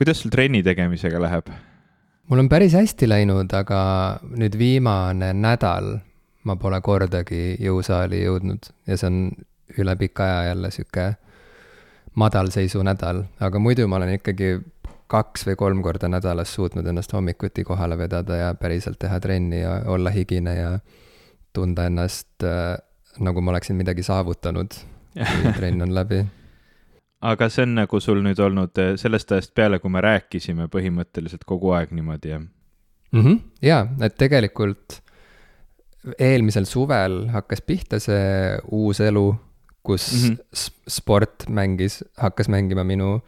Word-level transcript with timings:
kuidas 0.00 0.22
sul 0.22 0.32
trenni 0.32 0.62
tegemisega 0.64 1.20
läheb? 1.20 1.50
mul 2.30 2.40
on 2.40 2.48
päris 2.48 2.72
hästi 2.72 3.08
läinud, 3.08 3.52
aga 3.52 3.80
nüüd 4.32 4.56
viimane 4.56 5.34
nädal 5.36 5.98
ma 6.48 6.56
pole 6.56 6.80
kordagi 6.80 7.58
jõusaali 7.60 8.22
jõudnud 8.24 8.70
ja 8.88 8.96
see 8.96 9.10
on 9.10 9.18
üle 9.78 9.96
pika 10.00 10.24
aja 10.24 10.50
jälle 10.50 10.70
sihuke 10.72 11.06
madalseisu 12.16 12.82
nädal, 12.82 13.26
aga 13.44 13.60
muidu 13.62 13.86
ma 13.88 14.00
olen 14.00 14.16
ikkagi 14.16 14.54
kaks 15.10 15.44
või 15.48 15.58
kolm 15.60 15.82
korda 15.84 16.08
nädalas 16.08 16.54
suutnud 16.54 16.86
ennast 16.86 17.12
hommikuti 17.12 17.64
kohale 17.66 17.98
vedada 17.98 18.38
ja 18.40 18.50
päriselt 18.54 18.98
teha 19.02 19.20
trenni 19.20 19.60
ja 19.60 19.82
olla 19.90 20.10
higine 20.14 20.54
ja 20.56 20.72
tunda 21.52 21.86
ennast 21.90 22.46
äh, 22.46 22.78
nagu 23.20 23.42
ma 23.42 23.52
oleksin 23.52 23.76
midagi 23.76 24.02
saavutanud, 24.06 24.76
kui 25.18 25.52
trenn 25.58 25.82
on 25.82 25.94
läbi. 25.94 26.24
Aga 27.20 27.48
see 27.52 27.66
on 27.66 27.76
nagu 27.82 28.00
sul 28.00 28.22
nüüd 28.24 28.40
olnud 28.40 28.78
äh, 28.80 28.94
sellest 29.00 29.32
ajast 29.32 29.54
peale, 29.54 29.78
kui 29.78 29.92
me 29.92 30.00
rääkisime 30.04 30.68
põhimõtteliselt 30.72 31.44
kogu 31.48 31.74
aeg 31.76 31.92
niimoodi, 31.96 32.34
jah 32.34 32.40
mm 33.12 33.22
-hmm.? 33.22 33.38
jaa, 33.62 33.86
et 34.00 34.16
tegelikult 34.16 35.00
eelmisel 36.18 36.64
suvel 36.64 37.26
hakkas 37.34 37.60
pihta 37.60 38.00
see 38.00 38.58
uus 38.72 39.00
elu, 39.04 39.34
kus 39.82 40.12
mm 40.12 40.34
-hmm. 40.34 40.72
sport 40.88 41.48
mängis, 41.48 42.04
hakkas 42.16 42.48
mängima 42.48 42.84
minu 42.84 43.20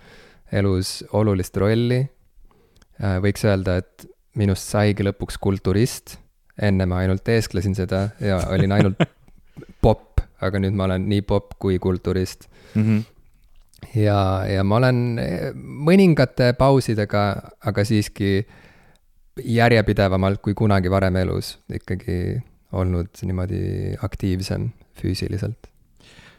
elus 0.52 1.04
olulist 1.12 1.56
rolli. 1.56 2.08
Äh, 3.02 3.18
võiks 3.24 3.44
öelda, 3.44 3.76
et 3.76 4.08
minust 4.34 4.68
saigi 4.68 5.04
lõpuks 5.04 5.38
kulturist. 5.40 6.18
enne 6.62 6.86
ma 6.86 6.98
ainult 7.00 7.28
eesklesin 7.28 7.74
seda 7.74 8.10
ja 8.20 8.36
olin 8.52 8.72
ainult 8.72 8.98
popp, 9.84 10.20
aga 10.40 10.58
nüüd 10.58 10.76
ma 10.76 10.84
olen 10.84 11.08
nii 11.08 11.22
popp 11.22 11.54
kui 11.58 11.78
kulturist 11.78 12.48
mm. 12.74 12.82
-hmm. 12.82 13.02
Ja, 13.94 14.18
ja 14.48 14.64
ma 14.64 14.78
olen 14.80 15.02
eh, 15.22 15.48
mõningate 15.56 16.52
pausidega, 16.58 17.24
aga 17.64 17.84
siiski 17.86 18.40
järjepidevamalt 19.48 20.42
kui 20.44 20.54
kunagi 20.56 20.90
varem 20.92 21.16
elus 21.22 21.56
ikkagi 21.72 22.40
olnud 22.76 23.20
niimoodi 23.24 23.96
aktiivsem 24.04 24.70
füüsiliselt. 25.00 25.68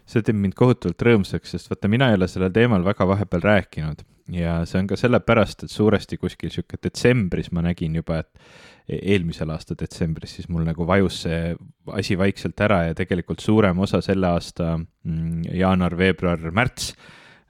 See 0.09 0.25
teeb 0.25 0.37
mind 0.37 0.55
kohutavalt 0.59 1.01
rõõmsaks, 1.05 1.53
sest 1.53 1.69
vaata, 1.71 1.89
mina 1.89 2.09
ei 2.11 2.17
ole 2.17 2.27
sellel 2.27 2.51
teemal 2.53 2.83
väga 2.85 3.07
vahepeal 3.07 3.45
rääkinud. 3.45 4.03
Ja 4.33 4.61
see 4.67 4.79
on 4.79 4.87
ka 4.87 4.97
sellepärast, 4.99 5.65
et 5.65 5.71
suuresti 5.71 6.17
kuskil 6.19 6.51
sihuke 6.51 6.77
detsembris 6.83 7.49
ma 7.51 7.63
nägin 7.65 7.95
juba, 7.99 8.21
et 8.23 8.29
e-, 8.87 8.99
eelmisel 9.15 9.51
aasta 9.51 9.75
detsembris 9.79 10.37
siis 10.37 10.47
mul 10.51 10.63
nagu 10.67 10.87
vajus 10.87 11.23
see 11.25 11.41
asi 11.97 12.15
vaikselt 12.19 12.61
ära 12.63 12.85
ja 12.89 12.95
tegelikult 12.95 13.43
suurem 13.43 13.79
osa 13.83 13.99
selle 14.03 14.29
aasta 14.31 14.77
mm, 14.77 15.43
jaanuar, 15.59 15.97
veebruar, 15.99 16.45
märts 16.55 16.93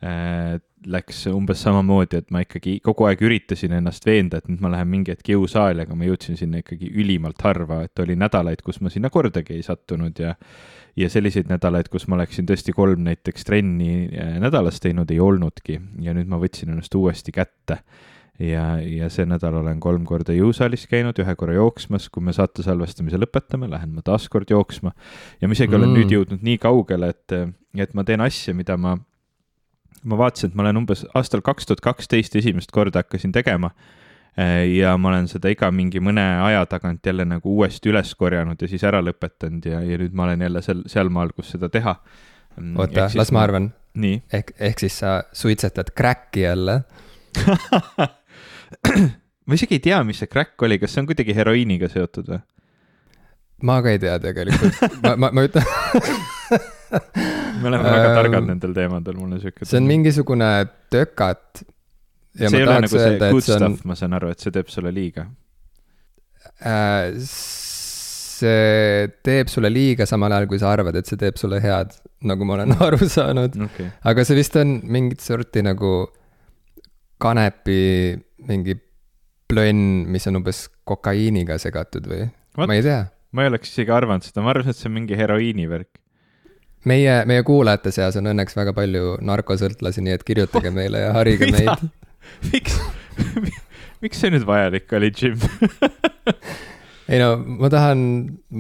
läks 0.04 1.22
umbes 1.32 1.62
samamoodi, 1.64 2.20
et 2.20 2.32
ma 2.34 2.42
ikkagi 2.44 2.73
kogu 2.84 3.06
aeg 3.08 3.22
üritasin 3.23 3.72
ennast 3.78 4.04
veenda, 4.04 4.42
et 4.42 4.50
nüüd 4.52 4.64
ma 4.64 4.73
lähen 4.73 4.90
mingi 4.92 5.14
hetk 5.14 5.30
jõusaali, 5.32 5.86
aga 5.86 5.95
ma 5.95 6.08
jõudsin 6.10 6.36
sinna 6.40 6.60
ikkagi 6.60 6.90
ülimalt 6.92 7.40
harva, 7.45 7.84
et 7.88 8.04
oli 8.04 8.18
nädalaid, 8.20 8.64
kus 8.66 8.82
ma 8.84 8.92
sinna 8.92 9.12
kordagi 9.14 9.56
ei 9.56 9.64
sattunud 9.64 10.20
ja 10.20 10.36
ja 11.00 11.10
selliseid 11.10 11.48
nädalaid, 11.50 11.88
kus 11.90 12.06
ma 12.08 12.20
oleksin 12.20 12.45
tõesti 12.45 12.73
kolm 12.76 13.02
näiteks 13.08 13.48
trenni 13.48 14.10
äh, 14.12 14.36
nädalas 14.44 14.78
teinud, 14.84 15.10
ei 15.10 15.22
olnudki 15.23 15.80
ja 16.06 16.14
nüüd 16.14 16.30
ma 16.30 16.38
võtsin 16.42 16.70
ennast 16.70 16.94
uuesti 17.00 17.34
kätte 17.34 17.80
ja, 18.42 18.66
ja 18.82 19.10
see 19.14 19.26
nädal 19.30 19.58
olen 19.62 19.80
kolm 19.84 20.06
korda 20.10 20.36
jõusaalis 20.36 20.86
käinud, 20.92 21.17
ühe 21.22 21.36
korra 21.40 21.58
jooksmas, 21.58 22.10
kui 22.14 22.23
me 22.26 22.34
saate 22.36 22.66
salvestamise 22.66 23.20
lõpetame, 23.22 23.70
lähen 23.72 23.94
ma 23.95 24.06
taas 24.06 24.28
kord 24.32 24.54
jooksma. 24.54 24.94
ja 25.42 25.50
ma 25.50 25.58
isegi 25.58 25.73
mm. 25.73 25.80
olen 25.80 25.98
nüüd 25.98 26.14
jõudnud 26.14 26.45
nii 26.45 26.62
kaugele, 26.62 27.10
et, 27.14 27.38
et 27.78 27.98
ma 27.98 28.06
teen 28.08 28.23
asja, 28.26 28.56
mida 28.58 28.78
ma, 28.78 28.95
ma 30.04 30.18
vaatasin, 30.20 30.52
et 30.52 30.56
ma 30.56 30.66
olen 30.66 30.84
umbes 30.84 31.06
aastal 31.16 31.44
kaks 31.46 31.70
tuhat 31.70 31.84
kaksteist 31.84 32.36
esimest 32.36 32.72
korda 32.76 33.04
hakkasin 33.04 33.32
tegema 33.36 33.72
ja 34.73 34.95
ma 34.98 35.12
olen 35.12 35.28
seda 35.30 35.52
iga 35.54 35.70
mingi 35.72 36.02
mõne 36.02 36.23
aja 36.42 36.64
tagant 36.70 37.06
jälle 37.06 37.26
nagu 37.30 37.54
uuesti 37.54 37.92
üles 37.92 38.16
korjanud 38.18 38.62
ja 38.62 38.70
siis 38.70 38.84
ära 38.88 39.02
lõpetanud 39.06 39.68
ja, 39.70 39.82
ja 39.86 40.00
nüüd 40.02 40.16
ma 40.18 40.26
olen 40.26 40.42
jälle 40.42 40.64
seal, 40.66 40.82
sealmaal, 40.89 41.36
kus 41.38 41.52
seda 41.54 41.70
teha. 41.70 41.94
Mm, 42.58 42.80
oota, 42.82 43.05
las 43.17 43.32
ma 43.33 43.44
arvan. 43.45 43.70
ehk, 44.33 44.55
ehk 44.58 44.82
siis 44.82 44.98
sa 45.04 45.22
suitsetad 45.33 45.94
crack'i 45.98 46.48
jälle 46.48 46.82
ma 49.45 49.54
isegi 49.54 49.77
ei 49.77 49.86
tea, 49.86 50.02
mis 50.04 50.17
see 50.22 50.30
crack 50.30 50.61
oli, 50.66 50.80
kas 50.82 50.94
see 50.94 51.04
on 51.04 51.10
kuidagi 51.10 51.36
heroiiniga 51.38 51.89
seotud 51.94 52.33
või? 52.33 52.42
ma 53.70 53.82
ka 53.86 53.94
ei 53.94 54.02
tea 54.02 54.17
tegelikult, 54.22 54.82
ma, 55.04 55.16
ma, 55.17 55.30
ma 55.33 55.45
ütlen 55.45 55.66
me 57.61 57.70
oleme 57.70 57.83
väga 57.83 58.15
targad 58.17 58.49
nendel 58.49 58.73
teemadel, 58.77 59.20
mul 59.20 59.37
on 59.37 59.43
siuke. 59.43 59.67
see 59.67 59.80
on 59.81 59.89
mingisugune 59.89 60.49
tökat 60.93 61.64
see 62.33 62.49
ei 62.58 62.65
ole 62.65 62.77
nagu 62.81 62.92
see 62.92 63.17
good 63.20 63.45
stuff 63.45 63.67
on..., 63.67 63.77
ma 63.89 63.98
saan 63.98 64.17
aru, 64.17 64.31
et 64.33 64.43
see 64.43 64.54
teeb 64.54 64.71
sulle 64.73 64.93
liiga 64.95 65.27
äh,. 66.65 67.14
see 67.23 69.09
teeb 69.26 69.52
sulle 69.53 69.71
liiga 69.71 70.08
samal 70.09 70.33
ajal, 70.36 70.49
kui 70.52 70.61
sa 70.61 70.73
arvad, 70.73 70.98
et 70.99 71.09
see 71.09 71.20
teeb 71.21 71.37
sulle 71.39 71.61
head, 71.64 71.93
nagu 72.30 72.48
ma 72.48 72.58
olen 72.58 72.76
aru 72.87 73.09
saanud 73.17 73.58
okay.. 73.67 73.92
aga 74.09 74.26
see 74.27 74.39
vist 74.39 74.58
on 74.59 74.80
mingit 74.83 75.23
sorti 75.23 75.64
nagu 75.65 75.95
kanepi 77.23 77.82
mingi 78.49 78.76
plönn, 79.48 80.05
mis 80.11 80.26
on 80.27 80.42
umbes 80.42 80.65
kokaiiniga 80.87 81.59
segatud 81.61 82.09
või? 82.09 82.26
ma 82.59 82.73
ei 82.73 82.86
tea. 82.86 83.03
ma 83.33 83.45
ei 83.45 83.53
oleks 83.53 83.76
isegi 83.76 83.93
arvanud 83.93 84.26
seda, 84.26 84.42
ma 84.45 84.55
arvasin, 84.55 84.73
et 84.73 84.82
see 84.82 84.89
on 84.89 84.98
mingi 84.98 85.20
heroiini 85.20 85.70
värk 85.70 86.02
meie, 86.89 87.20
meie 87.30 87.44
kuulajate 87.48 87.92
seas 87.95 88.17
on 88.20 88.32
õnneks 88.32 88.58
väga 88.58 88.73
palju 88.77 89.17
narkosõltlasi, 89.26 90.04
nii 90.05 90.17
et 90.17 90.26
kirjutage 90.27 90.71
meile 90.73 91.05
ja 91.08 91.14
harige 91.17 91.52
meid. 91.54 91.88
Miks 92.52 92.80
miks 94.04 94.20
see 94.20 94.33
nüüd 94.33 94.45
vajalik 94.48 94.92
oli, 94.98 95.11
Jim? 95.16 95.39
Ei 97.11 97.20
no 97.20 97.36
ma 97.38 97.70
tahan, 97.71 98.04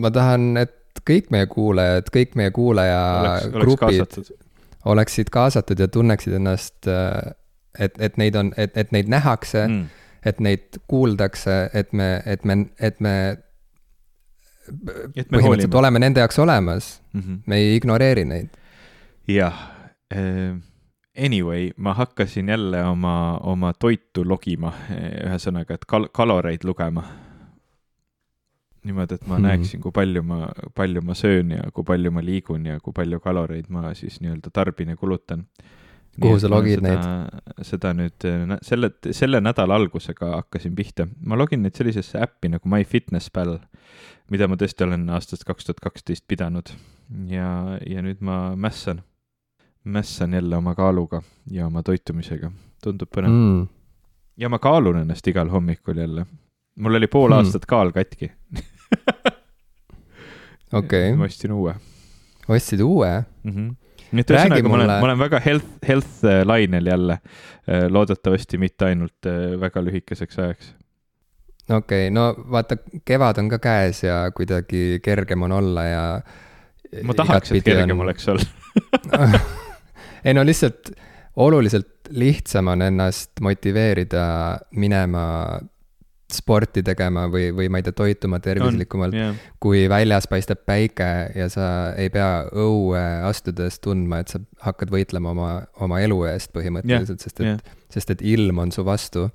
ma 0.03 0.11
tahan, 0.13 0.53
et 0.61 1.01
kõik 1.07 1.29
meie 1.33 1.47
kuulajad, 1.51 2.09
kõik 2.13 2.37
meie 2.39 2.51
kuulajagrupid 2.55 4.03
oleks, 4.03 4.33
oleksid 4.93 5.31
kaasatud 5.33 5.79
ja 5.79 5.87
tunneksid 5.91 6.37
ennast, 6.39 6.87
et, 6.87 7.99
et 7.99 8.19
neid 8.19 8.37
on, 8.39 8.51
et, 8.59 8.75
et 8.79 8.95
neid 8.95 9.11
nähakse 9.11 9.67
mm., 9.67 9.99
et 10.23 10.37
neid 10.39 10.77
kuuldakse, 10.87 11.55
et 11.75 11.89
me, 11.91 12.21
et 12.23 12.45
me, 12.47 12.55
et 12.79 13.01
me 13.03 13.15
põhimõtteliselt 14.67 15.79
oleme 15.79 15.99
nende 15.99 16.23
jaoks 16.23 16.39
olemas 16.39 17.01
mm, 17.13 17.21
-hmm. 17.21 17.39
me 17.45 17.57
ei 17.57 17.75
ignoreeri 17.75 18.25
neid. 18.25 18.53
jah 19.27 19.57
äh 20.11 20.53
Anyway, 21.17 21.69
ma 21.77 21.93
hakkasin 21.93 22.49
jälle 22.49 22.85
oma, 22.85 23.37
oma 23.37 23.73
toitu 23.73 24.23
logima, 24.25 24.71
ühesõnaga, 25.25 25.75
et 25.77 25.85
kal-, 25.85 26.07
kaloreid 26.09 26.65
lugema. 26.65 27.03
niimoodi, 28.83 29.13
et 29.13 29.27
ma 29.27 29.37
hmm. 29.37 29.45
näeksin, 29.45 29.81
kui 29.81 29.93
palju 29.95 30.23
ma, 30.27 30.47
palju 30.75 31.01
ma 31.05 31.13
söön 31.15 31.53
ja 31.53 31.69
kui 31.71 31.85
palju 31.87 32.11
ma 32.11 32.23
liigun 32.25 32.65
ja 32.65 32.79
kui 32.83 32.93
palju 32.93 33.19
kaloreid 33.23 33.69
ma 33.69 33.93
siis 33.93 34.17
nii-öelda 34.21 34.49
tarbin 34.49 34.89
ja 34.89 34.97
kulutan. 34.97 35.45
Kuhu 36.21 36.39
sa 36.39 36.49
logid 36.51 36.81
seda, 36.81 36.89
neid? 36.93 37.63
seda 37.65 37.93
nüüd 37.97 38.27
selle, 38.65 38.91
selle 39.11 39.41
nädala 39.41 39.79
algusega 39.81 40.35
hakkasin 40.35 40.75
pihta. 40.75 41.07
ma 41.25 41.37
login 41.39 41.63
neid 41.65 41.77
sellisesse 41.79 42.21
äppi 42.21 42.51
nagu 42.53 42.69
MyFitnessPal, 42.69 43.57
mida 44.33 44.47
ma 44.47 44.59
tõesti 44.59 44.85
olen 44.85 45.07
aastast 45.13 45.47
kaks 45.47 45.69
tuhat 45.69 45.81
kaksteist 45.83 46.27
pidanud 46.27 46.73
ja, 47.29 47.79
ja 47.87 48.05
nüüd 48.05 48.21
ma 48.21 48.55
mässan 48.55 49.01
mässan 49.83 50.33
jälle 50.33 50.55
oma 50.55 50.75
kaaluga 50.75 51.21
ja 51.51 51.67
oma 51.67 51.83
toitumisega, 51.83 52.51
tundub 52.83 53.09
põnev 53.15 53.29
mm.. 53.29 53.67
ja 54.37 54.49
ma 54.49 54.59
kaalun 54.63 55.01
ennast 55.01 55.27
igal 55.27 55.49
hommikul 55.51 55.97
jälle. 55.97 56.25
mul 56.79 56.95
oli 56.95 57.07
pool 57.07 57.29
mm. 57.29 57.37
aastat 57.41 57.65
kaal 57.65 57.91
katki 57.91 58.31
okei 60.73 61.09
okay.. 61.09 61.15
ma 61.19 61.27
ostsin 61.27 61.51
uue. 61.51 61.75
ostsid 62.47 62.81
uue 62.81 63.23
mm? 63.43 63.51
-hmm. 63.51 63.75
Nii 64.13 64.25
et 64.25 64.33
ühesõnaga, 64.33 64.69
ma 64.69 64.79
olen, 64.79 64.93
ma 64.93 65.09
olen 65.09 65.19
väga 65.19 65.41
health, 65.43 65.73
health 65.87 66.23
äh, 66.29 66.41
lainel 66.45 66.87
jälle. 66.87 67.19
Äh, 67.63 67.85
loodetavasti 67.89 68.59
mitte 68.61 68.89
ainult 68.91 69.29
äh, 69.29 69.53
väga 69.59 69.83
lühikeseks 69.85 70.39
ajaks 70.39 70.73
okei 71.69 72.07
okay,, 72.07 72.09
no 72.11 72.33
vaata, 72.51 72.77
kevad 73.05 73.39
on 73.39 73.49
ka 73.53 73.59
käes 73.63 74.03
ja 74.03 74.17
kuidagi 74.35 74.99
kergem 75.03 75.45
on 75.47 75.51
olla 75.59 75.85
ja. 75.87 76.03
ma 77.03 77.15
tahaks, 77.15 77.53
et 77.55 77.63
kergem 77.63 77.99
on... 77.99 78.05
oleks 78.07 78.27
olla 78.33 79.29
ei 80.25 80.33
no 80.35 80.43
lihtsalt 80.45 80.91
oluliselt 81.35 82.11
lihtsam 82.11 82.67
on 82.67 82.81
ennast 82.81 83.39
motiveerida 83.41 84.25
minema 84.75 85.23
sporti 86.31 86.83
tegema 86.85 87.25
või, 87.31 87.49
või 87.55 87.69
ma 87.71 87.79
ei 87.79 87.85
tea, 87.85 87.95
toituma 87.97 88.39
tervislikumalt, 88.43 89.15
yeah. 89.17 89.39
kui 89.61 89.85
väljas 89.89 90.27
paistab 90.31 90.63
päike 90.65 91.09
ja 91.35 91.49
sa 91.51 91.65
ei 91.99 92.09
pea 92.13 92.45
õue 92.49 93.01
astudes 93.27 93.79
tundma, 93.83 94.23
et 94.23 94.33
sa 94.33 94.41
hakkad 94.65 94.93
võitlema 94.93 95.33
oma, 95.33 95.49
oma 95.83 96.01
elu 96.03 96.21
eest 96.31 96.53
põhimõtteliselt 96.55 97.19
yeah., 97.19 97.25
sest 97.27 97.41
et 97.41 97.49
yeah., 97.49 97.81
sest 97.93 98.15
et 98.15 98.23
ilm 98.33 98.63
on 98.63 98.71
su 98.73 98.85
vastu 98.87 99.27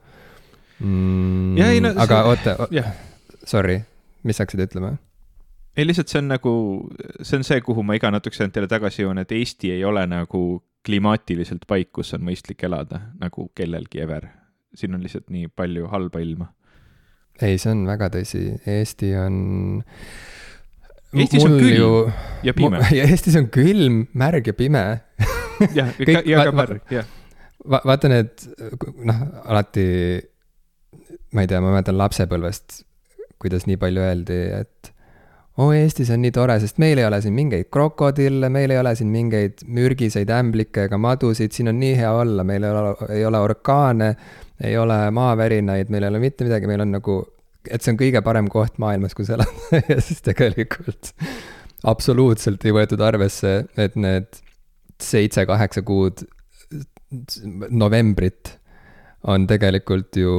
mm,. 0.80 1.58
Yeah, 1.58 1.76
no, 1.84 1.92
aga 1.96 2.22
see... 2.22 2.32
oota 2.32 2.70
yeah., 2.74 2.96
sorry, 3.44 3.80
mis 4.26 4.40
hakkasid 4.42 4.66
ütlema? 4.68 4.96
ei, 5.78 5.86
lihtsalt 5.86 6.10
see 6.10 6.22
on 6.22 6.32
nagu, 6.32 6.54
see 7.22 7.38
on 7.38 7.46
see, 7.46 7.60
kuhu 7.62 7.84
ma 7.86 7.98
iga 7.98 8.10
natukese 8.10 8.46
aja 8.46 8.56
teile 8.56 8.70
tagasi 8.70 9.04
jõuan, 9.04 9.22
et 9.22 9.32
Eesti 9.36 9.70
ei 9.76 9.84
ole 9.86 10.02
nagu 10.10 10.42
klimaatiliselt 10.86 11.66
paik, 11.68 11.92
kus 11.94 12.14
on 12.16 12.24
mõistlik 12.26 12.62
elada 12.66 13.02
nagu 13.20 13.50
kellelgi 13.54 14.02
ever. 14.02 14.28
siin 14.74 14.94
on 14.94 15.02
lihtsalt 15.02 15.30
nii 15.32 15.48
palju 15.56 15.86
halba 15.92 16.20
ilma? 16.22 16.52
Ei, 17.42 17.58
see 17.60 17.70
on 17.74 17.84
väga 17.88 18.10
tõsi, 18.14 18.42
Eesti 18.68 19.12
on. 19.18 19.36
Eestis 21.18 21.44
on 21.46 21.54
külm 21.56 21.76
ju... 21.76 21.92
ja 22.44 22.54
pime. 22.56 22.82
Eestis 23.04 23.38
on 23.40 23.48
külm, 23.52 24.02
märg 24.18 24.50
ja 24.50 24.56
pime. 24.56 24.84
jah, 25.78 25.94
ja 25.98 26.44
ka 26.48 26.54
märg, 26.56 26.82
jah. 26.92 27.08
Va-, 27.68 27.82
vaata 27.86 28.10
need, 28.12 28.44
noh, 29.08 29.24
alati, 29.50 29.86
ma 31.34 31.44
ei 31.44 31.50
tea, 31.50 31.62
ma 31.64 31.72
mäletan 31.74 31.98
lapsepõlvest, 31.98 32.82
kuidas 33.42 33.66
nii 33.68 33.80
palju 33.80 34.04
öeldi, 34.04 34.38
et 34.60 34.92
oo 35.58 35.72
oh,, 35.72 35.74
Eestis 35.74 36.12
on 36.14 36.22
nii 36.22 36.30
tore, 36.34 36.54
sest 36.62 36.78
meil 36.78 37.00
ei 37.00 37.06
ole 37.08 37.18
siin 37.22 37.34
mingeid 37.34 37.66
krokodille, 37.74 38.46
meil 38.54 38.70
ei 38.70 38.78
ole 38.78 38.92
siin 38.98 39.08
mingeid 39.10 39.64
mürgiseid 39.66 40.30
ämblikke 40.30 40.86
ega 40.86 41.00
madusid, 41.02 41.50
siin 41.54 41.72
on 41.72 41.80
nii 41.82 41.96
hea 41.98 42.12
olla, 42.14 42.44
meil 42.46 42.66
ei 42.68 42.70
ole, 42.70 42.92
ei 43.16 43.24
ole 43.26 43.40
orkaane, 43.42 44.12
ei 44.64 44.76
ole 44.78 44.98
maavärinaid, 45.14 45.90
meil 45.92 46.06
ei 46.06 46.12
ole 46.12 46.22
mitte 46.22 46.46
midagi, 46.46 46.70
meil 46.70 46.82
on 46.84 46.96
nagu, 46.98 47.18
et 47.70 47.82
see 47.82 47.94
on 47.94 48.00
kõige 48.00 48.22
parem 48.26 48.48
koht 48.52 48.80
maailmas, 48.82 49.14
kus 49.18 49.30
elada 49.34 49.82
ja 49.88 50.00
siis 50.04 50.22
tegelikult 50.26 51.12
absoluutselt 51.88 52.64
ei 52.66 52.74
võetud 52.74 53.02
arvesse, 53.04 53.60
et 53.78 53.96
need 53.98 54.40
seitse-kaheksa 55.02 55.84
kuud 55.86 56.24
novembrit 57.70 58.56
on 59.28 59.46
tegelikult 59.50 60.16
ju 60.18 60.32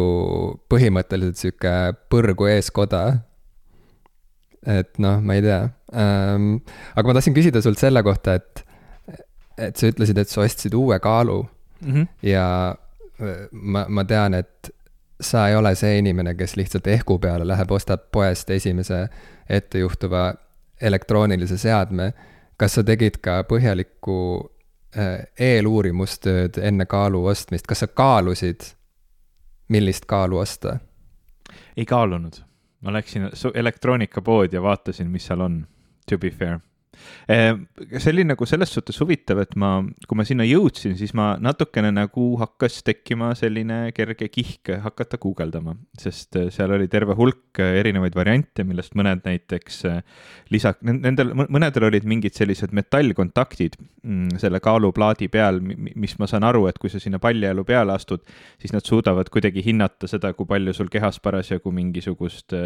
põhimõtteliselt 0.72 1.40
sihuke 1.40 1.74
põrgu 2.12 2.48
eeskoda 2.52 3.04
et 4.68 5.00
noh, 5.02 5.20
ma 5.24 5.38
ei 5.38 5.44
tea 5.44 5.62
ähm,. 5.96 6.60
aga 6.96 7.08
ma 7.08 7.16
tahtsin 7.18 7.36
küsida 7.38 7.62
sult 7.64 7.80
selle 7.82 8.04
kohta, 8.06 8.36
et, 8.40 8.64
et 9.60 9.80
sa 9.80 9.92
ütlesid, 9.92 10.20
et 10.20 10.32
sa 10.32 10.44
ostsid 10.44 10.76
uue 10.78 11.00
kaalu 11.04 11.42
mm. 11.44 11.92
-hmm. 11.94 12.08
ja 12.28 12.46
ma, 13.52 13.86
ma 13.90 14.04
tean, 14.06 14.34
et 14.34 14.70
sa 15.22 15.48
ei 15.48 15.56
ole 15.56 15.74
see 15.76 15.98
inimene, 16.00 16.36
kes 16.36 16.56
lihtsalt 16.56 16.88
ehku 16.88 17.20
peale 17.20 17.48
läheb, 17.48 17.72
ostab 17.72 18.08
poest 18.12 18.50
esimese 18.50 19.08
ettejuhtuva 19.50 20.34
elektroonilise 20.82 21.58
seadme. 21.58 22.14
kas 22.58 22.74
sa 22.76 22.84
tegid 22.84 23.22
ka 23.24 23.44
põhjalikku 23.48 24.16
äh, 24.98 25.28
eeluurimustööd 25.40 26.60
enne 26.62 26.86
kaalu 26.86 27.26
ostmist, 27.32 27.68
kas 27.68 27.80
sa 27.80 27.88
kaalusid, 27.88 28.74
millist 29.68 30.06
kaalu 30.06 30.38
osta? 30.38 30.80
ei 31.78 31.86
kaalunud 31.86 32.44
ma 32.82 32.94
läksin 32.94 33.30
elektroonikapoodi 33.54 34.56
ja 34.56 34.62
vaatasin, 34.62 35.08
mis 35.08 35.28
seal 35.28 35.42
on, 35.42 35.68
to 36.10 36.18
be 36.18 36.30
fair 36.30 36.60
see 37.30 38.12
oli 38.12 38.26
nagu 38.28 38.46
selles 38.50 38.72
suhtes 38.74 38.98
huvitav, 39.02 39.40
et 39.44 39.56
ma, 39.60 39.80
kui 40.08 40.18
ma 40.18 40.26
sinna 40.28 40.46
jõudsin, 40.48 40.96
siis 41.00 41.14
ma 41.18 41.32
natukene 41.42 41.92
nagu 41.94 42.26
hakkas 42.42 42.80
tekkima 42.88 43.32
selline 43.38 43.80
kerge 43.96 44.30
kihk 44.34 44.72
hakata 44.84 45.20
guugeldama, 45.22 45.76
sest 46.00 46.38
äh, 46.40 46.50
seal 46.54 46.74
oli 46.76 46.90
terve 46.92 47.16
hulk 47.18 47.62
äh, 47.62 47.78
erinevaid 47.82 48.16
variante, 48.18 48.66
millest 48.68 48.96
mõned 49.00 49.24
näiteks 49.26 49.82
äh, 49.90 50.00
lisa, 50.54 50.74
nendel, 50.86 51.34
mõnedel 51.42 51.90
olid 51.90 52.08
mingid 52.10 52.38
sellised 52.38 52.74
metallkontaktid 52.76 53.78
mm, 53.80 54.40
selle 54.42 54.62
kaaluplaadi 54.64 55.30
peal, 55.32 55.62
mis 55.62 56.18
ma 56.20 56.30
saan 56.30 56.48
aru, 56.48 56.66
et 56.70 56.80
kui 56.82 56.92
sa 56.92 57.02
sinna 57.02 57.22
paljajalu 57.22 57.66
peale 57.68 57.96
astud, 57.96 58.26
siis 58.62 58.74
nad 58.76 58.86
suudavad 58.86 59.30
kuidagi 59.34 59.64
hinnata 59.66 60.10
seda, 60.10 60.34
kui 60.38 60.50
palju 60.50 60.76
sul 60.76 60.92
kehas 60.92 61.22
parasjagu 61.24 61.74
mingisugust 61.76 62.58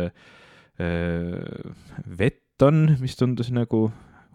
vett 2.17 2.65
on, 2.65 2.87
mis 2.97 3.13
tundus 3.19 3.51
nagu 3.53 3.85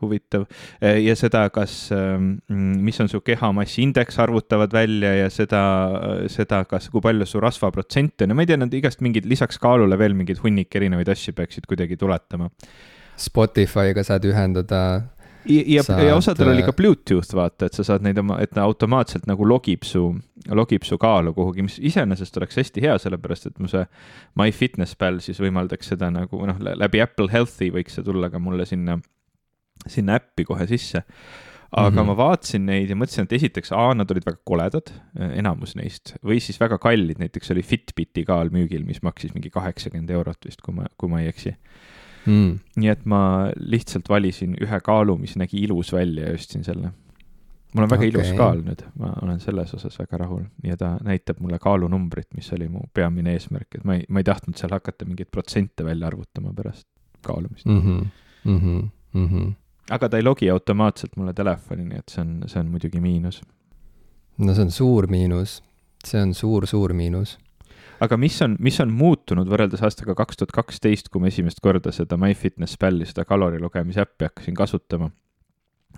huvitav. 0.03 0.47
Eh, 0.81 1.01
ja 1.05 1.17
seda, 1.19 1.47
kas, 1.55 1.77
ehm, 1.95 2.31
mis 2.85 3.01
on 3.01 3.11
su 3.11 3.21
kehamassiindeks, 3.25 4.19
arvutavad 4.25 4.75
välja 4.75 5.15
ja 5.15 5.33
seda, 5.33 5.63
seda, 6.33 6.63
kas, 6.69 6.89
kui 6.93 7.05
palju 7.05 7.27
su 7.29 7.43
rasvaprotsent 7.43 8.25
on 8.25 8.35
ja 8.35 8.39
ma 8.39 8.45
ei 8.45 8.51
tea, 8.51 8.61
nad 8.61 8.75
igast 8.75 9.03
mingid, 9.05 9.29
lisaks 9.29 9.61
kaalule 9.63 9.99
veel 9.99 10.17
mingeid 10.19 10.43
hunnik 10.45 10.75
erinevaid 10.75 11.09
asju 11.15 11.37
peaksid 11.39 11.69
kuidagi 11.69 11.99
tuletama. 12.01 12.51
Spotify'ga 13.19 14.05
saad 14.07 14.27
ühendada 14.31 14.83
ja, 15.49 15.63
ja, 15.67 15.83
saad... 15.83 16.03
ja 16.05 16.17
osadel 16.17 16.53
oli 16.53 16.63
ka 16.63 16.73
Bluetooth, 16.77 17.35
vaata, 17.35 17.69
et 17.69 17.77
sa 17.77 17.85
saad 17.87 18.05
neid 18.07 18.19
oma, 18.21 18.39
et 18.43 18.53
ta 18.55 18.65
automaatselt 18.67 19.29
nagu 19.31 19.47
logib 19.49 19.87
su, 19.87 20.11
logib 20.55 20.87
su 20.87 20.99
kaalu 21.01 21.35
kuhugi, 21.37 21.65
mis 21.67 21.79
iseenesest 21.91 22.37
oleks 22.41 22.59
hästi 22.61 22.85
hea, 22.85 22.97
sellepärast 23.03 23.51
et 23.51 23.61
mu 23.63 23.71
see 23.71 23.85
MyFitnessPal 24.39 25.23
siis 25.25 25.41
võimaldaks 25.43 25.95
seda 25.95 26.11
nagu 26.15 26.43
noh, 26.49 26.61
läbi 26.83 27.03
Apple 27.05 27.31
Health'i 27.33 27.73
võiks 27.75 27.99
see 27.99 28.07
tulla 28.07 28.31
ka 28.33 28.43
mulle 28.43 28.69
sinna 28.69 28.99
sinna 29.93 30.19
äppi 30.19 30.45
kohe 30.49 30.67
sisse. 30.67 31.05
aga 31.69 31.91
mm 31.91 31.97
-hmm. 31.99 32.07
ma 32.07 32.17
vaatasin 32.17 32.67
neid 32.67 32.89
ja 32.89 32.97
mõtlesin, 32.97 33.27
et 33.29 33.33
esiteks, 33.33 33.73
A, 33.77 33.93
nad 33.95 34.11
olid 34.11 34.25
väga 34.25 34.39
koledad, 34.45 34.89
enamus 35.37 35.75
neist, 35.77 36.15
või 36.25 36.41
siis 36.41 36.57
väga 36.61 36.79
kallid, 36.79 37.19
näiteks 37.21 37.51
oli 37.53 37.63
Fitbiti 37.63 38.25
kaal 38.25 38.49
müügil, 38.49 38.87
mis 38.87 39.03
maksis 39.03 39.35
mingi 39.35 39.51
kaheksakümmend 39.51 40.11
eurot 40.11 40.47
vist, 40.47 40.63
kui 40.65 40.75
ma, 40.75 40.87
kui 40.97 41.09
ma 41.13 41.21
ei 41.21 41.29
eksi 41.29 41.53
mm.. 42.25 42.59
nii 42.77 42.89
et 42.89 43.05
ma 43.05 43.21
lihtsalt 43.61 44.09
valisin 44.09 44.57
ühe 44.57 44.81
kaalu, 44.81 45.19
mis 45.21 45.37
nägi 45.37 45.61
ilus 45.67 45.93
välja 45.93 46.31
ja 46.31 46.35
ostsin 46.35 46.65
selle 46.65 46.93
mul 47.75 47.85
on 47.85 47.91
väga 47.91 48.01
okay. 48.01 48.13
ilus 48.13 48.33
kaal 48.39 48.63
nüüd, 48.65 48.83
ma 49.01 49.13
olen 49.23 49.41
selles 49.45 49.75
osas 49.77 49.99
väga 50.01 50.23
rahul 50.25 50.45
ja 50.65 50.77
ta 50.81 50.95
näitab 51.05 51.41
mulle 51.45 51.61
kaalunumbrit, 51.63 52.31
mis 52.37 52.49
oli 52.57 52.69
mu 52.73 52.87
peamine 52.95 53.35
eesmärk, 53.37 53.81
et 53.81 53.85
ma 53.89 53.99
ei, 53.99 54.07
ma 54.09 54.23
ei 54.23 54.29
tahtnud 54.29 54.57
seal 54.59 54.73
hakata 54.73 55.09
mingeid 55.09 55.31
protsente 55.33 55.85
välja 55.87 56.09
arvutama 56.09 56.55
pärast 56.57 56.89
kaalumist 57.27 57.67
mm. 57.67 57.81
-hmm. 57.81 58.07
Mm 58.45 58.61
-hmm. 58.61 58.85
Mm 59.13 59.29
-hmm 59.29 59.57
aga 59.91 60.09
ta 60.09 60.19
ei 60.19 60.25
logi 60.25 60.51
automaatselt 60.51 61.17
mulle 61.17 61.35
telefoni, 61.37 61.87
nii 61.89 62.03
et 62.03 62.13
see 62.13 62.23
on, 62.25 62.33
see 62.47 62.61
on 62.61 62.73
muidugi 62.73 63.01
miinus. 63.01 63.43
no 64.39 64.55
see 64.55 64.67
on 64.69 64.73
suur 64.75 65.09
miinus, 65.11 65.61
see 66.07 66.21
on 66.23 66.35
suur-suur 66.35 66.95
miinus. 66.97 67.37
aga 68.01 68.17
mis 68.17 68.37
on, 68.43 68.57
mis 68.61 68.81
on 68.81 68.93
muutunud 68.95 69.49
võrreldes 69.49 69.83
aastaga 69.83 70.15
kaks 70.19 70.41
tuhat 70.41 70.55
kaksteist, 70.55 71.09
kui 71.09 71.23
ma 71.23 71.33
esimest 71.33 71.61
korda 71.65 71.93
seda 71.95 72.19
MyFitnessPal'i, 72.21 73.09
seda 73.09 73.25
kalori 73.29 73.61
lugemise 73.63 74.05
äppi 74.05 74.29
hakkasin 74.29 74.59
kasutama? 74.59 75.11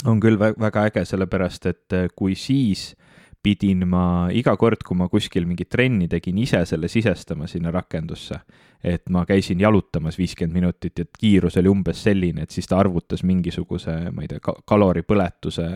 on 0.07 0.21
küll 0.23 0.39
väga 0.41 0.87
äge, 0.89 1.05
sellepärast 1.05 1.67
et 1.67 1.97
eh, 1.97 2.09
kui 2.17 2.35
siis 2.39 2.95
pidin 3.43 3.87
ma 3.89 4.03
iga 4.33 4.55
kord, 4.61 4.83
kui 4.87 4.97
ma 4.99 5.09
kuskil 5.09 5.47
mingit 5.49 5.71
trenni 5.73 6.09
tegin, 6.09 6.39
ise 6.43 6.65
selle 6.69 6.89
sisestama 6.89 7.49
sinna 7.49 7.73
rakendusse. 7.75 8.41
et 8.85 9.11
ma 9.13 9.27
käisin 9.29 9.61
jalutamas 9.61 10.17
viiskümmend 10.17 10.55
minutit, 10.57 10.99
et 10.99 11.11
kiirus 11.21 11.59
oli 11.61 11.69
umbes 11.69 11.99
selline, 12.03 12.43
et 12.43 12.51
siis 12.51 12.67
ta 12.67 12.79
arvutas 12.81 13.21
mingisuguse, 13.29 13.93
ma 14.09 14.23
ei 14.25 14.29
tea, 14.29 14.41
kaloripõletuse 14.41 15.67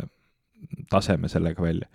taseme 0.88 1.28
sellega 1.28 1.62
välja 1.62 1.88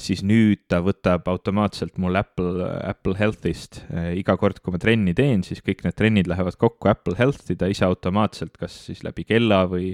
siis 0.00 0.22
nüüd 0.26 0.62
ta 0.70 0.80
võtab 0.84 1.28
automaatselt 1.30 1.98
mul 2.00 2.18
Apple, 2.18 2.66
Apple 2.86 3.16
Health'ist. 3.18 3.82
Iga 4.16 4.36
kord, 4.40 4.60
kui 4.64 4.74
ma 4.74 4.80
trenni 4.82 5.14
teen, 5.16 5.44
siis 5.46 5.62
kõik 5.64 5.84
need 5.84 5.96
trennid 5.98 6.30
lähevad 6.30 6.56
kokku 6.60 6.90
Apple 6.90 7.16
Health'i, 7.18 7.56
ta 7.58 7.68
ise 7.70 7.84
automaatselt, 7.86 8.56
kas 8.60 8.76
siis 8.88 9.04
läbi 9.06 9.26
kella 9.28 9.62
või, 9.70 9.92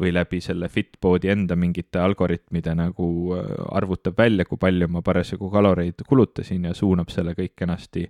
või 0.00 0.12
läbi 0.14 0.40
selle 0.44 0.68
Fitbodi 0.72 1.30
enda 1.32 1.56
mingite 1.58 2.00
algoritmide 2.02 2.76
nagu 2.76 3.10
eh, 3.36 3.52
arvutab 3.76 4.18
välja, 4.18 4.46
kui 4.48 4.60
palju 4.60 4.90
ma 4.92 5.02
parasjagu 5.06 5.50
kaloreid 5.52 6.04
kulutasin 6.08 6.68
ja 6.68 6.74
suunab 6.76 7.12
selle 7.14 7.36
kõik 7.38 7.56
kenasti 7.56 8.06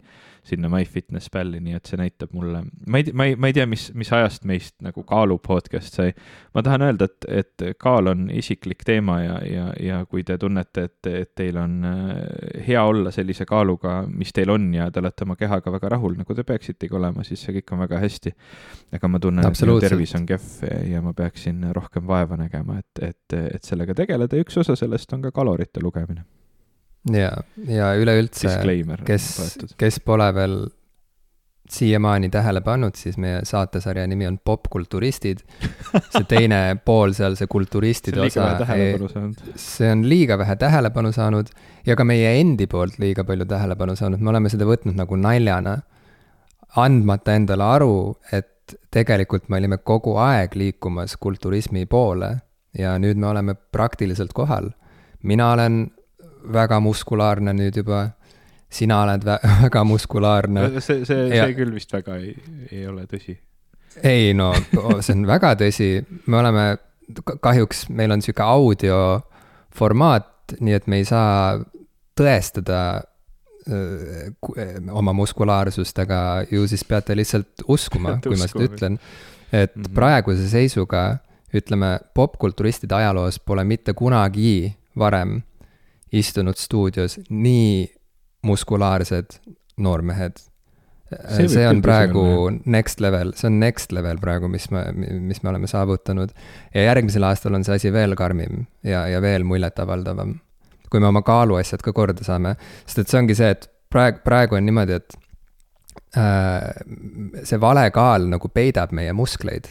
sinna 0.47 0.71
MyFitnessPal'i, 0.71 1.61
nii 1.63 1.75
et 1.75 1.89
see 1.91 1.99
näitab 1.99 2.35
mulle, 2.37 2.63
ma 2.87 3.01
ei, 3.01 3.11
ma 3.13 3.27
ei, 3.27 3.35
ma 3.39 3.51
ei 3.51 3.57
tea, 3.57 3.67
mis, 3.71 3.89
mis 3.99 4.13
ajast 4.15 4.47
meist 4.47 4.77
nagu 4.85 5.03
kaalu 5.07 5.39
podcast 5.43 5.99
sai. 5.99 6.13
ma 6.55 6.63
tahan 6.67 6.87
öelda, 6.87 7.09
et, 7.11 7.27
et 7.43 7.67
kaal 7.83 8.13
on 8.13 8.29
isiklik 8.31 8.85
teema 8.87 9.19
ja, 9.25 9.41
ja, 9.47 9.67
ja 9.83 10.01
kui 10.07 10.23
te 10.27 10.39
tunnete, 10.39 10.87
et, 10.87 11.11
et 11.11 11.36
teil 11.37 11.59
on 11.61 11.75
äh, 11.87 12.63
hea 12.67 12.83
olla 12.85 13.13
sellise 13.15 13.47
kaaluga, 13.49 13.99
mis 14.09 14.33
teil 14.37 14.51
on 14.53 14.69
ja 14.75 14.89
te 14.93 15.03
olete 15.03 15.27
oma 15.27 15.37
kehaga 15.39 15.73
väga 15.75 15.91
rahul, 15.97 16.17
nagu 16.19 16.37
te 16.37 16.45
peaksitegi 16.47 16.97
olema, 16.97 17.25
siis 17.27 17.43
see 17.45 17.59
kõik 17.59 17.75
on 17.75 17.83
väga 17.85 18.01
hästi. 18.03 18.33
aga 18.97 19.11
ma 19.13 19.21
tunnen, 19.23 19.47
et 19.47 19.63
minu 19.65 19.77
tervis 19.83 20.15
on 20.19 20.27
kehv 20.29 20.65
ja 20.91 21.03
ma 21.05 21.13
peaksin 21.17 21.69
rohkem 21.77 22.07
vaeva 22.09 22.39
nägema, 22.41 22.81
et, 22.81 23.05
et, 23.11 23.39
et 23.59 23.69
sellega 23.69 23.95
tegeleda 23.97 24.39
ja 24.39 24.47
üks 24.47 24.59
osa 24.63 24.77
sellest 24.79 25.13
on 25.17 25.27
ka 25.27 25.35
kalorite 25.37 25.83
lugemine. 25.85 26.25
ja, 27.13 27.33
ja 27.69 27.93
üleüldse, 28.01 28.57
kes, 29.07 29.31
kes 29.79 30.01
pole 30.05 30.33
veel 30.35 30.59
siiamaani 31.71 32.29
tähele 32.31 32.61
pannud, 32.61 32.95
siis 32.95 33.17
meie 33.19 33.41
saatesarja 33.45 34.07
nimi 34.07 34.27
on 34.27 34.39
Popkulturistid. 34.45 35.39
see 36.11 36.25
teine 36.29 36.77
pool 36.85 37.13
seal, 37.17 37.37
see 37.39 37.49
kulturistide 37.51 38.21
osa, 38.27 38.49
see 39.57 39.91
on 39.93 40.05
liiga 40.09 40.39
vähe 40.39 40.57
tähelepanu 40.57 41.13
saanud 41.13 41.53
ja 41.87 41.97
ka 41.97 42.05
meie 42.05 42.37
endi 42.41 42.67
poolt 42.67 42.99
liiga 43.03 43.25
palju 43.25 43.47
tähelepanu 43.49 43.97
saanud, 43.97 44.21
me 44.21 44.31
oleme 44.35 44.53
seda 44.53 44.69
võtnud 44.69 44.99
nagu 44.99 45.17
naljana. 45.17 45.79
andmata 46.77 47.33
endale 47.35 47.65
aru, 47.65 48.17
et 48.33 48.75
tegelikult 48.91 49.49
me 49.49 49.57
olime 49.57 49.79
kogu 49.79 50.17
aeg 50.21 50.55
liikumas 50.55 51.17
kulturismi 51.17 51.87
poole 51.87 52.35
ja 52.79 52.97
nüüd 52.99 53.17
me 53.17 53.27
oleme 53.27 53.55
praktiliselt 53.55 54.33
kohal. 54.33 54.71
mina 55.23 55.53
olen 55.53 55.91
väga 56.53 56.81
muskulaarne 56.81 57.53
nüüd 57.53 57.77
juba 57.77 58.11
sina 58.77 59.01
oled 59.05 59.27
vä 59.27 59.39
väga 59.65 59.85
muskulaarne. 59.89 60.69
see, 60.81 61.05
see, 61.09 61.29
see 61.33 61.57
küll 61.59 61.75
vist 61.75 61.93
väga 61.97 62.19
ei, 62.21 62.35
ei 62.71 62.87
ole 62.89 63.07
tõsi. 63.11 63.37
ei 64.03 64.33
no, 64.37 64.53
see 65.01 65.17
on 65.17 65.27
väga 65.29 65.55
tõsi, 65.61 65.91
me 66.27 66.41
oleme, 66.43 66.69
kahjuks 67.41 67.87
meil 67.97 68.13
on 68.13 68.25
sihuke 68.25 68.45
audioformaat, 68.45 70.59
nii 70.61 70.77
et 70.77 70.89
me 70.91 71.01
ei 71.03 71.09
saa 71.09 71.57
tõestada 72.17 72.81
oma 74.95 75.15
muskulaarsust, 75.17 75.99
aga 76.05 76.19
ju 76.51 76.69
siis 76.71 76.85
peate 76.87 77.17
lihtsalt 77.19 77.65
uskuma, 77.73 78.19
kui 78.23 78.39
ma 78.39 78.47
seda 78.47 78.69
ütlen. 78.69 78.99
et 79.53 79.77
mm 79.77 79.83
-hmm. 79.83 79.95
praeguse 79.95 80.49
seisuga, 80.49 81.19
ütleme, 81.55 81.99
popkulturistide 82.15 82.95
ajaloos 82.95 83.41
pole 83.41 83.65
mitte 83.65 83.93
kunagi 83.93 84.77
varem 84.99 85.43
istunud 86.13 86.57
stuudios 86.57 87.21
nii 87.31 87.96
muskulaarsed 88.43 89.41
noormehed. 89.77 90.39
see, 91.37 91.49
see 91.49 91.67
on 91.69 91.83
praegu 91.83 92.23
on, 92.47 92.61
next 92.65 93.01
level, 93.01 93.31
see 93.39 93.47
on 93.47 93.61
next 93.61 93.93
level 93.93 94.19
praegu, 94.19 94.49
mis 94.51 94.71
me, 94.75 94.83
mis 95.21 95.43
me 95.43 95.53
oleme 95.53 95.71
saavutanud. 95.71 96.35
ja 96.75 96.89
järgmisel 96.89 97.25
aastal 97.25 97.55
on 97.55 97.65
see 97.65 97.79
asi 97.79 97.93
veel 97.93 98.17
karmim 98.19 98.67
ja, 98.83 99.07
ja 99.09 99.23
veel 99.23 99.45
muljetavaldavam 99.45 100.41
kui 100.91 101.01
me 101.01 101.09
oma 101.11 101.23
kaaluasjad 101.23 101.83
ka 101.83 101.93
korda 101.93 102.25
saame. 102.27 102.57
sest 102.87 103.03
et 103.03 103.13
see 103.13 103.21
ongi 103.21 103.37
see, 103.39 103.55
et 103.55 103.69
praegu, 103.93 104.23
praegu 104.25 104.59
on 104.59 104.67
niimoodi, 104.67 104.99
et 105.01 105.17
äh, 106.19 107.43
see 107.45 107.61
vale 107.61 107.89
kaal 107.95 108.29
nagu 108.33 108.51
peidab 108.53 108.95
meie 108.97 109.15
muskleid. 109.17 109.69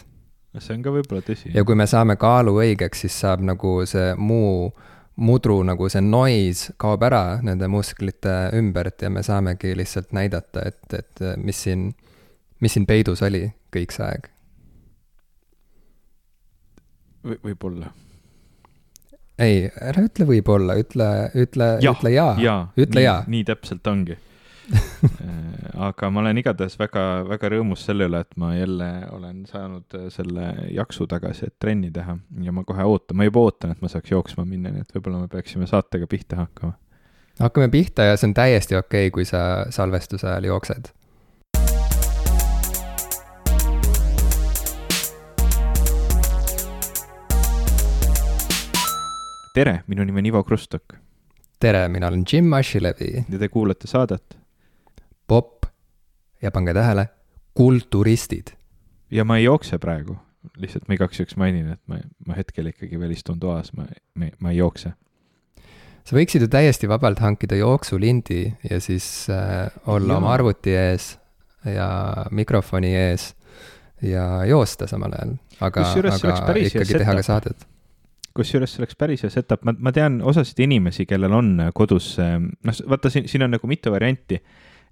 see 0.58 0.76
on 0.78 0.84
ka 0.84 0.94
võib-olla 0.96 1.24
tõsi. 1.26 1.54
ja 1.56 1.66
kui 1.68 1.76
me 1.76 1.88
saame 1.90 2.18
kaalu 2.20 2.58
õigeks, 2.64 3.06
siis 3.06 3.20
saab 3.26 3.44
nagu 3.46 3.78
see 3.90 4.14
muu 4.16 4.70
mudru 5.16 5.62
nagu 5.64 5.88
see 5.92 6.04
noise 6.04 6.74
kaob 6.82 7.04
ära 7.08 7.40
nende 7.46 7.70
musklite 7.72 8.36
ümbert 8.58 9.02
ja 9.02 9.10
me 9.10 9.24
saamegi 9.24 9.76
lihtsalt 9.78 10.12
näidata, 10.16 10.66
et, 10.68 10.94
et 10.94 11.26
mis 11.38 11.62
siin, 11.64 11.90
mis 12.60 12.76
siin 12.76 12.88
peidus 12.90 13.24
oli 13.24 13.46
kõik 13.76 13.96
see 13.96 14.08
aeg 14.08 14.28
v. 17.24 17.40
võib-olla 17.48 17.94
ei, 19.40 19.66
ära 19.68 20.04
ütle 20.06 20.28
võib-olla, 20.28 20.78
ütle, 20.80 21.10
ütle, 21.36 21.72
ütle 21.84 22.14
jaa 22.14 22.36
ja,. 22.40 22.60
ütle 22.76 23.00
nii, 23.02 23.08
jaa. 23.08 23.20
nii 23.28 23.44
täpselt 23.48 23.88
ongi 23.92 24.20
aga 25.88 26.10
ma 26.10 26.24
olen 26.24 26.40
igatahes 26.42 26.78
väga, 26.80 27.04
väga 27.30 27.52
rõõmus 27.56 27.86
selle 27.86 28.08
üle, 28.10 28.22
et 28.26 28.38
ma 28.42 28.54
jälle 28.56 28.90
olen 29.16 29.44
saanud 29.50 29.98
äh, 30.00 30.08
selle 30.14 30.50
jaksu 30.74 31.08
tagasi, 31.12 31.52
et 31.52 31.58
trenni 31.62 31.92
teha 31.94 32.18
ja 32.46 32.56
ma 32.56 32.66
kohe 32.68 32.88
ootan, 32.88 33.20
ma 33.20 33.28
juba 33.28 33.46
ootan, 33.46 33.76
et 33.76 33.86
ma 33.86 33.92
saaks 33.92 34.14
jooksma 34.16 34.48
minna, 34.48 34.74
nii 34.74 34.86
et 34.86 34.98
võib-olla 34.98 35.24
me 35.24 35.32
peaksime 35.32 35.70
saatega 35.70 36.10
pihta 36.10 36.42
hakkama. 36.44 36.78
hakkame 37.40 37.70
pihta 37.74 38.12
ja 38.12 38.20
see 38.20 38.32
on 38.32 38.38
täiesti 38.38 38.80
okei 38.80 39.08
okay,, 39.10 39.16
kui 39.16 39.28
sa 39.30 39.66
salvestuse 39.74 40.30
ajal 40.30 40.54
jooksed 40.54 40.94
tere, 49.56 49.82
minu 49.88 50.04
nimi 50.04 50.20
on 50.20 50.26
Ivo 50.26 50.44
Krustok. 50.44 50.98
tere, 51.60 51.88
mina 51.88 52.08
olen 52.08 52.26
Jim 52.32 52.54
Ashilevi. 52.54 53.26
ja 53.30 53.40
te 53.40 53.48
kuulate 53.50 53.88
saadet. 53.88 54.45
Popp 55.28 55.66
ja 56.42 56.52
pange 56.52 56.74
tähele, 56.74 57.08
kulturistid. 57.54 58.54
ja 59.12 59.26
ma 59.26 59.38
ei 59.38 59.46
jookse 59.48 59.78
praegu, 59.82 60.18
lihtsalt 60.58 60.88
ma 60.88 60.98
igaks 60.98 61.20
juhuks 61.20 61.38
mainin, 61.40 61.72
et 61.76 61.82
ma, 61.88 62.00
ma 62.28 62.38
hetkel 62.38 62.72
ikkagi 62.72 63.00
veel 63.00 63.16
istun 63.16 63.40
toas, 63.40 63.72
ma, 63.78 63.88
ma, 64.20 64.32
ma 64.40 64.54
ei 64.54 64.60
jookse. 64.60 64.94
sa 66.06 66.18
võiksid 66.18 66.46
ju 66.46 66.50
täiesti 66.52 66.90
vabalt 66.90 67.20
hankida 67.24 67.58
jooksulindi 67.60 68.42
ja 68.70 68.80
siis 68.80 69.30
äh, 69.30 69.70
olla 69.86 70.14
ja. 70.14 70.18
oma 70.18 70.34
arvuti 70.34 70.76
ees 70.76 71.16
ja 71.66 71.88
mikrofoni 72.32 72.94
ees 72.96 73.32
ja 74.02 74.44
joosta 74.46 74.88
samal 74.88 75.16
ajal, 75.18 75.38
aga, 75.62 75.88
aga 76.36 76.60
ikkagi 76.62 77.00
teha 77.00 77.16
ka 77.22 77.26
saadet 77.26 77.66
kusjuures 78.36 78.74
see 78.74 78.84
oleks 78.84 78.98
päris 79.00 79.24
hea 79.24 79.32
setup, 79.32 79.64
ma, 79.68 79.74
ma 79.80 79.94
tean 79.96 80.20
osasid 80.28 80.60
inimesi, 80.66 81.06
kellel 81.08 81.34
on 81.38 81.54
kodus, 81.76 82.16
noh, 82.20 82.82
vaata 82.92 83.12
siin, 83.14 83.30
siin 83.32 83.46
on 83.48 83.56
nagu 83.56 83.70
mitu 83.70 83.94
varianti. 83.94 84.42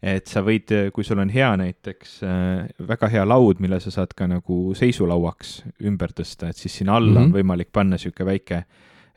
Et 0.03 0.27
sa 0.27 0.41
võid, 0.43 0.72
kui 0.91 1.05
sul 1.07 1.22
on 1.24 1.29
hea 1.31 1.50
näiteks 1.60 2.17
väga 2.89 3.07
hea 3.13 3.24
laud, 3.27 3.62
mille 3.63 3.79
sa 3.79 3.93
saad 3.93 4.12
ka 4.17 4.27
nagu 4.27 4.74
seisulauaks 4.75 5.62
ümber 5.88 6.12
tõsta, 6.15 6.50
et 6.51 6.60
siis 6.60 6.75
sinna 6.81 6.98
alla 6.98 7.12
mm 7.12 7.15
-hmm. 7.15 7.24
on 7.24 7.29
mhm. 7.29 7.38
võimalik 7.38 7.72
panna 7.72 7.95
niisugune 7.95 8.31
väike 8.31 8.63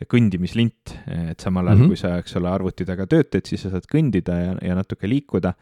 kõndimislint, 0.05 0.93
et 1.31 1.41
samal 1.41 1.67
ajal 1.67 1.79
mm, 1.79 1.83
-hmm. 1.83 1.89
kui 1.89 1.97
sa, 1.97 2.19
eks 2.19 2.37
ole, 2.37 2.51
arvuti 2.51 2.85
taga 2.85 3.07
töötad, 3.07 3.47
siis 3.49 3.63
sa 3.63 3.71
saad 3.71 3.87
kõndida 3.89 4.35
ja, 4.37 4.57
ja 4.63 4.75
natuke 4.75 5.09
liikuda 5.09 5.55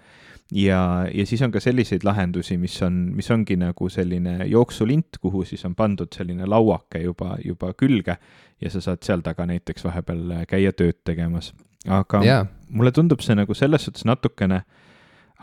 ja, 0.52 1.06
ja 1.14 1.26
siis 1.26 1.42
on 1.42 1.52
ka 1.52 1.60
selliseid 1.60 2.02
lahendusi, 2.04 2.56
mis 2.58 2.82
on, 2.82 3.12
mis 3.14 3.30
ongi 3.30 3.56
nagu 3.56 3.88
selline 3.88 4.46
jooksulint, 4.50 5.18
kuhu 5.20 5.44
siis 5.44 5.64
on 5.64 5.74
pandud 5.74 6.10
selline 6.12 6.46
lauake 6.46 6.98
juba, 6.98 7.36
juba 7.44 7.72
külge 7.78 8.16
ja 8.60 8.70
sa 8.70 8.80
saad 8.80 9.02
seal 9.02 9.22
taga 9.22 9.46
näiteks 9.46 9.84
vahepeal 9.84 10.44
käia 10.48 10.72
tööd 10.72 10.98
tegemas. 11.04 11.54
aga 11.86 12.24
yeah. 12.24 12.46
mulle 12.68 12.92
tundub 12.92 13.20
see 13.20 13.34
nagu 13.34 13.54
selles 13.54 13.84
suhtes 13.84 14.04
natukene 14.04 14.54
äh, 14.54 14.83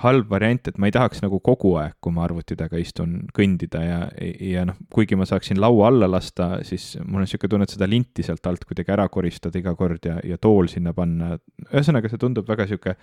halb 0.01 0.29
variant, 0.31 0.67
et 0.67 0.77
ma 0.81 0.89
ei 0.89 0.93
tahaks 0.95 1.21
nagu 1.23 1.39
kogu 1.43 1.75
aeg, 1.81 1.93
kui 2.03 2.13
ma 2.15 2.23
arvuti 2.25 2.55
taga 2.57 2.79
istun, 2.81 3.27
kõndida 3.35 3.81
ja, 3.85 3.99
ja 4.41 4.65
noh, 4.67 4.77
kuigi 4.93 5.17
ma 5.19 5.27
saaksin 5.29 5.59
laua 5.61 5.89
alla 5.91 6.09
lasta, 6.09 6.49
siis 6.67 6.95
mul 7.03 7.21
on 7.21 7.25
niisugune 7.25 7.53
tunne, 7.53 7.67
et 7.69 7.75
seda 7.75 7.89
linti 7.89 8.25
sealt 8.25 8.47
alt 8.49 8.65
kuidagi 8.67 8.93
ära 8.95 9.07
koristada 9.13 9.61
iga 9.61 9.75
kord 9.77 10.05
ja, 10.09 10.17
ja 10.25 10.39
tool 10.41 10.69
sinna 10.71 10.95
panna. 10.97 11.35
ühesõnaga, 11.69 12.11
see 12.11 12.21
tundub 12.21 12.49
väga 12.49 12.67
niisugune 12.67 12.95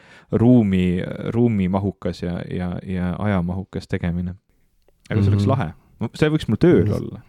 ruumi, 0.43 0.87
ruumimahukas 1.35 2.23
ja, 2.25 2.39
ja, 2.53 2.73
ja 2.87 3.15
ajamahukas 3.29 3.91
tegemine. 3.91 4.37
aga 5.09 5.23
see 5.23 5.31
oleks 5.31 5.47
mm 5.47 5.53
-hmm. 5.53 5.73
lahe, 6.03 6.15
see 6.21 6.33
võiks 6.35 6.49
mul 6.49 6.61
tööl 6.61 6.85
mm 6.85 6.93
-hmm. 6.93 6.97
olla. 7.01 7.21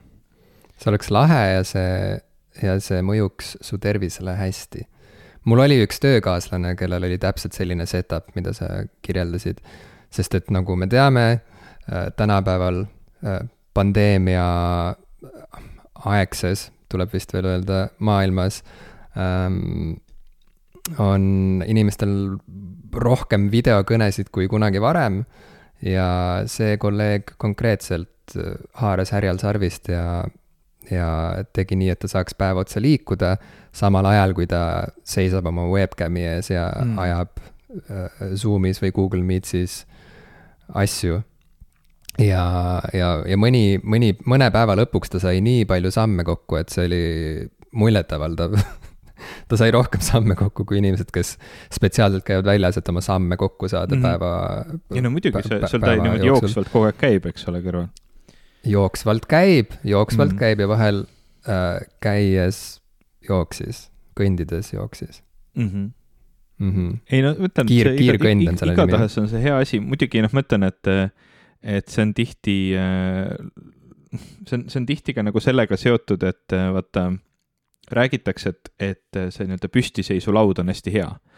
see 0.78 0.92
oleks 0.92 1.12
lahe 1.12 1.44
ja 1.54 1.64
see, 1.64 2.22
ja 2.64 2.80
see 2.80 3.02
mõjuks 3.02 3.58
su 3.62 3.78
tervisele 3.78 4.36
hästi 4.36 4.88
mul 5.50 5.64
oli 5.66 5.80
üks 5.84 6.02
töökaaslane, 6.04 6.76
kellel 6.80 7.06
oli 7.08 7.18
täpselt 7.22 7.58
selline 7.58 7.88
setup, 7.90 8.30
mida 8.38 8.54
sa 8.54 8.84
kirjeldasid. 9.06 9.62
sest 10.10 10.34
et 10.36 10.48
nagu 10.50 10.76
me 10.76 10.88
teame, 10.90 11.26
äh, 11.86 12.08
tänapäeval 12.18 12.84
äh, 13.26 13.44
pandeemia 13.74 14.46
aegses, 16.06 16.70
tuleb 16.90 17.14
vist 17.14 17.34
veel 17.34 17.46
öelda, 17.46 17.90
maailmas 18.00 18.64
ähm, 19.14 20.00
on 20.98 21.62
inimestel 21.68 22.16
rohkem 22.94 23.52
videokõnesid 23.54 24.32
kui 24.34 24.48
kunagi 24.50 24.82
varem 24.82 25.22
ja 25.86 26.42
see 26.50 26.78
kolleeg 26.82 27.36
konkreetselt 27.38 28.36
äh, 28.38 28.58
haaras 28.82 29.14
härjal 29.14 29.38
sarvist 29.42 29.92
ja 29.94 30.26
ja 30.92 31.10
tegi 31.56 31.78
nii, 31.80 31.92
et 31.94 32.02
ta 32.04 32.10
saaks 32.12 32.36
päev 32.38 32.62
otsa 32.64 32.82
liikuda, 32.84 33.36
samal 33.76 34.08
ajal 34.10 34.36
kui 34.38 34.48
ta 34.50 34.62
seisab 35.08 35.50
oma 35.52 35.68
webcam'i 35.70 36.26
ees 36.34 36.52
ja 36.52 36.70
mm. 36.84 36.98
ajab 37.06 37.42
äh, 37.42 38.26
Zoom'is 38.40 38.82
või 38.84 38.94
Google 38.96 39.24
Meetsis 39.26 39.84
asju. 40.74 41.22
ja, 42.22 42.44
ja, 42.94 43.14
ja 43.26 43.38
mõni, 43.40 43.80
mõni, 43.84 44.14
mõne 44.26 44.50
päeva 44.54 44.78
lõpuks 44.80 45.14
ta 45.14 45.22
sai 45.24 45.42
nii 45.46 45.66
palju 45.70 45.94
samme 45.94 46.26
kokku, 46.28 46.60
et 46.60 46.74
see 46.74 46.90
oli 46.90 47.04
muljetavaldav 47.80 48.58
ta 49.50 49.60
sai 49.60 49.72
rohkem 49.76 50.02
samme 50.04 50.36
kokku 50.40 50.66
kui 50.68 50.80
inimesed, 50.82 51.10
kes 51.14 51.36
spetsiaalselt 51.74 52.26
käivad 52.28 52.50
väljas, 52.50 52.80
et 52.80 52.92
oma 52.92 53.04
samme 53.06 53.38
kokku 53.38 53.70
saada 53.70 53.96
mm 53.96 54.02
-hmm. 54.02 54.08
päeva. 54.08 54.66
ei 54.96 55.02
no 55.02 55.14
muidugi, 55.14 55.48
see, 55.48 55.62
sul 55.68 55.84
ta 55.86 55.96
niimoodi 55.96 56.28
jooksvalt 56.28 56.72
kogu 56.74 56.90
aeg 56.90 57.02
käib, 57.02 57.26
eks 57.30 57.48
ole, 57.52 57.62
kõrval 57.66 57.90
jooksvalt 58.66 59.26
käib, 59.30 59.76
jooksvalt 59.84 60.34
mm 60.34 60.40
käib 60.40 60.60
ja 60.60 60.68
vahel 60.68 61.04
äh, 61.48 61.80
käies 62.04 62.82
jooksis, 63.30 63.90
kõndides 64.20 64.74
jooksis 64.74 65.24
mm. 65.56 65.68
-hmm. 65.68 65.90
Mm 66.60 66.72
-hmm. 66.72 66.98
ei 67.12 67.22
no 67.22 67.36
ma 67.40 67.48
ütlen. 67.48 67.68
kiir, 67.68 67.94
kiirkõnd 67.96 68.50
on 68.50 68.58
selle 68.58 68.76
nimi. 68.76 68.84
igatahes 68.84 69.18
on 69.18 69.30
see 69.30 69.42
hea 69.44 69.58
asi, 69.58 69.80
muidugi 69.80 70.22
noh, 70.22 70.34
ma 70.34 70.44
ütlen, 70.44 70.64
et, 70.68 70.88
et 71.64 71.88
see 71.88 72.02
on 72.04 72.14
tihti, 72.14 72.58
äh, 72.76 73.32
see 74.48 74.58
on, 74.60 74.70
see 74.70 74.80
on 74.80 74.86
tihti 74.86 75.14
ka 75.14 75.24
nagu 75.24 75.40
sellega 75.40 75.78
seotud, 75.78 76.24
et 76.24 76.58
vaata, 76.74 77.14
räägitakse, 77.92 78.50
et, 78.50 78.74
et 78.80 79.32
see 79.32 79.48
nii-öelda 79.48 79.72
püstiseisulaud 79.72 80.60
on 80.60 80.68
hästi 80.68 80.94
hea 80.94 81.10
Äh, 81.10 81.29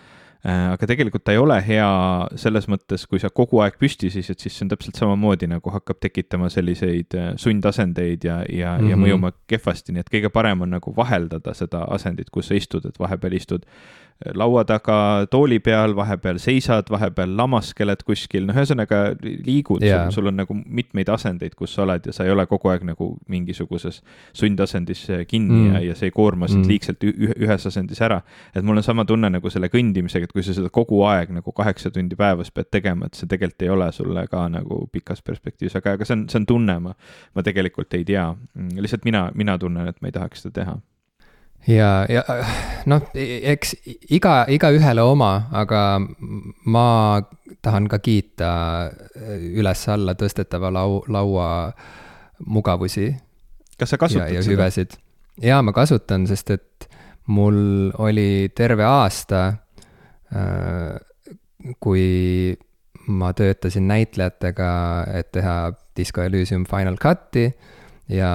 aga 0.41 0.87
tegelikult 0.89 1.21
ta 1.25 1.35
ei 1.35 1.37
ole 1.37 1.57
hea 1.61 1.87
selles 2.41 2.65
mõttes, 2.71 3.03
kui 3.09 3.21
sa 3.21 3.29
kogu 3.29 3.59
aeg 3.61 3.75
püsti 3.81 4.09
seisid, 4.09 4.39
siis 4.41 4.55
see 4.57 4.65
on 4.65 4.71
täpselt 4.73 4.97
samamoodi 4.97 5.49
nagu 5.51 5.73
hakkab 5.73 5.99
tekitama 6.01 6.49
selliseid 6.49 7.13
äh, 7.13 7.27
sundasendeid 7.37 8.25
ja, 8.25 8.39
ja 8.49 8.71
mm, 8.73 8.81
-hmm. 8.81 8.89
ja 8.89 8.95
mhm. 8.95 9.05
mõjuma 9.05 9.31
kehvasti, 9.47 9.93
nii 9.93 10.01
et 10.05 10.09
kõige 10.09 10.31
parem 10.33 10.65
on 10.65 10.73
nagu 10.77 10.93
vaheldada 10.97 11.53
seda 11.53 11.85
asendit, 11.93 12.29
kus 12.33 12.49
sa 12.49 12.57
istud, 12.57 12.85
et 12.85 12.99
vahepeal 12.99 13.37
istud 13.37 13.67
laua 14.37 14.63
taga 14.67 14.95
tooli 15.31 15.59
peal, 15.63 15.95
vahepeal 15.95 16.37
seisad, 16.41 16.89
vahepeal 16.91 17.33
lamaskeled 17.37 18.03
kuskil, 18.05 18.45
noh, 18.47 18.57
ühesõnaga 18.57 19.01
liigud 19.21 19.83
yeah., 19.85 20.09
sul, 20.13 20.29
on 20.29 20.37
nagu 20.41 20.55
mitmeid 20.61 21.09
asendeid, 21.09 21.55
kus 21.57 21.73
sa 21.75 21.85
oled 21.85 22.05
ja 22.05 22.13
sa 22.15 22.27
ei 22.27 22.33
ole 22.33 22.45
kogu 22.49 22.69
aeg 22.71 22.85
nagu 22.87 23.11
mingisuguses 23.31 24.01
sundasendis 24.37 25.07
kinni 25.29 25.57
mm. 25.57 25.73
ja, 25.73 25.81
ja 25.89 25.97
see 25.97 26.11
ei 26.11 26.15
koorma 26.15 26.49
sind 26.51 26.65
mm. 26.65 26.69
liigselt 26.71 27.07
ühes 27.07 27.67
asendis 27.71 28.01
ära. 28.05 28.21
et 28.55 28.65
mul 28.65 28.77
on 28.77 28.85
sama 28.85 29.05
tunne 29.09 29.31
nagu 29.33 29.53
selle 29.53 29.71
kõndimisega, 29.73 30.29
et 30.29 30.35
kui 30.35 30.45
sa 30.45 30.55
seda 30.57 30.69
kogu 30.73 31.01
aeg 31.09 31.33
nagu 31.33 31.55
kaheksa 31.57 31.91
tundi 31.93 32.19
päevas 32.19 32.53
pead 32.53 32.69
tegema, 32.71 33.09
et 33.09 33.17
see 33.17 33.29
tegelikult 33.31 33.65
ei 33.65 33.73
ole 33.73 33.89
sulle 33.95 34.27
ka 34.29 34.45
nagu 34.53 34.83
pikas 34.91 35.25
perspektiivis, 35.25 35.79
aga, 35.81 35.97
aga 35.97 36.07
see 36.07 36.19
on, 36.19 36.27
see 36.29 36.41
on 36.43 36.47
tunne, 36.53 36.77
ma, 36.85 36.95
ma 37.35 37.45
tegelikult 37.45 37.97
ei 37.97 38.05
tea. 38.07 38.29
lihtsalt 38.77 39.05
mina, 39.07 39.29
mina 39.35 39.57
tunnen, 39.57 39.89
et 39.89 40.01
ma 40.01 40.11
ei 40.11 40.15
tahaks 40.15 40.45
seda 40.45 40.61
teha 40.61 40.79
ja, 41.67 42.05
ja 42.09 42.23
noh, 42.89 43.03
eks 43.13 43.75
iga, 44.09 44.45
igaühele 44.49 45.03
oma, 45.05 45.31
aga 45.51 46.01
ma 46.65 46.87
tahan 47.61 47.89
ka 47.91 47.99
kiita 48.01 48.51
üles-alla 49.51 50.15
tõstetava 50.17 50.71
lau-, 50.73 51.03
laua 51.11 51.71
mugavusi. 52.45 53.11
kas 53.77 53.93
sa 53.93 53.97
kasutad 54.01 54.29
ja, 54.29 54.39
ja 54.39 54.43
seda? 54.43 54.55
hüvesid. 54.55 54.97
jaa, 55.41 55.61
ma 55.61 55.73
kasutan, 55.75 56.27
sest 56.29 56.55
et 56.57 56.89
mul 57.31 57.91
oli 58.01 58.49
terve 58.55 58.85
aasta, 58.85 59.45
äh, 60.33 60.97
kui 61.79 62.55
ma 63.11 63.33
töötasin 63.33 63.87
näitlejatega, 63.89 64.71
et 65.13 65.31
teha 65.31 65.73
Disco 65.97 66.21
Elysium 66.21 66.65
Final 66.69 66.97
Cut'i 67.01 67.49
ja 68.09 68.31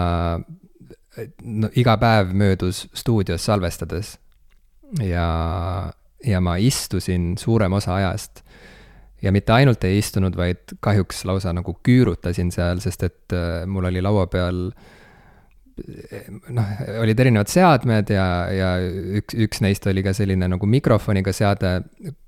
no 1.43 1.71
iga 1.77 1.97
päev 2.01 2.33
möödus 2.37 2.87
stuudios 2.95 3.45
salvestades. 3.45 4.19
ja, 5.03 5.93
ja 6.25 6.41
ma 6.41 6.57
istusin 6.57 7.35
suurem 7.39 7.73
osa 7.73 7.95
ajast. 7.95 8.43
ja 9.23 9.33
mitte 9.33 9.53
ainult 9.53 9.85
ei 9.85 9.99
istunud, 9.99 10.37
vaid 10.37 10.77
kahjuks 10.81 11.25
lausa 11.25 11.53
nagu 11.53 11.79
küürutasin 11.83 12.53
seal, 12.53 12.81
sest 12.85 13.03
et 13.03 13.33
äh, 13.33 13.65
mul 13.67 13.89
oli 13.91 14.03
laua 14.03 14.27
peal 14.27 14.71
noh, 16.57 16.69
olid 17.03 17.21
erinevad 17.21 17.51
seadmed 17.53 18.11
ja, 18.13 18.27
ja 18.53 18.69
üks, 19.21 19.37
üks 19.47 19.61
neist 19.65 19.87
oli 19.91 20.05
ka 20.05 20.15
selline 20.17 20.49
nagu 20.49 20.69
mikrofoniga 20.69 21.35
seade, 21.37 21.81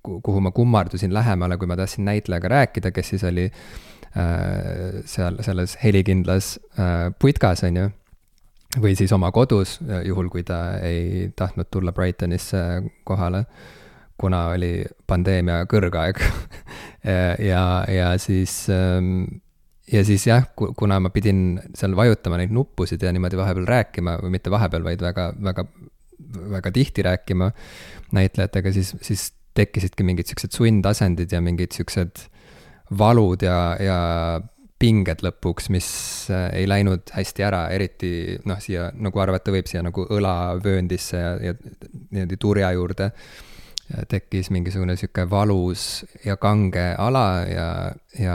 kuhu 0.02 0.42
ma 0.44 0.52
kummardusin 0.52 1.14
lähemale, 1.14 1.56
kui 1.56 1.70
ma 1.70 1.78
tahtsin 1.78 2.04
näitlejaga 2.08 2.50
rääkida, 2.52 2.92
kes 2.92 3.14
siis 3.14 3.24
oli 3.28 3.46
äh, 3.48 5.00
seal 5.08 5.40
selles 5.46 5.78
helikindlas 5.84 6.56
äh, 6.76 7.08
putkas, 7.20 7.64
on 7.68 7.80
ju 7.82 7.88
või 8.76 8.94
siis 8.98 9.12
oma 9.16 9.30
kodus, 9.32 9.78
juhul 10.04 10.28
kui 10.32 10.44
ta 10.44 10.78
ei 10.84 11.30
tahtnud 11.36 11.70
tulla 11.72 11.92
Brightonisse 11.96 12.60
kohale, 13.08 13.44
kuna 14.20 14.48
oli 14.54 14.82
pandeemia 15.06 15.64
kõrgaeg. 15.70 16.22
Ja, 17.08 17.86
ja 17.88 18.08
siis, 18.20 18.66
ähm, 18.68 19.22
ja 19.88 20.02
siis 20.04 20.26
jah, 20.26 20.42
kuna 20.52 20.98
ma 21.00 21.08
pidin 21.14 21.60
seal 21.78 21.94
vajutama 21.96 22.36
neid 22.36 22.50
nuppusid 22.52 23.00
ja 23.00 23.12
niimoodi 23.14 23.38
vahepeal 23.38 23.68
rääkima 23.70 24.16
või 24.20 24.34
mitte 24.34 24.50
vahepeal, 24.52 24.82
vaid 24.84 25.04
väga, 25.06 25.28
väga, 25.46 25.64
väga 26.56 26.72
tihti 26.74 27.06
rääkima 27.06 27.48
näitlejatega, 28.18 28.72
siis, 28.74 28.90
siis 29.06 29.28
tekkisidki 29.56 30.04
mingid 30.04 30.28
siuksed 30.28 30.58
sundasendid 30.58 31.32
ja 31.32 31.40
mingid 31.40 31.78
siuksed 31.78 32.26
valud 32.98 33.46
ja, 33.46 33.60
ja 33.80 33.98
pinged 34.78 35.24
lõpuks, 35.26 35.68
mis 35.74 35.88
äh, 36.30 36.48
ei 36.60 36.68
läinud 36.70 37.10
hästi 37.14 37.44
ära, 37.46 37.66
eriti 37.74 38.38
noh, 38.46 38.60
siia 38.62 38.88
nagu 38.94 39.22
arvata 39.22 39.54
võib, 39.54 39.68
siia 39.70 39.82
nagu 39.86 40.06
õlavööndisse 40.06 41.20
ja, 41.20 41.34
ja 41.50 41.56
niimoodi 41.58 42.40
turja 42.40 42.72
juurde 42.76 43.12
tekkis 44.08 44.50
mingisugune 44.52 44.98
sihuke 45.00 45.24
valus 45.30 46.04
ja 46.20 46.34
kange 46.36 46.90
ala 47.00 47.22
ja, 47.48 47.68
ja 48.20 48.34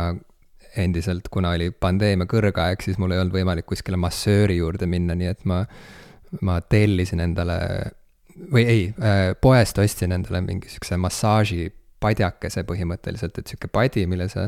endiselt, 0.76 1.28
kuna 1.30 1.54
oli 1.54 1.70
pandeemia 1.72 2.28
kõrgaeg, 2.30 2.82
siis 2.82 2.98
mul 3.02 3.14
ei 3.14 3.22
olnud 3.22 3.36
võimalik 3.36 3.68
kuskile 3.70 4.00
massööri 4.02 4.58
juurde 4.58 4.88
minna, 4.90 5.16
nii 5.18 5.30
et 5.30 5.44
ma, 5.50 5.62
ma 6.42 6.58
tellisin 6.66 7.22
endale 7.24 7.60
või 8.54 8.66
ei, 8.66 8.88
äh, 8.98 9.34
poest 9.42 9.78
ostsin 9.82 10.16
endale 10.16 10.42
mingi 10.46 10.72
sihukese 10.72 10.98
massaažipadjakese 11.02 12.66
põhimõtteliselt, 12.70 13.38
et 13.38 13.54
sihuke 13.54 13.70
padi, 13.70 14.08
mille 14.10 14.30
sa 14.32 14.48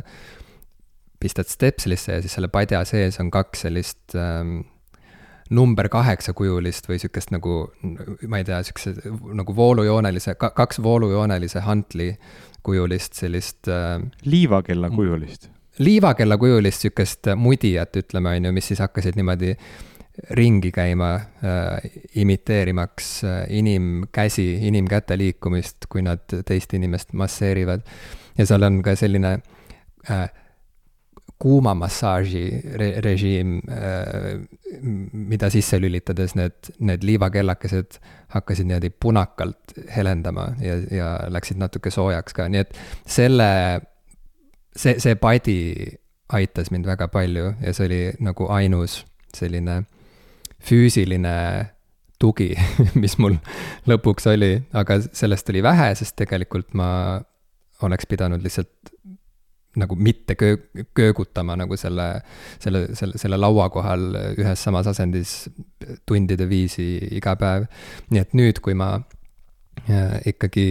pistad 1.19 1.49
stepslisse 1.49 2.17
ja 2.17 2.21
siis 2.23 2.37
selle 2.37 2.49
padja 2.51 2.83
sees 2.85 3.19
on 3.19 3.31
kaks 3.33 3.65
sellist 3.67 4.15
ähm, 4.19 4.61
number 5.49 5.89
kaheksa 5.89 6.33
kujulist 6.33 6.89
või 6.89 6.99
sihukest 7.01 7.31
nagu, 7.33 7.57
ma 8.27 8.41
ei 8.41 8.47
tea, 8.47 8.61
sihukese 8.65 9.13
nagu 9.37 9.55
voolujoonelise, 9.55 10.35
kaks 10.41 10.81
voolujoonelise 10.83 11.61
hantli 11.65 12.11
kujulist 12.65 13.13
sellist 13.13 13.69
äh,. 13.69 13.99
liivakella 14.25 14.89
kujulist. 14.89 15.49
liivakella 15.79 16.37
kujulist 16.41 16.85
sihukest 16.87 17.29
mudijat, 17.35 17.97
ütleme, 18.01 18.37
on 18.37 18.49
ju, 18.49 18.55
mis 18.55 18.71
siis 18.71 18.81
hakkasid 18.81 19.19
niimoodi 19.19 19.53
ringi 20.33 20.71
käima 20.71 21.13
äh,, 21.15 21.91
imiteerimaks 22.15 23.11
äh, 23.23 23.43
inimkäsi, 23.49 24.47
inimkäte 24.67 25.17
liikumist, 25.17 25.85
kui 25.89 26.01
nad 26.01 26.25
teist 26.45 26.73
inimest 26.73 27.13
masseerivad. 27.13 27.85
ja 28.37 28.45
seal 28.45 28.63
on 28.65 28.81
ka 28.83 28.95
selline 28.95 29.37
äh, 30.09 30.25
kuumamassaaži 31.45 32.45
re 32.81 32.87
režiim, 33.05 33.59
äh, 33.69 34.39
mida 35.13 35.49
sisse 35.53 35.77
lülitades 35.77 36.33
need, 36.37 36.71
need 36.79 37.05
liivakellakesed 37.05 37.99
hakkasid 38.33 38.65
niimoodi 38.65 38.89
punakalt 38.89 39.75
helendama 39.93 40.47
ja, 40.63 40.79
ja 40.89 41.09
läksid 41.29 41.61
natuke 41.61 41.93
soojaks 41.93 42.33
ka, 42.33 42.47
nii 42.49 42.63
et 42.63 42.73
selle, 43.17 43.49
see, 44.73 44.97
see 45.03 45.19
padi 45.21 45.59
aitas 46.33 46.73
mind 46.73 46.89
väga 46.89 47.11
palju 47.13 47.51
ja 47.61 47.75
see 47.77 47.85
oli 47.91 48.01
nagu 48.25 48.49
ainus 48.49 49.03
selline 49.35 49.83
füüsiline 50.65 51.35
tugi, 52.17 52.55
mis 53.03 53.19
mul 53.21 53.37
lõpuks 53.85 54.25
oli, 54.33 54.55
aga 54.73 54.97
sellest 55.05 55.53
oli 55.53 55.61
vähe, 55.61 55.91
sest 55.99 56.17
tegelikult 56.17 56.73
ma 56.73 56.89
oleks 57.85 58.09
pidanud 58.09 58.41
lihtsalt 58.41 58.95
nagu 59.79 59.95
mitte 59.95 60.35
köö-, 60.39 60.85
köögutama 60.95 61.55
nagu 61.59 61.77
selle, 61.79 62.07
selle, 62.63 62.87
selle, 62.95 63.19
selle 63.21 63.39
laua 63.39 63.69
kohal 63.73 64.15
ühes 64.35 64.63
samas 64.63 64.87
asendis 64.91 65.35
tundide 66.07 66.47
viisi 66.49 66.97
iga 67.17 67.35
päev. 67.39 67.67
nii 68.11 68.21
et 68.21 68.35
nüüd, 68.37 68.61
kui 68.63 68.77
ma 68.77 68.93
äh, 69.89 70.19
ikkagi 70.31 70.67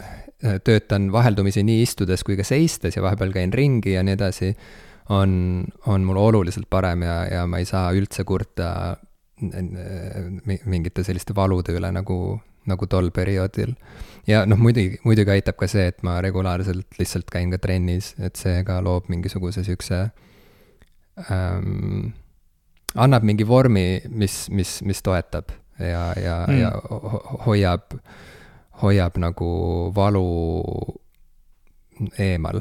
äh, 0.00 0.58
töötan 0.64 1.10
vaheldumisi 1.12 1.64
nii 1.66 1.82
istudes 1.86 2.24
kui 2.26 2.38
ka 2.38 2.46
seistes 2.46 2.96
ja 2.96 3.04
vahepeal 3.04 3.34
käin 3.34 3.54
ringi 3.54 3.96
ja 3.96 4.04
nii 4.06 4.16
edasi, 4.18 4.52
on, 5.14 5.64
on 5.86 6.06
mul 6.06 6.18
oluliselt 6.18 6.70
parem 6.70 7.04
ja, 7.06 7.18
ja 7.30 7.46
ma 7.46 7.62
ei 7.62 7.68
saa 7.68 7.92
üldse 7.94 8.24
kurta 8.26 8.70
äh, 8.92 9.00
mingite 10.64 11.04
selliste 11.04 11.34
valude 11.36 11.74
üle 11.76 11.90
nagu, 11.92 12.38
nagu 12.66 12.88
tol 12.90 13.10
perioodil 13.14 13.74
ja 14.26 14.44
noh, 14.48 14.58
muidugi, 14.60 15.00
muidugi 15.06 15.34
aitab 15.36 15.58
ka 15.60 15.68
see, 15.70 15.86
et 15.92 16.02
ma 16.06 16.18
regulaarselt 16.24 16.98
lihtsalt 17.00 17.30
käin 17.32 17.52
ka 17.54 17.60
trennis, 17.62 18.14
et 18.18 18.38
see 18.40 18.62
ka 18.66 18.80
loob 18.84 19.10
mingisuguse 19.12 19.64
siukse 19.66 20.02
ähm,, 21.30 22.12
annab 22.94 23.26
mingi 23.26 23.46
vormi, 23.48 23.86
mis, 24.08 24.46
mis, 24.50 24.78
mis 24.86 25.02
toetab 25.04 25.52
ja, 25.78 26.10
ja 26.20 26.38
mm., 26.48 26.60
ja 26.60 26.72
hoiab, 27.46 27.98
hoiab 28.82 29.20
nagu 29.22 29.50
valu 29.96 30.26
eemal 32.20 32.60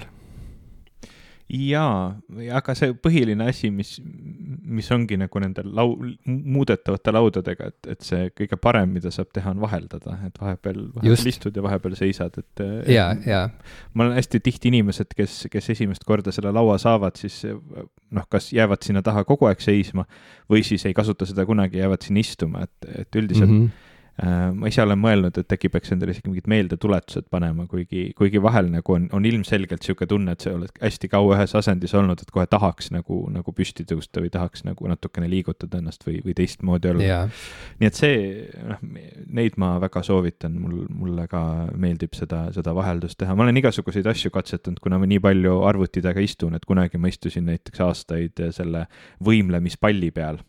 jaa, 1.46 2.16
aga 2.58 2.74
see 2.78 2.96
põhiline 2.98 3.46
asi, 3.52 3.70
mis, 3.74 3.92
mis 4.02 4.88
ongi 4.94 5.18
nagu 5.22 5.42
nende 5.44 5.62
lau-, 5.66 5.94
muudetavate 6.26 7.14
laudadega, 7.14 7.70
et, 7.70 7.90
et 7.94 8.06
see 8.08 8.32
kõige 8.34 8.58
parem, 8.62 8.96
mida 8.98 9.12
saab 9.14 9.30
teha, 9.36 9.54
on 9.54 9.62
vaheldada, 9.62 10.18
et 10.26 10.40
vahepeal, 10.42 10.82
vahepeal 10.96 11.32
istud 11.32 11.58
ja 11.58 11.66
vahepeal 11.66 11.98
seisad, 12.00 12.40
et. 12.42 12.66
jaa, 12.90 13.12
jaa. 13.30 13.46
ma 13.94 14.08
olen 14.08 14.18
hästi 14.18 14.42
tihti 14.48 14.74
inimesed, 14.74 15.14
kes, 15.18 15.44
kes 15.54 15.70
esimest 15.76 16.08
korda 16.08 16.34
selle 16.36 16.54
laua 16.56 16.80
saavad, 16.82 17.20
siis 17.22 17.44
noh, 17.46 18.30
kas 18.30 18.50
jäävad 18.56 18.86
sinna 18.86 19.06
taha 19.06 19.26
kogu 19.28 19.50
aeg 19.50 19.62
seisma 19.62 20.08
või 20.50 20.66
siis 20.66 20.88
ei 20.90 20.98
kasuta 20.98 21.30
seda 21.30 21.46
kunagi, 21.46 21.82
jäävad 21.84 22.08
sinna 22.08 22.26
istuma, 22.26 22.66
et, 22.66 22.90
et 23.06 23.22
üldiselt 23.22 23.52
mm. 23.52 23.68
-hmm 23.68 23.94
ma 24.16 24.70
ise 24.72 24.80
olen 24.80 25.00
mõelnud, 25.00 25.36
et 25.42 25.52
äkki 25.52 25.68
peaks 25.74 25.92
endale 25.92 26.14
isegi 26.16 26.30
mingid 26.30 26.46
meeldetuletused 26.48 27.26
panema, 27.34 27.66
kuigi, 27.68 28.06
kuigi 28.16 28.40
vahel 28.44 28.70
nagu 28.72 28.94
on, 28.96 29.10
on 29.16 29.26
ilmselgelt 29.28 29.84
niisugune 29.84 30.08
tunne, 30.08 30.36
et 30.38 30.46
sa 30.46 30.54
oled 30.56 30.72
hästi 30.80 31.10
kaua 31.12 31.34
ühes 31.36 31.56
asendis 31.60 31.94
olnud, 32.00 32.24
et 32.24 32.32
kohe 32.32 32.46
tahaks 32.48 32.94
nagu, 32.96 33.18
nagu 33.34 33.56
püsti 33.58 33.84
tõusta 33.90 34.24
või 34.24 34.32
tahaks 34.32 34.64
nagu 34.64 34.88
natukene 34.88 35.28
liigutada 35.32 35.82
ennast 35.84 36.08
või, 36.08 36.22
või 36.24 36.38
teistmoodi 36.40 36.94
olla 36.94 37.04
yeah.. 37.04 37.44
nii 37.84 37.92
et 37.92 38.00
see, 38.00 38.24
noh, 38.72 38.88
neid 39.36 39.60
ma 39.60 39.74
väga 39.84 40.06
soovitan, 40.08 40.56
mul, 40.64 40.88
mulle 40.96 41.28
ka 41.32 41.44
meeldib 41.76 42.16
seda, 42.16 42.46
seda 42.56 42.72
vaheldust 42.78 43.20
teha, 43.20 43.36
ma 43.36 43.44
olen 43.44 43.60
igasuguseid 43.66 44.08
asju 44.16 44.32
katsetanud, 44.32 44.80
kuna 44.80 45.02
ma 45.02 45.12
nii 45.12 45.20
palju 45.28 45.60
arvuti 45.68 46.04
taga 46.06 46.24
istun, 46.24 46.56
et 46.56 46.64
kunagi 46.64 47.04
ma 47.04 47.12
istusin 47.12 47.52
näiteks 47.52 47.84
aastaid 47.84 48.48
selle 48.56 48.88
võimlemispalli 49.28 50.16
peal 50.16 50.40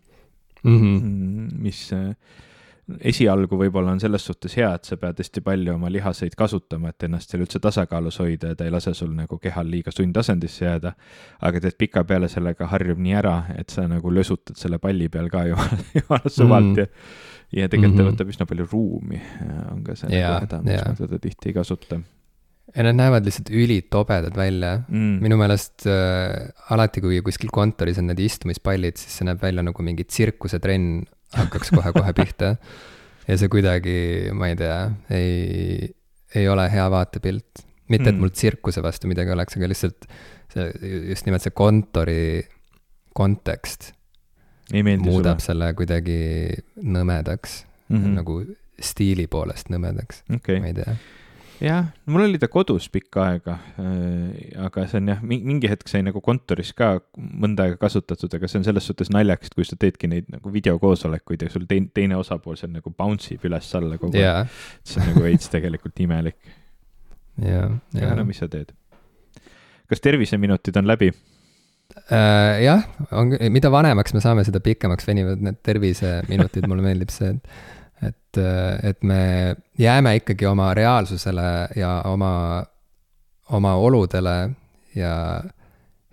mhm. 0.63 0.77
mm, 0.77 0.99
-hmm. 1.03 1.63
mis 1.67 1.89
esialgu 2.87 3.59
võib-olla 3.59 3.91
on 3.97 4.01
selles 4.01 4.25
suhtes 4.29 4.55
hea, 4.59 4.69
et 4.79 4.87
sa 4.87 4.99
pead 5.01 5.19
hästi 5.19 5.43
palju 5.45 5.75
oma 5.75 5.91
lihaseid 5.91 6.37
kasutama, 6.39 6.93
et 6.93 7.07
ennast 7.09 7.33
seal 7.33 7.43
üldse 7.43 7.61
tasakaalus 7.63 8.21
hoida 8.23 8.53
ja 8.53 8.59
ta 8.59 8.67
ei 8.67 8.75
lase 8.75 8.95
sul 8.95 9.11
nagu 9.17 9.39
kehal 9.43 9.67
liiga 9.71 9.95
sundasendisse 9.95 10.65
jääda. 10.69 10.93
aga 11.49 11.63
tead 11.65 11.79
pikapeale 11.79 12.29
sellega 12.31 12.69
harjub 12.71 13.01
nii 13.03 13.17
ära, 13.19 13.37
et 13.59 13.75
sa 13.75 13.89
nagu 13.91 14.13
lösutad 14.15 14.59
selle 14.61 14.79
palli 14.79 15.09
peal 15.09 15.31
ka 15.33 15.47
jumala, 15.51 16.23
suvalt 16.29 16.75
mm. 16.75 16.79
ja 16.79 16.87
ja 17.53 17.69
tegelikult 17.69 17.95
mm 17.95 18.03
-hmm. 18.03 18.17
ta 18.17 18.25
võtab 18.25 18.31
üsna 18.33 18.47
palju 18.47 18.69
ruumi, 18.73 19.21
on 19.71 19.83
ka 19.87 19.95
see 19.95 20.11
yeah, 20.11 20.31
nagu 20.35 20.47
häda, 20.47 20.63
miks 20.63 20.75
yeah. 20.75 20.89
ma 20.89 20.95
teda 20.99 21.19
tihti 21.23 21.49
ei 21.49 21.55
kasuta 21.55 22.01
ja 22.77 22.83
nad 22.83 22.99
näevad 22.99 23.25
lihtsalt 23.25 23.51
ülitobedad 23.51 24.37
välja 24.37 24.81
mm.. 24.89 25.19
minu 25.23 25.39
meelest 25.39 25.87
äh, 25.87 26.51
alati, 26.71 27.01
kui 27.01 27.21
kuskil 27.23 27.53
kontoris 27.53 27.99
on 27.99 28.11
need 28.11 28.19
istumispallid, 28.19 28.99
siis 28.99 29.19
see 29.19 29.29
näeb 29.29 29.43
välja 29.43 29.63
nagu 29.63 29.83
mingi 29.87 30.05
tsirkusetrenn 30.05 31.07
hakkaks 31.35 31.73
kohe-kohe 31.75 32.13
pihta. 32.17 32.57
ja 33.27 33.39
see 33.39 33.49
kuidagi, 33.53 33.97
ma 34.37 34.51
ei 34.53 34.57
tea, 34.57 34.79
ei, 35.11 35.95
ei 36.35 36.49
ole 36.49 36.69
hea 36.73 36.87
vaatepilt. 36.91 37.65
mitte, 37.89 38.09
et 38.11 38.17
Mm. 38.17 38.21
mul 38.21 38.33
tsirkuse 38.35 38.83
vastu 38.83 39.07
midagi 39.07 39.31
oleks, 39.31 39.57
aga 39.57 39.69
lihtsalt 39.71 40.09
see, 40.53 40.71
just 41.13 41.27
nimelt 41.27 41.43
see 41.43 41.55
kontori 41.55 42.47
kontekst 43.15 43.93
muudab 44.75 45.39
sulle? 45.39 45.45
selle 45.45 45.69
kuidagi 45.79 46.19
nõmedaks 46.83 47.61
mm. 47.89 47.97
-hmm. 47.97 48.17
nagu 48.19 48.41
stiili 48.83 49.27
poolest 49.31 49.71
nõmedaks 49.71 50.25
okei 50.35 50.59
ma 50.61 50.73
ei 50.73 50.75
tea. 50.75 50.97
Jah, 51.63 51.91
mul 52.11 52.27
oli 52.27 52.41
ta 52.41 52.49
kodus 52.53 52.89
pikka 52.93 53.25
aega, 53.31 53.57
aga 54.67 54.87
see 54.91 55.01
on 55.01 55.11
jah, 55.13 55.21
mingi 55.27 55.71
hetk 55.71 55.91
sai 55.91 56.03
nagu 56.07 56.21
kontoris 56.25 56.73
ka 56.77 56.97
mõnda 57.17 57.67
aega 57.67 57.79
kasutatud, 57.81 58.33
aga 58.39 58.51
see 58.51 58.61
on 58.61 58.67
selles 58.69 58.89
suhtes 58.89 59.13
naljakas, 59.15 59.51
et 59.53 59.59
kui 59.59 59.69
sa 59.69 59.79
teedki 59.81 60.11
neid 60.13 60.29
nagu 60.33 60.53
videokoosolekuid 60.53 61.47
ja 61.47 61.53
sul 61.53 61.69
teine, 61.71 61.91
teine 61.97 62.19
osapool 62.21 62.59
seal 62.61 62.75
nagu 62.75 62.93
bounce 62.93 63.33
ib 63.35 63.47
üles-alla 63.49 64.01
kogu 64.01 64.17
aeg. 64.17 64.25
jaa, 64.25 64.43
see 64.87 65.03
on 65.03 65.13
nagu 65.13 65.25
veits 65.29 65.53
tegelikult 65.53 66.05
imelik. 66.05 66.39
jaa, 67.43 67.71
aga 67.95 68.05
jaa 68.05 68.19
no 68.19 68.27
mis 68.29 68.43
sa 68.43 68.51
teed? 68.53 68.75
kas 69.87 70.03
terviseminutid 70.03 70.77
on 70.81 70.89
läbi? 70.89 71.13
Äh, 72.11 72.65
jah, 72.65 72.85
on, 73.15 73.33
mida 73.55 73.71
vanemaks 73.73 74.15
me 74.15 74.21
saame, 74.21 74.45
seda 74.47 74.61
pikemaks 74.65 75.07
venivad 75.09 75.43
need 75.43 75.63
terviseminutid, 75.65 76.67
mulle 76.69 76.85
meeldib 76.85 77.13
see, 77.15 77.33
et 77.37 77.86
et, 78.03 78.39
et 78.83 79.03
me 79.03 79.57
jääme 79.79 80.17
ikkagi 80.21 80.47
oma 80.47 80.75
reaalsusele 80.75 81.69
ja 81.77 82.03
oma, 82.05 82.65
oma 83.51 83.75
oludele 83.75 84.51
ja 84.95 85.43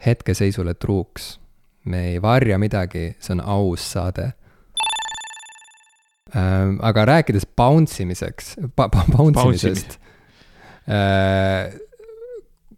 hetkeseisule 0.06 0.74
truuks. 0.74 1.39
me 1.86 2.06
ei 2.13 2.22
varja 2.22 2.56
midagi, 2.60 3.10
see 3.19 3.34
on 3.36 3.41
aus 3.41 3.84
saade. 3.91 4.32
aga 6.80 7.06
rääkides 7.06 7.46
bounce 7.56 8.04
imiseks 8.04 8.56
ba,, 8.76 8.88
bounce 8.89 9.41
imisest. 9.43 10.00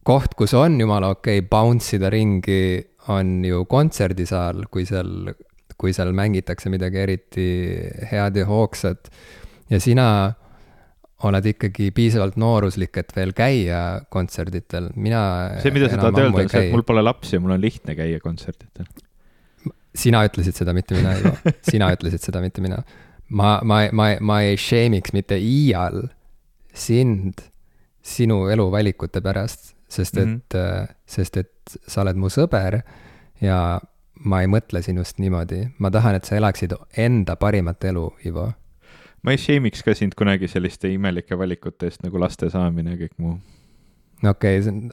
koht, 0.04 0.34
kus 0.36 0.54
on 0.54 0.80
jumala 0.82 1.14
okei 1.14 1.40
okay, 1.40 1.50
bounce 1.50 1.96
ida 1.98 2.10
ringi, 2.10 2.82
on 3.08 3.46
ju 3.46 3.66
kontserdisaal, 3.70 4.66
kui 4.72 4.86
seal, 4.86 5.30
kui 5.78 5.94
seal 5.96 6.14
mängitakse 6.16 6.72
midagi 6.72 7.02
eriti 7.02 7.48
head 8.12 8.40
ja 8.40 8.46
hoogsat. 8.50 9.10
ja 9.70 9.80
sina 9.80 10.08
oled 11.26 11.48
ikkagi 11.54 11.90
piisavalt 11.96 12.36
nooruslik, 12.40 12.98
et 13.00 13.14
veel 13.16 13.32
käia 13.36 13.80
kontserditel, 14.12 14.92
mina. 15.00 15.22
see, 15.64 15.74
mida 15.74 15.90
sa 15.90 16.00
tahad 16.02 16.20
öelda, 16.26 16.44
on 16.44 16.52
see, 16.52 16.68
et 16.68 16.76
mul 16.76 16.84
pole 16.88 17.04
lapsi 17.06 17.38
ja 17.38 17.44
mul 17.44 17.56
on 17.56 17.64
lihtne 17.64 17.96
käia 17.98 18.20
kontserditel. 18.24 18.88
sina 19.96 20.26
ütlesid 20.28 20.58
seda, 20.60 20.76
mitte 20.76 20.98
mina, 20.98 21.16
Ivo. 21.20 21.34
sina 21.72 21.90
ütlesid 21.96 22.26
seda, 22.28 22.44
mitte 22.44 22.64
mina. 22.66 22.82
ma, 23.30 23.58
ma, 23.64 23.86
ma, 23.96 24.12
ma 24.20 24.42
ei 24.46 24.60
shame'iks 24.60 25.16
mitte 25.16 25.40
iial 25.40 26.04
sind 26.76 27.42
sinu 28.06 28.46
eluvalikute 28.54 29.24
pärast, 29.24 29.74
sest 29.90 30.18
et 30.20 30.28
mm, 30.28 30.42
-hmm. 30.54 30.96
sest 31.08 31.38
et 31.38 31.78
sa 31.88 32.04
oled 32.04 32.20
mu 32.20 32.30
sõber 32.30 32.82
ja 33.42 33.80
ma 34.26 34.42
ei 34.44 34.50
mõtle 34.52 34.82
sinust 34.86 35.20
niimoodi. 35.22 35.62
ma 35.80 35.92
tahan, 35.94 36.20
et 36.20 36.28
sa 36.28 36.38
elaksid 36.40 36.76
enda 36.98 37.36
parimat 37.40 37.84
elu, 37.92 38.06
Ivo. 38.26 38.52
ma 39.24 39.34
ei 39.36 39.42
shame'iks 39.42 39.84
ka 39.86 39.96
sind 39.98 40.16
kunagi 40.18 40.50
selliste 40.52 40.92
imelike 40.94 41.38
valikute 41.38 41.90
eest 41.90 42.04
nagu 42.06 42.22
laste 42.22 42.50
saamine 42.54 42.96
ja 42.96 43.02
kõik 43.06 43.16
muu. 43.18 43.38
no 44.24 44.36
okei 44.36 44.60
okay,, 44.60 44.64
see 44.66 44.74
on, 44.74 44.92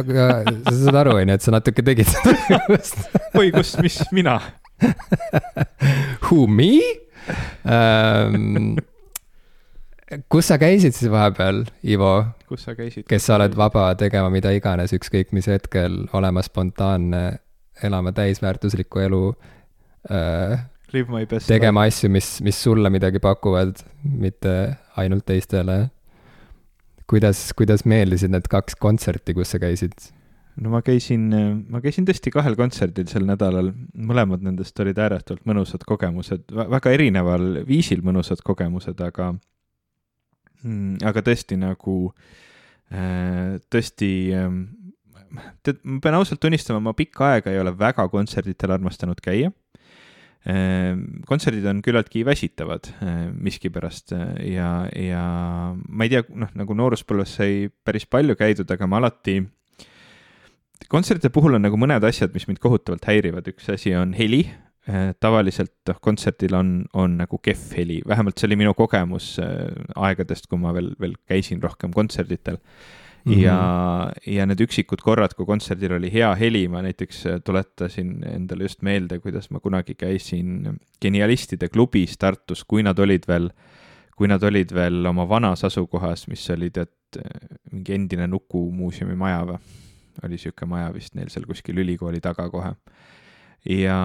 aga 0.00 0.28
sa 0.70 0.76
saad 0.84 1.02
aru, 1.04 1.18
on 1.18 1.28
ju, 1.28 1.38
et 1.38 1.46
sa 1.48 1.54
natuke 1.54 1.84
tegid 1.84 2.08
seda 2.08 2.60
oi, 3.40 3.50
kus, 3.54 3.76
mis, 3.84 4.00
mina 4.12 4.40
Who, 6.28 6.46
me 6.46 6.70
um,? 7.66 8.78
kus 10.32 10.48
sa 10.48 10.56
käisid 10.60 10.94
siis 10.96 11.10
vahepeal, 11.12 11.66
Ivo? 11.84 12.12
kus 12.48 12.64
sa 12.64 12.76
käisid? 12.78 13.04
kes 13.10 13.26
sa 13.28 13.36
oled 13.36 13.56
vaba 13.58 13.90
tegema 14.00 14.30
mida 14.32 14.54
iganes, 14.56 14.94
ükskõik 14.96 15.34
mis 15.36 15.50
hetkel, 15.50 16.06
olema 16.16 16.44
spontaanne, 16.46 17.24
elama 17.84 18.12
täisväärtuslikku 18.16 19.04
elu 19.06 19.22
äh,. 20.10 20.66
Tegema 21.44 21.82
asju, 21.84 22.08
mis, 22.08 22.38
mis 22.40 22.56
sulle 22.64 22.88
midagi 22.88 23.20
pakuvad, 23.20 23.82
mitte 24.08 24.52
ainult 24.96 25.26
teistele. 25.28 25.90
kuidas, 27.08 27.50
kuidas 27.56 27.84
meeldisid 27.84 28.32
need 28.32 28.48
kaks 28.48 28.76
kontserti, 28.80 29.34
kus 29.36 29.52
sa 29.52 29.60
käisid? 29.60 29.92
no 30.56 30.72
ma 30.72 30.80
käisin, 30.82 31.28
ma 31.68 31.82
käisin 31.84 32.08
tõesti 32.08 32.32
kahel 32.32 32.56
kontserdil 32.56 33.06
sel 33.12 33.28
nädalal, 33.28 33.68
mõlemad 33.94 34.40
nendest 34.42 34.80
olid 34.80 34.96
ääretult 34.98 35.44
mõnusad 35.44 35.84
kogemused, 35.86 36.48
väga 36.56 36.96
erineval 36.96 37.60
viisil 37.68 38.00
mõnusad 38.02 38.40
kogemused, 38.46 38.98
aga 39.04 39.34
Mm, 40.66 40.98
aga 41.06 41.22
tõesti 41.22 41.58
nagu, 41.58 42.12
äh, 42.90 43.58
tõesti, 43.70 44.34
ähm, 44.34 44.64
tead, 45.66 45.80
ma 45.84 46.00
pean 46.04 46.18
ausalt 46.18 46.40
tunnistama, 46.42 46.80
ma 46.82 46.94
pikka 46.96 47.32
aega 47.32 47.52
ei 47.52 47.60
ole 47.60 47.72
väga 47.78 48.08
kontserditel 48.12 48.74
armastanud 48.76 49.20
käia. 49.24 49.52
Ähm, 50.48 51.00
kontserdid 51.26 51.66
on 51.66 51.80
küllaltki 51.82 52.22
väsitavad 52.24 52.86
äh, 53.02 53.26
miskipärast 53.34 54.14
äh, 54.14 54.52
ja, 54.54 54.68
ja 54.94 55.22
ma 55.74 56.06
ei 56.06 56.12
tea, 56.12 56.22
noh, 56.30 56.52
nagu 56.56 56.76
nooruspõlves 56.78 57.34
sai 57.40 57.66
päris 57.84 58.06
palju 58.06 58.36
käidud, 58.38 58.70
aga 58.70 58.86
ma 58.88 59.00
alati 59.02 59.40
kontsertide 60.88 61.32
puhul 61.34 61.58
on 61.58 61.66
nagu 61.66 61.76
mõned 61.80 62.06
asjad, 62.06 62.30
mis 62.32 62.46
mind 62.48 62.62
kohutavalt 62.62 63.10
häirivad, 63.10 63.50
üks 63.50 63.66
asi 63.74 63.92
on 63.98 64.14
heli, 64.16 64.44
tavaliselt 65.20 65.74
noh, 65.90 65.98
kontserdil 66.00 66.54
on, 66.56 66.70
on 66.96 67.18
nagu 67.18 67.42
kehv 67.44 67.74
heli, 67.76 67.98
vähemalt 68.08 68.38
see 68.38 68.48
oli 68.48 68.56
minu 68.62 68.72
kogemus 68.78 69.34
aegadest, 69.42 70.46
kui 70.48 70.62
ma 70.62 70.72
veel, 70.72 70.94
veel 71.02 71.18
käisin 71.28 71.60
rohkem 71.60 71.92
kontserditel 71.92 72.56
mm. 73.28 73.34
-hmm. 73.34 73.42
ja, 73.42 74.12
ja 74.26 74.46
need 74.46 74.60
üksikud 74.64 75.02
korrad, 75.04 75.34
kui 75.36 75.46
kontserdil 75.46 75.96
oli 75.98 76.12
hea 76.12 76.34
heli, 76.34 76.66
ma 76.68 76.82
näiteks 76.82 77.24
tuletasin 77.44 78.18
endale 78.26 78.68
just 78.68 78.82
meelde, 78.82 79.20
kuidas 79.20 79.50
ma 79.50 79.60
kunagi 79.60 79.94
käisin 79.94 80.78
Genialistide 81.02 81.68
klubis 81.68 82.18
Tartus, 82.18 82.64
kui 82.64 82.82
nad 82.82 82.98
olid 82.98 83.28
veel, 83.28 83.50
kui 84.16 84.28
nad 84.28 84.42
olid 84.42 84.74
veel 84.74 85.06
oma 85.06 85.28
vanas 85.28 85.64
asukohas, 85.64 86.28
mis 86.28 86.50
oli 86.50 86.70
tead 86.70 87.22
mingi 87.72 87.94
endine 87.94 88.26
Nuku 88.26 88.70
muuseumi 88.72 89.14
maja 89.16 89.44
või, 89.46 89.58
oli 90.24 90.38
sihuke 90.38 90.66
maja 90.66 90.92
vist 90.92 91.14
neil 91.14 91.28
seal 91.30 91.46
kuskil 91.46 91.78
ülikooli 91.78 92.20
taga 92.20 92.50
kohe 92.50 92.74
ja 93.68 93.98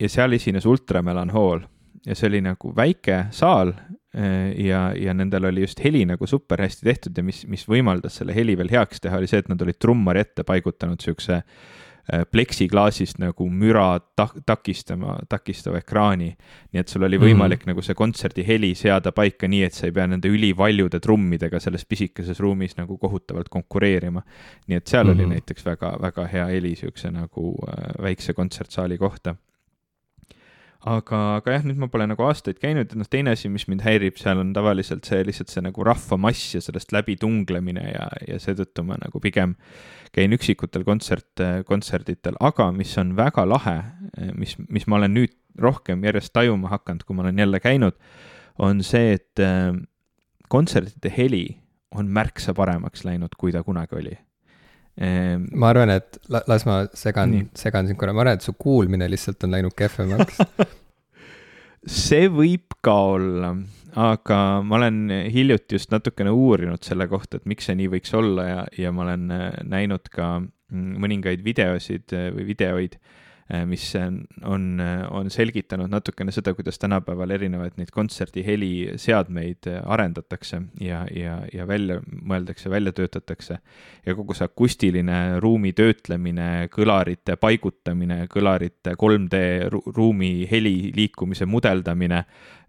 ja 0.00 0.08
seal 0.08 0.32
esines 0.36 0.66
ultramelanhool 0.66 1.64
ja 2.06 2.14
see 2.14 2.28
oli 2.30 2.42
nagu 2.44 2.72
väike 2.76 3.26
saal 3.34 3.72
ja, 4.56 4.92
ja 4.96 5.12
nendel 5.14 5.44
oli 5.44 5.60
just 5.60 5.80
heli 5.84 6.04
nagu 6.08 6.26
super 6.26 6.62
hästi 6.62 6.86
tehtud 6.88 7.18
ja 7.18 7.24
mis, 7.26 7.42
mis 7.52 7.66
võimaldas 7.68 8.16
selle 8.20 8.34
heli 8.34 8.54
veel 8.56 8.70
heaks 8.72 9.02
teha, 9.04 9.18
oli 9.18 9.28
see, 9.28 9.42
et 9.44 9.50
nad 9.52 9.60
olid 9.60 9.76
trummari 9.82 10.22
ette 10.24 10.46
paigutanud 10.46 11.02
siukse 11.04 11.42
pleksiklaasist 12.30 13.18
nagu 13.18 13.48
müra 13.50 13.98
tak-, 14.16 14.38
takistama, 14.46 15.16
takistava 15.28 15.80
ekraani. 15.82 16.28
nii 16.72 16.80
et 16.80 16.88
sul 16.88 17.02
oli 17.02 17.18
võimalik 17.18 17.58
mm 17.58 17.62
-hmm. 17.64 17.74
nagu 17.74 17.82
see 17.82 17.94
kontserdi 17.94 18.46
heli 18.46 18.74
seada 18.74 19.12
paika 19.12 19.48
nii, 19.48 19.62
et 19.62 19.74
sa 19.74 19.86
ei 19.86 19.92
pea 19.92 20.06
nende 20.06 20.28
ülivaljude 20.28 21.00
trummidega 21.00 21.60
selles 21.60 21.84
pisikeses 21.84 22.40
ruumis 22.40 22.76
nagu 22.76 22.98
kohutavalt 22.98 23.48
konkureerima. 23.48 24.22
nii 24.66 24.76
et 24.76 24.86
seal 24.86 25.04
mm 25.04 25.10
-hmm. 25.10 25.14
oli 25.14 25.26
näiteks 25.26 25.66
väga, 25.66 25.98
väga 26.02 26.26
hea 26.26 26.46
heli 26.46 26.76
siukse 26.76 27.10
nagu 27.10 27.58
äh, 27.68 28.02
väikse 28.02 28.32
kontsertsaali 28.32 28.98
kohta 28.98 29.34
aga, 30.86 31.20
aga 31.40 31.56
jah, 31.56 31.64
nüüd 31.66 31.80
ma 31.82 31.88
pole 31.90 32.06
nagu 32.08 32.26
aastaid 32.28 32.60
käinud, 32.62 32.92
noh, 32.98 33.08
teine 33.10 33.34
asi, 33.34 33.50
mis 33.52 33.66
mind 33.70 33.82
häirib 33.86 34.20
seal 34.20 34.40
on 34.42 34.52
tavaliselt 34.56 35.08
see 35.08 35.24
lihtsalt 35.26 35.50
see 35.52 35.64
nagu 35.64 35.86
rahvamass 35.86 36.54
ja 36.54 36.62
sellest 36.62 36.94
läbitunglemine 36.94 37.88
ja, 37.90 38.06
ja 38.28 38.38
seetõttu 38.42 38.84
ma 38.86 38.98
nagu 39.00 39.20
pigem 39.22 39.56
käin 40.14 40.34
üksikutel 40.36 40.86
kontsert, 40.86 41.42
kontserditel, 41.68 42.38
aga 42.40 42.70
mis 42.76 42.94
on 43.02 43.16
väga 43.18 43.44
lahe, 43.48 43.76
mis, 44.38 44.54
mis 44.70 44.86
ma 44.86 45.00
olen 45.00 45.16
nüüd 45.18 45.34
rohkem 45.60 46.04
järjest 46.06 46.34
tajuma 46.36 46.70
hakanud, 46.76 47.04
kui 47.04 47.16
ma 47.16 47.26
olen 47.26 47.42
jälle 47.44 47.60
käinud, 47.64 47.98
on 48.62 48.82
see, 48.86 49.16
et 49.18 49.44
kontsertide 50.52 51.12
heli 51.16 51.46
on 51.96 52.08
märksa 52.12 52.54
paremaks 52.54 53.04
läinud, 53.08 53.34
kui 53.38 53.52
ta 53.52 53.64
kunagi 53.66 53.98
oli 53.98 54.14
ma 54.96 55.68
arvan, 55.68 55.90
et 55.92 56.18
la, 56.32 56.40
las 56.48 56.64
ma 56.64 56.78
segan, 56.96 57.34
segan 57.58 57.88
sind 57.88 57.98
korra, 58.00 58.14
ma 58.16 58.22
arvan, 58.24 58.38
et 58.38 58.46
su 58.46 58.54
kuulmine 58.56 59.08
lihtsalt 59.12 59.44
on 59.44 59.52
läinud 59.52 59.74
kehvemaks 59.76 60.38
see 62.04 62.30
võib 62.32 62.78
ka 62.84 62.94
olla, 63.16 63.50
aga 63.92 64.38
ma 64.64 64.78
olen 64.78 65.02
hiljuti 65.34 65.76
just 65.76 65.92
natukene 65.92 66.32
uurinud 66.32 66.80
selle 66.86 67.10
kohta, 67.12 67.36
et 67.36 67.50
miks 67.50 67.68
see 67.68 67.76
nii 67.76 67.92
võiks 67.92 68.16
olla 68.16 68.48
ja, 68.48 68.64
ja 68.86 68.94
ma 68.94 69.04
olen 69.04 69.28
näinud 69.68 70.08
ka 70.12 70.38
mõningaid 70.72 71.44
videosid 71.44 72.16
või 72.34 72.48
videoid 72.48 72.96
Äh, 72.96 73.25
mis 73.66 73.84
on, 74.42 74.80
on 75.14 75.30
selgitanud 75.30 75.90
natukene 75.90 76.32
seda, 76.34 76.50
kuidas 76.54 76.80
tänapäeval 76.82 77.30
erinevaid 77.36 77.76
neid 77.78 77.92
kontserdi 77.94 78.42
heliseadmeid 78.46 79.68
arendatakse 79.84 80.62
ja, 80.82 81.04
ja, 81.14 81.36
ja 81.54 81.66
välja 81.68 82.00
mõeldakse, 82.02 82.70
välja 82.70 82.92
töötatakse. 82.92 83.58
ja 84.06 84.14
kogu 84.14 84.34
see 84.34 84.48
akustiline 84.50 85.38
ruumi 85.40 85.72
töötlemine, 85.78 86.68
kõlarite 86.74 87.36
paigutamine, 87.40 88.26
kõlarite 88.32 88.96
3D 88.98 89.40
ruumi 89.70 90.48
heli 90.50 90.90
liikumise 90.96 91.46
mudeldamine, 91.46 92.22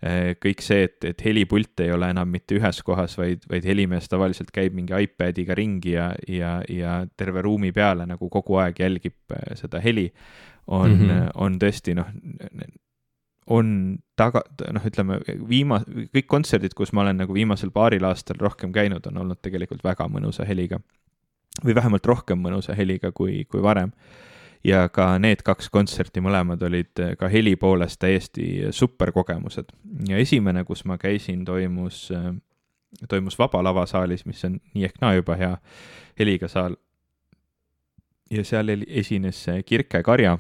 äh, 0.03 0.35
kõik 0.41 0.61
see, 0.61 0.85
et, 0.87 0.99
et 1.13 1.25
helipult 1.25 1.85
ei 1.85 1.91
ole 1.91 2.11
enam 2.13 2.29
mitte 2.29 2.57
ühes 2.57 2.83
kohas, 2.85 3.17
vaid, 3.17 3.45
vaid 3.49 3.65
helimees 3.65 4.09
tavaliselt 4.09 4.53
käib 4.53 4.77
mingi 4.77 4.93
iPadiga 5.07 5.57
ringi 5.57 5.95
ja, 5.97 6.11
ja, 6.27 6.59
ja 6.69 6.99
terve 7.17 7.41
ruumi 7.45 7.73
peale 7.73 8.05
nagu 8.05 8.29
kogu 8.29 8.61
aeg 8.61 8.85
jälgib 8.85 9.33
äh, 9.33 9.55
seda 9.57 9.81
heli 9.81 10.11
on 10.67 10.91
mm, 10.91 11.09
-hmm. 11.09 11.31
on 11.35 11.59
tõesti 11.59 11.95
noh, 11.95 12.11
on 13.47 13.97
taga, 14.19 14.41
noh, 14.73 14.85
ütleme 14.85 15.19
viima-, 15.49 15.81
kõik 16.15 16.27
kontserdid, 16.29 16.75
kus 16.77 16.91
ma 16.93 17.05
olen 17.05 17.21
nagu 17.23 17.35
viimasel 17.35 17.71
paaril 17.75 18.05
aastal 18.07 18.39
rohkem 18.41 18.73
käinud, 18.75 19.05
on 19.07 19.21
olnud 19.23 19.39
tegelikult 19.41 19.83
väga 19.83 20.09
mõnusa 20.11 20.45
heliga. 20.47 20.79
või 21.65 21.73
vähemalt 21.75 22.05
rohkem 22.05 22.37
mõnusa 22.37 22.75
heliga 22.77 23.11
kui, 23.11 23.45
kui 23.45 23.61
varem. 23.61 23.91
ja 24.63 24.89
ka 24.89 25.17
need 25.19 25.41
kaks 25.45 25.69
kontserti 25.69 26.19
mõlemad 26.19 26.61
olid 26.63 26.99
ka 27.19 27.27
heli 27.27 27.55
poolest 27.55 27.99
täiesti 27.99 28.67
super 28.71 29.11
kogemused. 29.11 29.71
ja 30.09 30.17
esimene, 30.17 30.63
kus 30.63 30.85
ma 30.85 30.97
käisin, 30.97 31.45
toimus, 31.45 32.11
toimus 33.09 33.39
Vaba 33.39 33.63
Lava 33.63 33.85
saalis, 33.85 34.25
mis 34.25 34.43
on 34.45 34.59
nii 34.73 34.85
ehk 34.85 35.01
naa 35.01 35.13
juba 35.13 35.35
hea 35.35 35.57
heliga 36.19 36.47
saal. 36.47 36.75
ja 38.31 38.43
seal 38.43 38.69
esines 38.87 39.45
Kirke 39.65 40.03
Karja 40.03 40.37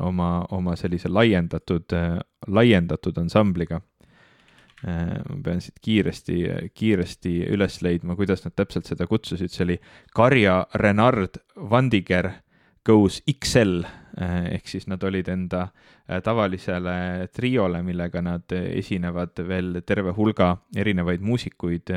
oma, 0.00 0.44
oma 0.50 0.76
sellise 0.76 1.10
laiendatud, 1.12 1.94
laiendatud 2.46 3.18
ansambliga. 3.18 3.80
ma 4.78 5.36
pean 5.42 5.58
siit 5.58 5.80
kiiresti, 5.82 6.34
kiiresti 6.70 7.32
üles 7.50 7.80
leidma, 7.82 8.14
kuidas 8.14 8.44
nad 8.44 8.54
täpselt 8.54 8.86
seda 8.86 9.08
kutsusid, 9.10 9.50
see 9.50 9.64
oli 9.64 9.76
Karja 10.14 10.60
Renard 10.78 11.40
Vandiger 11.70 12.30
Goes 12.86 13.18
XL 13.26 13.82
ehk 14.18 14.68
siis 14.70 14.86
nad 14.88 15.02
olid 15.04 15.28
enda 15.28 15.68
tavalisele 16.24 17.28
triole, 17.34 17.82
millega 17.86 18.22
nad 18.24 18.54
esinevad 18.54 19.42
veel 19.48 19.80
terve 19.86 20.14
hulga 20.16 20.54
erinevaid 20.76 21.22
muusikuid 21.22 21.92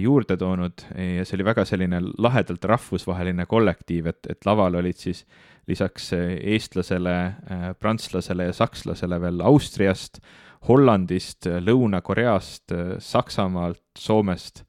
juurde 0.00 0.36
toonud. 0.40 0.86
Ja 0.96 1.24
see 1.26 1.36
oli 1.36 1.48
väga 1.50 1.66
selline 1.68 2.00
lahedalt 2.22 2.64
rahvusvaheline 2.64 3.46
kollektiiv, 3.50 4.08
et, 4.12 4.22
et 4.30 4.48
laval 4.48 4.80
olid 4.80 4.96
siis 4.96 5.24
lisaks 5.66 6.12
eh, 6.12 6.36
eestlasele, 6.54 7.16
eh, 7.50 7.70
prantslasele 7.78 8.50
ja 8.50 8.54
sakslasele 8.54 9.18
veel 9.22 9.42
Austriast, 9.44 10.20
Hollandist, 10.68 11.46
Lõuna-Koreast, 11.46 12.72
eh, 12.74 12.94
Saksamaalt, 13.02 13.82
Soomest 13.98 14.64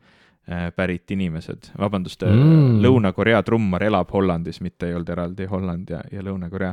pärit 0.47 1.11
inimesed, 1.11 1.65
vabandust 1.75 2.21
mm., 2.23 2.77
Lõuna-Korea 2.79 3.41
trummar 3.43 3.83
elab 3.83 4.13
Hollandis, 4.15 4.61
mitte 4.63 4.87
ei 4.87 4.93
olnud 4.95 5.09
eraldi 5.11 5.43
Holland 5.51 5.89
ja, 5.91 5.99
ja 6.07 6.21
Lõuna-Korea. 6.23 6.69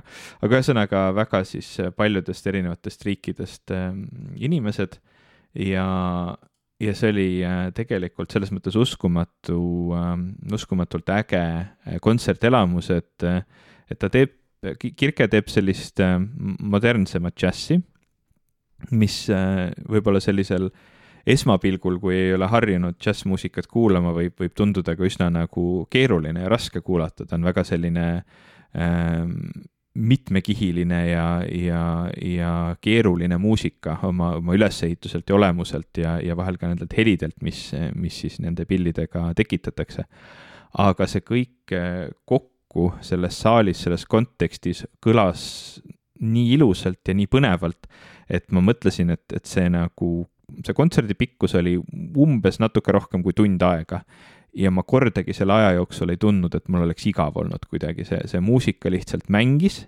aga 0.47 0.61
ühesõnaga 0.61 1.01
väga 1.17 1.41
siis 1.43 1.73
paljudest 1.97 2.47
erinevatest 2.53 3.03
riikidest 3.03 3.75
inimesed 4.39 4.95
ja, 5.59 5.89
ja 6.79 6.95
see 6.95 7.11
oli 7.17 7.27
tegelikult 7.75 8.31
selles 8.31 8.55
mõttes 8.55 8.79
uskumatu, 8.79 9.59
uskumatult 10.55 11.11
äge 11.19 11.43
kontsertelamus, 12.07 12.95
et 12.95 13.27
et 13.91 14.01
ta 14.01 14.11
teeb, 14.13 14.41
Kirke 14.81 15.27
teeb 15.29 15.51
sellist 15.53 16.01
äh, 16.01 16.17
modernsemat 16.65 17.35
džässi, 17.37 17.77
mis 18.97 19.19
äh, 19.29 19.69
võib-olla 19.89 20.23
sellisel 20.25 20.71
esmapilgul, 21.27 21.99
kui 22.01 22.17
ei 22.17 22.33
ole 22.37 22.49
harjunud 22.49 22.97
džässmuusikat 23.01 23.69
kuulama, 23.69 24.13
võib, 24.17 24.35
võib 24.41 24.57
tunduda 24.57 24.95
ka 24.97 25.05
üsna 25.05 25.31
nagu 25.33 25.85
keeruline 25.93 26.45
ja 26.45 26.51
raske 26.53 26.81
kuulata, 26.85 27.25
ta 27.29 27.39
on 27.39 27.47
väga 27.49 27.65
selline 27.65 28.07
ähm, 28.77 29.39
mitmekihiline 29.95 31.01
ja, 31.09 31.27
ja, 31.49 31.83
ja 32.19 32.53
keeruline 32.83 33.39
muusika 33.39 33.99
oma, 34.03 34.35
oma 34.41 34.57
ülesehituselt 34.57 35.29
ja 35.31 35.37
olemuselt 35.39 36.03
ja, 36.03 36.17
ja 36.21 36.37
vahel 36.37 36.59
ka 36.59 36.69
nendelt 36.69 36.97
helidelt, 36.99 37.37
mis, 37.47 37.69
mis 37.95 38.19
siis 38.25 38.41
nende 38.43 38.67
pillidega 38.69 39.31
tekitatakse. 39.39 40.05
aga 40.79 41.07
see 41.07 41.23
kõik 41.23 41.73
äh, 41.73 42.11
kokku 42.27 42.54
kokku 42.75 42.99
selles 43.05 43.39
saalis, 43.39 43.85
selles 43.85 44.05
kontekstis 44.07 44.85
kõlas 45.03 45.81
nii 46.21 46.55
ilusalt 46.57 47.07
ja 47.07 47.15
nii 47.15 47.27
põnevalt, 47.31 47.87
et 48.29 48.51
ma 48.53 48.63
mõtlesin, 48.65 49.11
et, 49.15 49.25
et 49.33 49.45
see 49.47 49.69
nagu, 49.71 50.27
see 50.65 50.75
kontserdi 50.75 51.15
pikkus 51.15 51.55
oli 51.55 51.77
umbes 51.79 52.61
natuke 52.61 52.93
rohkem 52.93 53.23
kui 53.23 53.33
tund 53.33 53.63
aega. 53.63 54.03
ja 54.55 54.71
ma 54.71 54.85
kordagi 54.87 55.35
selle 55.35 55.53
aja 55.53 55.73
jooksul 55.75 56.11
ei 56.11 56.17
tundnud, 56.17 56.55
et 56.55 56.69
mul 56.69 56.85
oleks 56.85 57.07
igav 57.11 57.35
olnud 57.37 57.65
kuidagi, 57.67 58.05
see, 58.07 58.21
see 58.31 58.41
muusika 58.41 58.91
lihtsalt 58.91 59.29
mängis 59.29 59.87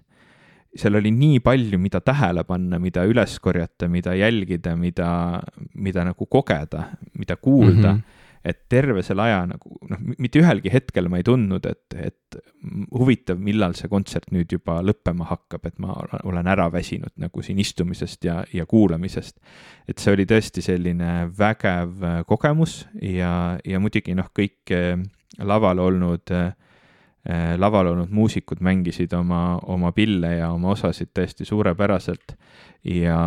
seal 0.76 0.98
oli 0.98 1.10
nii 1.10 1.38
palju, 1.40 1.78
mida 1.78 2.02
tähele 2.04 2.42
panna, 2.44 2.78
mida 2.78 3.06
üles 3.08 3.38
korjata, 3.40 3.88
mida 3.88 4.12
jälgida, 4.12 4.74
mida, 4.76 5.40
mida 5.74 6.04
nagu 6.04 6.26
kogeda, 6.26 6.90
mida 7.18 7.36
kuulda 7.36 7.92
mm. 7.92 7.98
-hmm 7.98 8.24
et 8.46 8.60
terve 8.70 9.02
selle 9.02 9.24
aja 9.26 9.40
nagu 9.48 9.78
noh, 9.90 10.02
mitte 10.22 10.40
ühelgi 10.40 10.70
hetkel 10.70 11.08
ma 11.10 11.18
ei 11.20 11.26
tundnud, 11.26 11.66
et, 11.66 11.96
et 11.98 12.38
huvitav, 12.94 13.40
millal 13.42 13.74
see 13.78 13.90
kontsert 13.90 14.30
nüüd 14.34 14.52
juba 14.54 14.78
lõppema 14.86 15.26
hakkab, 15.30 15.66
et 15.66 15.80
ma 15.82 15.96
olen 16.22 16.50
ära 16.50 16.68
väsinud 16.72 17.14
nagu 17.22 17.42
siin 17.42 17.58
istumisest 17.62 18.28
ja, 18.28 18.40
ja 18.54 18.66
kuulamisest. 18.70 19.38
et 19.88 20.02
see 20.02 20.14
oli 20.14 20.28
tõesti 20.30 20.62
selline 20.64 21.30
vägev 21.38 22.06
kogemus 22.30 22.84
ja, 23.02 23.58
ja 23.64 23.82
muidugi 23.82 24.14
noh, 24.18 24.30
kõik 24.36 24.74
eh, 24.74 24.94
laval 25.42 25.82
olnud 25.82 26.34
äh, 26.34 26.52
laval 27.58 27.90
olnud 27.90 28.10
muusikud 28.14 28.60
mängisid 28.62 29.12
oma, 29.18 29.58
oma 29.66 29.90
pille 29.92 30.36
ja 30.36 30.50
oma 30.54 30.70
osasid 30.76 31.10
tõesti 31.16 31.46
suurepäraselt. 31.48 32.36
ja 32.86 33.18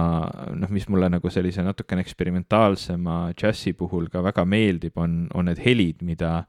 noh, 0.55 0.69
mis 0.71 0.87
mulle 0.87 1.09
nagu 1.11 1.29
sellise 1.29 1.63
natukene 1.65 2.05
eksperimentaalsema 2.05 3.33
džässi 3.35 3.73
puhul 3.75 4.07
ka 4.07 4.23
väga 4.23 4.45
meeldib, 4.45 4.95
on, 4.95 5.27
on 5.33 5.49
need 5.51 5.59
helid, 5.65 6.03
mida, 6.07 6.45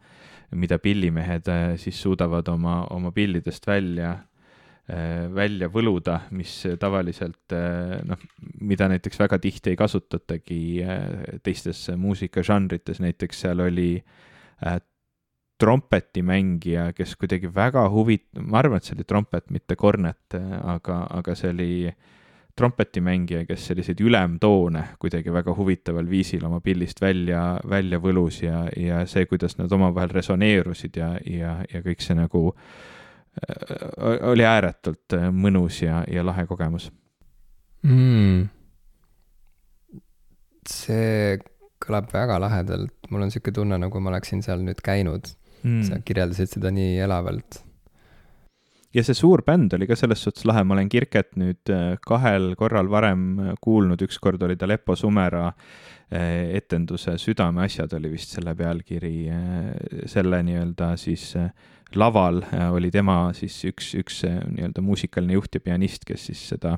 mida 0.54 0.78
pillimehed 0.78 1.48
äh, 1.50 1.74
siis 1.76 2.02
suudavad 2.02 2.48
oma, 2.48 2.84
oma 2.94 3.10
pillidest 3.10 3.66
välja 3.66 4.12
äh, 4.12 5.26
välja 5.34 5.68
võluda, 5.74 6.20
mis 6.30 6.54
tavaliselt 6.78 7.56
noh, 8.06 8.22
mida 8.60 8.88
näiteks 8.90 9.18
väga 9.18 9.38
tihti 9.38 9.74
ei 9.74 9.76
kasutatagi 9.78 10.62
teistes 11.42 11.88
muusikažanrites, 11.96 13.02
näiteks 13.02 13.46
seal 13.46 13.66
oli 13.66 13.92
trompetimängija, 15.60 16.90
kes 16.96 17.16
kuidagi 17.20 17.50
väga 17.54 17.84
huvit-, 17.92 18.30
ma 18.40 18.62
arvan, 18.62 18.80
et 18.80 18.88
see 18.88 18.96
oli 18.96 19.06
trompet, 19.08 19.50
mitte 19.52 19.76
kornet, 19.76 20.38
aga, 20.62 21.02
aga 21.20 21.36
see 21.38 21.52
oli 21.52 21.72
trompetimängija, 22.56 23.44
kes 23.48 23.66
selliseid 23.70 24.00
ülemtoone 24.04 24.82
kuidagi 25.00 25.32
väga 25.32 25.54
huvitaval 25.56 26.08
viisil 26.10 26.44
oma 26.44 26.60
pillist 26.64 27.00
välja, 27.00 27.42
välja 27.68 28.00
võlus 28.02 28.42
ja, 28.42 28.64
ja 28.76 29.04
see, 29.08 29.26
kuidas 29.30 29.56
nad 29.58 29.72
omavahel 29.72 30.12
resoneerusid 30.12 30.96
ja, 31.00 31.12
ja, 31.24 31.54
ja 31.72 31.82
kõik 31.84 32.04
see 32.04 32.18
nagu 32.18 32.42
äh, 32.52 34.16
oli 34.32 34.44
ääretult 34.44 35.16
mõnus 35.32 35.82
ja, 35.84 36.02
ja 36.10 36.24
lahe 36.26 36.46
kogemus. 36.50 36.90
Mm.. 37.86 38.50
see 40.68 41.38
kõlab 41.80 42.10
väga 42.12 42.36
lahedalt, 42.42 42.92
mul 43.08 43.24
on 43.24 43.30
sihuke 43.32 43.54
tunne, 43.56 43.78
nagu 43.80 44.02
ma 44.04 44.10
oleksin 44.12 44.42
seal 44.44 44.60
nüüd 44.66 44.82
käinud 44.84 45.30
mm.. 45.62 45.82
sa 45.88 46.00
kirjeldasid 46.04 46.56
seda 46.56 46.72
nii 46.74 46.98
elavalt. 47.04 47.60
ja 48.94 49.04
see 49.06 49.14
suur 49.14 49.44
bänd 49.46 49.76
oli 49.76 49.86
ka 49.86 49.96
selles 49.98 50.24
suhtes 50.24 50.46
lahe, 50.48 50.64
ma 50.66 50.74
olen 50.76 50.90
Kirket 50.90 51.36
nüüd 51.40 51.72
äh, 51.72 51.94
kahel 52.06 52.54
korral 52.58 52.90
varem 52.90 53.26
äh, 53.38 53.54
kuulnud, 53.62 54.02
ükskord 54.02 54.42
oli 54.42 54.58
ta 54.58 54.68
Lepo 54.68 54.96
Sumera 54.96 55.46
äh, 55.48 56.56
etenduse 56.58 57.16
Südameasjad 57.18 57.94
oli 57.98 58.10
vist 58.16 58.34
selle 58.36 58.56
pealkiri, 58.58 59.14
selle 60.10 60.42
nii-öelda 60.46 60.94
siis 60.98 61.30
laval 61.96 62.42
oli 62.70 62.90
tema 62.90 63.32
siis 63.36 63.56
üks, 63.68 63.94
üks 63.98 64.22
nii-öelda 64.26 64.82
muusikaline 64.84 65.34
juht 65.36 65.54
ja 65.54 65.60
pianist, 65.64 66.04
kes 66.06 66.26
siis 66.30 66.42
seda 66.52 66.76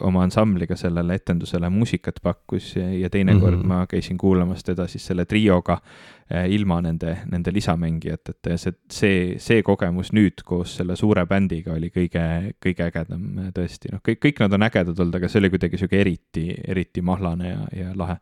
oma 0.00 0.22
ansambliga 0.22 0.76
sellele 0.78 1.16
etendusele 1.18 1.68
muusikat 1.72 2.20
pakkus 2.22 2.74
ja 2.76 3.10
teinekord 3.10 3.56
mm 3.56 3.62
-hmm. 3.62 3.66
ma 3.66 3.86
käisin 3.86 4.18
kuulamas 4.18 4.64
teda 4.64 4.86
siis 4.86 5.06
selle 5.06 5.24
trioga 5.24 5.78
ilma 6.48 6.80
nende, 6.80 7.18
nende 7.30 7.52
lisamängijateta 7.52 8.50
ja 8.50 8.58
see, 8.58 8.72
see, 8.90 9.34
see 9.38 9.62
kogemus 9.62 10.12
nüüd 10.12 10.44
koos 10.44 10.76
selle 10.76 10.96
suure 10.96 11.26
bändiga 11.26 11.72
oli 11.72 11.90
kõige, 11.90 12.54
kõige 12.66 12.86
ägedam 12.86 13.50
tõesti, 13.54 13.92
noh, 13.92 14.00
kõik, 14.08 14.22
kõik 14.24 14.40
nad 14.40 14.52
on 14.52 14.62
ägedad 14.62 15.00
olnud, 15.00 15.14
aga 15.14 15.28
see 15.28 15.38
oli 15.38 15.50
kuidagi 15.50 15.78
sihuke 15.78 16.00
eriti, 16.00 16.54
eriti 16.68 17.02
mahlane 17.02 17.48
ja, 17.48 17.60
ja 17.76 17.92
lahe 17.94 18.16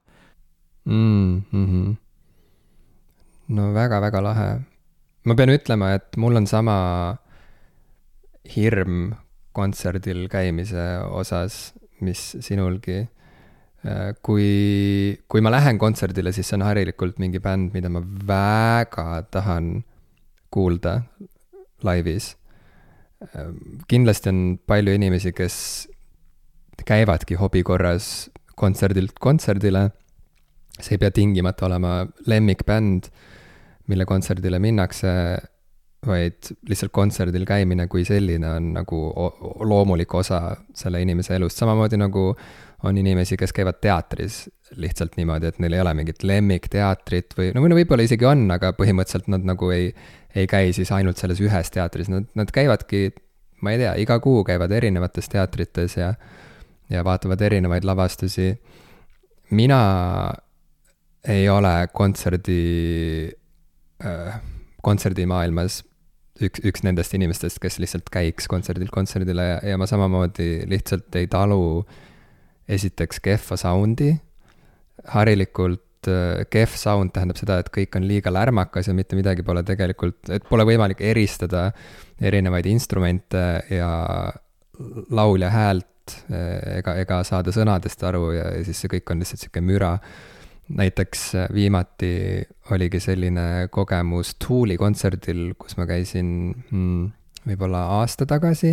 mm. 0.85 1.43
-hmm. 1.53 1.95
no 3.49 3.75
väga-väga 3.75 4.23
lahe 4.23 4.72
ma 5.25 5.37
pean 5.39 5.53
ütlema, 5.55 5.93
et 5.99 6.19
mul 6.21 6.41
on 6.41 6.49
sama 6.51 6.77
hirm 8.53 9.13
kontserdil 9.55 10.27
käimise 10.33 10.85
osas, 11.13 11.73
mis 12.03 12.21
sinulgi. 12.43 13.03
Äh, 13.83 14.13
kui, 14.23 15.19
kui 15.29 15.43
ma 15.43 15.51
lähen 15.51 15.79
kontserdile, 15.79 16.33
siis 16.35 16.49
see 16.49 16.59
on 16.59 16.67
harilikult 16.67 17.19
mingi 17.23 17.43
bänd, 17.43 17.73
mida 17.75 17.91
ma 17.91 18.03
väga 18.03 19.25
tahan 19.35 19.75
kuulda 20.55 21.01
laivis. 21.87 22.33
Äh, 23.23 23.51
kindlasti 23.91 24.31
on 24.31 24.45
palju 24.67 24.95
inimesi, 24.99 25.35
kes 25.35 25.57
käivadki 26.87 27.39
hobi 27.39 27.63
korras 27.67 28.31
kontserdilt 28.59 29.19
kontserdile. 29.21 29.91
see 30.83 30.97
ei 30.97 30.99
pea 30.99 31.13
tingimata 31.15 31.67
olema 31.67 32.07
lemmikbänd, 32.27 33.11
mille 33.93 34.09
kontserdile 34.09 34.59
minnakse 34.63 35.13
vaid 36.07 36.51
lihtsalt 36.69 36.91
kontserdil 36.95 37.45
käimine 37.47 37.87
kui 37.91 38.03
selline 38.05 38.49
on 38.57 38.73
nagu 38.75 38.99
loomulik 39.69 40.15
osa 40.19 40.41
selle 40.75 41.03
inimese 41.03 41.37
elust, 41.37 41.61
samamoodi 41.61 41.99
nagu 42.01 42.33
on 42.83 42.99
inimesi, 42.99 43.37
kes 43.39 43.55
käivad 43.55 43.79
teatris 43.81 44.43
lihtsalt 44.83 45.15
niimoodi, 45.17 45.53
et 45.53 45.61
neil 45.63 45.77
ei 45.77 45.83
ole 45.85 45.93
mingit 45.95 46.25
lemmikteatrit 46.27 47.37
või 47.39 47.53
no, 47.55 47.63
või 47.63 47.71
no 47.71 47.79
võib-olla 47.79 48.07
isegi 48.07 48.27
on, 48.27 48.49
aga 48.51 48.73
põhimõtteliselt 48.75 49.29
nad 49.31 49.47
nagu 49.47 49.71
ei, 49.75 49.93
ei 50.35 50.49
käi 50.51 50.73
siis 50.75 50.91
ainult 50.95 51.21
selles 51.23 51.43
ühes 51.45 51.71
teatris, 51.71 52.11
nad, 52.11 52.27
nad 52.39 52.51
käivadki, 52.55 53.13
ma 53.63 53.75
ei 53.75 53.83
tea, 53.85 53.93
iga 54.03 54.19
kuu 54.25 54.43
käivad 54.49 54.75
erinevates 54.75 55.31
teatrites 55.31 55.95
ja, 56.01 56.15
ja 56.91 57.05
vaatavad 57.07 57.45
erinevaid 57.47 57.87
lavastusi. 57.87 58.57
mina 59.51 59.79
ei 61.29 61.49
ole 61.49 61.89
kontserdi 61.93 63.31
kontserdimaailmas 64.83 65.83
üks, 66.41 66.63
üks 66.65 66.85
nendest 66.87 67.15
inimestest, 67.17 67.61
kes 67.63 67.79
lihtsalt 67.83 68.11
käiks 68.13 68.49
kontserdilt 68.51 68.93
kontserdile 68.95 69.47
ja, 69.47 69.61
ja 69.73 69.79
ma 69.81 69.89
samamoodi 69.91 70.65
lihtsalt 70.71 71.15
ei 71.21 71.29
talu 71.31 71.83
esiteks 72.73 73.21
kehva 73.23 73.59
sound'i. 73.61 74.15
harilikult 75.13 76.09
äh, 76.09 76.45
kehv 76.51 76.77
sound 76.79 77.13
tähendab 77.15 77.41
seda, 77.41 77.59
et 77.63 77.71
kõik 77.75 77.97
on 77.99 78.07
liiga 78.07 78.33
lärmakas 78.33 78.89
ja 78.89 78.95
mitte 78.95 79.19
midagi 79.19 79.43
pole 79.43 79.65
tegelikult, 79.67 80.31
et 80.31 80.45
pole 80.49 80.67
võimalik 80.69 81.01
eristada 81.03 81.71
erinevaid 82.23 82.67
instrumente 82.71 83.43
ja 83.71 83.91
laulja 85.11 85.51
häält 85.51 86.17
äh, 86.31 86.79
ega, 86.79 86.97
ega 87.03 87.23
saada 87.27 87.55
sõnadest 87.55 88.05
aru 88.07 88.31
ja, 88.37 88.47
ja 88.59 88.67
siis 88.67 88.85
see 88.85 88.93
kõik 88.97 89.13
on 89.13 89.25
lihtsalt 89.25 89.47
sihuke 89.47 89.65
müra 89.65 89.97
näiteks 90.77 91.35
äh, 91.35 91.49
viimati 91.55 92.43
oligi 92.71 93.01
selline 93.01 93.69
kogemus 93.71 94.35
Tooli 94.41 94.77
kontserdil, 94.81 95.53
kus 95.59 95.77
ma 95.77 95.87
käisin 95.89 96.31
hmm, 96.71 97.11
võib-olla 97.49 97.85
aasta 97.99 98.27
tagasi. 98.29 98.73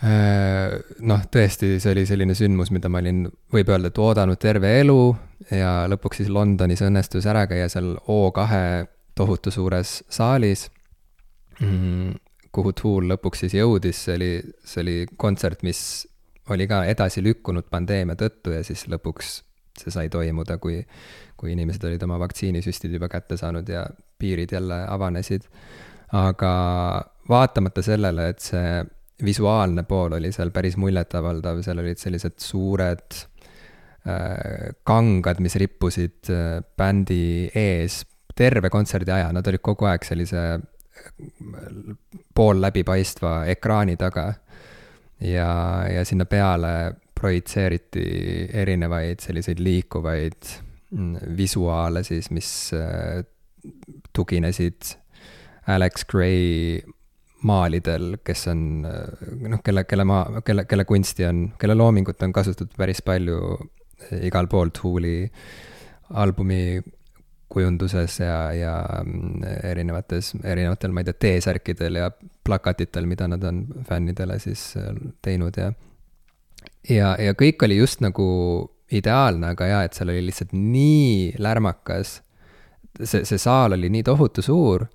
Äh, 0.00 0.78
noh, 1.04 1.26
tõesti, 1.32 1.74
see 1.82 1.92
oli 1.92 2.06
selline 2.08 2.36
sündmus, 2.36 2.70
mida 2.72 2.88
ma 2.88 3.02
olin, 3.02 3.26
võib 3.52 3.68
öelda, 3.68 3.90
et 3.90 4.00
oodanud 4.00 4.40
terve 4.40 4.72
elu 4.80 5.00
ja 5.52 5.74
lõpuks 5.92 6.22
siis 6.22 6.32
Londonis 6.32 6.80
õnnestus 6.86 7.28
ära 7.28 7.44
käia 7.50 7.68
seal 7.68 7.92
O2 8.08 8.88
tohutu 9.18 9.52
suures 9.52 9.98
saalis 10.08 10.70
mm,, 11.60 12.14
kuhu 12.54 12.72
Tool 12.72 13.10
lõpuks 13.12 13.44
siis 13.44 13.58
jõudis, 13.58 14.06
see 14.06 14.16
oli, 14.16 14.30
see 14.64 14.82
oli 14.84 14.96
kontsert, 15.20 15.64
mis 15.66 15.82
oli 16.50 16.66
ka 16.70 16.82
edasi 16.88 17.22
lükkunud 17.22 17.68
pandeemia 17.70 18.16
tõttu 18.18 18.56
ja 18.56 18.64
siis 18.66 18.86
lõpuks 18.88 19.40
see 19.80 19.94
sai 19.94 20.08
toimuda, 20.12 20.58
kui, 20.62 20.80
kui 21.36 21.54
inimesed 21.54 21.84
olid 21.88 22.02
oma 22.06 22.18
vaktsiinisüstid 22.22 22.92
juba 22.96 23.08
kätte 23.12 23.38
saanud 23.40 23.68
ja 23.68 23.86
piirid 24.18 24.52
jälle 24.52 24.84
avanesid. 24.88 25.48
aga 26.12 26.52
vaatamata 27.28 27.82
sellele, 27.86 28.28
et 28.32 28.40
see 28.42 28.80
visuaalne 29.24 29.84
pool 29.88 30.16
oli 30.18 30.32
seal 30.32 30.50
päris 30.50 30.76
muljetavaldav, 30.80 31.60
seal 31.62 31.82
olid 31.82 32.00
sellised 32.00 32.38
suured 32.42 33.18
äh, 34.08 34.72
kangad, 34.86 35.42
mis 35.44 35.56
rippusid 35.60 36.30
äh, 36.32 36.60
bändi 36.76 37.50
ees 37.54 38.02
terve 38.36 38.70
kontserdi 38.72 39.12
aja, 39.12 39.30
nad 39.36 39.46
olid 39.46 39.62
kogu 39.64 39.88
aeg 39.90 40.06
sellise 40.06 40.44
äh, 40.56 40.62
pool 42.34 42.62
läbipaistva 42.62 43.44
ekraani 43.54 43.96
taga. 44.00 44.32
ja, 45.20 45.50
ja 45.92 46.04
sinna 46.04 46.24
peale 46.24 46.92
projitseeriti 47.20 48.04
erinevaid 48.62 49.20
selliseid 49.20 49.60
liikuvaid 49.60 50.48
mm, 50.90 51.36
visuaale 51.36 52.04
siis, 52.06 52.30
mis 52.34 52.50
äh, 52.76 53.20
tuginesid 54.16 54.94
Alex 55.70 56.06
Gray 56.08 56.80
maalidel, 57.46 58.16
kes 58.24 58.46
on 58.52 58.86
äh, 58.88 59.34
noh, 59.48 59.60
kelle, 59.64 59.84
kelle 59.88 60.06
maa, 60.08 60.40
kelle, 60.44 60.64
kelle 60.68 60.86
kunsti 60.88 61.28
on, 61.28 61.44
kelle 61.60 61.76
loomingut 61.76 62.22
on 62.26 62.32
kasutatud 62.36 62.76
päris 62.78 63.04
palju 63.04 63.40
igal 64.24 64.48
pool 64.48 64.72
Tooli 64.74 65.28
albumi 66.20 66.80
kujunduses 67.50 68.20
ja, 68.22 68.52
ja 68.54 68.74
mm, 69.04 69.42
erinevates, 69.72 70.32
erinevatel, 70.44 70.92
ma 70.94 71.02
ei 71.02 71.10
tea, 71.10 71.20
T-särkidel 71.24 71.98
ja 71.98 72.10
plakatitel, 72.46 73.08
mida 73.10 73.26
nad 73.28 73.44
on 73.44 73.64
fännidele 73.88 74.38
siis 74.42 74.72
äh, 74.78 74.92
teinud 75.22 75.58
ja 75.58 75.72
ja, 76.88 77.14
ja 77.20 77.34
kõik 77.38 77.64
oli 77.66 77.80
just 77.80 78.00
nagu 78.04 78.26
ideaalne, 78.90 79.52
aga 79.54 79.68
jaa, 79.68 79.82
et 79.86 79.98
seal 79.98 80.10
oli 80.12 80.24
lihtsalt 80.28 80.54
nii 80.56 81.36
lärmakas. 81.38 82.20
see, 83.02 83.24
see 83.24 83.38
saal 83.38 83.76
oli 83.76 83.90
nii 83.92 84.02
tohutu 84.06 84.42
suur 84.42 84.86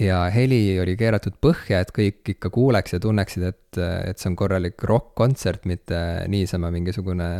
ja 0.00 0.26
heli 0.32 0.78
oli 0.80 0.96
keeratud 0.98 1.36
põhja, 1.42 1.80
et 1.80 1.92
kõik 1.94 2.34
ikka 2.36 2.50
kuuleks 2.52 2.96
ja 2.96 3.00
tunneksid, 3.00 3.44
et, 3.48 3.78
et 3.80 4.18
see 4.20 4.30
on 4.30 4.36
korralik 4.38 4.82
rokk-kontsert, 4.82 5.64
mitte 5.68 5.98
niisama 6.32 6.70
mingisugune 6.74 7.30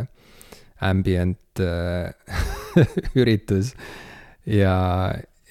ambient 0.85 1.61
äh, 1.61 2.13
üritus. 3.21 3.75
ja, 4.47 4.77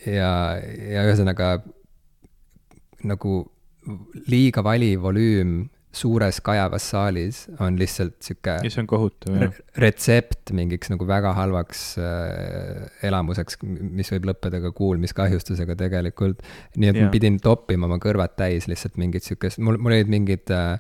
ja, 0.06 0.32
ja 0.62 1.06
ühesõnaga 1.06 1.60
nagu 3.06 3.44
liiga 4.30 4.64
vali 4.66 4.96
volüüm 4.98 5.66
suures 5.96 6.42
kajavas 6.44 6.90
saalis 6.92 7.42
on 7.64 7.80
lihtsalt 7.80 8.18
sihuke. 8.24 8.58
ja 8.66 8.72
see 8.72 8.84
on 8.84 8.90
kohutav, 8.90 9.38
jah. 9.40 9.58
retsept 9.82 10.52
mingiks 10.56 10.92
nagu 10.92 11.08
väga 11.08 11.34
halvaks 11.38 11.84
äh, 12.02 12.86
elamuseks, 13.08 13.60
mis 13.64 14.12
võib 14.14 14.30
lõppeda 14.32 14.62
ka 14.64 14.74
kuulmiskahjustusega 14.76 15.78
tegelikult. 15.80 16.44
nii 16.76 16.92
et 16.92 17.02
ja. 17.02 17.08
ma 17.08 17.16
pidin 17.16 17.40
toppima 17.44 17.90
oma 17.90 18.00
kõrvad 18.04 18.36
täis 18.40 18.70
lihtsalt 18.72 19.00
mingit 19.02 19.28
sihukest, 19.28 19.62
mul, 19.64 19.80
mul 19.82 19.98
olid 19.98 20.12
mingid 20.12 20.52
äh, 20.54 20.78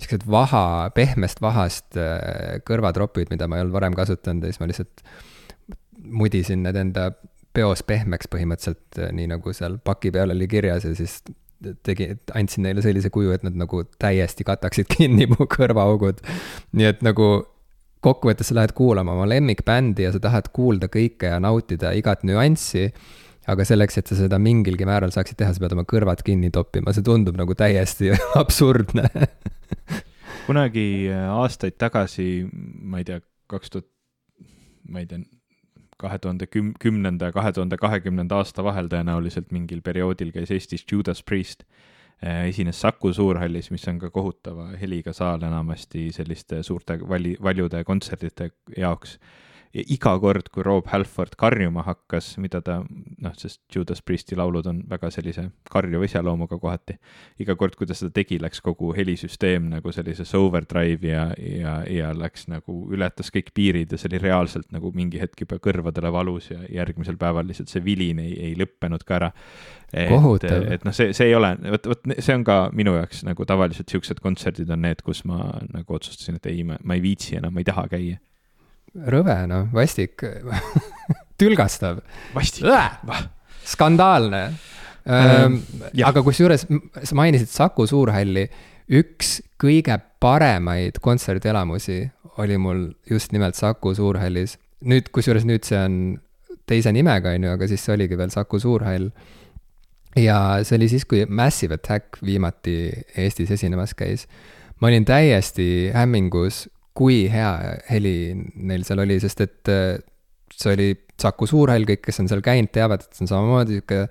siuksed 0.00 0.26
vaha, 0.30 0.90
pehmest 0.96 1.40
vahast 1.44 1.96
äh, 2.00 2.58
kõrvatropid, 2.68 3.32
mida 3.32 3.48
ma 3.48 3.58
ei 3.58 3.64
olnud 3.64 3.76
varem 3.76 3.96
kasutanud 3.96 4.44
ja 4.44 4.52
siis 4.52 4.62
ma 4.62 4.70
lihtsalt 4.70 5.04
mudisin 6.06 6.62
need 6.66 6.76
enda 6.80 7.10
peos 7.56 7.82
pehmeks 7.86 8.28
põhimõtteliselt, 8.32 9.00
äh, 9.00 9.12
nii 9.16 9.30
nagu 9.32 9.56
seal 9.56 9.78
paki 9.84 10.12
peal 10.14 10.34
oli 10.34 10.48
kirjas 10.50 10.88
ja 10.88 10.94
siis 10.96 11.20
tegi, 11.86 12.10
andsin 12.36 12.66
neile 12.66 12.84
sellise 12.84 13.10
kuju, 13.12 13.32
et 13.34 13.44
nad 13.46 13.56
nagu 13.58 13.82
täiesti 14.02 14.46
kataksid 14.46 14.90
kinni 14.94 15.28
mu 15.30 15.48
kõrvaaugud. 15.50 16.22
nii 16.76 16.88
et 16.90 17.04
nagu 17.06 17.28
kokkuvõttes 18.06 18.52
sa 18.52 18.58
lähed 18.58 18.74
kuulama 18.76 19.16
oma 19.16 19.28
lemmikbändi 19.30 20.06
ja 20.06 20.12
sa 20.14 20.20
tahad 20.22 20.52
kuulda 20.54 20.90
kõike 20.92 21.32
ja 21.32 21.40
nautida 21.42 21.94
igat 21.96 22.26
nüanssi. 22.28 22.90
aga 23.46 23.62
selleks, 23.64 23.98
et 23.98 24.08
sa 24.10 24.16
seda 24.18 24.40
mingilgi 24.42 24.86
määral 24.88 25.12
saaksid 25.14 25.38
teha, 25.38 25.52
sa 25.54 25.62
pead 25.62 25.76
oma 25.76 25.84
kõrvad 25.86 26.22
kinni 26.26 26.50
toppima, 26.50 26.92
see 26.92 27.06
tundub 27.06 27.36
nagu 27.38 27.54
täiesti 27.54 28.10
absurdne 28.42 29.06
kunagi 30.46 31.08
äh, 31.10 31.26
aastaid 31.34 31.76
tagasi, 31.80 32.46
ma 32.52 33.00
ei 33.02 33.06
tea, 33.08 33.20
kaks 33.50 33.72
tuhat, 33.72 33.88
ma 34.90 35.02
ei 35.02 35.08
tea, 35.10 35.22
kahe 36.00 36.18
tuhande 36.18 36.46
küm-, 36.46 36.74
kümnenda 36.80 37.30
ja 37.30 37.32
kahe 37.32 37.52
tuhande 37.52 37.76
kahekümnenda 37.80 38.40
aasta 38.42 38.64
vahel 38.64 38.90
tõenäoliselt 38.92 39.52
mingil 39.54 39.82
perioodil 39.82 40.32
käis 40.34 40.50
Eestis 40.50 40.84
Judas 40.92 41.22
Priest. 41.22 41.64
Äh, 42.24 42.46
esines 42.48 42.80
Saku 42.80 43.12
Suurhallis, 43.12 43.70
mis 43.70 43.88
on 43.88 43.98
ka 44.00 44.10
kohutava 44.10 44.70
heliga 44.80 45.12
saal 45.12 45.42
enamasti 45.44 46.08
selliste 46.16 46.62
suurte 46.64 46.98
vali, 47.08 47.36
valjude 47.42 47.84
kontserdite 47.84 48.50
jaoks 48.76 49.18
ja 49.74 49.82
iga 49.92 50.12
kord, 50.20 50.48
kui 50.52 50.64
Rob 50.64 50.86
Halford 50.90 51.36
karjuma 51.38 51.84
hakkas, 51.86 52.32
mida 52.42 52.60
ta 52.64 52.78
noh, 52.82 53.34
sest 53.38 53.60
Judas 53.74 54.02
Priesti 54.04 54.36
laulud 54.38 54.66
on 54.70 54.82
väga 54.88 55.10
sellise 55.14 55.48
karjuva 55.70 56.06
iseloomuga 56.06 56.58
kohati. 56.62 56.96
iga 57.42 57.56
kord, 57.56 57.76
kui 57.76 57.86
ta 57.86 57.94
seda 57.94 58.12
tegi, 58.14 58.38
läks 58.42 58.62
kogu 58.64 58.92
helisüsteem 58.96 59.68
nagu 59.72 59.92
sellisesse 59.92 60.38
overdrive'i 60.38 61.10
ja, 61.12 61.26
ja, 61.36 61.76
ja 61.90 62.12
läks 62.16 62.46
nagu, 62.52 62.78
ületas 62.92 63.32
kõik 63.34 63.52
piirid 63.54 63.92
ja 63.92 64.00
see 64.00 64.10
oli 64.12 64.22
reaalselt 64.22 64.70
nagu 64.74 64.92
mingi 64.94 65.20
hetk 65.20 65.44
juba 65.44 65.60
kõrvadele 65.62 66.12
valus 66.12 66.50
ja 66.50 66.60
järgmisel 66.80 67.18
päeval 67.20 67.48
lihtsalt 67.48 67.72
see 67.72 67.84
vilin 67.84 68.22
ei, 68.22 68.32
ei 68.50 68.54
lõppenud 68.58 69.04
ka 69.06 69.18
ära. 69.20 69.32
et, 70.44 70.72
et 70.78 70.86
noh, 70.86 70.94
see, 70.96 71.12
see 71.16 71.30
ei 71.30 71.34
ole, 71.36 71.52
vot, 71.72 71.90
vot 71.92 72.08
see 72.18 72.34
on 72.34 72.46
ka 72.46 72.60
minu 72.76 72.96
jaoks 72.96 73.24
nagu 73.26 73.46
tavaliselt 73.48 73.92
siuksed 73.92 74.22
kontserdid 74.24 74.70
on 74.72 74.82
need, 74.86 75.02
kus 75.06 75.24
ma 75.28 75.50
nagu 75.72 75.98
otsustasin, 75.98 76.40
et 76.40 76.50
ei, 76.50 76.64
ma, 76.66 76.78
ma 76.82 76.96
ei 76.96 77.04
viitsi 77.04 77.38
enam, 77.38 77.54
ma 77.54 77.62
ei 77.62 77.68
taha 77.68 77.86
käia 77.92 78.22
rõve, 79.12 79.36
noh, 79.50 79.68
vastik 79.74 80.24
tülgastav. 81.40 82.00
vastik. 82.34 82.64
skandaalne 83.66 84.42
ähm,. 85.06 85.60
aga 86.04 86.22
kusjuures 86.22 86.66
sa 86.66 87.18
mainisid 87.18 87.50
Saku 87.52 87.86
Suurhalli, 87.86 88.46
üks 88.88 89.40
kõige 89.60 89.98
paremaid 90.20 91.00
kontserdielamusi 91.02 92.04
oli 92.38 92.56
mul 92.60 92.90
just 93.10 93.32
nimelt 93.32 93.54
Saku 93.54 93.94
Suurhallis. 93.94 94.58
nüüd, 94.84 95.08
kusjuures 95.12 95.46
nüüd 95.48 95.64
see 95.64 95.78
on 95.80 95.96
teise 96.68 96.92
nimega, 96.92 97.32
on 97.36 97.46
ju, 97.46 97.54
aga 97.56 97.68
siis 97.70 97.84
see 97.84 97.94
oligi 97.94 98.18
veel 98.18 98.30
Saku 98.34 98.60
Suurhall. 98.60 99.10
ja 100.16 100.38
see 100.64 100.76
oli 100.78 100.88
siis, 100.88 101.04
kui 101.04 101.24
Massive 101.28 101.76
Attack 101.76 102.20
viimati 102.24 102.90
Eestis 103.16 103.50
esinemas 103.50 103.94
käis. 103.94 104.26
ma 104.80 104.88
olin 104.88 105.04
täiesti 105.04 105.90
hämmingus, 105.94 106.66
kui 106.96 107.26
hea 107.30 107.52
heli 107.90 108.16
neil 108.34 108.84
seal 108.86 109.02
oli, 109.04 109.18
sest 109.22 109.42
et 109.44 109.72
äh, 109.72 109.96
see 110.52 110.72
oli 110.72 110.90
Saku 111.20 111.48
Suurhall, 111.48 111.86
kõik, 111.88 112.02
kes 112.08 112.20
on 112.22 112.30
seal 112.30 112.42
käinud, 112.44 112.72
teavad, 112.74 113.04
et 113.04 113.16
see 113.16 113.24
on 113.24 113.32
samamoodi 113.32 113.78
sihuke 113.78 114.02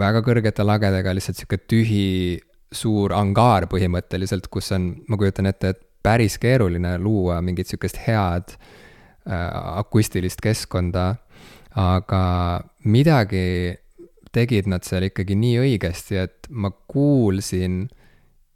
väga 0.00 0.22
kõrgete 0.26 0.66
lagedega, 0.66 1.14
lihtsalt 1.16 1.38
sihuke 1.40 1.60
tühi 1.70 2.40
suur 2.74 3.14
angaar 3.16 3.66
põhimõtteliselt, 3.70 4.50
kus 4.52 4.70
on, 4.76 4.92
ma 5.10 5.18
kujutan 5.18 5.50
ette, 5.50 5.74
et 5.74 5.80
päris 6.02 6.38
keeruline 6.40 6.94
luua 7.02 7.40
mingit 7.44 7.70
sihukest 7.70 8.00
head 8.06 8.54
äh, 8.54 9.48
akustilist 9.80 10.40
keskkonda, 10.44 11.14
aga 11.78 12.24
midagi 12.84 13.76
tegid 14.34 14.68
nad 14.70 14.86
seal 14.86 15.08
ikkagi 15.08 15.36
nii 15.38 15.58
õigesti, 15.64 16.20
et 16.22 16.50
ma 16.50 16.70
kuulsin 16.70 17.84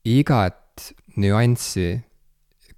igat 0.07 0.93
nüanssi, 1.19 1.95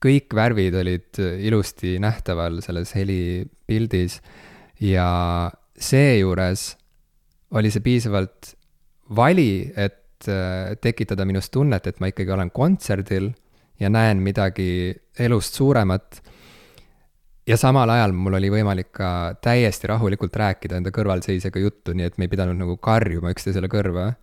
kõik 0.02 0.34
värvid 0.36 0.74
olid 0.80 1.20
ilusti 1.48 1.96
nähtaval 2.02 2.60
selles 2.64 2.92
helipildis 2.96 4.20
ja 4.80 5.08
seejuures 5.76 6.68
oli 7.56 7.70
see 7.72 7.84
piisavalt 7.84 8.52
vali, 9.16 9.72
et 9.76 10.28
äh, 10.28 10.74
tekitada 10.82 11.26
minus 11.28 11.50
tunnet, 11.54 11.86
et 11.86 12.00
ma 12.00 12.10
ikkagi 12.10 12.32
olen 12.34 12.50
kontserdil 12.54 13.30
ja 13.80 13.90
näen 13.92 14.22
midagi 14.24 14.94
elust 15.18 15.54
suuremat. 15.54 16.22
ja 17.46 17.56
samal 17.56 17.90
ajal 17.90 18.12
mul 18.12 18.34
oli 18.34 18.48
võimalik 18.50 18.88
ka 18.96 19.36
täiesti 19.38 19.86
rahulikult 19.86 20.34
rääkida 20.36 20.80
enda 20.80 20.90
kõrvalseisjaga 20.90 21.60
juttu, 21.62 21.92
nii 21.94 22.06
et 22.08 22.16
me 22.18 22.26
ei 22.26 22.32
pidanud 22.32 22.58
nagu 22.58 22.76
karjuma 22.76 23.30
üksteisele 23.30 23.68
kõrva. 23.68 24.14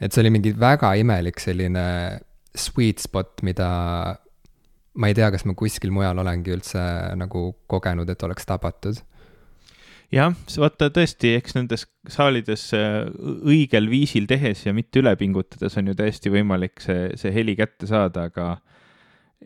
et 0.00 0.12
see 0.12 0.20
oli 0.22 0.30
mingi 0.30 0.52
väga 0.58 0.94
imelik 0.94 1.40
selline 1.40 2.20
sweet 2.54 2.98
spot, 2.98 3.42
mida 3.42 4.18
ma 5.00 5.08
ei 5.08 5.16
tea, 5.16 5.30
kas 5.32 5.46
ma 5.48 5.56
kuskil 5.56 5.92
mujal 5.94 6.20
olengi 6.20 6.52
üldse 6.54 6.82
nagu 7.18 7.50
kogenud, 7.70 8.10
et 8.12 8.26
oleks 8.26 8.48
tabatud. 8.48 9.00
Jah, 10.10 10.34
vaata 10.58 10.88
tõesti, 10.90 11.36
eks 11.38 11.54
nendes 11.54 11.84
saalides 12.10 12.64
äh, 12.74 13.04
õigel 13.46 13.86
viisil 13.92 14.26
tehes 14.30 14.64
ja 14.66 14.74
mitte 14.74 14.98
üle 14.98 15.12
pingutades 15.16 15.78
on 15.78 15.92
ju 15.92 15.94
täiesti 15.94 16.32
võimalik 16.34 16.82
see, 16.82 17.12
see 17.20 17.30
heli 17.30 17.54
kätte 17.58 17.86
saada, 17.86 18.26
aga 18.26 18.56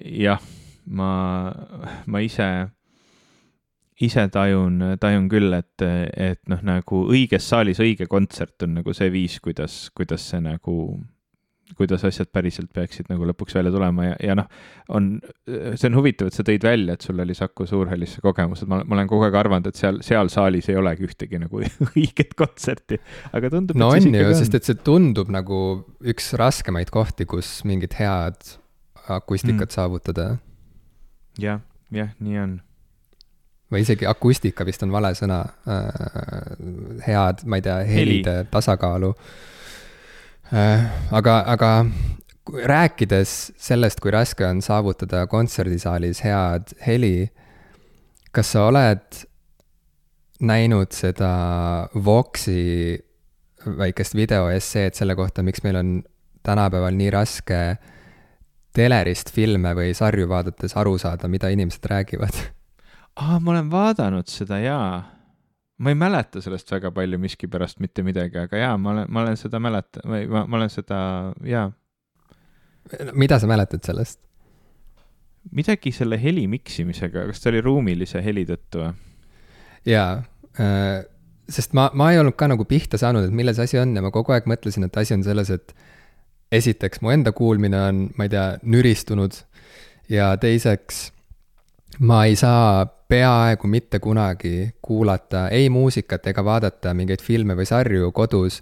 jah, 0.01 0.41
ma, 0.89 1.11
ma 2.09 2.23
ise, 2.25 2.49
ise 4.01 4.25
tajun, 4.33 4.97
tajun 5.01 5.29
küll, 5.29 5.53
et, 5.53 5.85
et 5.85 6.41
noh, 6.49 6.65
nagu 6.65 7.05
õiges 7.13 7.45
saalis 7.53 7.83
õige 7.85 8.09
kontsert 8.09 8.65
on 8.65 8.79
nagu 8.81 8.97
see 8.97 9.13
viis, 9.13 9.37
kuidas, 9.45 9.91
kuidas 9.93 10.25
see 10.33 10.41
nagu 10.49 10.79
kuidas 11.79 12.05
asjad 12.05 12.29
päriselt 12.33 12.69
peaksid 12.75 13.09
nagu 13.11 13.27
lõpuks 13.29 13.57
välja 13.57 13.73
tulema 13.73 14.07
ja, 14.11 14.17
ja 14.23 14.35
noh, 14.37 14.49
on, 14.95 15.09
see 15.47 15.89
on 15.89 15.97
huvitav, 15.97 16.29
et 16.29 16.37
sa 16.37 16.45
tõid 16.47 16.65
välja, 16.67 16.97
et 16.97 17.07
sul 17.07 17.21
oli 17.25 17.37
Saku 17.37 17.67
Suurhallis 17.69 18.17
see 18.17 18.25
kogemus, 18.25 18.63
et 18.63 18.71
ma, 18.71 18.83
ma 18.85 18.99
olen 18.99 19.09
kogu 19.11 19.25
aeg 19.27 19.39
arvanud, 19.41 19.71
et 19.71 19.81
seal, 19.81 20.01
seal 20.05 20.31
saalis 20.33 20.69
ei 20.71 20.77
olegi 20.81 21.09
ühtegi 21.09 21.41
nagu 21.41 21.63
õiget 21.95 22.37
kontserti, 22.39 23.01
aga 23.33 23.53
tundub. 23.55 23.81
no 23.81 23.89
on 23.95 24.19
ju, 24.21 24.35
sest 24.37 24.59
et 24.59 24.69
see 24.69 24.83
tundub 24.87 25.33
nagu 25.33 25.63
üks 26.05 26.35
raskemaid 26.41 26.93
kohti, 26.95 27.27
kus 27.31 27.57
mingit 27.69 27.97
head 28.01 28.55
akustikat 29.09 29.71
mm. 29.71 29.75
saavutada 29.79 30.29
ja,. 31.41 31.57
jah, 31.57 31.65
jah, 31.95 32.13
nii 32.21 32.39
on 32.45 32.55
või 33.73 33.83
isegi 33.83 34.07
akustika 34.07 34.69
vist 34.69 34.85
on 34.85 34.93
vale 34.95 35.15
sõna 35.17 35.41
äh,. 35.65 37.03
head, 37.09 37.43
ma 37.49 37.59
ei 37.59 37.65
tea, 37.65 37.81
helide 37.89 38.39
Heli. 38.43 38.53
tasakaalu 38.53 39.15
Äh, 39.15 39.51
aga, 40.53 41.37
aga 41.47 41.71
rääkides 42.69 43.53
sellest, 43.57 44.01
kui 44.01 44.13
raske 44.15 44.47
on 44.47 44.61
saavutada 44.63 45.27
kontserdisaalis 45.31 46.23
head 46.25 46.75
heli, 46.87 47.31
kas 48.35 48.53
sa 48.53 48.67
oled 48.69 49.25
näinud 50.45 50.93
seda 50.93 51.31
Voxi 51.95 52.99
väikest 53.65 54.15
videoesseed 54.15 54.97
selle 54.99 55.17
kohta, 55.17 55.43
miks 55.43 55.63
meil 55.65 55.81
on 55.81 55.95
tänapäeval 56.45 56.97
nii 56.99 57.11
raske 57.15 57.61
telerist 58.75 59.31
filme 59.33 59.73
või 59.77 59.95
sarju 59.97 60.29
vaadates 60.29 60.77
aru 60.77 60.99
saada, 60.99 61.31
mida 61.31 61.49
inimesed 61.49 61.87
räägivad? 61.89 62.37
aa, 63.17 63.39
ma 63.39 63.55
olen 63.55 63.71
vaadanud 63.71 64.29
seda 64.29 64.59
jaa 64.59 65.14
ma 65.79 65.91
ei 65.91 65.99
mäleta 65.99 66.43
sellest 66.43 66.71
väga 66.71 66.91
palju 66.95 67.19
miskipärast 67.23 67.81
mitte 67.83 68.05
midagi, 68.07 68.39
aga 68.39 68.61
jaa, 68.61 68.75
ma 68.79 68.93
olen, 68.93 69.09
ma 69.11 69.25
olen 69.25 69.39
seda 69.39 69.61
mäleta- 69.63 70.05
või 70.07 70.29
ma, 70.31 70.45
ma 70.47 70.61
olen 70.61 70.71
seda, 70.71 70.99
jaa. 71.49 71.71
mida 73.13 73.39
sa 73.39 73.51
mäletad 73.51 73.83
sellest? 73.87 74.21
midagi 75.53 75.93
selle 75.93 76.17
heli 76.23 76.47
miksimisega, 76.49 77.27
kas 77.29 77.43
ta 77.43 77.51
oli 77.51 77.61
ruumilise 77.65 78.23
heli 78.25 78.47
tõttu 78.49 78.81
või? 78.81 78.95
jaa 79.91 80.23
äh,, 80.61 81.03
sest 81.49 81.75
ma, 81.77 81.91
ma 81.93 82.13
ei 82.13 82.21
olnud 82.23 82.37
ka 82.39 82.49
nagu 82.49 82.65
pihta 82.69 83.01
saanud, 83.01 83.27
et 83.27 83.35
milles 83.35 83.59
asi 83.61 83.79
on 83.81 83.93
ja 83.97 84.05
ma 84.05 84.13
kogu 84.15 84.33
aeg 84.33 84.47
mõtlesin, 84.49 84.87
et 84.87 84.97
asi 84.97 85.17
on 85.17 85.25
selles, 85.27 85.51
et 85.53 85.75
esiteks 86.55 87.03
mu 87.03 87.13
enda 87.13 87.35
kuulmine 87.37 87.81
on, 87.91 88.07
ma 88.17 88.29
ei 88.29 88.33
tea, 88.33 88.47
nüristunud 88.63 89.37
ja 90.13 90.33
teiseks 90.41 91.09
ma 91.99 92.25
ei 92.27 92.37
saa 92.37 92.87
peaaegu 93.09 93.69
mitte 93.71 93.99
kunagi 94.03 94.75
kuulata 94.83 95.49
ei 95.49 95.69
muusikat 95.71 96.27
ega 96.27 96.45
vaadata 96.45 96.95
mingeid 96.95 97.23
filme 97.23 97.55
või 97.55 97.67
sarju 97.69 98.11
kodus 98.13 98.61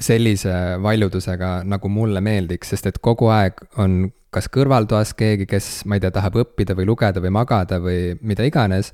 sellise 0.00 0.52
valjudusega, 0.82 1.60
nagu 1.68 1.88
mulle 1.92 2.22
meeldiks, 2.24 2.72
sest 2.72 2.88
et 2.88 2.98
kogu 3.04 3.28
aeg 3.32 3.60
on 3.78 4.06
kas 4.32 4.46
kõrvaltoas 4.52 5.12
keegi, 5.18 5.46
kes, 5.50 5.68
ma 5.90 5.98
ei 5.98 6.02
tea, 6.04 6.12
tahab 6.14 6.38
õppida 6.44 6.76
või 6.78 6.86
lugeda 6.88 7.22
või 7.22 7.32
magada 7.34 7.80
või 7.82 8.14
mida 8.22 8.46
iganes, 8.46 8.92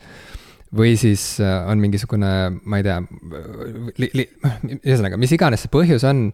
või 0.77 0.97
siis 0.99 1.37
äh, 1.45 1.59
on 1.71 1.81
mingisugune, 1.83 2.31
ma 2.64 2.81
ei 2.81 2.87
tea, 2.87 3.01
ühesõnaga, 4.81 5.21
mis 5.21 5.35
iganes 5.37 5.64
see 5.64 5.73
põhjus 5.73 6.07
on, 6.09 6.31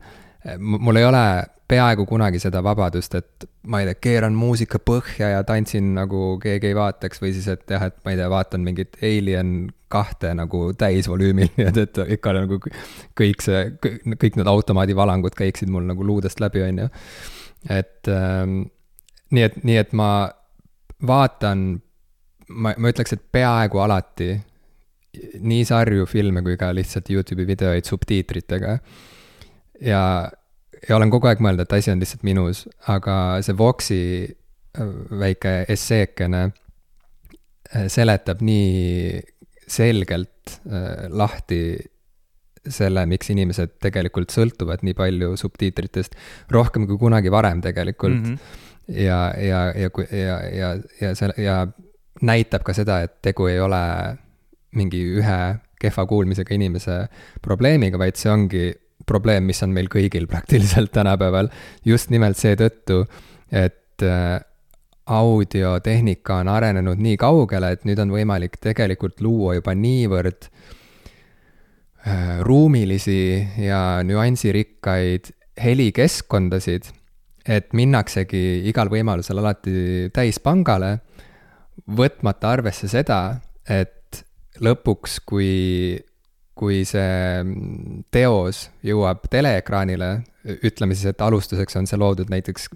mul 0.58 0.96
ei 0.98 1.04
ole 1.06 1.24
peaaegu 1.72 2.04
kunagi 2.06 2.40
seda 2.42 2.60
vabadust, 2.64 3.14
et 3.16 3.46
ma 3.70 3.80
ei 3.80 3.88
tea, 3.88 4.00
keeran 4.08 4.34
muusika 4.36 4.80
põhja 4.82 5.30
ja 5.36 5.44
tantsin 5.48 5.94
nagu 5.96 6.36
keegi 6.42 6.72
ei 6.72 6.76
vaataks 6.76 7.22
või 7.22 7.32
siis, 7.36 7.48
et 7.52 7.70
jah, 7.70 7.86
et 7.88 7.96
ma 8.04 8.12
ei 8.12 8.20
tea, 8.20 8.28
vaatan 8.32 8.66
mingit 8.66 8.98
Alien 9.02 9.70
kahte 9.92 10.32
nagu 10.36 10.64
täisvolüümil, 10.78 11.52
nii 11.56 11.68
et, 11.70 11.80
et 11.86 12.02
ikka 12.18 12.34
nagu 12.36 12.58
kõik 13.18 13.44
see, 13.44 13.64
kõik 13.80 14.38
need 14.40 14.52
automaadivalangud 14.52 15.36
käiksid 15.38 15.72
mul 15.72 15.86
nagu 15.88 16.04
luudest 16.06 16.42
läbi, 16.44 16.64
on 16.66 16.84
ju. 16.84 16.92
et 17.70 18.12
ähm, 18.12 18.62
nii 19.32 19.48
et, 19.48 19.58
nii 19.64 19.80
et 19.80 19.92
ma 19.96 20.12
vaatan, 21.06 21.66
ma, 22.48 22.74
ma 22.76 22.92
ütleks, 22.92 23.16
et 23.16 23.24
peaaegu 23.32 23.82
alati 23.82 24.34
nii 25.44 25.64
sarju, 25.68 26.06
filme 26.08 26.42
kui 26.44 26.56
ka 26.60 26.70
lihtsalt 26.74 27.10
Youtube'i 27.12 27.48
videoid 27.48 27.88
subtiitritega. 27.88 28.78
Ja 29.82 30.02
ja 30.88 30.96
olen 30.96 31.12
kogu 31.12 31.30
aeg 31.30 31.42
mõelnud, 31.42 31.64
et 31.64 31.76
asi 31.76 31.92
on 31.92 32.02
lihtsalt 32.02 32.24
minus, 32.26 32.64
aga 32.90 33.16
see 33.44 33.56
Voxi 33.58 34.02
äh, 34.26 34.92
väike 35.22 35.54
esseekene 35.72 36.42
äh, 36.48 37.86
seletab 37.92 38.42
nii 38.44 39.22
selgelt 39.70 40.58
äh, 40.66 41.06
lahti 41.12 41.62
selle, 42.62 43.04
miks 43.10 43.30
inimesed 43.32 43.78
tegelikult 43.82 44.34
sõltuvad 44.34 44.84
nii 44.86 44.94
palju 44.94 45.32
subtiitritest, 45.38 46.14
rohkem 46.54 46.86
kui 46.86 46.98
kunagi 47.00 47.32
varem 47.34 47.62
tegelikult 47.62 48.20
mm. 48.20 48.36
-hmm. 48.36 48.98
ja, 49.02 49.20
ja, 49.38 49.62
ja, 49.74 49.90
ja, 50.10 50.36
ja, 50.46 50.68
ja 51.00 51.14
see 51.18 51.32
ja 51.42 51.56
näitab 52.22 52.62
ka 52.62 52.74
seda, 52.74 53.00
et 53.02 53.18
tegu 53.22 53.48
ei 53.50 53.58
ole 53.60 53.82
mingi 54.78 55.02
ühe 55.18 55.40
kehva 55.82 56.06
kuulmisega 56.06 56.54
inimese 56.54 57.08
probleemiga, 57.42 57.98
vaid 57.98 58.16
see 58.16 58.30
ongi 58.30 58.70
probleem, 59.06 59.46
mis 59.48 59.62
on 59.64 59.74
meil 59.74 59.90
kõigil 59.92 60.28
praktiliselt 60.30 60.92
tänapäeval, 60.94 61.50
just 61.84 62.10
nimelt 62.14 62.38
seetõttu, 62.40 63.02
et 63.52 64.04
äh, 64.06 64.40
audiotehnika 65.12 66.38
on 66.42 66.48
arenenud 66.52 67.00
nii 67.02 67.16
kaugele, 67.20 67.72
et 67.74 67.84
nüüd 67.88 68.00
on 68.02 68.12
võimalik 68.14 68.58
tegelikult 68.62 69.20
luua 69.24 69.56
juba 69.58 69.74
niivõrd 69.74 70.48
äh, 72.06 72.40
ruumilisi 72.46 73.22
ja 73.66 74.02
nüansirikkaid 74.06 75.32
helikeskkondasid, 75.62 76.86
et 77.42 77.72
minnaksegi 77.74 78.62
igal 78.70 78.88
võimalusel 78.92 79.42
alati 79.42 80.08
täispangale, 80.14 80.98
võtmata 81.90 82.52
arvesse 82.54 82.88
seda, 82.88 83.40
et 83.66 84.22
lõpuks, 84.62 85.18
kui 85.26 85.98
kui 86.58 86.82
see 86.88 87.44
teos 88.12 88.66
jõuab 88.84 89.24
teleekraanile, 89.32 90.10
ütleme 90.60 90.96
siis, 90.96 91.12
et 91.12 91.24
alustuseks 91.24 91.78
on 91.80 91.88
see 91.88 92.00
loodud 92.00 92.30
näiteks 92.32 92.68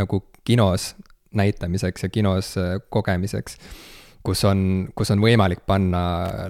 nagu 0.00 0.22
kinos 0.48 0.94
näitamiseks 1.36 2.06
ja 2.06 2.08
kinos 2.10 2.54
kogemiseks 2.90 3.58
kus 4.24 4.42
on, 4.48 4.60
kus 4.96 5.12
on 5.14 5.22
võimalik 5.22 5.64
panna 5.68 6.02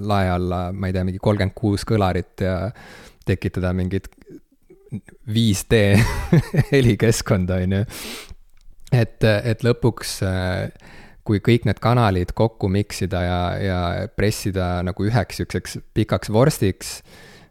lae 0.02 0.30
alla, 0.30 0.60
ma 0.72 0.90
ei 0.90 0.96
tea, 0.96 1.04
mingi 1.06 1.22
kolmkümmend 1.22 1.54
kuus 1.56 1.86
kõlarit 1.88 2.42
ja 2.44 2.56
tekitada 3.26 3.72
mingit 3.76 4.08
5D 5.30 5.80
helikeskkonda, 6.72 7.60
on 7.62 7.76
ju. 7.78 7.82
et, 8.92 9.26
et 9.26 9.66
lõpuks, 9.66 10.16
kui 11.30 11.38
kõik 11.46 11.66
need 11.68 11.78
kanalid 11.82 12.34
kokku 12.34 12.70
mix 12.72 13.04
ida 13.06 13.22
ja, 13.22 13.40
ja 13.62 13.80
pressida 14.18 14.80
nagu 14.86 15.06
üheks 15.06 15.38
sihukeseks 15.38 15.78
pikaks 15.94 16.32
vorstiks, 16.34 16.98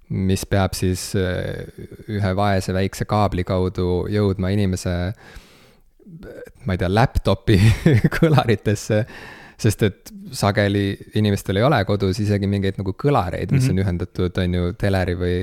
mis 0.10 0.44
peab 0.50 0.76
siis 0.76 1.12
ühe 1.16 2.32
vaese 2.36 2.76
väikse 2.76 3.08
kaabli 3.08 3.46
kaudu 3.48 4.04
jõudma 4.12 4.52
inimese, 4.52 4.96
ma 6.66 6.76
ei 6.76 6.82
tea, 6.82 6.90
laptop'i 6.92 7.60
kõlaritesse 8.20 9.04
sest 9.60 9.84
et 9.84 10.12
sageli 10.36 10.94
inimestel 11.20 11.60
ei 11.60 11.66
ole 11.68 11.82
kodus 11.88 12.22
isegi 12.24 12.48
mingeid 12.48 12.80
nagu 12.80 12.94
kõlareid, 12.96 13.52
mis 13.52 13.66
mm 13.66 13.68
-hmm. 13.68 13.72
on 13.72 13.84
ühendatud, 13.84 14.40
on 14.44 14.56
ju, 14.56 14.72
teleri 14.80 15.16
või 15.20 15.36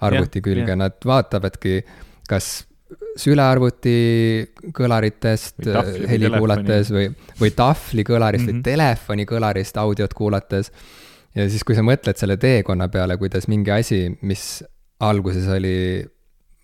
arvuti 0.00 0.38
yeah, 0.38 0.46
külge 0.46 0.70
yeah., 0.70 0.78
nad 0.78 0.98
vaatavadki, 1.04 1.80
kas 2.30 2.66
sülearvuti 3.18 3.94
kõlaritest 4.76 5.64
heli 6.10 6.28
kuulates 6.34 6.90
või, 6.92 7.08
või 7.40 7.50
tahvli 7.56 8.04
kõlarist 8.06 8.44
mm 8.44 8.50
-hmm. 8.50 8.52
või 8.52 8.60
mhm. 8.60 8.68
telefoni 8.68 9.26
kõlarist 9.30 9.80
audiot 9.80 10.14
kuulates. 10.14 10.70
ja 11.34 11.48
siis, 11.48 11.64
kui 11.64 11.74
sa 11.74 11.82
mõtled 11.82 12.16
selle 12.16 12.36
teekonna 12.36 12.88
peale, 12.88 13.16
kuidas 13.16 13.48
mingi 13.48 13.70
asi, 13.70 14.18
mis 14.22 14.64
alguses 15.00 15.48
oli, 15.48 16.04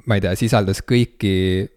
ma 0.06 0.14
ei 0.18 0.20
tea, 0.20 0.34
sisaldas 0.36 0.82
kõiki 0.82 1.68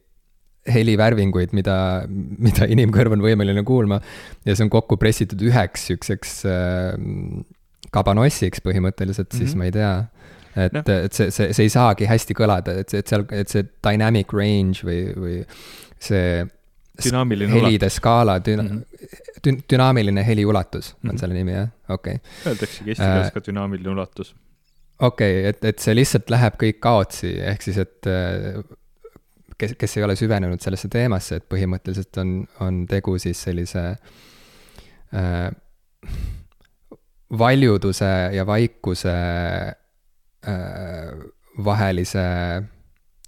helivärvinguid, 0.70 1.52
mida, 1.52 2.06
mida 2.08 2.68
inimkõrv 2.72 3.18
on 3.18 3.24
võimeline 3.24 3.64
kuulma. 3.68 4.00
ja 4.46 4.56
see 4.56 4.64
on 4.64 4.70
kokku 4.70 4.98
pressitud 4.98 5.42
üheks 5.42 5.88
sihukeseks 5.90 6.46
äh, 6.46 6.94
kabanossiks 7.94 8.64
põhimõtteliselt 8.64 9.30
mm, 9.30 9.40
-hmm. 9.40 9.44
siis 9.44 9.56
ma 9.56 9.66
ei 9.66 9.72
tea. 9.72 9.94
Et 10.56 10.76
no., 10.76 10.84
et 10.86 11.14
see, 11.14 11.32
see, 11.32 11.54
see 11.54 11.70
ei 11.70 11.72
saagi 11.74 12.10
hästi 12.10 12.38
kõlada, 12.38 12.76
et, 12.84 12.94
et 12.94 13.10
seal, 13.10 13.26
et 13.34 13.50
see 13.50 13.66
dynamic 13.86 14.34
range 14.36 14.86
või, 14.88 15.00
või 15.18 15.40
see. 16.02 16.44
dünaamiline 17.04 17.52
helide 17.56 17.88
ulatus. 17.88 17.98
skaala, 17.98 18.38
düna- 18.46 18.68
mm, 18.68 18.84
-hmm. 18.84 19.40
dün-, 19.48 19.64
dünaamiline 19.72 20.28
heliulatus 20.28 20.94
on 20.94 21.00
mm 21.02 21.10
-hmm. 21.10 21.20
selle 21.20 21.40
nimi, 21.40 21.58
jah, 21.58 21.74
okei 21.90 22.20
okay.. 22.22 22.52
Öeldaksegi 22.52 22.90
eesti 22.90 23.04
keeles 23.04 23.28
äh, 23.28 23.34
ka 23.34 23.46
dünaamiline 23.48 23.90
ulatus 23.90 24.36
okei 25.00 25.40
okay,, 25.40 25.50
et, 25.50 25.66
et 25.66 25.80
see 25.80 25.96
lihtsalt 25.96 26.30
läheb 26.30 26.60
kõik 26.62 26.80
kaotsi, 26.80 27.34
ehk 27.42 27.62
siis, 27.66 27.78
et 27.78 28.12
kes, 29.58 29.76
kes 29.80 29.98
ei 29.98 30.06
ole 30.06 30.16
süvenenud 30.20 30.62
sellesse 30.64 30.90
teemasse, 30.92 31.40
et 31.40 31.48
põhimõtteliselt 31.50 32.20
on, 32.22 32.34
on 32.66 32.84
tegu 32.90 33.16
siis 33.22 33.42
sellise 33.48 33.84
äh, 35.14 35.50
valjuduse 37.40 38.12
ja 38.36 38.46
vaikuse 38.46 39.14
äh, 39.14 39.72
vahelise 41.66 42.24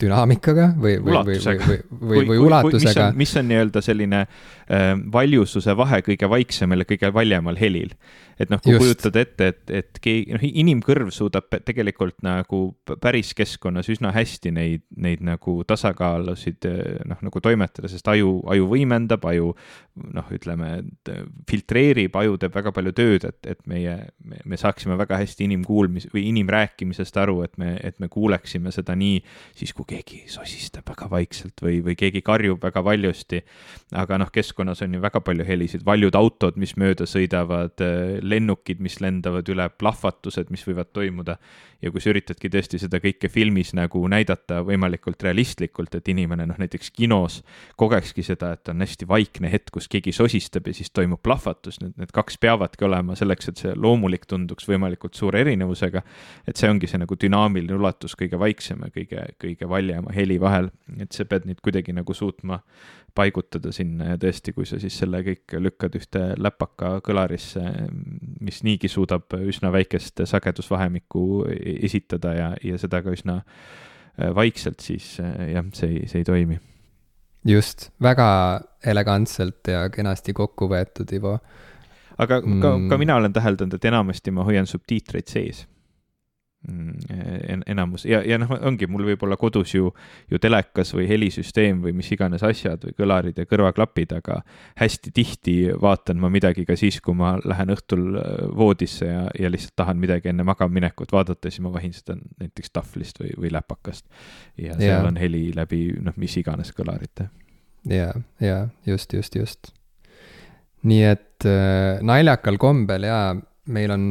dünaamikaga 0.01 0.74
või, 0.76 0.97
või, 0.99 1.13
või, 1.24 1.38
või, 1.39 1.59
või, 1.68 1.80
või, 2.09 2.24
või 2.28 2.39
ulatusega. 2.49 3.11
mis 3.16 3.32
on, 3.36 3.45
on 3.45 3.51
nii-öelda 3.51 3.84
selline 3.84 4.22
äh, 4.26 4.89
valjususe 5.11 5.76
vahe 5.78 6.01
kõige 6.03 6.30
vaiksemal 6.30 6.84
ja 6.84 6.89
kõige 6.89 7.11
valjemal 7.16 7.59
helil 7.59 7.93
et 8.39 8.51
noh, 8.51 8.59
kui 8.63 8.75
kujutad 8.79 9.15
ette, 9.19 9.47
et, 9.53 9.61
et 9.81 9.99
keegi, 10.03 10.36
noh, 10.36 10.43
inimkõrv 10.45 11.11
suudab 11.15 11.47
tegelikult 11.65 12.19
nagu 12.25 12.61
päris 13.03 13.31
keskkonnas 13.38 13.88
üsna 13.93 14.11
hästi 14.15 14.51
neid, 14.55 14.83
neid 14.99 15.23
nagu 15.25 15.57
tasakaalusid 15.67 16.67
noh, 17.07 17.21
nagu 17.23 17.43
toimetada, 17.43 17.89
sest 17.91 18.07
aju, 18.11 18.38
aju 18.51 18.67
võimendab, 18.71 19.23
aju 19.29 19.53
noh, 20.15 20.31
ütleme, 20.36 20.71
filtreerib, 21.49 22.15
aju 22.19 22.36
teeb 22.41 22.55
väga 22.57 22.73
palju 22.75 22.93
tööd, 22.95 23.27
et, 23.29 23.39
et 23.55 23.61
meie, 23.71 23.95
me 24.43 24.59
saaksime 24.59 24.97
väga 24.99 25.21
hästi 25.21 25.47
inimkuulmis- 25.47 26.09
või 26.11 26.27
inimrääkimisest 26.33 27.21
aru, 27.23 27.39
et 27.47 27.55
me, 27.61 27.75
et 27.83 27.99
me 28.03 28.09
kuuleksime 28.11 28.73
seda 28.75 28.97
nii 28.99 29.21
siis, 29.55 29.71
kui 29.75 29.88
keegi 29.95 30.25
sosistab 30.31 30.88
väga 30.91 31.07
vaikselt 31.11 31.63
või, 31.63 31.79
või 31.86 31.95
keegi 31.99 32.23
karjub 32.25 32.59
väga 32.63 32.83
valjusti. 32.83 33.41
aga 33.95 34.19
noh, 34.19 34.31
keskkonnas 34.33 34.81
on 34.83 34.97
ju 34.97 35.01
väga 35.01 35.21
palju 35.23 35.45
helisid, 35.47 35.86
valjud 35.88 36.15
autod, 36.19 36.59
mis 36.59 36.75
mööda 36.79 37.07
sõidavad 37.07 37.79
lennukid, 38.26 38.82
mis 38.84 38.99
lendavad 39.03 39.49
üle, 39.51 39.67
plahvatused, 39.80 40.51
mis 40.53 40.65
võivad 40.67 40.91
toimuda. 40.95 41.38
Ja 41.86 41.91
kui 41.93 42.01
sa 42.01 42.09
üritadki 42.11 42.49
tõesti 42.51 42.79
seda 42.81 42.99
kõike 43.03 43.29
filmis 43.31 43.71
nagu 43.77 44.01
näidata 44.09 44.61
võimalikult 44.65 45.21
realistlikult, 45.25 45.93
et 45.97 46.09
inimene 46.11 46.47
noh, 46.49 46.57
näiteks 46.61 46.91
kinos 46.95 47.41
kogekski 47.79 48.25
seda, 48.25 48.53
et 48.57 48.71
on 48.73 48.81
hästi 48.81 49.07
vaikne 49.09 49.51
hetk, 49.51 49.71
kus 49.75 49.89
keegi 49.91 50.13
sosistab 50.15 50.67
ja 50.69 50.75
siis 50.77 50.91
toimub 50.95 51.21
plahvatus, 51.25 51.79
need, 51.83 51.95
need 52.01 52.13
kaks 52.15 52.39
peavadki 52.41 52.88
olema 52.88 53.17
selleks, 53.19 53.51
et 53.51 53.63
see 53.63 53.75
loomulik 53.77 54.25
tunduks 54.29 54.67
võimalikult 54.69 55.17
suure 55.17 55.43
erinevusega. 55.45 56.01
et 56.47 56.57
see 56.57 56.69
ongi 56.69 56.89
see 56.89 57.01
nagu 57.01 57.17
dünaamiline 57.21 57.77
ulatus 57.77 58.17
kõige 58.17 58.39
vaiksema, 58.41 58.89
kõige, 58.95 59.27
kõige 59.41 59.69
valjema 59.69 60.13
heli 60.15 60.39
vahel, 60.41 60.71
et 60.99 61.11
sa 61.13 61.25
pead 61.29 61.45
neid 61.45 61.61
kuidagi 61.61 61.93
nagu 61.93 62.13
suutma 62.13 62.61
paigutada 63.15 63.71
sinna 63.71 64.11
ja 64.11 64.19
tõesti, 64.19 64.51
kui 64.55 64.67
sa 64.67 64.79
siis 64.81 64.97
selle 64.99 65.21
kõik 65.23 65.55
lükkad 65.63 65.95
ühte 65.97 66.23
läpaka 66.39 66.97
kõlarisse, 67.05 67.63
mis 68.43 68.61
niigi 68.67 68.89
suudab 68.91 69.31
üsna 69.39 69.71
väikest 69.73 70.25
sagedusvahemikku 70.27 71.23
esitada 71.84 72.34
ja, 72.36 72.47
ja 72.63 72.80
seda 72.82 73.01
ka 73.05 73.13
üsna 73.15 73.41
äh, 73.41 74.32
vaikselt, 74.36 74.80
siis 74.84 75.15
äh, 75.23 75.51
jah, 75.55 75.67
see 75.76 75.91
ei, 75.91 76.07
see 76.11 76.23
ei 76.23 76.28
toimi. 76.28 76.59
just, 77.45 77.89
väga 78.01 78.28
elegantselt 78.86 79.67
ja 79.69 79.86
kenasti 79.93 80.34
kokku 80.34 80.69
võetud, 80.71 81.11
Ivo. 81.13 81.38
aga 82.17 82.41
ka 82.41 82.47
mm., 82.47 82.89
ka 82.89 82.97
mina 83.01 83.19
olen 83.21 83.34
täheldanud, 83.34 83.78
et 83.78 83.86
enamasti 83.91 84.34
ma 84.34 84.47
hoian 84.47 84.67
subtiitreid 84.69 85.30
sees 85.30 85.65
enamus 87.68 88.05
ja, 88.05 88.22
ja 88.26 88.38
noh, 88.41 88.49
ongi, 88.66 88.88
mul 88.89 89.05
võib 89.09 89.24
olla 89.28 89.38
kodus 89.39 89.74
ju, 89.76 89.91
ju 90.32 90.39
telekas 90.41 90.93
või 90.95 91.07
helisüsteem 91.09 91.82
või 91.84 91.93
mis 91.97 92.09
iganes 92.16 92.43
asjad 92.45 92.84
või 92.88 92.95
kõlarid 92.97 93.39
ja 93.39 93.47
kõrvaklapid, 93.49 94.16
aga 94.18 94.39
hästi 94.80 95.13
tihti 95.16 95.55
vaatan 95.82 96.20
ma 96.22 96.32
midagi 96.34 96.66
ka 96.68 96.78
siis, 96.80 96.99
kui 97.05 97.18
ma 97.18 97.36
lähen 97.43 97.74
õhtul 97.76 98.20
äh, 98.20 98.30
voodisse 98.55 99.09
ja, 99.09 99.26
ja 99.39 99.51
lihtsalt 99.51 99.76
tahan 99.82 100.01
midagi 100.01 100.32
enne 100.32 100.45
magamaminekut 100.47 101.13
vaadata, 101.16 101.51
siis 101.51 101.63
ma 101.66 101.74
vahin 101.74 101.93
seda 101.95 102.18
näiteks 102.18 102.74
tahvlist 102.76 103.22
või, 103.22 103.34
või 103.39 103.53
läpakast. 103.55 104.05
ja 104.57 104.78
seal 104.80 105.01
ja. 105.01 105.01
on 105.07 105.20
heli 105.22 105.49
läbi 105.55 105.88
noh, 106.01 106.16
mis 106.22 106.38
iganes 106.41 106.74
kõlarite. 106.76 107.30
ja, 107.89 108.13
ja 108.41 108.68
just, 108.86 109.13
just, 109.13 109.36
just. 109.36 109.74
nii 110.84 111.03
et 111.11 111.49
äh, 111.49 112.01
naljakal 112.05 112.57
kombel 112.61 113.05
ja 113.09 113.20
meil 113.66 113.91
on 113.91 114.09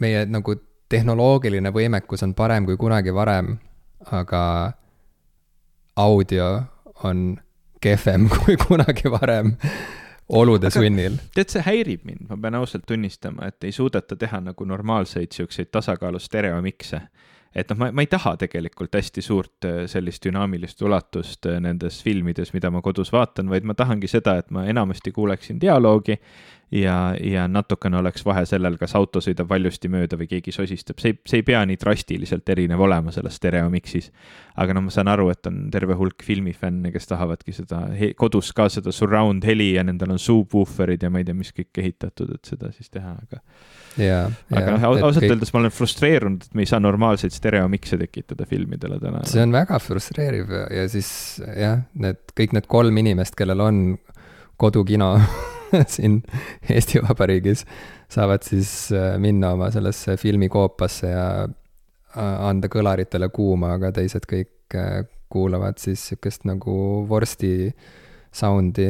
meie 0.00 0.26
nagu 0.30 0.54
tehnoloogiline 0.90 1.72
võimekus 1.74 2.24
on 2.26 2.34
parem 2.34 2.66
kui 2.68 2.76
kunagi 2.80 3.14
varem, 3.14 3.54
aga 4.10 4.42
audio 5.96 6.50
on 7.06 7.38
kehvem 7.80 8.28
kui 8.36 8.58
kunagi 8.60 9.12
varem 9.12 9.54
olude 10.28 10.70
sunnil. 10.70 11.18
tead, 11.34 11.50
see 11.50 11.64
häirib 11.66 12.04
mind, 12.06 12.26
ma 12.28 12.38
pean 12.38 12.58
ausalt 12.60 12.86
tunnistama, 12.86 13.50
et 13.50 13.66
ei 13.66 13.72
suudeta 13.74 14.16
teha 14.16 14.42
nagu 14.50 14.66
normaalseid 14.66 15.32
siukseid 15.34 15.72
tasakaalu 15.74 16.20
stereomikse 16.22 17.00
et 17.54 17.70
noh, 17.72 17.80
ma, 17.80 17.90
ma 17.94 18.04
ei 18.04 18.10
taha 18.10 18.36
tegelikult 18.38 18.94
hästi 18.94 19.24
suurt 19.24 19.66
äh, 19.66 19.82
sellist 19.90 20.22
dünaamilist 20.26 20.82
ulatust 20.86 21.48
äh, 21.50 21.58
nendes 21.62 21.98
filmides, 22.06 22.54
mida 22.54 22.70
ma 22.70 22.82
kodus 22.84 23.10
vaatan, 23.14 23.50
vaid 23.50 23.66
ma 23.66 23.74
tahangi 23.78 24.10
seda, 24.10 24.36
et 24.40 24.50
ma 24.54 24.66
enamasti 24.70 25.12
kuuleksin 25.16 25.58
dialoogi 25.62 26.18
ja, 26.70 27.14
ja 27.20 27.48
natukene 27.48 27.98
oleks 27.98 28.24
vahe 28.26 28.44
sellel, 28.46 28.76
kas 28.78 28.94
auto 28.98 29.22
sõidab 29.22 29.48
valjusti 29.50 29.90
mööda 29.90 30.18
või 30.20 30.28
keegi 30.30 30.54
sosistab, 30.54 31.00
see 31.02 31.14
ei, 31.14 31.18
see 31.26 31.40
ei 31.42 31.46
pea 31.46 31.62
nii 31.66 31.78
drastiliselt 31.80 32.48
erinev 32.54 32.80
olema 32.86 33.12
selles 33.14 33.40
stereomiksis. 33.40 34.10
aga 34.60 34.76
noh, 34.76 34.84
ma 34.86 34.94
saan 34.94 35.10
aru, 35.10 35.30
et 35.32 35.46
on 35.50 35.64
terve 35.72 35.96
hulk 35.98 36.22
filmifänne, 36.24 36.92
kes 36.94 37.10
tahavadki 37.10 37.54
seda 37.56 37.82
kodus 38.18 38.52
ka 38.56 38.68
seda 38.70 38.92
surround 38.94 39.44
heli 39.46 39.72
ja 39.74 39.84
nendel 39.86 40.14
on 40.14 40.22
subwooferid 40.22 41.02
ja 41.02 41.10
ma 41.10 41.22
ei 41.22 41.28
tea, 41.28 41.34
mis 41.34 41.52
kõik 41.56 41.82
ehitatud, 41.82 42.34
et 42.36 42.54
seda 42.54 42.72
siis 42.76 42.90
teha, 42.92 43.16
aga 43.18 43.42
aga 44.54 44.76
noh, 44.76 44.88
ausalt 45.02 45.24
kõik... 45.24 45.34
öeldes 45.34 45.54
ma 45.54 45.64
olen 45.64 45.74
frustreerunud, 45.74 46.46
et 46.46 46.54
me 46.54 46.66
ei 46.66 46.70
saa 46.70 46.82
normaalseid 46.82 47.34
stereomikse 47.34 47.98
tekitada 47.98 48.46
filmidele 48.46 49.00
täna. 49.02 49.24
see 49.26 49.42
on 49.42 49.54
väga 49.54 49.80
frustreeriv 49.82 50.54
ja 50.70 50.86
siis 50.92 51.10
jah, 51.42 51.82
need 51.98 52.22
kõik 52.38 52.54
need 52.54 52.70
kolm 52.70 53.02
inimest, 53.02 53.34
kellel 53.38 53.66
on 53.66 53.80
kodukino 54.60 55.16
siin 55.94 56.20
Eesti 56.70 57.02
Vabariigis, 57.04 57.64
saavad 58.10 58.44
siis 58.46 58.90
äh, 58.96 59.14
minna 59.22 59.54
oma 59.56 59.70
sellesse 59.74 60.16
filmikoopasse 60.20 61.10
ja 61.12 61.26
anda 62.18 62.66
kõlaritele 62.66 63.28
kuuma, 63.30 63.76
aga 63.78 63.92
teised 63.94 64.26
kõik 64.30 64.74
äh, 64.74 65.04
kuulavad 65.30 65.78
siis 65.78 66.02
sihukest 66.10 66.46
nagu 66.48 66.74
vorsti 67.08 67.70
sound'i 68.34 68.88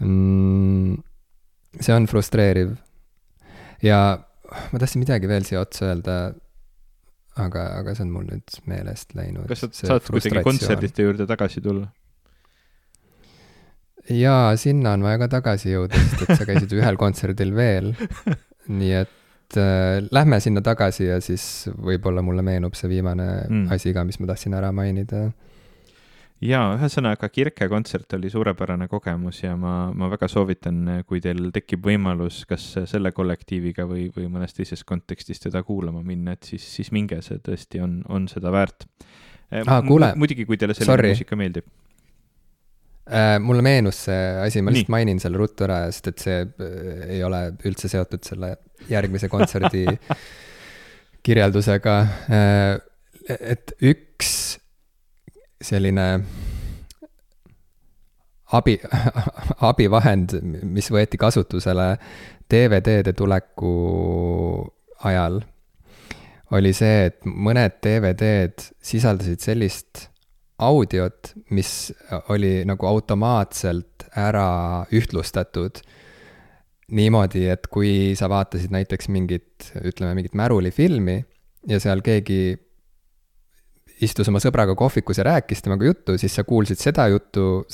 mm,. 0.00 0.96
see 1.78 1.94
on 1.94 2.08
frustreeriv 2.10 2.74
ja 3.84 4.00
ma 4.72 4.80
tahtsin 4.80 5.02
midagi 5.04 5.30
veel 5.30 5.46
siia 5.46 5.62
otsa 5.62 5.92
öelda, 5.92 6.16
aga, 7.40 7.66
aga 7.80 7.94
see 7.94 8.06
on 8.06 8.14
mul 8.14 8.26
nüüd 8.28 8.58
meelest 8.70 9.14
läinud. 9.18 9.46
kas 9.50 9.64
sa 9.66 9.70
saad 9.94 10.10
kuidagi 10.10 10.42
kontserdite 10.46 11.06
juurde 11.06 11.28
tagasi 11.30 11.62
tulla? 11.64 11.88
Jaa, 14.10 14.56
sinna 14.60 14.94
on 14.98 15.04
vaja 15.06 15.20
ka 15.24 15.30
tagasi 15.38 15.72
jõuda, 15.72 16.00
sest 16.00 16.24
et 16.26 16.40
sa 16.40 16.48
käisid 16.48 16.72
ühel 16.76 16.98
kontserdil 17.00 17.54
veel. 17.56 17.92
nii 18.80 18.92
et 18.96 19.58
äh, 19.60 20.00
lähme 20.14 20.40
sinna 20.40 20.64
tagasi 20.64 21.08
ja 21.08 21.20
siis 21.24 21.68
võib-olla 21.72 22.24
mulle 22.24 22.44
meenub 22.46 22.76
see 22.78 22.90
viimane 22.92 23.28
mm. 23.48 23.66
asi 23.74 23.92
ka, 23.96 24.06
mis 24.08 24.20
ma 24.20 24.30
tahtsin 24.32 24.56
ära 24.56 24.72
mainida 24.72 25.28
jaa, 26.44 26.74
ühesõnaga 26.76 27.28
Kirke 27.32 27.68
kontsert 27.70 28.16
oli 28.16 28.30
suurepärane 28.32 28.88
kogemus 28.90 29.40
ja 29.42 29.54
ma, 29.60 29.90
ma 29.96 30.08
väga 30.12 30.28
soovitan, 30.30 30.80
kui 31.08 31.22
teil 31.24 31.48
tekib 31.54 31.84
võimalus 31.86 32.42
kas 32.48 32.66
selle 32.90 33.12
kollektiiviga 33.16 33.86
või, 33.90 34.08
või 34.14 34.28
mõnes 34.32 34.56
teises 34.56 34.84
kontekstis 34.88 35.42
teda 35.44 35.64
kuulama 35.66 36.02
minna, 36.04 36.36
et 36.36 36.50
siis, 36.52 36.66
siis 36.78 36.92
minge, 36.94 37.20
see 37.24 37.40
tõesti 37.44 37.82
on, 37.84 38.00
on 38.08 38.28
seda 38.32 38.52
väärt 38.54 38.88
ah,. 39.64 39.80
muidugi, 39.84 40.46
kui 40.48 40.60
teile 40.60 40.76
selline 40.76 41.14
muusika 41.14 41.38
meeldib. 41.38 41.68
Mulle 43.44 43.60
meenus 43.64 43.98
see 44.06 44.20
asi, 44.46 44.62
ma 44.64 44.72
lihtsalt 44.72 44.92
mainin 44.94 45.20
selle 45.20 45.36
ruttu 45.36 45.66
ära, 45.66 45.82
sest 45.92 46.08
et 46.08 46.22
see 46.24 46.38
äh, 46.40 47.02
ei 47.18 47.20
ole 47.26 47.42
üldse 47.68 47.90
seotud 47.92 48.24
selle 48.24 48.54
järgmise 48.88 49.28
kontserdi 49.32 49.84
kirjeldusega 51.26 51.98
äh,. 52.32 52.80
et 53.28 53.76
üks 53.84 54.32
selline 55.64 56.06
abi, 58.56 58.78
abivahend, 59.70 60.38
mis 60.64 60.88
võeti 60.92 61.20
kasutusele 61.20 61.94
DVD-de 62.50 63.12
tuleku 63.16 63.74
ajal, 65.04 65.42
oli 66.54 66.72
see, 66.76 67.08
et 67.10 67.24
mõned 67.24 67.80
DVD-d 67.84 68.68
sisaldasid 68.84 69.44
sellist 69.44 70.08
audiot, 70.58 71.32
mis 71.50 71.92
oli 72.30 72.62
nagu 72.68 72.86
automaatselt 72.86 74.06
ära 74.16 74.84
ühtlustatud 74.94 75.80
niimoodi, 76.94 77.46
et 77.50 77.66
kui 77.72 78.12
sa 78.18 78.28
vaatasid 78.30 78.74
näiteks 78.74 79.08
mingit, 79.10 79.72
ütleme, 79.82 80.14
mingit 80.18 80.36
märulifilmi 80.38 81.16
ja 81.70 81.80
seal 81.82 82.04
keegi 82.04 82.54
istus 84.04 84.28
oma 84.28 84.40
sõbraga 84.42 84.74
kohvikus 84.78 85.20
ja 85.20 85.26
rääkis 85.28 85.62
temaga 85.64 85.86
juttu, 85.86 86.16
siis 86.20 86.34
sa 86.36 86.44
kuulsid 86.46 86.80
seda 86.82 87.06
juttu 87.12 87.64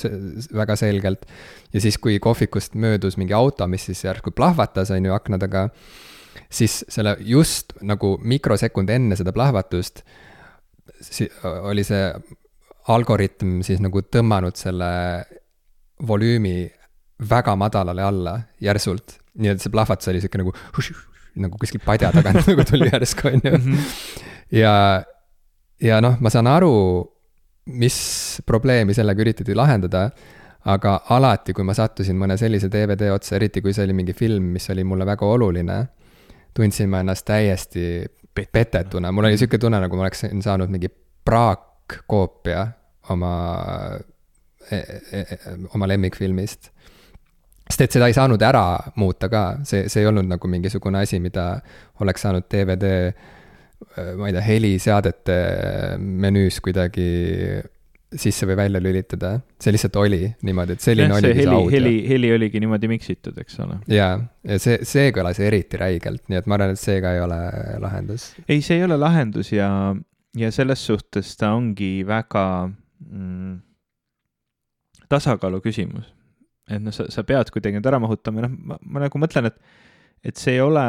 väga 0.56 0.76
selgelt. 0.76 1.26
ja 1.72 1.80
siis, 1.80 1.98
kui 1.98 2.18
kohvikust 2.18 2.74
möödus 2.74 3.16
mingi 3.16 3.34
auto, 3.34 3.66
mis 3.66 3.88
siis 3.88 4.04
järsku 4.04 4.30
plahvatas, 4.30 4.90
on 4.90 5.04
ju, 5.04 5.14
akna 5.14 5.38
taga, 5.38 5.68
siis 6.50 6.84
selle 6.88 7.16
just 7.20 7.72
nagu 7.82 8.18
mikrosekund 8.22 8.90
enne 8.90 9.16
seda 9.16 9.32
plahvatust 9.32 10.04
oli 11.64 11.82
see 11.86 12.12
algoritm 12.88 13.60
siis 13.66 13.80
nagu 13.82 14.02
tõmmanud 14.02 14.56
selle 14.56 14.90
volüümi 16.06 16.70
väga 17.30 17.56
madalale 17.56 18.02
alla 18.02 18.40
järsult. 18.60 19.18
nii 19.40 19.52
et 19.52 19.62
see 19.62 19.70
plahvatus 19.72 20.08
oli 20.10 20.20
sihuke 20.20 20.40
nagu, 20.40 20.52
nagu 21.40 21.58
kuskilt 21.60 21.84
padja 21.84 22.10
tagant 22.12 22.46
nagu 22.50 22.64
tuli 22.64 22.88
järsku, 22.90 23.28
on 23.28 23.40
ju. 23.44 23.56
Mhm. 23.58 23.78
ja 24.56 24.74
ja 25.80 26.00
noh, 26.00 26.18
ma 26.20 26.30
saan 26.30 26.48
aru, 26.50 26.74
mis 27.70 28.40
probleemi 28.46 28.94
sellega 28.96 29.22
üritati 29.22 29.54
lahendada, 29.56 30.10
aga 30.68 30.96
alati, 31.14 31.54
kui 31.56 31.64
ma 31.64 31.74
sattusin 31.76 32.18
mõne 32.20 32.36
sellise 32.40 32.68
DVD 32.72 33.12
otsa, 33.14 33.36
eriti 33.38 33.62
kui 33.64 33.72
see 33.72 33.86
oli 33.86 33.96
mingi 33.96 34.12
film, 34.16 34.50
mis 34.56 34.68
oli 34.72 34.84
mulle 34.84 35.06
väga 35.08 35.26
oluline, 35.26 35.78
tundsin 36.56 36.90
ma 36.92 37.00
ennast 37.04 37.24
täiesti 37.28 38.04
petetuna, 38.34 39.12
mul 39.12 39.30
oli 39.30 39.38
sihuke 39.40 39.58
tunne, 39.58 39.80
nagu 39.80 39.96
ma 39.96 40.04
oleksin 40.04 40.42
saanud 40.44 40.72
mingi 40.72 40.90
praakkoopia 41.90 42.66
oma 43.10 43.34
e, 44.70 44.76
e, 44.76 45.20
e, 45.20 45.56
oma 45.74 45.88
lemmikfilmist. 45.90 46.70
sest 47.70 47.84
et 47.86 47.98
seda 47.98 48.08
ei 48.10 48.14
saanud 48.14 48.42
ära 48.42 48.64
muuta 48.96 49.28
ka, 49.30 49.44
see, 49.64 49.88
see 49.88 50.02
ei 50.02 50.08
olnud 50.10 50.26
nagu 50.30 50.48
mingisugune 50.48 51.02
asi, 51.02 51.20
mida 51.22 51.60
oleks 52.00 52.26
saanud 52.26 52.48
DVD 52.50 52.88
Äh, 53.96 54.14
ma 54.14 54.28
ei 54.28 54.34
tea, 54.36 54.42
heliseadete 54.44 55.36
menüüs 55.98 56.60
kuidagi 56.60 57.06
sisse 58.10 58.44
või 58.48 58.56
välja 58.58 58.80
lülitada, 58.82 59.36
see 59.62 59.72
lihtsalt 59.72 59.96
oli 60.00 60.24
niimoodi, 60.44 60.74
et 60.74 60.84
selline 60.84 61.14
ja, 61.14 61.20
oligi 61.20 61.36
see 61.38 61.46
heli, 61.46 61.60
heli, 61.72 61.92
heli 62.10 62.32
oligi 62.34 62.60
niimoodi 62.60 62.90
miksitud, 62.90 63.38
eks 63.40 63.60
ole. 63.62 63.78
jaa, 63.88 64.16
ja 64.50 64.58
see, 64.60 64.80
see 64.86 65.12
kõlas 65.14 65.38
eriti 65.40 65.78
räigelt, 65.80 66.24
nii 66.28 66.40
et 66.42 66.50
ma 66.50 66.58
arvan, 66.58 66.74
et 66.74 66.82
see 66.82 66.98
ka 67.00 67.14
ei 67.16 67.22
ole 67.22 67.38
lahendus. 67.80 68.26
ei, 68.48 68.58
see 68.66 68.80
ei 68.80 68.84
ole 68.88 68.98
lahendus 69.00 69.52
ja, 69.54 69.70
ja 70.38 70.50
selles 70.54 70.84
suhtes 70.86 71.34
ta 71.38 71.52
ongi 71.56 72.00
väga 72.06 72.44
mm, 72.68 73.60
tasakaalu 75.10 75.60
küsimus. 75.64 76.10
et 76.70 76.82
noh, 76.82 76.94
sa, 76.94 77.08
sa 77.10 77.24
pead 77.26 77.50
kuidagi 77.50 77.78
nüüd 77.78 77.88
ära 77.90 77.98
mahutama, 78.02 78.44
noh, 78.46 78.58
ma, 78.70 78.76
ma 78.82 79.06
nagu 79.06 79.22
mõtlen, 79.22 79.50
et 79.50 79.62
et 80.20 80.36
see 80.36 80.58
ei 80.58 80.60
ole, 80.60 80.82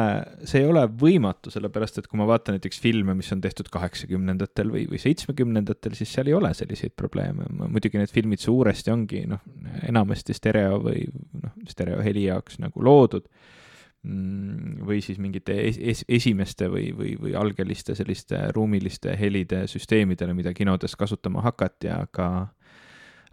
see 0.44 0.60
ei 0.60 0.66
ole 0.68 0.82
võimatu, 1.00 1.48
sellepärast 1.52 2.02
et 2.02 2.08
kui 2.08 2.18
ma 2.20 2.26
vaatan 2.28 2.58
näiteks 2.58 2.82
filme, 2.84 3.14
mis 3.16 3.30
on 3.32 3.40
tehtud 3.40 3.70
kaheksakümnendatel 3.72 4.68
või, 4.74 4.82
või 4.90 5.00
seitsmekümnendatel, 5.00 5.94
siis 5.96 6.12
seal 6.12 6.28
ei 6.28 6.36
ole 6.36 6.50
selliseid 6.56 6.92
probleeme. 7.00 7.46
muidugi 7.62 7.96
need 7.96 8.12
filmid 8.12 8.44
suuresti 8.44 8.92
ongi 8.92 9.24
noh, 9.30 9.40
enamasti 9.88 10.36
stereo 10.36 10.82
või 10.84 11.06
noh, 11.40 11.56
stereoheli 11.68 12.26
jaoks 12.28 12.60
nagu 12.60 12.84
loodud 12.84 13.24
või 14.02 14.98
siis 15.02 15.18
mingite 15.22 15.54
es 15.68 15.76
es 15.78 16.04
esimeste 16.08 16.66
või, 16.70 16.88
või, 16.96 17.12
või 17.20 17.36
algeliste 17.38 17.94
selliste 17.94 18.48
ruumiliste 18.54 19.14
helide 19.18 19.66
süsteemidele, 19.70 20.34
mida 20.34 20.52
kinodes 20.54 20.96
kasutama 20.98 21.42
hakati, 21.42 21.88
aga 21.94 22.28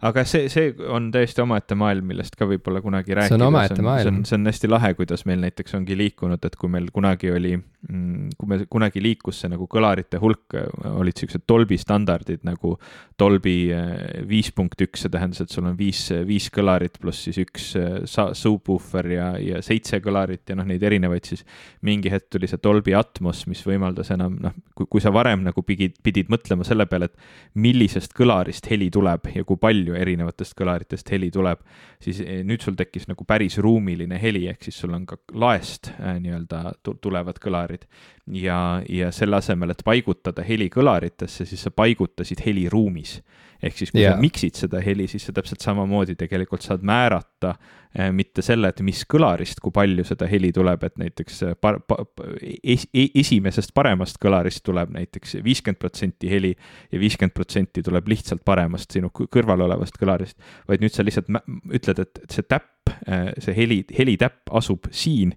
aga 0.06 0.24
see, 0.24 0.48
see 0.52 0.70
on 0.88 1.10
täiesti 1.12 1.42
omaette 1.44 1.76
maailm, 1.78 2.06
millest 2.12 2.36
ka 2.38 2.48
võib-olla 2.48 2.80
kunagi 2.84 3.16
rääkida. 3.16 3.34
see 3.34 3.40
on 3.40 3.46
omaette 3.50 3.84
maailm. 3.84 4.22
see 4.28 4.38
on 4.38 4.48
hästi 4.48 4.70
lahe, 4.70 4.94
kuidas 4.96 5.26
meil 5.28 5.42
näiteks 5.44 5.76
ongi 5.76 5.96
liikunud, 5.98 6.40
et 6.46 6.56
kui 6.60 6.72
meil 6.72 6.88
kunagi 6.94 7.32
oli, 7.34 7.52
mm, 7.58 8.30
kui 8.40 8.48
me 8.48 8.60
kunagi 8.70 9.02
liikus 9.04 9.42
see 9.42 9.52
nagu 9.52 9.68
kõlarite 9.70 10.20
hulk, 10.22 10.56
olid 10.94 11.20
siuksed 11.20 11.44
Dolby 11.48 11.76
standardid 11.80 12.46
nagu 12.48 12.76
Dolby 13.20 13.54
eh, 13.76 14.22
viis 14.28 14.48
punkt 14.56 14.80
üks, 14.80 15.04
see 15.04 15.12
tähendas, 15.12 15.42
et 15.44 15.52
sul 15.52 15.68
on 15.68 15.76
viis, 15.76 16.06
viis 16.26 16.48
kõlarit 16.54 16.96
pluss 17.02 17.26
siis 17.28 17.40
üks 17.42 17.68
eh, 17.76 18.00
subwoofer 18.08 19.10
ja, 19.12 19.28
ja 19.40 19.60
seitse 19.64 20.00
kõlarit 20.00 20.48
ja 20.48 20.56
noh, 20.56 20.68
neid 20.68 20.82
erinevaid 20.86 21.28
siis. 21.28 21.44
mingi 21.84 22.12
hetk 22.12 22.30
tuli 22.32 22.48
see 22.48 22.60
Dolby 22.62 22.96
Atmos, 22.96 23.44
mis 23.50 23.60
võimaldas 23.66 24.12
enam 24.14 24.38
noh, 24.40 24.56
kui, 24.74 24.88
kui 24.96 25.04
sa 25.04 25.12
varem 25.12 25.44
nagu 25.44 25.64
pidid, 25.66 25.98
pidid 26.02 26.32
mõtlema 26.32 26.64
selle 26.64 26.88
peale, 26.88 27.10
et 27.10 27.60
millisest 27.60 28.16
kõlarist 28.16 28.70
heli 28.72 28.88
tuleb 28.92 29.28
ja 29.34 29.44
kui 29.44 29.60
palju 29.60 29.89
palju 29.90 29.98
erinevatest 29.98 30.54
kõlaritest 30.58 31.10
heli 31.10 31.30
tuleb, 31.30 31.60
siis 32.00 32.20
eh, 32.20 32.42
nüüd 32.44 32.62
sul 32.62 32.76
tekkis 32.76 33.08
nagu 33.08 33.24
päris 33.24 33.58
ruumiline 33.58 34.18
heli, 34.20 34.46
ehk 34.48 34.62
siis 34.64 34.78
sul 34.80 34.94
on 34.94 35.06
ka 35.06 35.18
laest 35.34 35.92
äh, 35.98 36.18
nii-öelda 36.20 36.74
tulevad 37.00 37.38
kõlarid. 37.40 37.86
ja, 38.30 38.82
ja 38.88 39.10
selle 39.10 39.36
asemel, 39.36 39.70
et 39.70 39.82
paigutada 39.84 40.42
heli 40.42 40.68
kõlaritesse, 40.70 41.46
siis 41.46 41.62
sa 41.62 41.70
paigutasid 41.70 42.40
heli 42.46 42.68
ruumis 42.68 43.20
ehk 43.62 43.76
siis 43.76 43.92
kui 43.92 44.02
yeah. 44.02 44.16
sa 44.16 44.22
miksid 44.22 44.56
seda 44.62 44.80
heli, 44.84 45.06
siis 45.10 45.26
sa 45.28 45.34
täpselt 45.36 45.62
samamoodi 45.64 46.16
tegelikult 46.18 46.64
saad 46.64 46.84
määrata 46.86 47.52
eh, 47.94 48.10
mitte 48.16 48.44
selle, 48.44 48.70
et 48.72 48.82
mis 48.86 49.02
kõlarist, 49.10 49.60
kui 49.62 49.74
palju 49.74 50.04
seda 50.08 50.28
heli 50.30 50.52
tuleb, 50.56 50.84
et 50.88 50.96
näiteks 51.00 51.42
eh, 51.46 51.54
par, 51.60 51.80
pa, 51.86 52.00
es, 52.62 52.86
e-, 52.94 53.10
esimesest 53.20 53.74
paremast 53.76 54.20
kõlarist 54.22 54.64
tuleb 54.66 54.94
näiteks 54.96 55.38
viiskümmend 55.44 55.80
protsenti 55.80 56.32
heli 56.32 56.54
ja 56.90 57.02
viiskümmend 57.02 57.36
protsenti 57.36 57.84
tuleb 57.86 58.08
lihtsalt 58.10 58.44
paremast 58.46 58.96
sinu 58.96 59.12
kõrval 59.12 59.66
olevast 59.68 60.00
kõlarist, 60.00 60.38
vaid 60.68 60.84
nüüd 60.84 60.96
sa 60.96 61.06
lihtsalt 61.06 61.30
ütled, 61.76 62.04
et 62.06 62.24
see 62.32 62.46
täpp 62.48 62.70
Äh, 63.08 63.32
see 63.38 63.54
heli, 63.56 63.84
helitäpp 63.98 64.50
asub 64.50 64.90
siin 64.92 65.32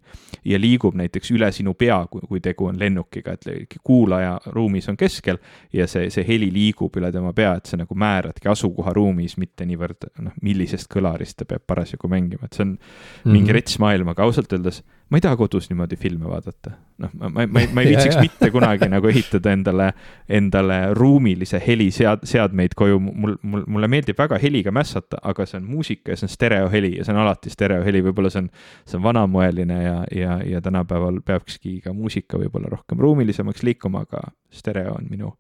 ja 0.45 0.57
liigub 0.59 0.97
näiteks 0.99 1.31
üle 1.31 1.47
sinu 1.55 1.73
pea, 1.79 2.01
kui 2.11 2.41
tegu 2.43 2.67
on 2.67 2.79
lennukiga, 2.79 3.37
et 3.37 3.77
kuulaja 3.83 4.33
ruumis 4.51 4.89
on 4.91 4.97
keskel 4.99 5.39
ja 5.73 5.87
see, 5.87 6.09
see 6.11 6.25
heli 6.27 6.49
liigub 6.53 6.95
üle 6.99 7.11
tema 7.15 7.31
pea, 7.33 7.53
et 7.57 7.71
sa 7.71 7.79
nagu 7.79 7.95
määradki 7.95 8.51
asukoha 8.51 8.93
ruumis, 8.97 9.37
mitte 9.39 9.67
niivõrd 9.69 10.09
noh, 10.25 10.35
millisest 10.43 10.91
kõlarist 10.91 11.39
ta 11.39 11.47
peab 11.47 11.63
parasjagu 11.67 12.11
mängima, 12.11 12.49
et 12.49 12.57
see 12.57 12.65
on 12.65 12.73
mm 12.73 12.77
-hmm. 12.77 13.37
mingi 13.37 13.55
rets 13.55 13.79
maailm, 13.79 14.11
aga 14.11 14.27
ausalt 14.27 14.53
öeldes 14.53 14.83
ma 15.13 15.19
ei 15.19 15.21
taha 15.21 15.37
kodus 15.37 15.67
niimoodi 15.69 15.95
filme 15.95 16.25
vaadata. 16.25 16.71
noh, 16.97 17.09
ma, 17.13 17.29
ma, 17.29 17.43
ma, 17.45 17.61
ma 17.73 17.81
ei 17.81 17.89
viitsiks 17.91 18.15
mitte 18.17 18.49
kunagi 18.53 18.87
nagu 18.89 19.09
ehitada 19.11 19.51
endale, 19.53 19.91
endale 20.25 20.77
ruumilise 20.97 21.61
heli 21.61 21.91
sead-, 21.93 22.25
seadmeid 22.25 22.73
koju, 22.77 22.97
mul, 23.03 23.35
mul, 23.41 23.65
mulle 23.75 23.89
meeldib 23.93 24.17
väga 24.17 24.39
heliga 24.41 24.73
mässata, 24.73 25.19
aga 25.21 25.45
see 25.45 25.59
on 25.59 25.67
muusika 25.69 26.15
ja 26.15 26.17
see 26.17 26.25
on 26.25 26.33
stereoheli 26.33 26.95
ja 26.97 27.05
see 27.05 27.13
on 27.13 27.21
alati 27.27 27.53
stereoheli, 27.53 28.01
võib-olla 28.07 28.33
see 28.33 28.41
on, 28.41 28.49
see 28.89 28.97
on 28.97 29.05
vanamoeline 29.05 29.79
ja, 29.83 29.95
ja, 30.17 30.39
ja 30.49 30.61
tänapäeval 30.65 31.21
peakski 31.25 31.77
ka 31.85 31.93
muusika 31.93 32.41
võib-olla 32.41 32.73
rohkem 32.73 33.05
ruumilisemaks 33.05 33.61
liikuma, 33.69 34.07
aga 34.07 34.25
stereo 34.49 34.97
on 34.97 35.13
minu, 35.13 35.35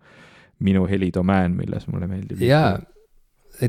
minu 0.61 0.85
helidomään, 0.89 1.57
milles 1.57 1.89
mulle 1.89 2.11
meeldib. 2.13 2.45
jaa, 2.45 2.77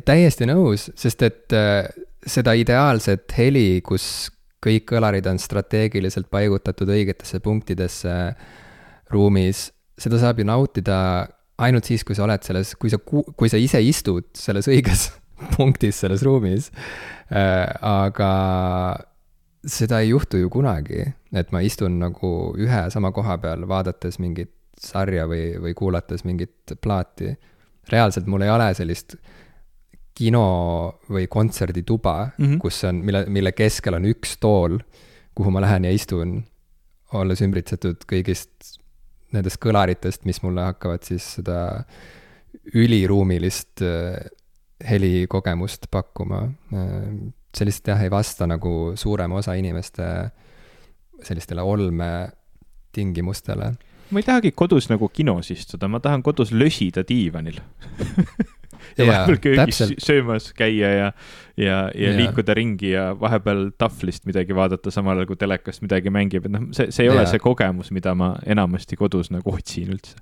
täiesti 0.05 0.52
nõus, 0.52 0.90
sest 1.00 1.24
et 1.24 1.57
äh, 1.57 1.88
seda 2.28 2.52
ideaalset 2.61 3.32
heli, 3.38 3.80
kus 3.84 4.34
kõik 4.64 4.86
kõlarid 4.94 5.26
on 5.30 5.40
strateegiliselt 5.40 6.30
paigutatud 6.32 6.90
õigetesse 6.90 7.40
punktidesse 7.44 8.14
ruumis, 9.12 9.68
seda 10.00 10.20
saab 10.22 10.40
ju 10.40 10.48
nautida 10.48 10.98
ainult 11.62 11.86
siis, 11.86 12.04
kui 12.06 12.16
sa 12.16 12.24
oled 12.26 12.42
selles, 12.46 12.74
kui 12.80 12.90
sa, 12.90 12.98
kui 13.00 13.50
sa 13.52 13.60
ise 13.60 13.80
istud 13.84 14.26
selles 14.38 14.68
õiges 14.70 15.08
punktis 15.56 16.00
selles 16.02 16.24
ruumis 16.26 16.70
äh,. 17.30 17.68
aga 17.80 18.30
seda 19.64 20.02
ei 20.04 20.10
juhtu 20.10 20.42
ju 20.42 20.50
kunagi, 20.52 21.06
et 21.32 21.52
ma 21.54 21.62
istun 21.64 21.96
nagu 22.02 22.30
ühe 22.60 22.82
sama 22.92 23.12
koha 23.16 23.38
peal, 23.40 23.64
vaadates 23.68 24.20
mingit 24.20 24.52
sarja 24.80 25.24
või, 25.30 25.54
või 25.62 25.72
kuulates 25.78 26.24
mingit 26.26 26.74
plaati. 26.82 27.36
reaalselt 27.88 28.26
mul 28.26 28.42
ei 28.42 28.50
ole 28.50 28.68
sellist 28.74 29.16
kino 30.14 30.46
või 31.10 31.26
kontserdituba 31.30 32.30
mm, 32.38 32.44
-hmm. 32.44 32.58
kus 32.62 32.84
on, 32.88 32.94
mille, 33.04 33.24
mille 33.26 33.52
keskel 33.52 33.94
on 33.98 34.04
üks 34.06 34.36
tool, 34.40 34.78
kuhu 35.34 35.50
ma 35.50 35.60
lähen 35.64 35.84
ja 35.88 35.92
istun, 35.94 36.44
olles 37.14 37.40
ümbritsetud 37.42 37.96
kõigist 38.10 38.78
nendest 39.34 39.58
kõlaritest, 39.62 40.24
mis 40.24 40.42
mulle 40.42 40.60
hakkavad 40.70 41.02
siis 41.06 41.34
seda 41.38 41.84
üliruumilist 42.74 43.82
äh, 43.82 44.16
helikogemust 44.88 45.86
pakkuma. 45.90 46.42
Äh, 46.74 47.04
see 47.54 47.64
lihtsalt 47.66 47.88
jah, 47.94 48.02
ei 48.02 48.10
vasta 48.10 48.46
nagu 48.50 48.92
suurema 48.98 49.34
osa 49.42 49.54
inimeste 49.58 50.04
sellistele 51.22 51.62
olmetingimustele 51.62 53.74
ma 54.10 54.18
ei 54.20 54.26
tahagi 54.26 54.50
kodus 54.52 54.88
nagu 54.90 55.08
kinos 55.08 55.50
istuda, 55.54 55.88
ma 55.88 56.00
tahan 56.02 56.22
kodus 56.22 56.52
lösida 56.52 57.02
diivanil 57.08 57.60
ja 58.99 59.07
vahepeal 59.09 59.41
köögis 59.43 59.78
täpselt. 59.78 60.05
söömas 60.05 60.51
käia 60.57 60.91
ja, 60.91 61.12
ja, 61.57 61.66
ja, 61.66 61.78
ja 61.95 62.14
liikuda 62.16 62.55
ringi 62.57 62.91
ja 62.93 63.07
vahepeal 63.20 63.68
tahvlist 63.78 64.26
midagi 64.26 64.57
vaadata, 64.57 64.93
samal 64.95 65.18
ajal 65.18 65.30
kui 65.32 65.41
telekast 65.41 65.85
midagi 65.85 66.12
mängib, 66.14 66.49
et 66.49 66.55
noh, 66.55 66.68
see, 66.76 66.91
see 66.95 67.07
ei 67.07 67.11
ja. 67.11 67.16
ole 67.16 67.26
see 67.30 67.43
kogemus, 67.43 67.91
mida 67.95 68.14
ma 68.18 68.35
enamasti 68.47 68.99
kodus 69.01 69.32
nagu 69.35 69.55
otsin 69.55 69.95
üldse. 69.95 70.18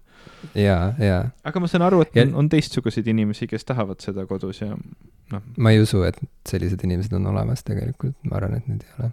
ja, 0.59 0.93
ja. 1.03 1.23
aga 1.45 1.63
ma 1.63 1.71
saan 1.71 1.87
aru, 1.89 2.03
et 2.07 2.17
ja... 2.19 2.27
on, 2.27 2.37
on 2.45 2.53
teistsuguseid 2.53 3.09
inimesi, 3.13 3.49
kes 3.51 3.67
tahavad 3.69 4.03
seda 4.05 4.27
kodus 4.31 4.63
ja 4.65 4.73
noh. 4.73 5.43
ma 5.57 5.75
ei 5.75 5.83
usu, 5.83 6.05
et 6.09 6.21
sellised 6.49 6.85
inimesed 6.87 7.15
on 7.19 7.31
olemas 7.33 7.65
tegelikult, 7.67 8.17
ma 8.29 8.39
arvan, 8.41 8.61
et 8.61 8.71
need 8.71 8.87
ei 8.87 8.97
ole 9.01 9.13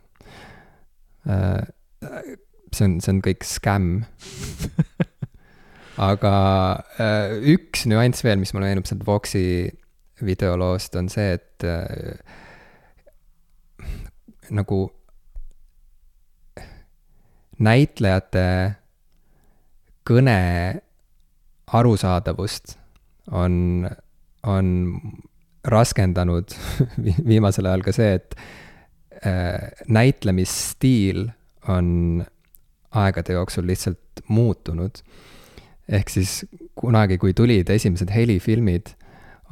äh, 1.30 2.38
see 2.74 2.86
on, 2.86 2.98
see 3.04 3.14
on 3.16 3.22
kõik 3.26 3.46
skämm 3.48 4.04
aga 6.00 6.34
äh, 7.02 7.34
üks 7.56 7.84
nüanss 7.90 8.24
veel, 8.24 8.40
mis 8.40 8.54
mulle 8.56 8.70
meenub 8.70 8.88
sealt 8.88 9.06
Voxi 9.08 9.68
videoloost, 10.24 10.96
on 11.00 11.10
see, 11.12 11.36
et 11.36 11.66
äh, 11.68 12.20
nagu 14.56 14.86
näitlejate 17.60 18.46
kõne 20.08 20.40
arusaadavust 21.70 22.78
on, 23.36 23.86
on 24.48 24.70
raskendanud 25.68 26.56
viimasel 27.30 27.68
ajal 27.70 27.84
ka 27.86 27.94
see, 27.94 28.16
et 28.16 28.38
äh, 29.20 29.68
näitlemisstiil 29.92 31.28
on 31.70 32.24
aegade 32.96 33.36
jooksul 33.36 33.68
lihtsalt 33.70 34.24
muutunud 34.32 35.04
ehk 35.90 36.10
siis 36.10 36.46
kunagi, 36.78 37.18
kui 37.18 37.34
tulid 37.34 37.70
esimesed 37.70 38.12
helifilmid, 38.14 38.94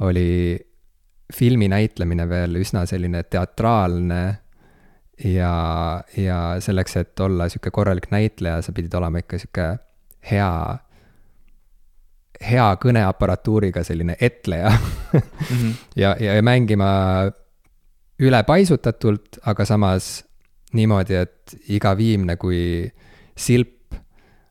oli 0.06 0.58
filmi 1.34 1.68
näitlemine 1.68 2.28
veel 2.28 2.60
üsna 2.60 2.84
selline 2.88 3.22
teatraalne 3.28 4.22
ja, 5.24 5.54
ja 6.16 6.38
selleks, 6.62 6.96
et 6.96 7.20
olla 7.20 7.48
sihuke 7.48 7.72
korralik 7.74 8.10
näitleja, 8.14 8.62
sa 8.62 8.72
pidid 8.72 8.94
olema 8.94 9.22
ikka 9.22 9.40
sihuke 9.42 9.66
hea, 10.30 10.52
hea 12.50 12.68
kõneaparatuuriga 12.84 13.84
selline 13.84 14.16
etleja 14.20 14.70
mm. 14.70 15.20
-hmm. 15.50 15.74
ja, 15.96 16.16
ja, 16.20 16.38
ja 16.38 16.42
mängima 16.42 16.90
ülepaisutatult, 18.18 19.42
aga 19.46 19.64
samas 19.64 20.24
niimoodi, 20.72 21.14
et 21.14 21.56
iga 21.68 21.96
viimne 21.96 22.36
kui 22.36 22.92
silp 23.36 23.94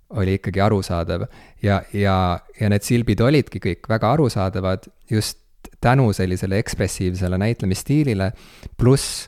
oli 0.09 0.37
ikkagi 0.39 0.61
arusaadav 0.61 1.25
ja, 1.63 1.81
ja, 1.93 2.39
ja 2.59 2.69
need 2.69 2.85
silbid 2.85 3.21
olidki 3.21 3.61
kõik 3.63 3.89
väga 3.89 4.11
arusaadavad 4.17 4.87
just 5.09 5.39
tänu 5.81 6.11
sellisele 6.13 6.57
ekspressiivsele 6.57 7.37
näitlemisstiilile, 7.37 8.31
pluss 8.77 9.27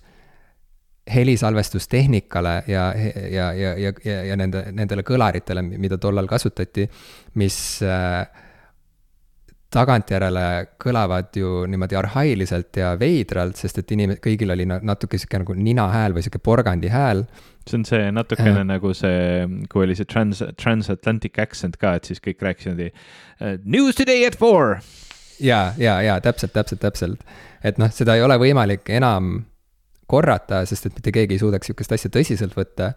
helisalvestustehnikale 1.14 2.64
ja, 2.68 2.94
ja, 3.32 3.54
ja, 3.54 3.74
ja, 3.78 3.94
ja, 4.06 4.24
ja 4.24 4.36
nende, 4.38 4.66
nendele 4.72 5.04
kõlaritele, 5.06 5.64
mida 5.66 5.98
tollal 5.98 6.28
kasutati, 6.30 6.86
mis 7.42 7.58
äh, 7.86 8.28
tagantjärele 9.74 10.46
kõlavad 10.82 11.36
ju 11.38 11.64
niimoodi 11.70 11.98
arhailiselt 12.00 12.78
ja 12.82 12.96
veidralt, 13.00 13.60
sest 13.60 13.84
et 13.84 13.92
inim-, 13.94 14.16
kõigil 14.24 14.50
oli 14.54 14.66
natuke 14.66 15.20
sihuke 15.22 15.44
nagu 15.44 15.54
ninahääl 15.54 16.16
või 16.16 16.26
sihuke 16.26 16.42
porgandihääl 16.42 17.26
see 17.70 17.78
on 17.78 17.86
see 17.86 18.08
natukene 18.14 18.64
nagu 18.68 18.94
see, 18.98 19.46
kui 19.70 19.86
oli 19.86 19.98
see 19.98 20.08
trans, 20.10 20.42
transatlantic 20.62 21.38
accent 21.42 21.78
ka, 21.82 21.96
et 22.00 22.10
siis 22.10 22.22
kõik 22.24 22.42
rääkisid 22.46 22.74
niimoodi 22.74 22.90
uh, 22.90 23.60
news 23.66 24.00
today 24.00 24.26
at 24.28 24.38
four. 24.40 24.80
ja, 25.40 25.74
ja, 25.78 26.00
ja 26.02 26.18
täpselt, 26.24 26.54
täpselt, 26.56 26.82
täpselt. 26.82 27.38
et 27.64 27.78
noh, 27.82 27.92
seda 27.94 28.18
ei 28.18 28.26
ole 28.26 28.40
võimalik 28.42 28.90
enam 28.90 29.44
korrata, 30.10 30.64
sest 30.66 30.90
et 30.90 30.98
mitte 30.98 31.14
keegi 31.14 31.38
ei 31.38 31.44
suudaks 31.44 31.70
sihukest 31.70 31.94
asja 31.94 32.12
tõsiselt 32.14 32.58
võtta. 32.58 32.94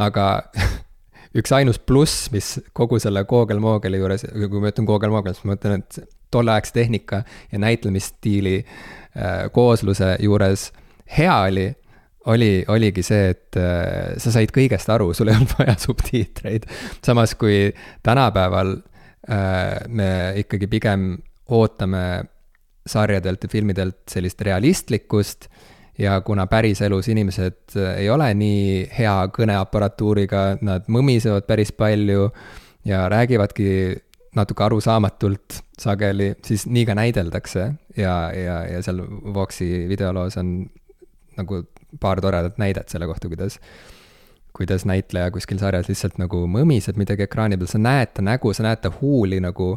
aga 0.00 0.28
üks 1.34 1.52
ainus 1.56 1.80
pluss, 1.82 2.28
mis 2.34 2.54
kogu 2.76 3.00
selle 3.02 3.24
Google-Moogeli 3.28 4.00
juures, 4.00 4.26
kui 4.32 4.62
ma 4.62 4.70
ütlen 4.70 4.88
Google-Moogel, 4.88 5.34
siis 5.36 5.46
ma 5.46 5.54
mõtlen, 5.54 5.82
et 5.82 6.18
tolleaegse 6.34 6.74
tehnika 6.74 7.22
ja 7.52 7.60
näitlemisstiili 7.62 8.58
äh, 8.64 9.46
koosluse 9.54 10.16
juures 10.22 10.70
hea 11.18 11.34
oli 11.48 11.68
oli, 12.26 12.64
oligi 12.68 13.02
see, 13.04 13.28
et 13.34 13.58
äh, 13.60 14.14
sa 14.20 14.32
said 14.32 14.52
kõigest 14.54 14.88
aru, 14.92 15.10
sul 15.16 15.28
ei 15.28 15.36
olnud 15.36 15.54
vaja 15.60 15.76
subtiitreid. 15.80 16.66
samas 17.04 17.34
kui 17.38 17.68
tänapäeval 18.02 18.76
äh, 19.28 19.84
me 19.88 20.08
ikkagi 20.40 20.70
pigem 20.72 21.10
ootame 21.52 22.24
sarjadelt 22.86 23.44
ja 23.44 23.48
filmidelt 23.48 24.02
sellist 24.10 24.40
realistlikkust 24.44 25.48
ja 25.98 26.20
kuna 26.20 26.46
päriselus 26.46 27.08
inimesed 27.08 27.76
äh, 27.76 27.96
ei 28.04 28.10
ole 28.10 28.32
nii 28.34 28.88
hea 28.98 29.16
kõneaparatuuriga, 29.36 30.44
nad 30.60 30.88
mõmisevad 30.90 31.46
päris 31.46 31.72
palju 31.72 32.30
ja 32.84 33.04
räägivadki 33.08 33.70
natuke 34.34 34.64
arusaamatult 34.64 35.60
sageli, 35.78 36.32
siis 36.44 36.66
nii 36.66 36.86
ka 36.86 36.96
näideldakse. 36.98 37.72
Ja, 37.96 38.16
ja, 38.34 38.56
ja 38.66 38.82
seal 38.82 39.02
Voxi 39.34 39.86
videoloos 39.88 40.36
on 40.40 40.56
nagu 41.38 41.62
paar 42.00 42.20
toredat 42.20 42.58
näidet 42.58 42.88
selle 42.88 43.06
kohta, 43.06 43.28
kuidas, 43.28 43.60
kuidas 44.56 44.84
näitleja 44.84 45.30
kuskil 45.34 45.58
sarjas 45.62 45.88
lihtsalt 45.90 46.18
nagu 46.18 46.44
mõmiseb 46.50 46.98
midagi 46.98 47.26
ekraani 47.28 47.58
peal, 47.58 47.70
sa 47.70 47.80
näed 47.82 48.14
ta 48.14 48.24
nägu, 48.26 48.52
sa 48.54 48.66
näed 48.66 48.82
ta 48.82 48.92
huuli 49.00 49.40
nagu, 49.42 49.76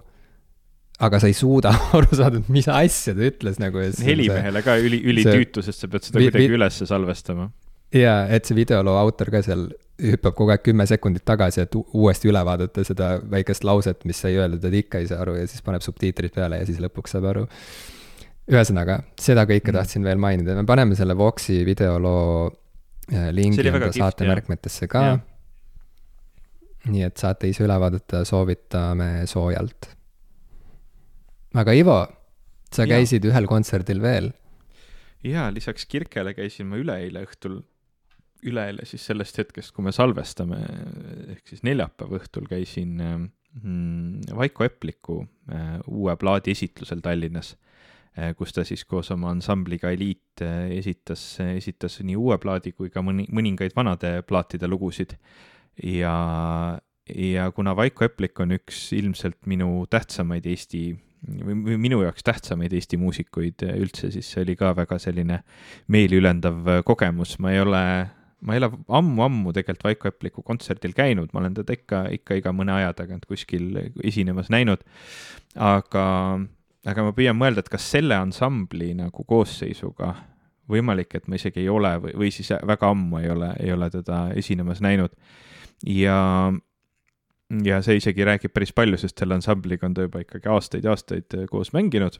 aga 0.98 1.20
sa 1.22 1.30
ei 1.30 1.36
suuda 1.38 1.74
aru 1.98 2.18
saada, 2.18 2.41
mis 2.54 2.68
asja 2.72 3.16
ta 3.18 3.26
ütles 3.30 3.60
nagu. 3.62 3.84
helimehele 4.04 4.64
ka 4.66 4.78
üli, 4.82 5.02
ülitüütu, 5.14 5.64
sest 5.66 5.84
sa 5.84 5.91
pead 5.91 6.08
seda 6.08 6.22
kuidagi 6.24 6.56
ülesse 6.58 6.88
salvestama. 6.89 7.52
jaa, 7.93 8.24
et 8.34 8.50
see 8.50 8.58
videoloo 8.58 8.98
autor 9.00 9.32
ka 9.34 9.43
seal 9.45 9.68
hüppab 9.98 10.36
kogu 10.38 10.54
aeg 10.54 10.64
kümme 10.66 10.86
sekundit 10.89 11.26
tagasi, 11.26 11.64
et 11.66 11.76
uuesti 11.78 12.30
üle 12.30 12.41
vaadata 12.45 12.84
seda 12.86 13.16
väikest 13.32 13.66
lauset, 13.66 14.04
mis 14.06 14.20
sai 14.22 14.36
öeldud, 14.38 14.66
et 14.70 14.82
ikka 14.84 15.02
ei 15.02 15.10
saa 15.10 15.24
aru 15.26 15.38
ja 15.39 15.48
siis 15.50 15.64
paneb 15.66 15.86
subtiitrid 15.86 16.36
peale 16.36 16.62
ja 16.62 16.68
siis 16.70 16.82
lõpuks 16.84 17.16
saab 17.16 17.30
aru 17.32 17.48
ühesõnaga, 18.48 19.02
seda 19.20 19.43
kõike 19.48 19.72
mm. 19.72 19.78
tahtsin 19.80 20.06
veel 20.08 20.22
mainida, 20.22 20.56
me 20.56 20.64
paneme 20.68 20.95
selle 20.98 21.18
Voxi 21.18 21.60
videoloo 21.68 22.48
äh, 22.48 23.30
lingi 23.36 23.66
enda 23.66 23.91
saate 23.95 24.28
märkmetesse 24.30 24.88
ka. 24.91 25.04
nii 26.88 27.04
et 27.04 27.20
saate 27.20 27.50
ise 27.52 27.66
üle 27.66 27.76
vaadata, 27.82 28.24
soovitame 28.28 29.26
soojalt. 29.28 29.97
Aga 31.56 31.76
Ivo, 31.78 32.02
sa 32.72 32.86
ja. 32.86 32.98
käisid 32.98 33.26
ühel 33.30 33.48
kontserdil 33.48 34.02
veel. 34.04 34.32
jaa, 35.24 35.50
lisaks 35.54 35.86
Kirkele 35.86 36.34
käisin 36.38 36.68
ma 36.72 36.80
üleeile 36.82 37.24
õhtul, 37.28 37.62
üleeile 38.48 38.86
siis 38.86 39.06
sellest 39.06 39.38
hetkest, 39.38 39.74
kui 39.76 39.88
me 39.88 39.95
salvestame, 39.95 40.60
ehk 41.36 41.48
siis 41.48 41.64
neljapäeva 41.68 42.20
õhtul 42.20 42.50
käisin 42.50 42.98
mm, 43.00 44.36
Vaiko 44.36 44.68
Epliku 44.68 45.22
äh, 45.52 45.80
uue 45.88 46.16
plaadi 46.20 46.54
esitlusel 46.54 47.02
Tallinnas 47.06 47.56
Äh, 48.18 48.34
kus 48.34 48.50
ta 48.56 48.64
siis 48.66 48.82
koos 48.89 49.12
oma 49.14 49.30
ansambliga 49.30 49.91
Eliit 49.93 50.41
äh, 50.41 50.72
esitas, 50.74 51.22
esitas 51.54 52.00
nii 52.02 52.16
uue 52.18 52.39
plaadi 52.41 52.72
kui 52.74 52.89
ka 52.89 53.04
mõni, 53.06 53.28
mõningaid 53.30 53.76
vanade 53.78 54.24
plaatide 54.26 54.66
lugusid. 54.70 55.14
ja, 55.86 56.14
ja 57.14 57.52
kuna 57.54 57.76
Vaiko 57.78 58.08
Eplik 58.08 58.39
on 58.41 58.56
üks 58.58 58.88
ilmselt 58.98 59.38
minu 59.45 59.86
tähtsamaid 59.86 60.50
Eesti 60.50 60.98
või 61.26 61.78
minu 61.82 62.01
jaoks 62.03 62.26
tähtsamaid 62.26 62.74
Eesti 62.74 62.99
muusikuid 63.01 63.65
äh, 63.65 63.78
üldse, 63.82 64.11
siis 64.13 64.30
see 64.32 64.43
oli 64.45 64.57
ka 64.59 64.74
väga 64.78 64.99
selline 65.01 65.41
meeliülendav 65.93 66.84
kogemus, 66.88 67.38
ma 67.43 67.55
ei 67.55 67.63
ole 67.63 67.84
ma 68.45 68.53
ei 68.53 68.61
ole 68.61 68.70
ammu-ammu 68.99 69.53
tegelikult 69.55 69.88
Vaiko 69.88 70.11
Epliku 70.11 70.43
kontserdil 70.45 70.93
käinud, 70.97 71.32
ma 71.34 71.41
olen 71.41 71.55
teda 71.57 71.74
ikka, 71.74 72.03
ikka 72.20 72.38
iga 72.38 72.53
mõne 72.53 72.76
aja 72.76 72.93
tagant 72.97 73.26
kuskil 73.26 73.72
esinemas 74.05 74.51
näinud. 74.53 74.84
aga 75.55 76.05
aga 76.88 77.03
ma 77.03 77.13
püüan 77.15 77.38
mõelda, 77.38 77.63
et 77.63 77.72
kas 77.72 77.88
selle 77.91 78.15
ansambli 78.15 78.93
nagu 78.97 79.26
koosseisuga 79.28 80.13
võimalik, 80.72 81.15
et 81.15 81.28
ma 81.28 81.39
isegi 81.39 81.63
ei 81.63 81.70
ole 81.72 81.93
või, 82.03 82.13
või 82.22 82.32
siis 82.34 82.51
väga 82.68 82.91
ammu 82.91 83.22
ei 83.22 83.30
ole, 83.32 83.51
ei 83.63 83.74
ole 83.74 83.89
teda 83.91 84.28
esinemas 84.36 84.82
näinud. 84.84 85.13
ja, 85.86 86.53
ja 87.64 87.82
see 87.86 88.00
isegi 88.02 88.26
räägib 88.28 88.54
päris 88.54 88.74
palju, 88.76 88.98
sest 89.00 89.20
selle 89.20 89.38
ansambliga 89.38 89.88
on 89.88 89.93
ta 89.95 90.08
juba 90.08 90.24
ikkagi 90.24 90.50
aastaid 90.52 90.88
ja 90.88 90.95
aastaid 90.95 91.38
koos 91.52 91.74
mänginud. 91.74 92.20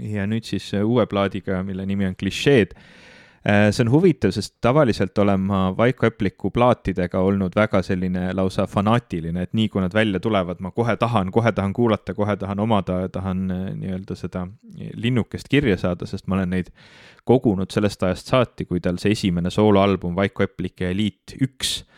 ja 0.00 0.26
nüüd 0.26 0.44
siis 0.44 0.72
uue 0.82 1.06
plaadiga, 1.06 1.62
mille 1.62 1.86
nimi 1.86 2.06
on 2.06 2.16
Klišeed 2.16 2.74
Äh, 3.48 3.70
see 3.70 3.84
on 3.84 3.90
huvitav, 3.92 4.32
sest 4.34 4.56
tavaliselt 4.64 5.18
olen 5.22 5.40
ma 5.46 5.58
Vaiko 5.76 6.08
Äpliku 6.08 6.50
plaatidega 6.50 7.20
olnud 7.22 7.54
väga 7.54 7.78
selline 7.86 8.32
lausa 8.34 8.64
fanaatiline, 8.66 9.44
et 9.46 9.52
nii 9.54 9.68
kui 9.70 9.84
nad 9.84 9.94
välja 9.94 10.18
tulevad, 10.20 10.58
ma 10.64 10.72
kohe 10.74 10.96
tahan, 10.98 11.30
kohe 11.30 11.52
tahan 11.54 11.72
kuulata, 11.76 12.14
kohe 12.14 12.34
tahan 12.36 12.58
omada, 12.64 12.98
tahan 13.12 13.44
äh, 13.54 13.68
nii-öelda 13.78 14.18
seda 14.18 14.46
linnukest 14.98 15.46
kirja 15.52 15.76
saada, 15.78 16.08
sest 16.10 16.26
ma 16.26 16.40
olen 16.40 16.56
neid 16.56 16.72
kogunud 17.24 17.70
sellest 17.70 18.02
ajast 18.02 18.34
saati, 18.34 18.66
kui 18.66 18.82
tal 18.82 18.98
see 18.98 19.14
esimene 19.14 19.52
sooloalbum 19.54 20.18
Vaiko 20.18 20.42
Äplik 20.48 20.82
ja 20.82 20.90
Eliit 20.90 21.36
üks 21.38 21.84
Äh, 21.84 21.95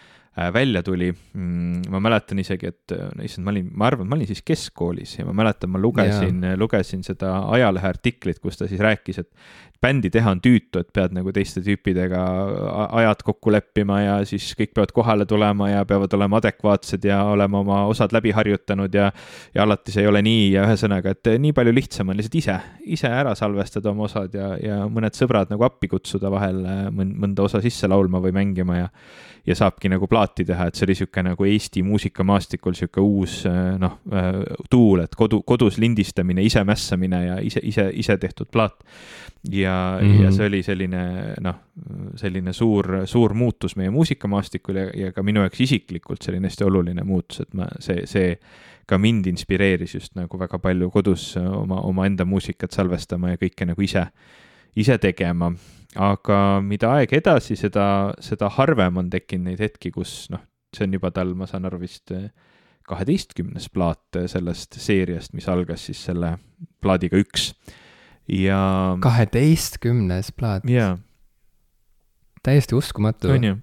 välja 0.55 0.83
tuli. 0.87 1.11
Mm, 1.35 1.89
ma 1.93 2.01
mäletan 2.05 2.39
isegi, 2.43 2.73
et 2.73 2.95
issand, 3.25 3.47
ma 3.47 3.55
olin, 3.55 3.71
ma 3.75 3.89
arvan, 3.91 4.09
ma 4.11 4.19
olin 4.19 4.29
siis 4.31 4.45
keskkoolis 4.47 5.19
ja 5.19 5.27
ma 5.29 5.35
mäletan, 5.43 5.73
ma 5.75 5.81
lugesin, 5.83 6.45
lugesin 6.61 7.05
seda 7.07 7.35
ajalehe 7.55 7.89
artiklit, 7.89 8.39
kus 8.43 8.61
ta 8.61 8.69
siis 8.71 8.83
rääkis, 8.85 9.23
et 9.25 9.31
bändi 9.83 10.11
teha 10.11 10.33
on 10.35 10.41
tüütu, 10.43 10.81
et 10.83 10.89
pead 10.95 11.15
nagu 11.15 11.33
teiste 11.35 11.63
tüüpidega 11.63 12.23
ajad 12.99 13.23
kokku 13.27 13.53
leppima 13.55 14.01
ja 14.03 14.17
siis 14.27 14.51
kõik 14.59 14.73
peavad 14.75 14.93
kohale 14.97 15.27
tulema 15.29 15.71
ja 15.71 15.85
peavad 15.89 16.17
olema 16.19 16.41
adekvaatsed 16.43 17.07
ja 17.07 17.21
olema 17.31 17.63
oma 17.63 17.85
osad 17.91 18.15
läbi 18.15 18.35
harjutanud 18.35 18.95
ja 18.95 19.11
ja 19.55 19.63
alati 19.63 19.95
see 19.95 20.03
ei 20.03 20.11
ole 20.11 20.23
nii 20.27 20.51
ja 20.57 20.67
ühesõnaga, 20.67 21.15
et 21.15 21.33
nii 21.39 21.55
palju 21.55 21.75
lihtsam 21.77 22.11
on 22.11 22.19
lihtsalt 22.19 22.39
ise, 22.41 22.59
ise 22.99 23.13
ära 23.21 23.37
salvestada 23.39 23.93
oma 23.93 24.09
osad 24.09 24.35
ja, 24.35 24.53
ja 24.63 24.83
mõned 24.91 25.15
sõbrad 25.19 25.55
nagu 25.55 25.67
appi 25.69 25.91
kutsuda 25.95 26.31
vahel 26.33 26.65
mõnda 26.91 27.47
osa 27.47 27.63
sisse 27.63 27.91
laulma 27.91 28.23
või 28.25 28.35
mängima 28.35 28.83
ja 28.83 28.93
ja 29.49 29.57
saabki 29.57 29.89
nagu 29.89 30.07
plaati 30.11 30.45
teha, 30.49 30.69
et 30.69 30.77
see 30.77 30.85
oli 30.85 30.97
sihuke 30.99 31.23
nagu 31.25 31.47
Eesti 31.49 31.83
muusikamaastikul 31.87 32.77
sihuke 32.77 33.01
uus 33.01 33.41
noh, 33.81 33.99
tuul, 34.71 35.05
et 35.05 35.15
kodu, 35.17 35.41
kodus 35.49 35.79
lindistamine, 35.81 36.45
ise 36.45 36.65
mässamine 36.69 37.23
ja 37.25 37.39
ise, 37.45 37.63
ise, 37.65 37.89
ise 38.03 38.19
tehtud 38.21 38.51
plaat. 38.53 38.77
ja 39.53 39.68
mm, 40.01 40.09
-hmm. 40.09 40.25
ja 40.25 40.31
see 40.35 40.47
oli 40.47 40.63
selline 40.63 41.03
noh, 41.45 41.61
selline 42.17 42.53
suur, 42.53 43.03
suur 43.07 43.35
muutus 43.35 43.77
meie 43.77 43.91
muusikamaastikul 43.91 44.77
ja, 44.77 44.89
ja 44.95 45.13
ka 45.13 45.23
minu 45.23 45.45
jaoks 45.45 45.61
isiklikult 45.61 46.23
selline 46.23 46.51
hästi 46.51 46.65
oluline 46.65 47.05
muutus, 47.05 47.41
et 47.41 47.55
ma, 47.55 47.69
see, 47.81 48.07
see 48.07 48.37
ka 48.89 48.99
mind 48.99 49.27
inspireeris 49.27 49.95
just 49.95 50.15
nagu 50.17 50.39
väga 50.39 50.59
palju 50.59 50.91
kodus 50.91 51.37
oma, 51.37 51.81
omaenda 51.81 52.25
muusikat 52.25 52.73
salvestama 52.73 53.35
ja 53.35 53.41
kõike 53.41 53.67
nagu 53.69 53.83
ise, 53.85 54.07
ise 54.77 54.99
tegema 54.99 55.53
aga 55.97 56.61
mida 56.65 56.93
aeg 56.99 57.13
edasi, 57.17 57.57
seda, 57.57 58.13
seda 58.21 58.51
harvem 58.59 59.01
on 59.01 59.11
tekkinud 59.11 59.49
neid 59.49 59.63
hetki, 59.63 59.93
kus 59.95 60.29
noh, 60.33 60.43
see 60.77 60.87
on 60.89 60.97
juba 60.99 61.11
tal, 61.15 61.33
ma 61.39 61.49
saan 61.49 61.69
aru, 61.69 61.81
vist 61.81 62.13
kaheteistkümnes 62.89 63.69
plaat 63.73 64.21
sellest 64.33 64.79
seeriast, 64.81 65.35
mis 65.37 65.49
algas 65.49 65.87
siis 65.89 66.01
selle 66.09 66.37
plaadiga 66.83 67.21
üks 67.21 67.53
ja. 68.29 68.63
kaheteistkümnes 69.01 70.33
plaat? 70.37 70.67
jaa. 70.69 70.97
täiesti 72.43 72.79
uskumatu. 72.79 73.33
on 73.35 73.45
ju? 73.45 73.57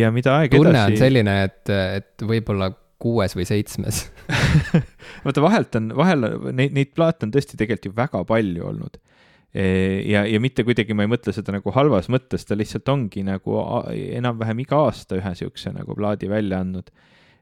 ja 0.00 0.12
mida 0.14 0.38
aeg 0.40 0.54
tunne 0.54 0.70
edasi. 0.70 0.82
tunne 0.82 0.96
on 0.96 1.00
selline, 1.04 1.38
et, 1.48 1.74
et 2.00 2.26
võib-olla 2.26 2.72
kuues 3.02 3.36
või 3.36 3.44
seitsmes 3.48 4.06
vaata, 5.24 5.42
vahelt 5.44 5.76
on, 5.80 5.90
vahel 5.96 6.30
neid, 6.52 6.72
neid 6.76 6.94
plaate 6.96 7.28
on 7.28 7.34
tõesti 7.34 7.58
tegelikult 7.58 7.90
ju 7.90 7.96
väga 7.96 8.24
palju 8.28 8.70
olnud 8.70 9.00
ja, 10.04 10.24
ja 10.26 10.40
mitte 10.42 10.64
kuidagi 10.66 10.94
ma 10.96 11.06
ei 11.06 11.10
mõtle 11.10 11.32
seda 11.34 11.54
nagu 11.54 11.72
halvas 11.72 12.10
mõttes, 12.12 12.44
ta 12.44 12.56
lihtsalt 12.58 12.88
ongi 12.92 13.22
nagu 13.26 13.60
enam-vähem 13.92 14.64
iga 14.66 14.82
aasta 14.86 15.16
ühe 15.18 15.32
niisuguse 15.32 15.72
nagu 15.72 15.96
plaadi 15.96 16.28
välja 16.30 16.60
andnud. 16.64 16.90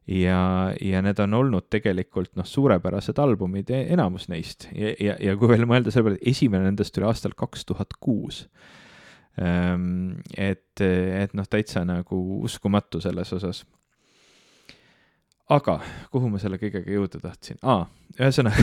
Ja, 0.07 0.72
ja 0.80 1.02
need 1.05 1.20
on 1.24 1.34
olnud 1.40 1.68
tegelikult 1.72 2.34
noh, 2.36 2.46
suurepärased 2.48 3.18
albumid, 3.18 3.70
e-, 3.72 3.86
enamus 3.94 4.28
neist 4.32 4.68
ja, 4.72 4.94
ja, 5.00 5.18
ja 5.30 5.36
kui 5.40 5.50
veel 5.50 5.66
mõelda 5.68 5.92
selle 5.92 6.11
peale, 6.11 6.20
et 6.20 6.34
esimene 6.34 6.68
nendest 6.68 6.94
tuli 6.94 7.09
aastal 7.09 7.36
kaks 7.38 7.64
tuhat 7.70 7.96
kuus 8.00 8.44
ehm, 9.40 10.18
et, 10.36 10.80
et 10.80 11.32
noh, 11.34 11.48
täitsa 11.48 11.86
nagu 11.88 12.20
uskumatu 12.44 13.00
selles 13.05 13.32
osas 13.36 13.64
aga 15.52 15.78
kuhu 16.12 16.30
ma 16.32 16.40
selle 16.40 16.59
kõigega 16.61 16.92
jõuda 16.92 17.20
tahtsin 17.20 17.61
ah,? 17.68 17.86
ühesõnaga 18.14 18.62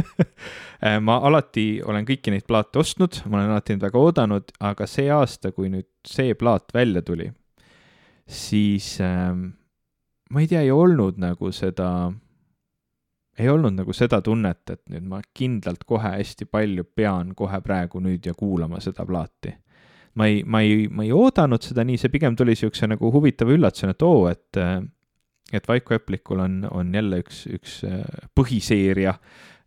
äh, 0.00 0.98
ma 1.06 1.20
alati 1.28 1.80
olen 1.86 2.08
kõiki 2.08 2.32
neid 2.34 2.48
plaate 2.48 2.80
ostnud, 2.80 3.20
ma 3.28 3.38
olen 3.38 3.54
alati 3.54 3.76
neid 3.76 3.84
väga 3.86 4.00
oodanud, 4.00 4.52
aga 4.66 4.88
see 4.90 5.08
aasta, 5.14 5.52
kui 5.54 5.70
nüüd 5.72 5.88
see 6.08 6.34
plaat 6.34 6.74
välja 6.74 7.04
tuli, 7.06 7.28
siis 8.26 8.96
ähm, 9.04 9.52
ma 10.30 10.42
ei 10.42 10.50
tea, 10.50 10.64
ei 10.66 10.70
olnud 10.74 11.18
nagu 11.20 11.50
seda, 11.54 12.10
ei 13.38 13.48
olnud 13.48 13.78
nagu 13.80 13.94
seda 13.96 14.20
tunnet, 14.22 14.62
et 14.70 14.82
nüüd 14.92 15.08
ma 15.10 15.20
kindlalt 15.34 15.84
kohe 15.88 16.14
hästi 16.18 16.46
palju 16.50 16.86
pean 16.94 17.34
kohe 17.34 17.60
praegu 17.64 18.02
nüüd 18.04 18.26
ja 18.26 18.34
kuulama 18.34 18.80
seda 18.84 19.06
plaati. 19.06 19.54
Ma 20.18 20.26
ei, 20.26 20.40
ma 20.42 20.60
ei, 20.66 20.88
ma 20.90 21.04
ei 21.06 21.12
oodanud 21.14 21.62
seda 21.62 21.84
nii, 21.86 21.98
see 22.00 22.10
pigem 22.10 22.34
tuli 22.36 22.56
niisuguse 22.56 22.88
nagu 22.90 23.12
huvitava 23.14 23.54
üllatusena, 23.54 23.94
et 23.94 24.02
oo, 24.02 24.24
et 24.30 24.58
et 25.52 25.68
Vaiko 25.68 25.94
Eplikul 25.94 26.38
on, 26.38 26.60
on 26.70 26.94
jälle 26.94 27.20
üks, 27.24 27.44
üks 27.50 27.80
äh, 27.86 28.02
põhiseeria 28.38 29.14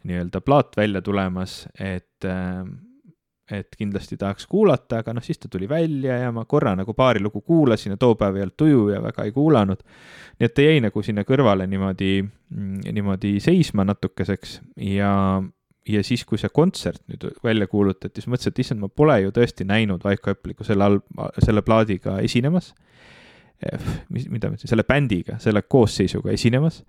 nii-öelda 0.08 0.42
plaat 0.44 0.78
välja 0.78 1.02
tulemas, 1.04 1.64
et, 1.80 2.26
äh, 2.28 2.64
et 3.52 3.76
kindlasti 3.78 4.18
tahaks 4.18 4.46
kuulata, 4.48 5.02
aga 5.04 5.14
noh, 5.18 5.24
siis 5.24 5.40
ta 5.42 5.50
tuli 5.52 5.68
välja 5.70 6.16
ja 6.22 6.30
ma 6.32 6.46
korra 6.50 6.76
nagu 6.80 6.94
paari 6.96 7.20
lugu 7.20 7.42
kuulasin 7.42 7.96
ja 7.96 7.98
too 8.00 8.16
päev 8.16 8.38
ei 8.38 8.46
olnud 8.46 8.56
tuju 8.58 8.86
ja 8.94 9.02
väga 9.04 9.26
ei 9.28 9.34
kuulanud. 9.36 9.82
nii 10.40 10.48
et 10.48 10.54
ta 10.54 10.64
jäi 10.64 10.80
nagu 10.84 11.04
sinna 11.04 11.26
kõrvale 11.28 11.68
niimoodi, 11.68 12.14
niimoodi 12.92 13.34
seisma 13.44 13.84
natukeseks 13.84 14.62
ja, 14.88 15.12
ja 15.90 16.04
siis, 16.04 16.24
kui 16.26 16.40
see 16.40 16.50
kontsert 16.54 17.04
nüüd 17.12 17.28
välja 17.44 17.68
kuulutati, 17.68 18.22
siis 18.22 18.32
mõtlesin, 18.32 18.56
et 18.56 18.64
issand, 18.64 18.80
ma 18.80 18.88
pole 18.88 19.20
ju 19.26 19.36
tõesti 19.36 19.68
näinud 19.68 20.04
Vaiko 20.04 20.32
Eplikku 20.32 20.64
selle 20.64 20.88
all, 20.88 21.04
selle 21.44 21.62
plaadiga 21.68 22.20
esinemas 22.24 22.72
mis, 24.14 24.28
mida 24.32 24.50
ma 24.50 24.58
ütlesin, 24.58 24.72
selle 24.72 24.86
bändiga, 24.88 25.38
selle 25.44 25.64
koosseisuga 25.68 26.34
esinemas. 26.34 26.82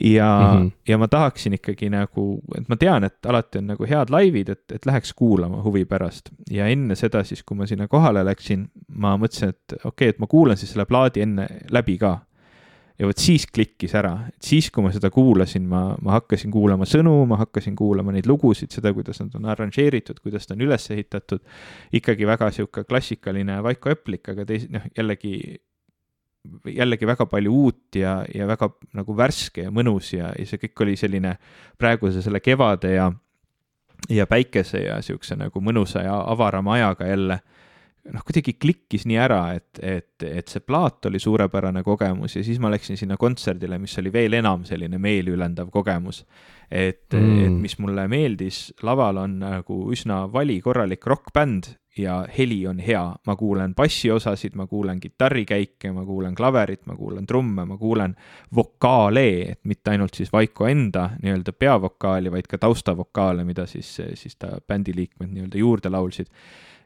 Ja 0.00 0.50
mm, 0.52 0.58
-hmm. 0.58 0.70
ja 0.88 0.98
ma 0.98 1.08
tahaksin 1.08 1.54
ikkagi 1.54 1.90
nagu, 1.90 2.40
et 2.58 2.68
ma 2.68 2.76
tean, 2.76 3.04
et 3.04 3.26
alati 3.26 3.58
on 3.58 3.66
nagu 3.66 3.86
head 3.88 4.10
laivid, 4.10 4.48
et, 4.48 4.64
et 4.72 4.86
läheks 4.86 5.12
kuulama 5.14 5.62
huvi 5.62 5.84
pärast. 5.84 6.30
ja 6.50 6.66
enne 6.66 6.94
seda 6.94 7.24
siis, 7.24 7.42
kui 7.42 7.56
ma 7.56 7.66
sinna 7.66 7.88
kohale 7.88 8.24
läksin, 8.24 8.68
ma 8.88 9.16
mõtlesin, 9.16 9.48
et 9.48 9.72
okei 9.72 9.88
okay,, 9.88 10.08
et 10.08 10.18
ma 10.18 10.26
kuulan 10.26 10.56
siis 10.56 10.72
selle 10.72 10.86
plaadi 10.86 11.20
enne 11.20 11.48
läbi 11.70 11.98
ka 11.98 12.18
ja 13.00 13.08
vot 13.08 13.18
siis 13.20 13.46
klikkis 13.48 13.94
ära, 13.96 14.12
et 14.28 14.44
siis, 14.44 14.68
kui 14.70 14.84
ma 14.84 14.92
seda 14.92 15.08
kuulasin, 15.10 15.64
ma, 15.68 15.94
ma 16.04 16.18
hakkasin 16.18 16.52
kuulama 16.52 16.84
sõnu, 16.88 17.14
ma 17.28 17.38
hakkasin 17.40 17.76
kuulama 17.76 18.12
neid 18.12 18.28
lugusid, 18.28 18.70
seda, 18.74 18.92
kuidas 18.96 19.22
nad 19.22 19.34
on 19.38 19.48
arranžeeritud, 19.48 20.20
kuidas 20.20 20.46
ta 20.46 20.54
on 20.54 20.66
üles 20.66 20.90
ehitatud. 20.92 21.40
ikkagi 21.96 22.28
väga 22.28 22.50
sihuke 22.52 22.84
klassikaline 22.84 23.62
Vaiko 23.64 23.90
Eplik, 23.94 24.28
aga 24.28 24.44
teis-, 24.44 24.68
noh, 24.72 24.84
jällegi 24.96 25.32
jällegi 26.64 27.06
väga 27.06 27.26
palju 27.26 27.52
uut 27.52 27.96
ja, 28.00 28.20
ja 28.34 28.46
väga 28.48 28.70
nagu 28.96 29.16
värske 29.16 29.66
ja 29.66 29.72
mõnus 29.74 30.14
ja, 30.14 30.32
ja 30.38 30.46
see 30.48 30.60
kõik 30.62 30.84
oli 30.86 30.96
selline 30.96 31.34
praeguse 31.78 32.22
selle 32.24 32.40
kevade 32.40 32.94
ja, 32.94 33.10
ja 34.08 34.26
päikese 34.26 34.84
ja 34.86 35.00
siukse 35.04 35.36
nagu 35.36 35.60
mõnusa 35.64 36.04
ja 36.06 36.16
avarama 36.32 36.78
ajaga 36.78 37.10
jälle 37.10 37.40
noh, 38.08 38.24
kuidagi 38.24 38.54
klikkis 38.60 39.04
nii 39.08 39.18
ära, 39.20 39.40
et, 39.58 39.80
et, 39.84 40.24
et 40.24 40.48
see 40.48 40.64
plaat 40.64 41.10
oli 41.10 41.20
suurepärane 41.20 41.82
kogemus 41.84 42.38
ja 42.38 42.44
siis 42.46 42.60
ma 42.62 42.70
läksin 42.72 42.96
sinna 42.96 43.18
kontserdile, 43.20 43.78
mis 43.82 43.98
oli 44.00 44.12
veel 44.12 44.38
enam 44.40 44.64
selline 44.68 44.98
meeliülendav 44.98 45.68
kogemus. 45.72 46.24
et 46.70 47.12
mm., 47.12 47.44
et 47.44 47.60
mis 47.66 47.76
mulle 47.82 48.06
meeldis, 48.08 48.70
laval 48.86 49.20
on 49.24 49.38
nagu 49.42 49.80
üsna 49.92 50.24
vali 50.32 50.60
korralik 50.64 51.06
rokkbänd 51.06 51.74
ja 51.98 52.26
heli 52.38 52.66
on 52.66 52.78
hea, 52.78 53.02
ma 53.26 53.36
kuulen 53.36 53.74
bassiosasid, 53.74 54.54
ma 54.54 54.66
kuulen 54.66 55.00
kitarrikäike, 55.00 55.92
ma 55.92 56.04
kuulen 56.04 56.34
klaverit, 56.34 56.86
ma 56.86 56.96
kuulen 56.96 57.26
trumme, 57.26 57.64
ma 57.64 57.76
kuulen 57.76 58.16
vokaale, 58.56 59.26
et 59.52 59.60
mitte 59.64 59.90
ainult 59.90 60.14
siis 60.14 60.32
Vaiko 60.32 60.66
enda 60.70 61.10
nii-öelda 61.22 61.52
peavokaali, 61.52 62.32
vaid 62.32 62.48
ka 62.48 62.58
taustavokaale, 62.58 63.44
mida 63.44 63.66
siis, 63.66 63.96
siis 64.14 64.36
ta 64.36 64.56
bändi 64.66 64.94
liikmed 64.96 65.34
nii-öelda 65.34 65.58
juurde 65.58 65.90
laulsid 65.90 66.30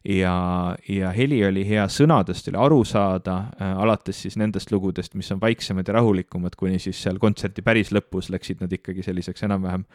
ja, 0.04 0.76
ja 0.88 1.10
heli 1.16 1.38
oli 1.46 1.64
hea, 1.68 1.86
sõnadest 1.88 2.50
oli 2.50 2.60
aru 2.60 2.82
saada 2.88 3.36
äh,, 3.56 3.72
alates 3.84 4.20
siis 4.24 4.36
nendest 4.40 4.72
lugudest, 4.72 5.14
mis 5.14 5.30
on 5.32 5.40
vaiksemad 5.40 5.88
ja 5.88 5.96
rahulikumad, 5.98 6.56
kuni 6.60 6.78
siis 6.82 7.00
seal 7.02 7.18
kontserti 7.22 7.64
päris 7.64 7.92
lõpus 7.94 8.28
läksid 8.34 8.60
nad 8.64 8.72
ikkagi 8.72 9.04
selliseks 9.06 9.46
enam-vähem 9.48 9.86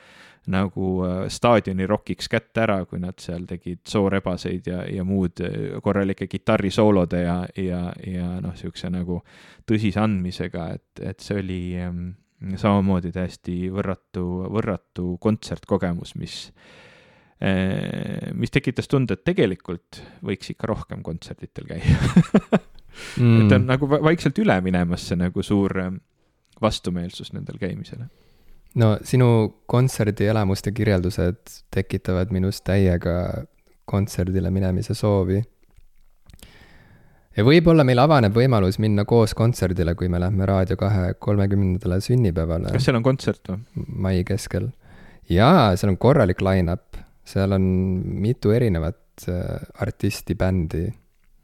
nagu 0.49 0.89
äh, 1.05 1.19
staadioni 1.29 1.87
rokiks 1.87 2.29
kätte 2.31 2.63
ära, 2.63 2.79
kui 2.89 3.01
nad 3.01 3.19
seal 3.21 3.45
tegid 3.49 3.83
soorebaseid 3.87 4.69
ja, 4.71 4.83
ja 4.89 5.05
muud 5.05 5.43
äh, 5.45 5.77
korralike 5.83 6.27
kitarrisoolode 6.31 7.23
ja, 7.23 7.37
ja, 7.57 7.83
ja 8.07 8.31
noh, 8.41 8.55
niisuguse 8.55 8.89
nagu 8.93 9.21
tõsise 9.69 10.01
andmisega, 10.01 10.71
et, 10.79 11.03
et 11.11 11.21
see 11.23 11.37
oli 11.43 11.61
ähm, 11.79 12.05
samamoodi 12.57 13.11
täiesti 13.13 13.67
võrratu, 13.73 14.25
võrratu 14.49 15.17
kontsertkogemus, 15.21 16.15
mis, 16.19 16.37
mis 17.39 18.51
tekitas 18.51 18.89
tunde, 18.91 19.15
et 19.15 19.23
tegelikult 19.23 20.01
võiks 20.27 20.51
ikka 20.51 20.67
rohkem 20.67 21.03
kontserditel 21.05 21.69
käia 21.69 21.95
mm.. 23.15 23.45
et 23.45 23.53
on 23.55 23.67
nagu 23.69 23.87
vaikselt 23.87 24.41
üle 24.43 24.57
minemas 24.65 25.05
see 25.07 25.15
nagu 25.19 25.43
suur 25.45 25.77
vastumeelsus 26.59 27.31
nendel 27.31 27.55
käimisele 27.61 28.09
no 28.75 28.97
sinu 29.03 29.29
kontserdielamuste 29.65 30.71
kirjeldused 30.75 31.55
tekitavad 31.73 32.33
minus 32.35 32.61
täiega 32.61 33.45
kontserdile 33.89 34.51
minemise 34.53 34.93
soovi. 34.93 35.39
ja 37.37 37.45
võib-olla 37.45 37.85
meil 37.87 38.01
avaneb 38.03 38.35
võimalus 38.35 38.77
minna 38.83 39.05
koos 39.09 39.33
kontserdile, 39.37 39.95
kui 39.95 40.09
me 40.11 40.21
lähme 40.21 40.45
Raadio 40.45 40.77
kahe 40.77 41.13
kolmekümnendale 41.19 42.01
sünnipäevale. 42.03 42.73
kas 42.75 42.85
seal 42.89 42.99
on 42.99 43.05
kontsert 43.05 43.49
või? 43.49 43.63
mai 44.07 44.23
keskel. 44.27 44.69
jaa, 45.29 45.75
seal 45.75 45.95
on 45.95 45.97
korralik 45.97 46.43
line-up, 46.45 46.88
seal 47.29 47.53
on 47.57 47.65
mitu 48.23 48.53
erinevat 48.55 49.29
äh, 49.29 49.59
artisti, 49.81 50.35
bändi 50.35 50.87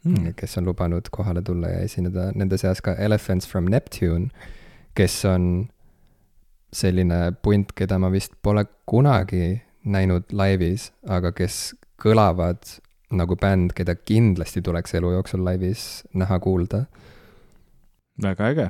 mm., 0.06 0.34
kes 0.38 0.58
on 0.58 0.66
lubanud 0.70 1.10
kohale 1.12 1.44
tulla 1.46 1.76
ja 1.76 1.86
esineda, 1.86 2.32
nende 2.36 2.58
seas 2.62 2.82
ka 2.82 2.96
Elephants 2.98 3.48
from 3.50 3.70
Neptune, 3.72 4.30
kes 4.98 5.20
on 5.30 5.68
selline 6.76 7.20
punt, 7.44 7.72
keda 7.78 8.00
ma 8.02 8.10
vist 8.14 8.36
pole 8.44 8.66
kunagi 8.90 9.62
näinud 9.86 10.34
laivis, 10.36 10.90
aga 11.08 11.32
kes 11.36 11.76
kõlavad 12.02 12.80
nagu 13.16 13.38
bänd, 13.40 13.74
keda 13.78 13.96
kindlasti 13.96 14.64
tuleks 14.66 14.96
elu 14.98 15.14
jooksul 15.16 15.44
laivis 15.46 16.04
näha-kuulda. 16.18 16.86
väga 18.22 18.48
äge. 18.52 18.70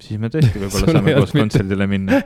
siis 0.00 0.20
me 0.20 0.28
tõesti 0.28 0.60
võib-olla 0.60 0.92
saame 0.98 1.14
koos 1.14 1.32
kontserdile 1.32 1.86
minna. 1.90 2.20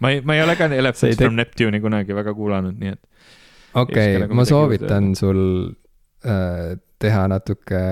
ma 0.00 0.10
ei, 0.10 0.20
ma 0.20 0.36
ei 0.36 0.42
ole 0.44 0.56
ka 0.56 0.68
Elephants 0.82 1.18
from 1.18 1.38
Neptune'i 1.40 1.80
kunagi 1.80 2.14
väga 2.14 2.34
kuulanud, 2.34 2.78
nii 2.78 2.94
et. 2.94 3.02
Okei 3.74 4.16
okay,, 4.16 4.28
ma 4.34 4.44
soovitan 4.48 5.14
sul 5.18 5.42
äh, 6.26 6.76
teha 7.02 7.26
natuke 7.32 7.82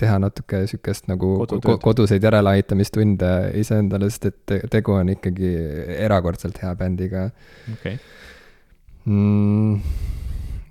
teha 0.00 0.18
natuke 0.18 0.64
sihukest 0.70 1.06
nagu 1.10 1.36
Kodutööd. 1.44 1.78
koduseid 1.82 2.24
järeleaitamistunde 2.26 3.30
iseendale, 3.60 4.08
sest 4.10 4.26
et 4.30 4.54
tegu 4.72 4.96
on 4.96 5.12
ikkagi 5.14 5.52
erakordselt 6.06 6.58
hea 6.62 6.74
bändiga. 6.78 7.28
okei 7.76 7.94
okay. 7.94 7.98
mm,. 9.04 9.78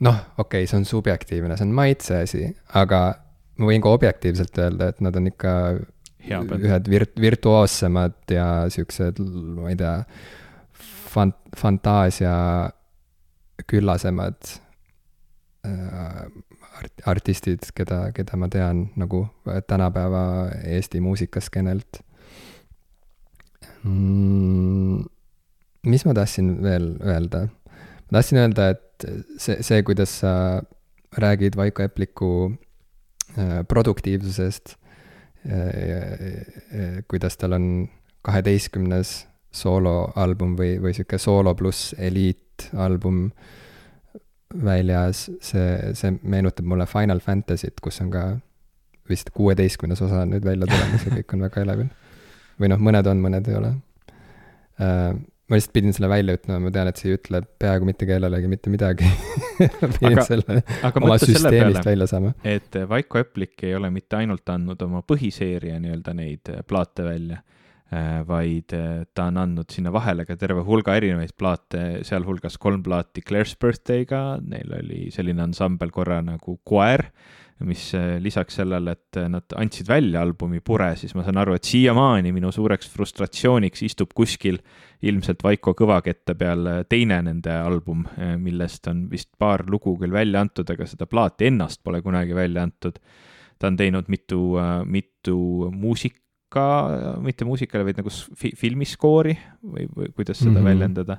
noh, 0.03 0.21
okei 0.37 0.63
okay,, 0.63 0.69
see 0.69 0.81
on 0.81 0.87
subjektiivne, 0.89 1.57
see 1.57 1.69
on 1.69 1.75
maitse 1.77 2.19
asi, 2.25 2.49
aga 2.79 3.03
ma 3.59 3.71
võin 3.71 3.83
ka 3.83 3.95
objektiivselt 3.95 4.59
öelda, 4.59 4.91
et 4.91 5.03
nad 5.05 5.15
on 5.19 5.31
ikka 5.31 5.55
ühed 6.23 6.89
virt-, 6.91 7.19
virtuoossemad 7.19 8.15
ja 8.31 8.47
siuksed, 8.71 9.19
ma 9.59 9.71
ei 9.71 9.79
tea, 9.79 9.95
fant-, 11.15 11.41
fantaasia 11.59 12.35
küllasemad 13.67 14.37
äh, 15.65 16.25
art-, 16.79 17.03
artistid, 17.05 17.69
keda, 17.75 18.11
keda 18.15 18.37
ma 18.39 18.49
tean 18.51 18.87
nagu 18.99 19.25
tänapäeva 19.67 20.23
Eesti 20.75 21.01
muusikaskenelt 21.03 22.01
mm,. 23.83 25.03
mis 25.87 26.05
ma 26.05 26.13
tahtsin 26.17 26.55
veel 26.63 26.93
öelda? 27.01 27.47
ma 27.47 28.19
tahtsin 28.19 28.43
öelda, 28.43 28.69
et 28.75 29.07
see, 29.37 29.59
see, 29.61 29.81
kuidas 29.83 30.19
sa 30.23 30.61
räägid 31.17 31.57
Vaiko 31.57 31.83
Epliku 31.83 32.31
äh, 33.37 33.61
produktiivsusest 33.67 34.75
äh,, 35.45 37.03
kuidas 37.07 37.37
tal 37.37 37.59
on 37.59 37.67
kaheteistkümnes 38.23 39.27
sooloalbum 39.53 40.55
või, 40.57 40.77
või 40.81 40.95
sihuke 40.95 41.19
soolo 41.21 41.53
pluss 41.55 41.93
eliitalbum 41.97 42.42
äh, 42.73 43.29
väljas, 44.63 45.31
see, 45.41 45.93
see 45.97 46.13
meenutab 46.21 46.65
mulle 46.69 46.85
Final 46.85 47.19
Fantasy't, 47.19 47.81
kus 47.81 48.01
on 48.03 48.11
ka 48.13 48.23
vist 49.09 49.33
kuueteistkümnes 49.35 50.01
osa 50.01 50.23
on 50.23 50.33
nüüd 50.33 50.45
välja 50.45 50.67
tulemas 50.69 51.05
ja 51.07 51.17
kõik 51.17 51.35
on 51.35 51.45
väga 51.47 51.61
elevil. 51.65 51.91
või 52.61 52.71
noh, 52.71 52.81
mõned 52.87 53.09
on, 53.09 53.21
mõned 53.23 53.49
ei 53.49 53.57
ole 53.59 53.73
uh,. 53.73 55.13
ma 55.49 55.57
lihtsalt 55.57 55.73
pidin 55.75 55.95
selle 55.95 56.07
välja 56.09 56.37
ütlema, 56.37 56.61
ma 56.63 56.71
tean, 56.73 56.87
et 56.89 57.01
see 57.01 57.11
ei 57.11 57.17
ütle 57.17 57.41
peaaegu 57.59 57.87
mitte 57.89 58.07
kellelegi 58.07 58.51
mitte 58.51 58.71
midagi 58.73 59.09
pidin 59.97 60.13
aga, 60.13 60.27
selle 60.29 60.61
aga 60.61 61.03
oma 61.03 61.17
süsteemist 61.21 61.81
peale, 61.81 61.87
välja 61.89 62.07
saama. 62.09 62.35
et 62.47 62.77
Vaiko 62.89 63.19
Eplik 63.19 63.65
ei 63.67 63.75
ole 63.75 63.91
mitte 63.93 64.21
ainult 64.21 64.53
andnud 64.53 64.81
oma 64.87 65.03
põhiseeria 65.07 65.81
nii-öelda 65.83 66.15
neid 66.17 66.53
plaate 66.69 67.05
välja 67.09 67.41
vaid 68.27 68.73
äh, 68.73 69.03
ta 69.13 69.27
on 69.29 69.37
andnud 69.41 69.71
sinna 69.73 69.91
vahele 69.93 70.25
ka 70.25 70.37
terve 70.39 70.63
hulga 70.65 70.95
erinevaid 70.99 71.35
plaate, 71.37 71.83
sealhulgas 72.07 72.57
kolm 72.61 72.83
plaati 72.85 73.23
Claire's 73.25 73.55
Birthday'ga, 73.59 74.39
neil 74.47 74.75
oli 74.79 75.07
selline 75.13 75.43
ansambel 75.43 75.91
korra 75.93 76.21
nagu 76.23 76.57
Koer, 76.63 77.05
mis 77.67 77.89
äh, 77.97 78.15
lisaks 78.23 78.57
sellele, 78.61 78.95
et 78.95 79.19
nad 79.31 79.57
andsid 79.59 79.91
välja 79.91 80.23
albumi 80.23 80.63
Pure, 80.63 80.93
siis 80.99 81.13
ma 81.15 81.25
saan 81.27 81.41
aru, 81.43 81.57
et 81.57 81.67
siiamaani 81.67 82.33
minu 82.35 82.53
suureks 82.55 82.89
frustratsiooniks 82.95 83.85
istub 83.85 84.15
kuskil 84.15 84.57
ilmselt 85.03 85.43
Vaiko 85.43 85.75
kõvakette 85.77 86.37
peal 86.39 86.71
teine 86.89 87.19
nende 87.27 87.53
album, 87.59 88.07
millest 88.39 88.87
on 88.87 89.05
vist 89.11 89.33
paar 89.37 89.65
lugu 89.67 89.97
küll 89.99 90.15
välja 90.15 90.41
antud, 90.43 90.69
aga 90.71 90.87
seda 90.87 91.07
plaati 91.11 91.51
ennast 91.51 91.83
pole 91.83 91.99
kunagi 92.01 92.35
välja 92.35 92.63
antud. 92.63 92.97
Ta 93.59 93.69
on 93.69 93.77
teinud 93.79 94.07
mitu, 94.11 94.39
mitu 94.87 95.37
muusik, 95.71 96.22
muusika, 96.53 97.21
mitte 97.23 97.45
muusikale, 97.45 97.83
vaid 97.87 97.99
nagu 97.99 98.11
fi 98.11 98.53
filmiskoori 98.55 99.35
või, 99.63 99.87
või 99.89 100.13
kuidas 100.13 100.39
seda 100.39 100.51
mm 100.51 100.57
-hmm. 100.57 100.69
väljendada. 100.69 101.17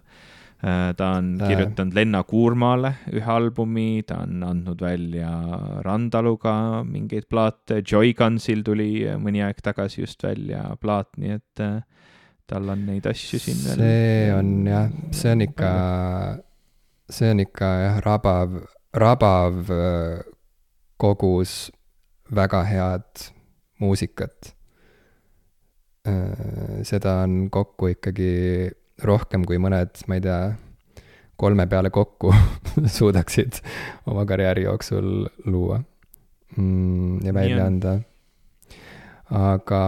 Äh, 0.64 0.94
ta 0.96 1.10
on 1.18 1.40
äh. 1.40 1.48
kirjutanud 1.48 1.94
Lenna 1.94 2.22
Kuurmale 2.22 2.94
ühe 3.12 3.30
albumi, 3.30 4.02
ta 4.06 4.22
on 4.22 4.42
andnud 4.42 4.80
välja 4.80 5.30
Randaluga 5.82 6.84
mingeid 6.84 7.28
plaate, 7.28 7.82
Joy-Gunsil 7.82 8.62
tuli 8.64 9.04
mõni 9.18 9.42
aeg 9.44 9.60
tagasi 9.62 10.00
just 10.00 10.22
välja 10.22 10.76
plaat, 10.80 11.10
nii 11.16 11.30
et 11.30 11.60
äh, 11.60 11.82
tal 12.46 12.68
on 12.68 12.86
neid 12.86 13.06
asju 13.06 13.38
siin 13.38 13.60
veel. 13.64 13.78
see 13.78 14.32
on 14.32 14.66
jah, 14.66 14.90
see 15.10 15.32
on 15.32 15.40
ikka, 15.40 15.70
see 17.10 17.30
on 17.30 17.40
ikka 17.40 17.66
jah, 17.84 18.00
rabav, 18.04 18.58
rabav 18.94 19.70
kogus 20.96 21.70
väga 22.30 22.62
head 22.64 23.32
muusikat 23.80 24.53
Äh, 24.53 24.53
seda 26.84 27.14
on 27.24 27.46
kokku 27.52 27.94
ikkagi 27.94 28.30
rohkem 29.08 29.46
kui 29.48 29.56
mõned, 29.62 30.04
ma 30.08 30.18
ei 30.18 30.22
tea, 30.24 30.38
kolme 31.40 31.66
peale 31.70 31.90
kokku 31.94 32.32
suudaksid 32.98 33.58
oma 34.10 34.26
karjääri 34.28 34.66
jooksul 34.68 35.26
luua 35.48 35.80
mm, 36.56 37.24
ja 37.26 37.34
välja 37.34 37.66
anda. 37.66 37.98
aga 39.34 39.82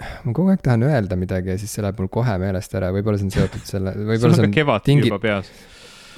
ma 0.00 0.34
kogu 0.36 0.52
aeg 0.52 0.62
tahan 0.64 0.84
öelda 0.88 1.16
midagi 1.20 1.54
ja 1.54 1.58
siis 1.60 1.72
see 1.74 1.84
läheb 1.84 2.00
mul 2.00 2.10
kohe 2.12 2.36
meelest 2.42 2.74
ära, 2.76 2.90
võib-olla 2.94 3.20
see 3.20 3.28
on 3.30 3.36
seotud 3.36 3.66
selle, 3.68 3.94
võib-olla 4.10 4.36
see 4.36 4.48
on 4.48 4.84
tingi-, 4.86 5.12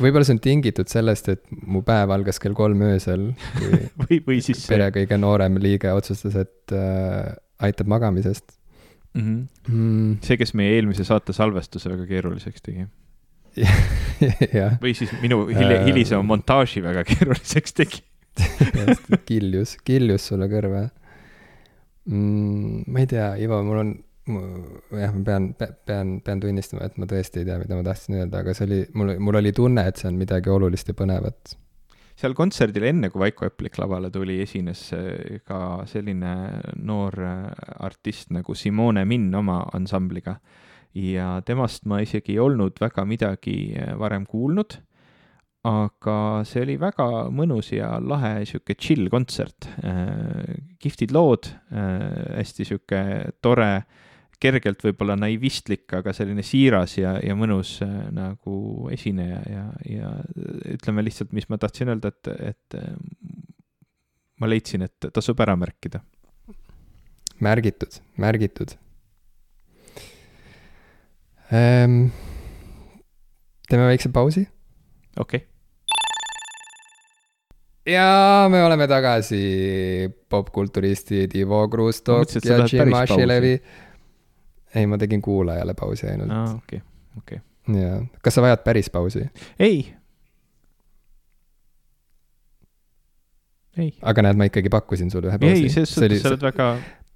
võib-olla 0.03 0.26
see 0.26 0.36
on 0.36 0.43
tingitud 0.43 0.90
sellest, 0.90 1.30
et 1.34 1.43
mu 1.62 1.84
päev 1.86 2.12
algas 2.14 2.43
kell 2.43 2.57
kolm 2.59 2.82
öösel, 2.88 3.30
või, 4.03 4.20
või 4.26 4.43
siis 4.45 4.66
pere 4.70 4.90
kõige 4.95 5.18
noorem 5.20 5.59
liige 5.62 5.95
otsustas, 5.95 6.38
et 6.43 6.76
äh, 6.76 7.32
aitab 7.66 7.90
magamisest 7.92 8.56
mm. 9.14 9.22
-hmm. 9.22 9.74
Mm. 9.74 10.16
see, 10.24 10.36
kes 10.40 10.54
meie 10.58 10.76
eelmise 10.76 11.06
saate 11.08 11.34
salvestuse 11.36 11.92
väga 11.92 12.06
keeruliseks 12.10 12.62
tegi 12.62 12.86
või 14.82 14.94
siis 14.96 15.12
minu 15.20 15.44
hili, 15.50 15.76
äh. 15.76 15.84
hilisema 15.84 16.22
montaaži 16.24 16.82
väga 16.84 17.04
keeruliseks 17.04 17.76
tegi 17.76 18.02
kiljus, 19.28 19.76
kiljus 19.84 20.30
sulle 20.30 20.48
kõrva 20.48 20.86
mm,. 22.08 22.84
ma 22.86 23.02
ei 23.02 23.10
tea, 23.10 23.34
Ivo, 23.44 23.60
mul 23.66 23.82
on, 23.82 23.90
jah, 24.96 25.12
ma 25.12 25.24
pean, 25.26 25.50
pean, 25.58 26.14
pean 26.24 26.40
tunnistama, 26.40 26.86
et 26.88 26.96
ma 27.00 27.08
tõesti 27.10 27.42
ei 27.42 27.48
tea, 27.48 27.58
mida 27.60 27.78
ma 27.78 27.84
tahtsin 27.86 28.20
öelda, 28.20 28.40
aga 28.42 28.54
see 28.56 28.68
oli, 28.68 28.80
mul, 28.98 29.16
mul 29.22 29.40
oli 29.42 29.52
tunne, 29.56 29.84
et 29.88 30.00
see 30.00 30.08
on 30.10 30.16
midagi 30.20 30.52
olulist 30.52 30.88
ja 30.88 30.96
põnevat 30.98 31.56
seal 32.22 32.36
kontserdil, 32.38 32.86
enne 32.86 33.10
kui 33.10 33.24
Vaiko 33.24 33.46
Eplik 33.48 33.78
lavale 33.82 34.10
tuli, 34.14 34.38
esines 34.44 34.84
äh, 34.94 35.40
ka 35.46 35.82
selline 35.90 36.34
noor 36.86 37.18
äh, 37.18 37.48
artist 37.82 38.30
nagu 38.34 38.54
Simone 38.54 39.04
Minn 39.08 39.32
oma 39.34 39.62
ansambliga. 39.74 40.38
ja 40.92 41.40
temast 41.40 41.86
ma 41.88 42.02
isegi 42.04 42.34
ei 42.34 42.40
olnud 42.44 42.76
väga 42.80 43.06
midagi 43.08 43.72
äh, 43.80 43.94
varem 43.98 44.26
kuulnud, 44.28 44.76
aga 45.66 46.16
see 46.44 46.62
oli 46.66 46.76
väga 46.76 47.08
mõnus 47.32 47.72
ja 47.72 47.96
lahe 48.02 48.42
sihuke 48.46 48.74
chill 48.74 49.08
kontsert. 49.10 49.68
kihvtid 50.82 51.14
lood, 51.14 51.46
hästi 51.70 52.66
sihuke 52.66 53.02
tore 53.40 53.70
kergelt 54.43 54.82
võib-olla 54.82 55.16
naivistlik, 55.18 55.86
aga 55.95 56.14
selline 56.16 56.43
siiras 56.47 56.97
ja, 56.99 57.14
ja 57.22 57.36
mõnus 57.38 57.76
äh, 57.84 57.93
nagu 58.14 58.88
esineja 58.95 59.40
ja, 59.47 59.66
ja 59.86 60.12
ütleme 60.74 61.05
lihtsalt, 61.07 61.32
mis 61.36 61.49
ma 61.53 61.59
tahtsin 61.62 61.93
öelda, 61.93 62.12
et, 62.12 62.32
et 62.53 62.78
äh, 62.78 62.90
ma 64.43 64.51
leidsin, 64.51 64.86
et 64.88 65.11
tasub 65.14 65.40
ära 65.45 65.55
märkida. 65.59 66.03
märgitud, 67.43 68.01
märgitud. 68.16 68.74
ähm,. 71.53 72.11
teeme 73.68 73.86
väikse 73.86 74.11
pausi. 74.12 74.47
okei 75.18 75.45
okay. 75.45 75.49
ja 77.95 78.49
me 78.51 78.64
oleme 78.64 78.88
tagasi, 78.88 80.11
popkulturistid 80.28 81.34
Ivo 81.36 81.68
Krustok 81.68 82.36
ja 82.45 82.66
Jim 82.66 82.95
Ashilevi. 82.95 83.57
Ei, 84.74 84.86
ma 84.86 84.98
tegin 84.98 85.22
kuulajale 85.22 85.74
pausi 85.74 86.06
ainult. 86.10 86.30
aa, 86.30 86.54
okei, 86.54 86.82
okei. 87.18 87.40
jaa, 87.80 87.98
kas 88.22 88.38
sa 88.38 88.44
vajad 88.44 88.64
päris 88.64 88.90
pausi? 88.90 89.24
ei. 89.58 89.94
ei. 93.76 93.94
aga 94.02 94.26
näed, 94.28 94.40
ma 94.40 94.48
ikkagi 94.50 94.72
pakkusin 94.72 95.10
sulle 95.10 95.32
ühe 95.32 95.38
pausi. 95.38 95.66
ei, 95.66 95.74
selles 95.76 95.94
suhtes 95.94 96.22
sa 96.24 96.32
oled 96.32 96.46
väga, 96.48 96.68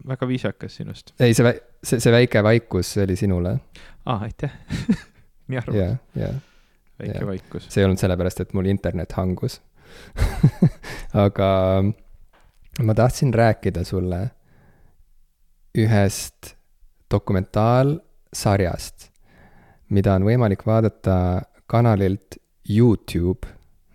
väga 0.09 0.29
viisakas 0.29 0.81
sinust. 0.81 1.15
ei, 1.21 1.35
see, 1.35 1.55
see, 1.83 2.01
see 2.01 2.15
väike 2.15 2.43
vaikus, 2.47 2.93
see 2.97 3.07
oli 3.07 3.17
sinule. 3.17 3.57
aa, 4.07 4.19
aitäh 4.29 4.53
nii 5.49 5.63
arvad? 5.63 5.81
jaa, 5.81 5.97
jaa. 6.25 6.35
väike 7.01 7.23
ja. 7.23 7.31
vaikus. 7.33 7.71
see 7.71 7.83
ei 7.83 7.89
olnud 7.89 8.03
sellepärast, 8.03 8.45
et 8.45 8.55
mul 8.57 8.69
internet 8.73 9.17
hangus 9.19 9.61
aga 11.27 11.49
ma 12.83 12.95
tahtsin 12.95 13.35
rääkida 13.35 13.85
sulle 13.85 14.27
ühest 15.79 16.56
dokumentaalsarjast, 17.11 19.11
mida 19.91 20.15
on 20.19 20.25
võimalik 20.27 20.67
vaadata 20.67 21.43
kanalilt 21.67 22.39
Youtube. 22.69 23.49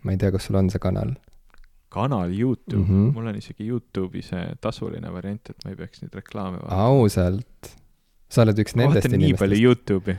ma 0.04 0.12
ei 0.12 0.18
tea, 0.18 0.32
kas 0.32 0.46
sul 0.48 0.56
on 0.60 0.70
see 0.70 0.80
kanal? 0.82 1.12
kanal 1.92 2.32
Youtube 2.32 2.84
mm, 2.84 2.90
-hmm. 2.90 3.14
mul 3.14 3.28
on 3.28 3.36
isegi 3.36 3.68
Youtube'i 3.68 4.22
see 4.24 4.56
tasuline 4.62 5.14
variant, 5.14 5.50
et 5.50 5.58
ma 5.66 5.72
ei 5.72 5.76
peaks 5.76 6.02
neid 6.02 6.14
reklaame 6.16 6.58
vaatama. 6.62 6.82
ausalt? 6.82 7.76
sa 8.30 8.42
oled 8.42 8.60
üks 8.64 8.76
ma 8.76 8.82
nendest 8.86 9.06
inimestest. 9.06 9.28
nii 9.28 9.34
palju 9.44 9.58
Youtube'i. 9.68 10.16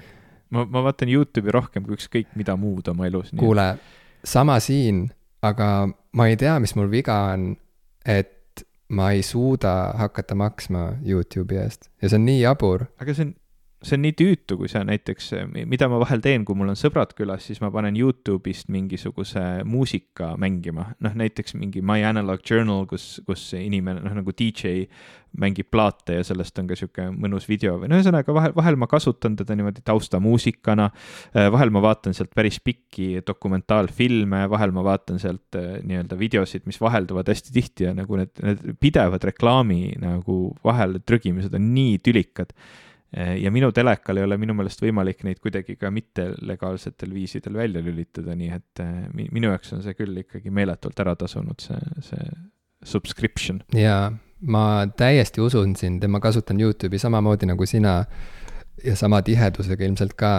ma, 0.51 0.65
ma 0.65 0.83
vaatan 0.85 1.09
Youtube'i 1.09 1.53
rohkem 1.53 1.83
kui 1.89 1.95
ükskõik 1.97 2.27
mida 2.37 2.57
muud 2.57 2.89
oma 2.89 3.07
elus. 3.07 3.31
kuule, 3.37 3.79
sama 4.25 4.61
siin 4.61 5.09
aga 5.43 5.69
ma 6.15 6.29
ei 6.31 6.39
tea, 6.39 6.55
mis 6.63 6.75
mul 6.79 6.89
viga 6.91 7.19
on, 7.35 7.53
et 8.07 8.31
ma 8.99 9.11
ei 9.17 9.23
suuda 9.27 9.75
hakata 10.03 10.37
maksma 10.39 10.83
Youtube'i 11.11 11.61
eest 11.65 11.89
ja 12.03 12.09
see 12.09 12.19
on 12.21 12.27
nii 12.29 12.41
jabur. 12.43 12.87
aga 13.01 13.15
see 13.17 13.29
on, 13.29 13.35
see 13.83 13.97
on 13.99 14.05
nii 14.07 14.15
tüütu, 14.19 14.57
kui 14.61 14.71
sa 14.71 14.85
näiteks, 14.87 15.33
mida 15.69 15.89
ma 15.91 15.99
vahel 16.03 16.23
teen, 16.23 16.47
kui 16.47 16.57
mul 16.59 16.71
on 16.73 16.79
sõbrad 16.79 17.15
külas, 17.19 17.47
siis 17.49 17.61
ma 17.63 17.73
panen 17.75 17.97
Youtube'ist 17.99 18.71
mingisuguse 18.73 19.65
muusika 19.69 20.33
mängima. 20.41 20.93
noh, 21.03 21.17
näiteks 21.19 21.57
mingi 21.59 21.83
My 21.83 22.05
Analog 22.07 22.45
Journal, 22.49 22.87
kus, 22.91 23.21
kus 23.27 23.49
inimene, 23.59 24.05
noh 24.05 24.15
nagu 24.21 24.35
DJ 24.39 24.87
mängib 25.41 25.71
plaate 25.73 26.19
ja 26.19 26.25
sellest 26.27 26.59
on 26.61 26.69
ka 26.69 26.77
sihuke 26.77 27.07
mõnus 27.11 27.47
video 27.49 27.79
või 27.81 27.89
no 27.89 27.97
ühesõnaga 27.97 28.35
vahel, 28.37 28.53
vahel 28.57 28.77
ma 28.81 28.89
kasutan 28.91 29.37
teda 29.39 29.57
niimoodi 29.57 29.81
taustamuusikana. 29.87 30.91
vahel 31.55 31.73
ma 31.73 31.81
vaatan 31.85 32.15
sealt 32.15 32.35
päris 32.37 32.61
pikki 32.61 33.25
dokumentaalfilme, 33.27 34.45
vahel 34.53 34.77
ma 34.77 34.85
vaatan 34.85 35.19
sealt 35.23 35.59
eh, 35.59 35.81
nii-öelda 35.89 36.19
videosid, 36.21 36.69
mis 36.69 36.81
vahelduvad 36.81 37.33
hästi 37.33 37.57
tihti 37.57 37.89
ja 37.89 37.97
nagu 37.97 38.21
need, 38.21 38.35
need 38.45 38.79
pidevad 38.81 39.25
reklaami 39.33 39.97
nagu 40.03 40.39
vahele 40.65 41.01
trügimised 41.01 41.55
on 41.57 41.73
nii 41.73 41.99
tülikad 42.05 42.53
ja 43.13 43.51
minu 43.53 43.69
telekal 43.77 44.17
ei 44.17 44.25
ole 44.25 44.39
minu 44.41 44.55
meelest 44.57 44.81
võimalik 44.81 45.21
neid 45.27 45.41
kuidagi 45.43 45.77
ka 45.81 45.91
mittelegaalsetel 45.93 47.13
viisidel 47.13 47.59
välja 47.61 47.83
lülitada, 47.85 48.37
nii 48.39 48.53
et 48.55 48.83
eh, 48.85 48.95
minu 49.13 49.51
jaoks 49.51 49.75
on 49.77 49.83
see 49.85 49.97
küll 49.99 50.23
ikkagi 50.23 50.53
meeletult 50.55 51.03
ära 51.05 51.15
tasunud, 51.21 51.61
see, 51.61 51.81
see 52.07 52.31
subscription. 52.89 53.61
jaa, 53.77 54.09
ma 54.49 54.65
täiesti 54.97 55.45
usun 55.45 55.77
sind 55.77 56.05
ja 56.05 56.09
ma 56.09 56.23
kasutan 56.25 56.61
Youtube'i 56.61 57.01
samamoodi 57.03 57.51
nagu 57.53 57.69
sina 57.69 57.99
ja 58.83 58.97
sama 58.97 59.21
tihedusega 59.23 59.85
ilmselt 59.85 60.17
ka, 60.17 60.33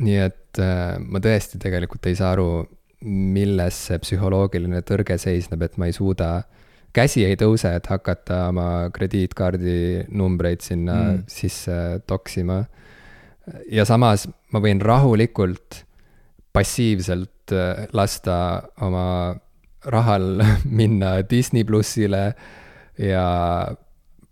nii 0.00 0.22
et 0.22 0.62
äh, 0.62 1.00
ma 1.02 1.22
tõesti 1.22 1.58
tegelikult 1.62 2.06
ei 2.06 2.18
saa 2.18 2.36
aru, 2.36 2.62
milles 3.10 3.86
see 3.88 3.98
psühholoogiline 4.04 4.84
tõrge 4.86 5.18
seisneb, 5.18 5.66
et 5.66 5.78
ma 5.80 5.90
ei 5.90 5.96
suuda 5.96 6.34
äh, 6.38 6.59
käsi 6.92 7.24
ei 7.26 7.36
tõuse, 7.38 7.72
et 7.76 7.86
hakata 7.90 8.46
oma 8.50 8.66
krediitkaardi 8.94 10.06
numbreid 10.16 10.64
sinna 10.64 10.96
mm. 10.96 11.22
sisse 11.30 12.00
toksima. 12.06 12.64
ja 13.70 13.84
samas 13.84 14.28
ma 14.52 14.60
võin 14.62 14.80
rahulikult 14.82 15.84
passiivselt 16.52 17.54
äh, 17.54 17.86
lasta 17.92 18.62
oma 18.80 19.36
rahal 19.86 20.42
minna 20.80 21.20
Disney 21.30 21.64
plussile 21.64 22.34
ja 22.98 23.26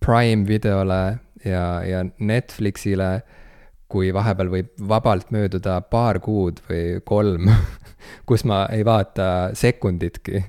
Prime 0.01 0.47
videole 0.47 1.19
ja, 1.45 1.83
ja 1.85 2.05
Netflixile, 2.19 3.23
kui 3.89 4.13
vahepeal 4.15 4.51
võib 4.53 4.71
vabalt 4.89 5.33
mööduda 5.35 5.81
paar 5.81 6.21
kuud 6.21 6.61
või 6.69 7.01
kolm, 7.05 7.49
kus 8.29 8.45
ma 8.45 8.67
ei 8.75 8.85
vaata 8.87 9.51
sekunditki 9.57 10.45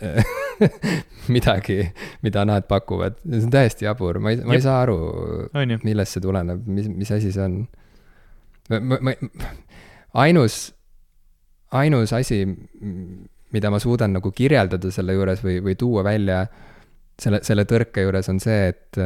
midagi, 1.34 1.78
mida 2.24 2.44
nad 2.48 2.66
pakuvad, 2.68 3.18
see 3.24 3.44
on 3.44 3.52
täiesti 3.52 3.86
jabur, 3.86 4.18
ma 4.22 4.32
ei, 4.32 4.40
ma 4.44 4.56
ei 4.56 4.64
saa 4.64 4.80
aru, 4.84 4.96
millest 5.84 6.16
see 6.16 6.24
tuleneb, 6.24 6.64
mis, 6.68 6.88
mis 6.92 7.12
asi 7.14 7.32
see 7.34 7.44
on. 7.44 7.58
ma, 8.72 8.98
ma, 9.00 9.14
ainus, 10.24 10.62
ainus 11.76 12.14
asi, 12.16 12.42
mida 13.54 13.72
ma 13.72 13.80
suudan 13.82 14.16
nagu 14.18 14.32
kirjeldada 14.34 14.92
selle 14.94 15.16
juures 15.16 15.44
või, 15.44 15.60
või 15.64 15.76
tuua 15.78 16.04
välja 16.06 16.44
selle, 17.20 17.42
selle 17.46 17.66
tõrke 17.68 18.06
juures 18.06 18.30
on 18.32 18.40
see, 18.42 18.72
et 18.72 19.00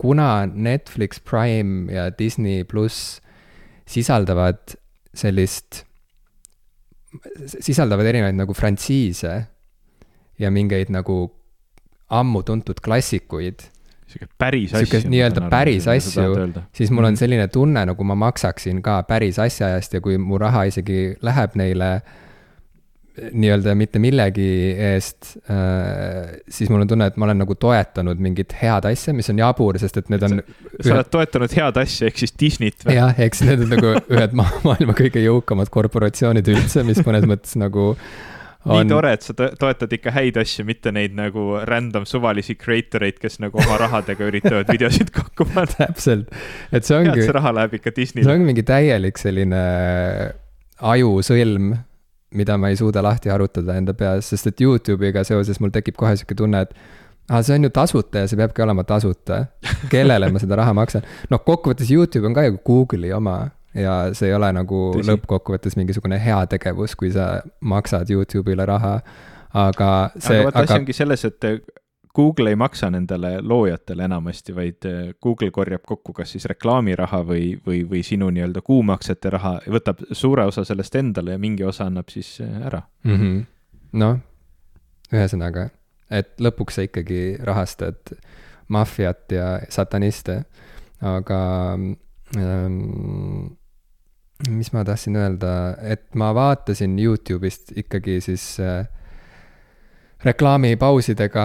kuna 0.00 0.30
Netflix, 0.46 1.20
Prime 1.20 1.92
ja 1.92 2.08
Disney 2.10 2.64
pluss 2.64 3.20
sisaldavad 3.90 4.76
sellist 5.16 5.84
sisaldavad 7.60 8.06
erinevaid 8.06 8.38
nagu 8.38 8.54
frantsiise 8.54 9.34
ja 10.38 10.50
mingeid 10.50 10.92
nagu 10.94 11.22
ammu 12.10 12.42
tuntud 12.42 12.80
klassikuid. 12.82 13.66
sihuke 14.10 14.26
päris 14.38 14.74
asju. 14.74 15.04
nii-öelda 15.10 15.46
päris 15.50 15.86
asju, 15.88 16.32
siis 16.74 16.90
mul 16.90 17.04
on 17.04 17.12
mhm. 17.12 17.20
selline 17.20 17.48
tunne, 17.48 17.84
nagu 17.86 18.04
ma 18.04 18.16
maksaksin 18.18 18.82
ka 18.82 19.02
päris 19.06 19.38
asja 19.38 19.74
eest 19.76 19.94
ja 19.94 20.00
kui 20.00 20.18
mu 20.18 20.38
raha 20.38 20.64
isegi 20.70 21.14
läheb 21.22 21.54
neile 21.58 21.92
äh, 21.94 22.18
nii-öelda 23.32 23.74
mitte 23.78 24.00
millegi 24.02 24.48
eest 24.74 25.34
äh,, 25.50 26.38
siis 26.48 26.70
mul 26.72 26.84
on 26.84 26.90
tunne, 26.90 27.10
et 27.10 27.18
ma 27.20 27.28
olen 27.28 27.42
nagu 27.42 27.56
toetanud 27.60 28.22
mingit 28.22 28.54
head 28.60 28.88
asja, 28.88 29.14
mis 29.16 29.30
on 29.32 29.40
jabur, 29.42 29.78
sest 29.82 30.00
et 30.00 30.10
need 30.12 30.24
on. 30.26 30.40
sa 30.40 30.80
ühed... 30.80 30.94
oled 30.96 31.12
toetanud 31.12 31.54
head 31.58 31.80
asja, 31.82 32.10
ehk 32.10 32.20
siis 32.22 32.34
Disneyt 32.40 32.86
või? 32.86 32.96
jah, 32.98 33.14
eks 33.26 33.44
need 33.46 33.64
on 33.66 33.72
nagu 33.76 33.94
ühed 34.16 34.36
ma 34.38 34.48
maailma 34.64 34.96
kõige 34.98 35.22
jõukamad 35.24 35.72
korporatsioonid 35.72 36.50
üldse, 36.54 36.84
mis 36.86 37.02
mõnes 37.06 37.26
mõttes 37.30 37.56
nagu 37.60 37.90
on... 37.92 38.80
nii 38.80 38.90
tore, 38.92 39.12
et 39.16 39.26
sa 39.26 39.36
toetad 39.36 39.92
ikka 39.96 40.14
häid 40.16 40.40
asju, 40.40 40.64
mitte 40.68 40.92
neid 40.94 41.16
nagu 41.18 41.60
random 41.68 42.06
suvalisi 42.08 42.56
creator 42.60 43.04
eid, 43.08 43.20
kes 43.22 43.40
nagu 43.44 43.60
oma 43.60 43.78
rahadega 43.84 44.28
üritavad 44.28 44.70
videosid 44.74 45.12
kokku 45.14 45.48
panna 45.52 45.68
täpselt, 45.74 46.32
et 46.72 46.88
see 46.88 46.98
ongi. 46.98 47.20
see 47.24 47.36
raha 47.36 47.54
läheb 47.60 47.78
ikka 47.80 47.94
Disneyle. 47.96 48.28
see 48.28 48.38
ongi 48.38 48.50
mingi 48.52 48.66
täielik 48.66 49.20
selline 49.20 49.62
ajusõlm 50.80 51.74
mida 52.34 52.56
ma 52.58 52.70
ei 52.70 52.76
suuda 52.78 53.02
lahti 53.02 53.32
harutada 53.32 53.76
enda 53.78 53.94
peas, 53.94 54.30
sest 54.30 54.50
et 54.50 54.60
Youtube'iga 54.60 55.24
seoses 55.26 55.60
mul 55.60 55.72
tekib 55.74 55.96
kohe 55.98 56.14
sihuke 56.16 56.36
tunne, 56.38 56.60
et 56.66 56.74
aa, 57.30 57.42
see 57.42 57.56
on 57.58 57.66
ju 57.66 57.70
tasuta 57.74 58.24
ja 58.24 58.30
see 58.30 58.38
peabki 58.40 58.62
olema 58.62 58.84
tasuta. 58.86 59.44
kellele 59.92 60.30
ma 60.30 60.42
seda 60.42 60.60
raha 60.62 60.74
maksan? 60.76 61.06
noh, 61.30 61.42
kokkuvõttes 61.46 61.90
Youtube 61.94 62.30
on 62.30 62.36
ka 62.36 62.46
ju 62.46 62.58
Google'i 62.66 63.12
oma 63.16 63.38
ja 63.74 63.96
see 64.14 64.30
ei 64.30 64.34
ole 64.34 64.52
nagu 64.54 64.80
lõppkokkuvõttes 65.06 65.76
mingisugune 65.78 66.18
heategevus, 66.22 66.96
kui 66.98 67.12
sa 67.14 67.32
maksad 67.60 68.10
Youtube'ile 68.10 68.66
raha. 68.66 69.00
aga 69.54 69.90
see. 70.18 70.38
aga 70.38 70.46
vot 70.46 70.62
asi 70.62 70.78
ongi 70.78 70.94
selles, 70.94 71.24
et 71.26 71.50
Google 72.14 72.50
ei 72.50 72.56
maksa 72.56 72.90
nendele 72.90 73.36
loojatele 73.40 74.04
enamasti, 74.04 74.54
vaid 74.54 74.86
äh, 74.88 75.14
Google 75.22 75.50
korjab 75.50 75.84
kokku 75.86 76.12
kas 76.12 76.32
siis 76.34 76.44
reklaamiraha 76.50 77.22
või, 77.26 77.52
või, 77.66 77.84
või 77.90 78.02
sinu 78.06 78.30
nii-öelda 78.34 78.62
kuumaksete 78.66 79.30
raha, 79.30 79.52
võtab 79.70 80.02
suure 80.12 80.48
osa 80.50 80.64
sellest 80.66 80.96
endale 80.98 81.36
ja 81.36 81.42
mingi 81.42 81.64
osa 81.64 81.86
annab 81.86 82.10
siis 82.10 82.40
äh, 82.42 82.66
ära. 82.66 82.82
Mm 83.04 83.16
-hmm.. 83.16 83.46
noh, 84.02 84.18
ühesõnaga, 85.12 85.68
et 86.10 86.34
lõpuks 86.40 86.80
sa 86.80 86.86
ikkagi 86.88 87.38
rahastad 87.46 88.14
maffiat 88.68 89.32
ja 89.32 89.46
sataniste, 89.68 90.42
aga 91.00 91.40
ähm, 92.36 93.54
mis 94.48 94.72
ma 94.72 94.84
tahtsin 94.84 95.16
öelda, 95.16 95.76
et 95.82 96.14
ma 96.14 96.34
vaatasin 96.34 96.98
Youtube'ist 96.98 97.74
ikkagi 97.76 98.20
siis 98.20 98.56
äh, 98.60 98.86
reklaamipausidega 100.24 101.44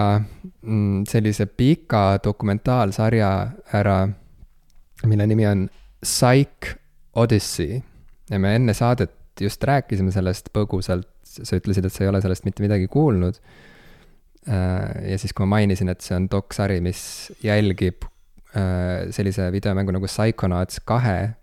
mm, 0.62 1.04
sellise 1.08 1.46
pika 1.46 2.18
dokumentaalsarja 2.24 3.30
ära, 3.74 4.00
mille 5.06 5.26
nimi 5.26 5.46
on 5.46 5.68
Psych 6.00 6.76
Odyssey. 7.14 7.82
ja 8.30 8.38
me 8.38 8.54
enne 8.54 8.74
saadet 8.74 9.14
just 9.40 9.64
rääkisime 9.64 10.12
sellest 10.12 10.48
põgusalt, 10.52 11.08
sa 11.22 11.56
ütlesid, 11.58 11.86
et 11.86 11.92
sa 11.92 12.04
ei 12.04 12.10
ole 12.10 12.20
sellest 12.24 12.44
mitte 12.48 12.64
midagi 12.64 12.88
kuulnud. 12.88 13.38
Äh, 14.48 15.10
ja 15.12 15.18
siis, 15.18 15.32
kui 15.32 15.46
ma 15.46 15.56
mainisin, 15.58 15.90
et 15.92 16.04
see 16.04 16.16
on 16.16 16.28
doksari, 16.32 16.78
mis 16.84 17.00
jälgib 17.44 18.06
äh, 18.56 19.08
sellise 19.10 19.50
videomängu 19.52 19.94
nagu 19.96 20.08
Psychonauts 20.08 20.80
kahe 20.84 21.34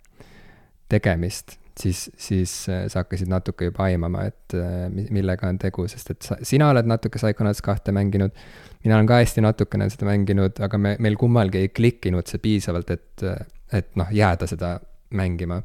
tegemist, 0.89 1.57
siis, 1.79 2.05
siis 2.19 2.53
äh, 2.69 2.85
sa 2.91 3.03
hakkasid 3.03 3.29
natuke 3.31 3.69
juba 3.69 3.87
aimama, 3.87 4.27
et 4.29 4.55
äh, 4.57 4.85
millega 5.13 5.49
on 5.49 5.59
tegu, 5.61 5.87
sest 5.91 6.13
et 6.13 6.21
sa, 6.25 6.37
sina 6.45 6.69
oled 6.73 6.89
natuke 6.89 7.21
Psychonauts 7.21 7.63
kahte 7.65 7.95
mänginud, 7.95 8.35
mina 8.85 8.97
olen 8.97 9.09
ka 9.09 9.19
hästi 9.21 9.43
natukene 9.45 9.89
seda 9.91 10.09
mänginud, 10.09 10.61
aga 10.63 10.79
me, 10.81 10.95
meil 11.03 11.17
kummalgi 11.19 11.63
ei 11.63 11.73
klikkinud 11.73 12.29
see 12.29 12.41
piisavalt, 12.43 12.93
et, 12.93 13.25
et 13.73 13.91
noh, 13.99 14.11
jääda 14.13 14.49
seda 14.49 14.75
mängima. 15.17 15.61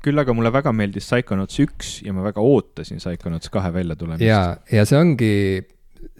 Küll 0.00 0.20
aga 0.20 0.32
mulle 0.32 0.52
väga 0.52 0.72
meeldis 0.72 1.08
Psychonauts 1.10 1.60
üks 1.60 1.98
ja 2.06 2.14
ma 2.16 2.24
väga 2.24 2.40
ootasin 2.44 3.02
Psychonauts 3.02 3.52
kahe 3.52 3.72
väljatulemist. 3.74 4.24
ja, 4.24 4.56
ja 4.72 4.86
see 4.88 5.00
ongi 5.00 5.34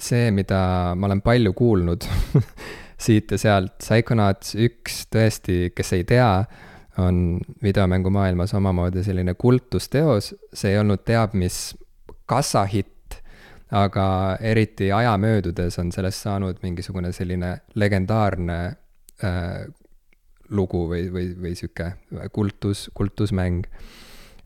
see, 0.01 0.29
mida 0.37 0.61
ma 0.97 1.09
olen 1.09 1.23
palju 1.25 1.55
kuulnud 1.57 2.05
siit 3.05 3.33
ja 3.33 3.39
sealt, 3.41 3.79
Psychonauts 3.81 4.53
üks 4.61 5.07
tõesti, 5.13 5.71
kes 5.77 5.95
ei 5.97 6.05
tea, 6.09 6.29
on 7.01 7.41
videomängumaailmas 7.63 8.55
omamoodi 8.55 9.05
selline 9.05 9.35
kultusteos, 9.35 10.35
see 10.55 10.75
ei 10.75 10.79
olnud 10.81 11.05
teab 11.07 11.35
mis 11.39 11.75
kassahitt, 12.31 13.19
aga 13.71 14.07
eriti 14.41 14.91
aja 14.93 15.17
möödudes 15.19 15.79
on 15.79 15.93
sellest 15.95 16.27
saanud 16.27 16.59
mingisugune 16.63 17.13
selline 17.15 17.53
legendaarne 17.79 18.59
äh, 19.25 19.67
lugu 20.51 20.85
või, 20.91 21.07
või, 21.13 21.33
või 21.39 21.55
sihuke 21.59 21.93
kultus, 22.35 22.89
kultusmäng. 22.95 23.67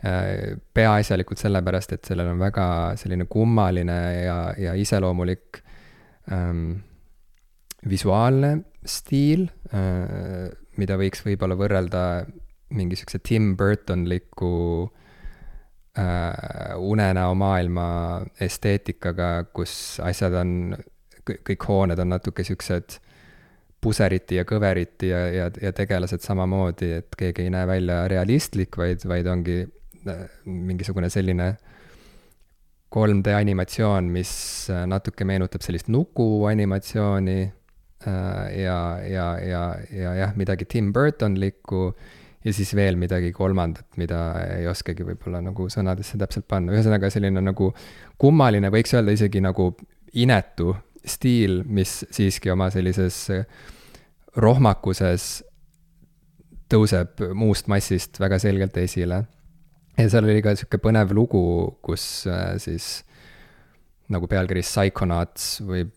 Äh, 0.04 0.58
peaasjalikult 0.76 1.40
sellepärast, 1.40 1.94
et 1.96 2.04
sellel 2.04 2.28
on 2.34 2.40
väga 2.42 2.66
selline 3.00 3.24
kummaline 3.30 4.00
ja, 4.26 4.38
ja 4.60 4.74
iseloomulik 4.76 5.62
ähm, 6.32 6.82
visuaalne 7.88 8.58
stiil 8.84 9.46
äh,, 9.72 10.52
mida 10.76 10.98
võiks 11.00 11.24
võib-olla 11.24 11.56
võrrelda 11.56 12.02
mingi 12.70 12.96
siukse 12.96 13.18
Tim 13.18 13.56
Burtonliku 13.56 14.90
äh, 15.98 16.78
unenäomaailma 16.78 17.86
esteetikaga, 18.40 19.44
kus 19.52 20.00
asjad 20.04 20.36
on, 20.40 20.76
kõik 21.24 21.68
hooned 21.68 21.98
on 21.98 22.14
natuke 22.14 22.44
siuksed 22.44 22.98
puseriti 23.84 24.38
ja 24.38 24.46
kõveriti 24.48 25.10
ja, 25.10 25.20
ja, 25.28 25.50
ja 25.60 25.72
tegelased 25.76 26.24
samamoodi, 26.24 26.90
et 27.02 27.16
keegi 27.18 27.44
ei 27.44 27.52
näe 27.52 27.68
välja 27.68 28.04
realistlik, 28.08 28.78
vaid, 28.80 29.04
vaid 29.08 29.28
ongi 29.28 29.60
äh, 30.08 30.24
mingisugune 30.44 31.10
selline 31.12 31.54
3D 32.94 33.34
animatsioon, 33.34 34.08
mis 34.14 34.32
äh, 34.72 34.84
natuke 34.88 35.26
meenutab 35.28 35.64
sellist 35.66 35.90
nukuanimatsiooni 35.92 37.38
äh, 37.42 38.60
ja, 38.62 38.78
ja, 39.10 39.28
ja, 39.42 39.64
ja 39.92 40.14
jah, 40.22 40.36
midagi 40.38 40.68
Tim 40.70 40.92
Burtonlikku 40.94 41.88
ja 42.44 42.52
siis 42.52 42.74
veel 42.76 42.98
midagi 43.00 43.32
kolmandat, 43.32 43.88
mida 44.00 44.20
ei 44.58 44.66
oskagi 44.68 45.06
võib-olla 45.06 45.40
nagu 45.44 45.68
sõnadesse 45.72 46.18
täpselt 46.20 46.46
panna, 46.48 46.74
ühesõnaga 46.76 47.10
selline 47.12 47.40
nagu 47.40 47.70
kummaline, 48.20 48.70
võiks 48.72 48.92
öelda 48.96 49.14
isegi 49.16 49.40
nagu 49.44 49.70
inetu 50.20 50.74
stiil, 51.04 51.62
mis 51.66 52.02
siiski 52.14 52.52
oma 52.52 52.70
sellises 52.72 53.26
rohmakuses 54.40 55.28
tõuseb 56.72 57.20
muust 57.36 57.68
massist 57.70 58.20
väga 58.20 58.38
selgelt 58.42 58.76
esile. 58.82 59.24
ja 59.96 60.06
seal 60.10 60.26
oli 60.26 60.42
ka 60.42 60.56
sihuke 60.58 60.80
põnev 60.82 61.12
lugu, 61.14 61.42
kus 61.84 62.26
äh, 62.26 62.56
siis 62.58 63.04
nagu 64.12 64.28
pealkiri 64.28 64.60
Psychonauts 64.64 65.60
võib 65.64 65.94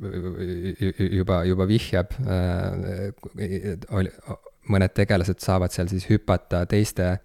juba, 1.11 1.41
juba 1.47 1.67
vihjab, 1.67 2.13
äh, 2.23 3.81
oli, 3.97 4.13
mõned 4.71 4.93
tegelased 4.95 5.41
saavad 5.43 5.73
seal 5.73 5.89
siis 5.91 6.07
hüpata 6.09 6.65
teiste 6.69 7.17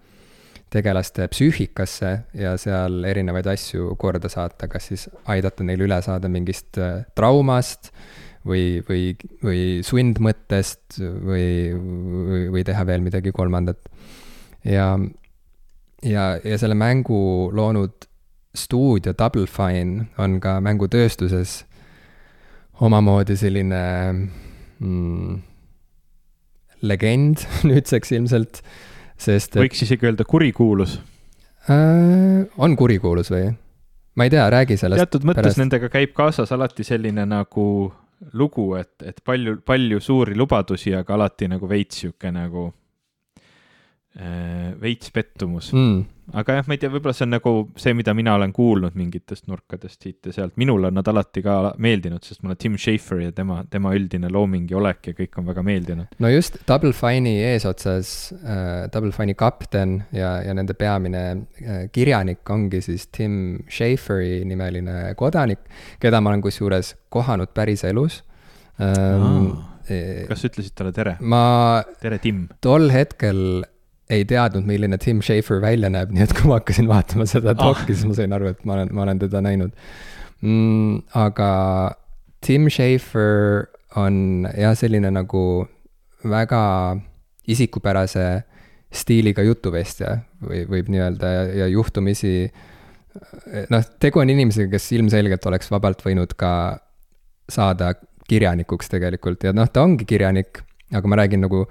tegelaste 0.73 1.27
psüühikasse 1.28 2.12
ja 2.39 2.55
seal 2.60 3.02
erinevaid 3.05 3.47
asju 3.52 3.93
korda 4.01 4.31
saata, 4.32 4.69
kas 4.73 4.89
siis 4.89 5.09
aidata 5.28 5.64
neil 5.66 5.85
üle 5.85 5.98
saada 6.05 6.31
mingist 6.32 6.78
äh, 6.81 7.02
traumast 7.19 7.90
või, 8.48 8.81
või, 8.89 9.02
või 9.44 9.64
sundmõttest 9.86 10.98
või, 11.01 11.74
või, 11.74 12.47
või 12.56 12.64
teha 12.66 12.86
veel 12.89 13.05
midagi 13.05 13.35
kolmandat. 13.36 13.85
ja, 14.64 14.97
ja, 16.02 16.24
ja 16.44 16.59
selle 16.59 16.74
mängu 16.78 17.51
loonud 17.55 18.09
stuudio 18.55 19.14
Double 19.19 19.47
Fine 19.47 20.09
on 20.19 20.40
ka 20.40 20.59
mängutööstuses 20.60 21.62
omamoodi 22.81 23.36
selline 23.36 23.85
mm, 24.81 25.40
legend 26.82 27.44
nüüdseks 27.68 28.14
ilmselt, 28.16 28.62
sest 29.20 29.56
et, 29.56 29.62
võiks 29.64 29.82
isegi 29.86 30.09
öelda 30.09 30.26
kurikuulus 30.28 30.98
äh,. 31.70 32.44
on 32.59 32.76
kurikuulus 32.78 33.32
või? 33.32 33.50
ma 34.18 34.28
ei 34.28 34.32
tea, 34.34 34.46
räägi 34.52 34.76
sellest. 34.80 35.04
teatud 35.04 35.26
mõttes 35.28 35.42
pärast. 35.42 35.62
nendega 35.62 35.90
käib 35.92 36.14
kaasas 36.16 36.52
alati 36.54 36.84
selline 36.86 37.26
nagu 37.28 37.66
lugu, 38.38 38.68
et, 38.78 38.94
et 39.02 39.18
palju, 39.24 39.59
palju 39.66 39.98
suuri 40.02 40.36
lubadusi, 40.38 40.94
aga 40.94 41.16
alati 41.16 41.48
nagu 41.50 41.68
veits 41.70 42.02
sihuke 42.04 42.30
nagu 42.34 42.68
äh, 44.18 44.72
veits 44.80 45.10
pettumus 45.14 45.72
mm.. 45.74 46.02
Aga 46.32 46.56
jah, 46.59 46.68
ma 46.68 46.76
ei 46.76 46.80
tea, 46.80 46.90
võib-olla 46.92 47.14
see 47.16 47.26
on 47.26 47.34
nagu 47.34 47.52
see, 47.80 47.92
mida 47.96 48.14
mina 48.16 48.34
olen 48.38 48.52
kuulnud 48.56 48.96
mingitest 48.98 49.48
nurkadest 49.50 50.04
siit 50.04 50.28
ja 50.28 50.34
sealt, 50.34 50.54
minule 50.60 50.88
on 50.88 50.96
nad 50.96 51.09
alati 51.12 51.42
ka 51.44 51.56
meeldinud, 51.82 52.24
sest 52.24 52.42
mulle 52.44 52.56
Tim 52.60 52.78
Schafer 52.80 53.20
ja 53.26 53.32
tema, 53.36 53.60
tema 53.70 53.92
üldine 53.96 54.30
looming 54.32 54.70
ja 54.72 54.78
olek 54.80 55.10
ja 55.10 55.16
kõik 55.18 55.40
on 55.40 55.48
väga 55.50 55.64
meeldinud. 55.66 56.16
no 56.22 56.32
just, 56.32 56.59
Double 56.68 56.94
Fine'i 56.96 57.34
eesotsas 57.52 58.14
äh,, 58.40 58.86
Double 58.92 59.12
Fine'i 59.16 59.36
kapten 59.38 59.98
ja, 60.16 60.34
ja 60.46 60.56
nende 60.56 60.76
peamine 60.78 61.24
äh, 61.32 61.82
kirjanik 61.92 62.48
ongi 62.50 62.82
siis 62.84 63.09
Tim 63.12 63.66
Schaferi 63.68 64.42
nimeline 64.48 65.12
kodanik, 65.18 65.66
keda 66.00 66.22
ma 66.22 66.32
olen 66.32 66.44
kusjuures 66.44 66.94
kohanud 67.12 67.52
päriselus 67.54 68.22
ähm,. 68.80 69.52
kas 70.28 70.46
ütlesid 70.46 70.72
talle 70.78 70.94
tere? 70.96 71.16
ma. 71.20 71.82
tere, 72.00 72.20
Tim. 72.22 72.46
tol 72.64 72.88
hetkel 72.94 73.64
ei 74.12 74.26
teadnud, 74.28 74.66
milline 74.68 74.98
Tim 75.01 75.22
Schafer 75.24 75.60
välja 75.62 75.90
näeb, 75.93 76.12
nii 76.12 76.26
et 76.26 76.34
kui 76.36 76.51
ma 76.51 76.60
hakkasin 76.60 76.89
vaatama 76.90 77.26
seda 77.30 77.55
dok'i 77.59 77.86
ah., 77.86 77.93
siis 77.93 78.05
ma 78.09 78.16
sain 78.18 78.34
aru, 78.36 78.52
et 78.52 78.64
ma 78.68 78.76
olen, 78.76 78.93
ma 78.93 79.06
olen 79.06 79.22
teda 79.22 79.43
näinud 79.44 79.72
mm,. 80.43 81.02
aga 81.18 81.51
Tim 82.44 82.68
Schafer 82.72 83.68
on 84.01 84.47
jah, 84.56 84.74
selline 84.78 85.12
nagu 85.14 85.44
väga 86.28 86.62
isikupärase 87.51 88.26
stiiliga 88.93 89.44
jutuvestja 89.47 90.18
või 90.44 90.66
võib 90.68 90.90
nii 90.93 91.01
öelda 91.01 91.32
ja, 91.32 91.43
ja 91.62 91.68
juhtumisi 91.72 92.51
noh, 93.72 93.84
tegu 94.01 94.20
on 94.22 94.32
inimesega, 94.32 94.70
kes 94.74 94.90
ilmselgelt 94.98 95.47
oleks 95.48 95.70
vabalt 95.72 96.05
võinud 96.05 96.34
ka 96.39 96.52
saada 97.51 97.94
kirjanikuks 98.28 98.93
tegelikult 98.93 99.48
ja 99.48 99.55
noh, 99.56 99.68
ta 99.68 99.84
ongi 99.84 100.06
kirjanik, 100.09 100.62
aga 100.94 101.10
ma 101.10 101.18
räägin 101.20 101.43
nagu 101.44 101.64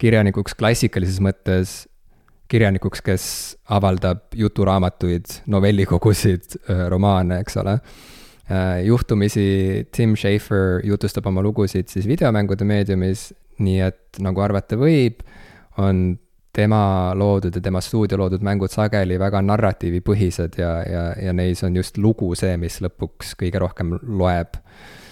kirjanikuks 0.00 0.56
klassikalises 0.58 1.20
mõttes, 1.24 1.76
kirjanikuks, 2.50 3.02
kes 3.02 3.24
avaldab 3.74 4.36
juturaamatuid, 4.36 5.40
novellikogusid, 5.50 6.58
romaane, 6.92 7.40
eks 7.42 7.56
ole. 7.62 7.78
juhtumisi 8.86 9.86
Tim 9.90 10.14
Schafer 10.14 10.84
jutustab 10.86 11.26
oma 11.26 11.42
lugusid 11.42 11.90
siis 11.90 12.06
videomängude 12.06 12.64
meediumis, 12.64 13.32
nii 13.58 13.80
et 13.82 14.20
nagu 14.22 14.44
arvata 14.44 14.78
võib, 14.78 15.24
on 15.82 16.18
tema 16.56 17.12
loodud 17.18 17.56
ja 17.56 17.60
tema 17.60 17.82
stuudio 17.84 18.16
loodud 18.20 18.44
mängud 18.46 18.72
sageli 18.72 19.18
väga 19.20 19.42
narratiivipõhised 19.44 20.56
ja, 20.60 20.70
ja, 20.88 21.02
ja 21.20 21.34
neis 21.36 21.60
on 21.66 21.76
just 21.76 21.98
lugu 21.98 22.30
see, 22.38 22.54
mis 22.60 22.78
lõpuks 22.84 23.34
kõige 23.42 23.60
rohkem 23.60 23.98
loeb 24.06 24.56
Äh, 24.56 25.05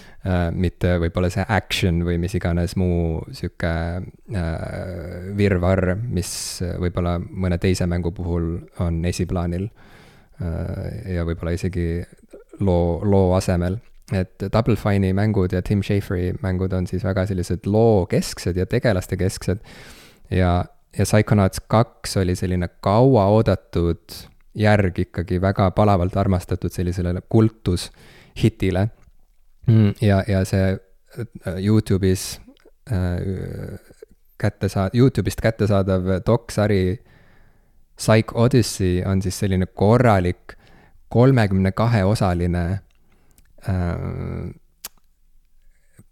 mitte 0.51 0.95
võib-olla 1.01 1.29
see 1.29 1.43
action 1.53 1.99
või 2.05 2.17
mis 2.21 2.33
iganes 2.37 2.73
muu 2.81 3.19
sihuke 3.35 3.69
äh, 3.69 4.53
virvarr, 5.37 5.93
mis 6.01 6.31
võib-olla 6.81 7.19
mõne 7.21 7.59
teise 7.61 7.85
mängu 7.89 8.09
puhul 8.15 8.55
on 8.81 9.03
esiplaanil 9.05 9.67
äh,. 10.41 11.13
ja 11.17 11.25
võib-olla 11.27 11.53
isegi 11.53 12.01
loo, 12.59 13.01
loo 13.05 13.35
asemel. 13.37 13.77
et 14.13 14.47
Double 14.53 14.75
Fine'i 14.75 15.13
mängud 15.13 15.53
ja 15.53 15.61
Tim 15.61 15.83
Schaferi 15.85 16.33
mängud 16.41 16.73
on 16.73 16.87
siis 16.87 17.05
väga 17.05 17.27
sellised 17.29 17.69
lookesksed 17.69 18.57
ja 18.57 18.65
tegelaste 18.65 19.17
kesksed. 19.17 19.61
ja, 20.31 20.65
ja 20.97 21.05
Psychonauts 21.05 21.61
kaks 21.67 22.17
oli 22.17 22.35
selline 22.35 22.69
kauaoodatud 22.81 24.21
järg 24.55 24.99
ikkagi 25.05 25.41
väga 25.41 25.69
palavalt 25.71 26.17
armastatud 26.17 26.71
sellisele 26.71 27.21
kultushitile 27.29 28.89
Mm, 28.89 29.04
ja, 30.01 30.23
ja 30.27 30.43
see 30.45 30.73
äh, 30.73 31.57
Youtube'is 31.57 32.41
äh, 32.91 33.79
kätte 34.37 34.69
saa-, 34.69 34.91
Youtube'ist 34.93 35.41
kättesaadav 35.41 36.21
doksari 36.27 36.99
Psych 37.95 38.35
Odyssey 38.35 39.03
on 39.05 39.21
siis 39.21 39.39
selline 39.39 39.65
korralik 39.65 40.57
kolmekümne 41.09 41.71
kahe 41.71 42.03
osaline 42.03 42.63
äh, 43.69 44.49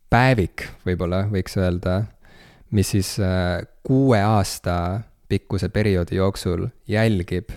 päevik, 0.10 0.68
võib-olla 0.86 1.26
võiks 1.32 1.58
öelda, 1.58 2.04
mis 2.72 2.92
siis 2.94 3.16
kuue 3.84 4.20
aasta 4.22 5.02
pikkuse 5.30 5.70
perioodi 5.74 6.20
jooksul 6.20 6.68
jälgib 6.88 7.50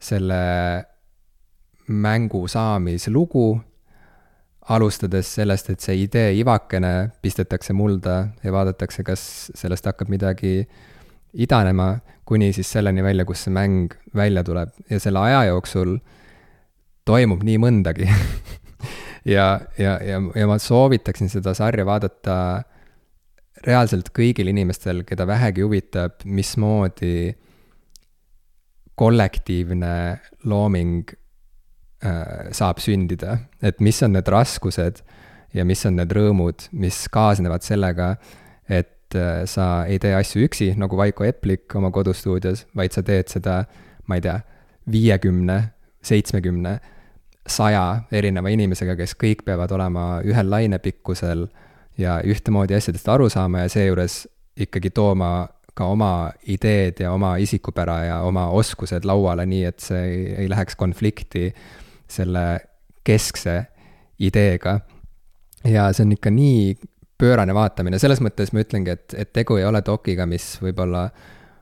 selle 0.00 0.40
mängu 1.86 2.48
saamislugu, 2.48 3.60
alustades 4.70 5.34
sellest, 5.34 5.72
et 5.72 5.82
see 5.82 6.04
idee 6.04 6.34
ivakene 6.38 7.10
pistetakse 7.22 7.74
mulda 7.76 8.20
ja 8.44 8.54
vaadatakse, 8.54 9.04
kas 9.06 9.22
sellest 9.58 9.88
hakkab 9.90 10.10
midagi 10.12 10.62
idanema, 11.34 11.96
kuni 12.26 12.52
siis 12.54 12.70
selleni 12.70 13.02
välja, 13.02 13.26
kus 13.26 13.46
see 13.46 13.54
mäng 13.54 13.94
välja 14.14 14.44
tuleb. 14.46 14.72
Ja 14.90 15.00
selle 15.02 15.22
aja 15.26 15.44
jooksul 15.50 15.98
toimub 17.08 17.44
nii 17.46 17.60
mõndagi. 17.62 18.10
Ja, 19.28 19.60
ja, 19.76 19.98
ja, 20.00 20.16
ja 20.16 20.46
ma 20.48 20.54
soovitaksin 20.56 21.28
seda 21.28 21.52
sarja 21.52 21.84
vaadata 21.84 22.34
reaalselt 23.66 24.08
kõigil 24.16 24.48
inimestel, 24.48 25.02
keda 25.04 25.26
vähegi 25.28 25.60
huvitab, 25.60 26.22
mismoodi 26.24 27.34
kollektiivne 28.96 29.92
looming 30.48 31.12
saab 32.00 32.78
sündida, 32.80 33.34
et 33.60 33.80
mis 33.84 33.98
on 34.02 34.14
need 34.16 34.28
raskused 34.32 35.02
ja 35.54 35.64
mis 35.66 35.82
on 35.86 35.98
need 35.98 36.12
rõõmud, 36.14 36.68
mis 36.80 37.02
kaasnevad 37.12 37.64
sellega, 37.66 38.14
et 38.70 39.18
äh, 39.18 39.42
sa 39.50 39.84
ei 39.90 39.98
tee 40.02 40.14
asju 40.16 40.46
üksi, 40.46 40.70
nagu 40.78 40.98
Vaiko 40.98 41.26
Eplik 41.26 41.74
oma 41.78 41.90
kodustuudios, 41.94 42.66
vaid 42.76 42.94
sa 42.94 43.02
teed 43.06 43.32
seda, 43.32 43.64
ma 44.06 44.18
ei 44.18 44.24
tea, 44.24 44.38
viiekümne, 44.90 45.58
seitsmekümne, 46.06 46.78
saja 47.50 47.84
erineva 48.14 48.52
inimesega, 48.52 48.94
kes 48.98 49.16
kõik 49.18 49.44
peavad 49.46 49.72
olema 49.74 50.04
ühel 50.26 50.50
lainepikkusel 50.52 51.48
ja 52.00 52.20
ühtemoodi 52.24 52.76
asjadest 52.76 53.08
aru 53.10 53.28
saama 53.32 53.64
ja 53.64 53.72
seejuures 53.72 54.22
ikkagi 54.60 54.92
tooma 54.94 55.48
ka 55.74 55.86
oma 55.90 56.30
ideed 56.50 57.00
ja 57.02 57.12
oma 57.14 57.36
isikupära 57.40 57.98
ja 58.04 58.16
oma 58.26 58.48
oskused 58.56 59.06
lauale, 59.08 59.46
nii 59.48 59.64
et 59.68 59.82
see 59.82 60.02
ei, 60.36 60.48
läheks 60.50 60.76
konflikti 60.78 61.50
selle 62.12 62.44
keskse 63.06 63.56
ideega. 64.20 64.80
ja 65.64 65.90
see 65.92 66.06
on 66.06 66.14
ikka 66.16 66.30
nii 66.32 66.74
pöörane 67.20 67.54
vaatamine, 67.54 67.98
selles 68.00 68.22
mõttes 68.24 68.54
ma 68.56 68.64
ütlengi, 68.64 68.94
et, 68.96 69.14
et 69.18 69.32
tegu 69.36 69.58
ei 69.60 69.66
ole 69.68 69.82
dokiga, 69.84 70.26
mis 70.28 70.54
võib-olla 70.62 71.10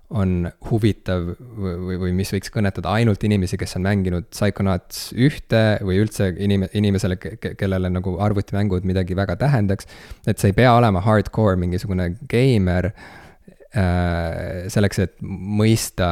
on 0.09 0.47
huvitav 0.71 1.27
või, 1.37 1.75
või, 1.83 1.97
või 2.05 2.13
mis 2.17 2.31
võiks 2.33 2.53
kõnetada 2.53 2.95
ainult 2.97 3.25
inimesi, 3.29 3.59
kes 3.61 3.77
on 3.77 3.85
mänginud 3.85 4.31
Psychonauts 4.33 5.11
ühte 5.13 5.63
või 5.85 5.99
üldse 6.01 6.31
inim-, 6.41 6.69
inimesele, 6.73 7.19
kellele 7.21 7.91
nagu 7.93 8.15
arvutimängud 8.25 8.89
midagi 8.89 9.17
väga 9.19 9.37
tähendaks. 9.37 9.89
et 10.27 10.39
see 10.39 10.55
ei 10.55 10.57
pea 10.57 10.73
olema 10.79 11.03
hardcore 11.05 11.59
mingisugune 11.61 12.15
geimer 12.31 12.93
äh, 12.95 14.65
selleks, 14.73 15.03
et 15.05 15.19
mõista 15.21 16.09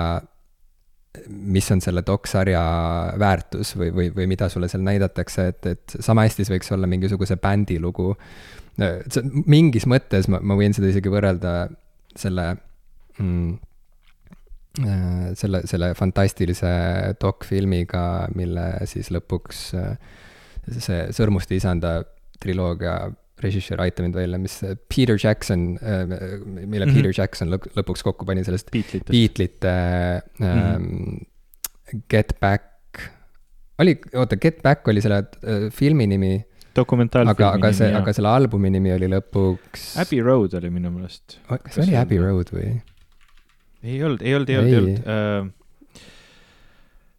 mis 1.29 1.71
on 1.75 1.81
selle 1.85 2.03
doksarja 2.07 2.63
väärtus 3.21 3.75
või, 3.79 3.91
või, 3.95 4.11
või 4.17 4.27
mida 4.31 4.49
sulle 4.53 4.69
seal 4.73 4.85
näidatakse, 4.87 5.49
et, 5.53 5.67
et 5.67 5.97
sama 6.01 6.27
hästi 6.27 6.47
see 6.47 6.57
võiks 6.57 6.73
olla 6.75 6.89
mingisuguse 6.91 7.39
bändi 7.43 7.79
lugu. 7.83 8.15
mingis 9.47 9.87
mõttes 9.89 10.29
ma, 10.29 10.41
ma 10.41 10.57
võin 10.59 10.75
seda 10.77 10.91
isegi 10.93 11.13
võrrelda 11.13 11.55
selle 12.17 12.47
mm, 13.19 13.55
äh, 14.85 15.31
selle, 15.35 15.63
selle 15.65 15.93
fantastilise 15.97 16.73
dokfilmiga, 17.21 18.29
mille 18.35 18.67
siis 18.91 19.11
lõpuks 19.15 19.63
äh, 19.77 19.95
see 20.67 21.07
Sõrmuste 21.15 21.57
isanda 21.57 22.01
triloogia 22.43 22.99
režissöör, 23.43 23.81
aita 23.85 24.03
mind 24.05 24.17
välja, 24.17 24.39
mis 24.41 24.61
Peter 24.89 25.19
Jackson, 25.21 25.79
äh, 25.83 26.07
mille 26.07 26.87
mm 26.87 26.91
-hmm. 26.91 26.95
Peter 26.95 27.13
Jackson 27.21 27.53
lõp 27.53 27.69
lõpuks 27.77 28.05
kokku 28.05 28.25
pani 28.25 28.45
sellest 28.45 28.71
Beatlesite 28.73 29.69
ähm, 29.71 30.23
mm 30.41 30.87
-hmm. 30.87 31.27
Get 32.11 32.33
Back, 32.41 33.03
oli, 33.79 34.01
oota, 34.15 34.37
Get 34.37 34.63
Back 34.63 34.89
oli 34.89 35.01
selle 35.01 35.19
äh, 35.19 35.71
filmi 35.73 36.07
nimi. 36.07 36.45
dokumentaalfilmi 36.77 37.45
aga, 37.45 37.53
aga 37.57 37.73
see, 37.73 37.95
aga 37.95 38.13
selle 38.13 38.29
albumi 38.29 38.71
nimi 38.71 38.93
oli 38.93 39.07
lõpuks. 39.09 39.85
Abbey 40.01 40.21
Road 40.21 40.55
oli 40.55 40.71
minu 40.71 40.91
meelest. 40.91 41.39
kas 41.49 41.75
see 41.75 41.85
oli 41.85 41.97
Abbey 41.97 42.19
Road 42.19 42.53
või? 42.53 42.81
ei 43.83 44.03
olnud, 44.05 44.23
ei 44.23 44.35
olnud, 44.35 44.49
ei 44.49 44.59
olnud, 44.59 44.73
ei 44.73 44.79
olnud 44.79 44.99
uh, 45.01 45.53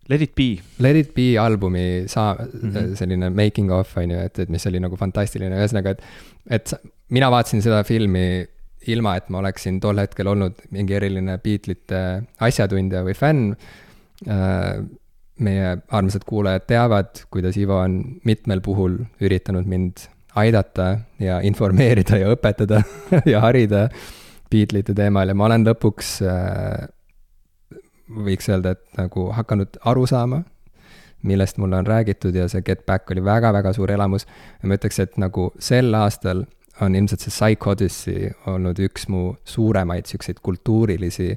Let 0.09 0.21
it 0.23 0.35
be. 0.35 0.61
Let 0.79 0.95
it 0.95 1.13
be 1.15 1.35
albumi 1.39 2.07
saa- 2.07 2.35
mm, 2.35 2.71
-hmm. 2.71 2.95
selline 2.95 3.29
making 3.29 3.71
of 3.71 3.97
on 3.97 4.11
ju, 4.11 4.17
et, 4.17 4.39
et 4.39 4.49
mis 4.49 4.67
oli 4.67 4.79
nagu 4.79 4.95
fantastiline, 4.95 5.55
ühesõnaga, 5.55 5.89
et, 5.89 6.01
et 6.49 6.73
mina 7.09 7.31
vaatasin 7.31 7.61
seda 7.61 7.84
filmi 7.84 8.45
ilma, 8.88 9.15
et 9.17 9.29
ma 9.29 9.41
oleksin 9.41 9.79
tol 9.84 9.99
hetkel 9.99 10.27
olnud 10.27 10.61
mingi 10.71 10.95
eriline 10.97 11.38
Beatlesite 11.43 12.03
asjatundja 12.39 13.03
või 13.03 13.17
fänn 13.17 13.55
äh,. 14.27 14.85
meie 15.38 15.77
armsad 15.93 16.23
kuulajad 16.25 16.63
teavad, 16.65 17.19
kuidas 17.29 17.57
Ivo 17.61 17.75
on 17.77 17.97
mitmel 18.25 18.61
puhul 18.65 18.95
üritanud 19.21 19.67
mind 19.69 20.07
aidata 20.35 20.88
ja 21.21 21.35
informeerida 21.45 22.17
ja 22.17 22.31
õpetada 22.34 22.81
ja 23.31 23.41
harida 23.43 23.88
Beatlesite 24.49 24.95
teemal 24.97 25.29
ja 25.29 25.35
ma 25.38 25.45
olen 25.45 25.67
lõpuks 25.67 26.15
äh, 26.25 26.88
võiks 28.09 28.49
öelda, 28.49 28.75
et 28.75 28.99
nagu 28.99 29.29
hakanud 29.35 29.79
aru 29.89 30.05
saama, 30.09 30.43
millest 31.27 31.57
mulle 31.57 31.79
on 31.81 31.88
räägitud 31.88 32.35
ja 32.35 32.47
see 32.51 32.61
Get 32.61 32.85
Back 32.85 33.11
oli 33.11 33.23
väga-väga 33.23 33.73
suur 33.73 33.91
elamus. 33.91 34.27
ja 34.61 34.69
ma 34.69 34.77
ütleks, 34.77 34.99
et 34.99 35.17
nagu 35.17 35.51
sel 35.59 35.93
aastal 35.97 36.45
on 36.81 36.95
ilmselt 36.95 37.23
see 37.23 37.34
Psych 37.34 37.67
Odyssey 37.67 38.31
olnud 38.47 38.79
üks 38.79 39.07
mu 39.09 39.34
suuremaid 39.45 40.05
siukseid 40.05 40.39
kultuurilisi 40.45 41.31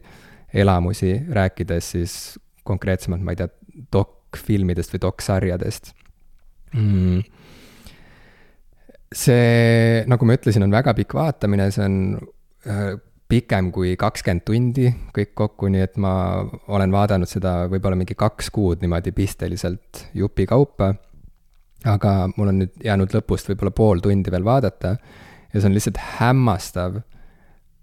elamusi, 0.54 1.14
rääkides 1.32 1.90
siis 1.94 2.14
konkreetsemalt, 2.66 3.22
ma 3.24 3.32
ei 3.32 3.40
tea, 3.40 3.48
dokfilmidest 3.92 4.92
või 4.94 5.02
doksarjadest 5.06 5.92
mm.. 6.74 7.22
see, 9.14 10.02
nagu 10.10 10.28
ma 10.28 10.36
ütlesin, 10.36 10.66
on 10.66 10.74
väga 10.74 10.94
pikk 10.98 11.16
vaatamine, 11.16 11.70
see 11.74 11.86
on 11.86 11.96
äh, 12.68 12.92
pikem 13.30 13.70
kui 13.74 13.94
kakskümmend 13.98 14.44
tundi 14.46 14.90
kõik 15.14 15.32
kokku, 15.38 15.70
nii 15.70 15.84
et 15.84 15.96
ma 16.02 16.12
olen 16.68 16.92
vaadanud 16.92 17.30
seda 17.30 17.64
võib-olla 17.70 17.98
mingi 17.98 18.16
kaks 18.18 18.50
kuud 18.54 18.82
niimoodi 18.82 19.12
pisteliselt 19.16 20.06
jupikaupa. 20.14 20.94
aga 21.86 22.12
mul 22.36 22.52
on 22.52 22.58
nüüd 22.60 22.82
jäänud 22.84 23.14
lõpust 23.16 23.48
võib-olla 23.48 23.72
pool 23.72 24.02
tundi 24.04 24.30
veel 24.30 24.44
vaadata 24.44 24.96
ja 25.52 25.60
see 25.60 25.68
on 25.68 25.74
lihtsalt 25.74 26.00
hämmastav, 26.18 27.00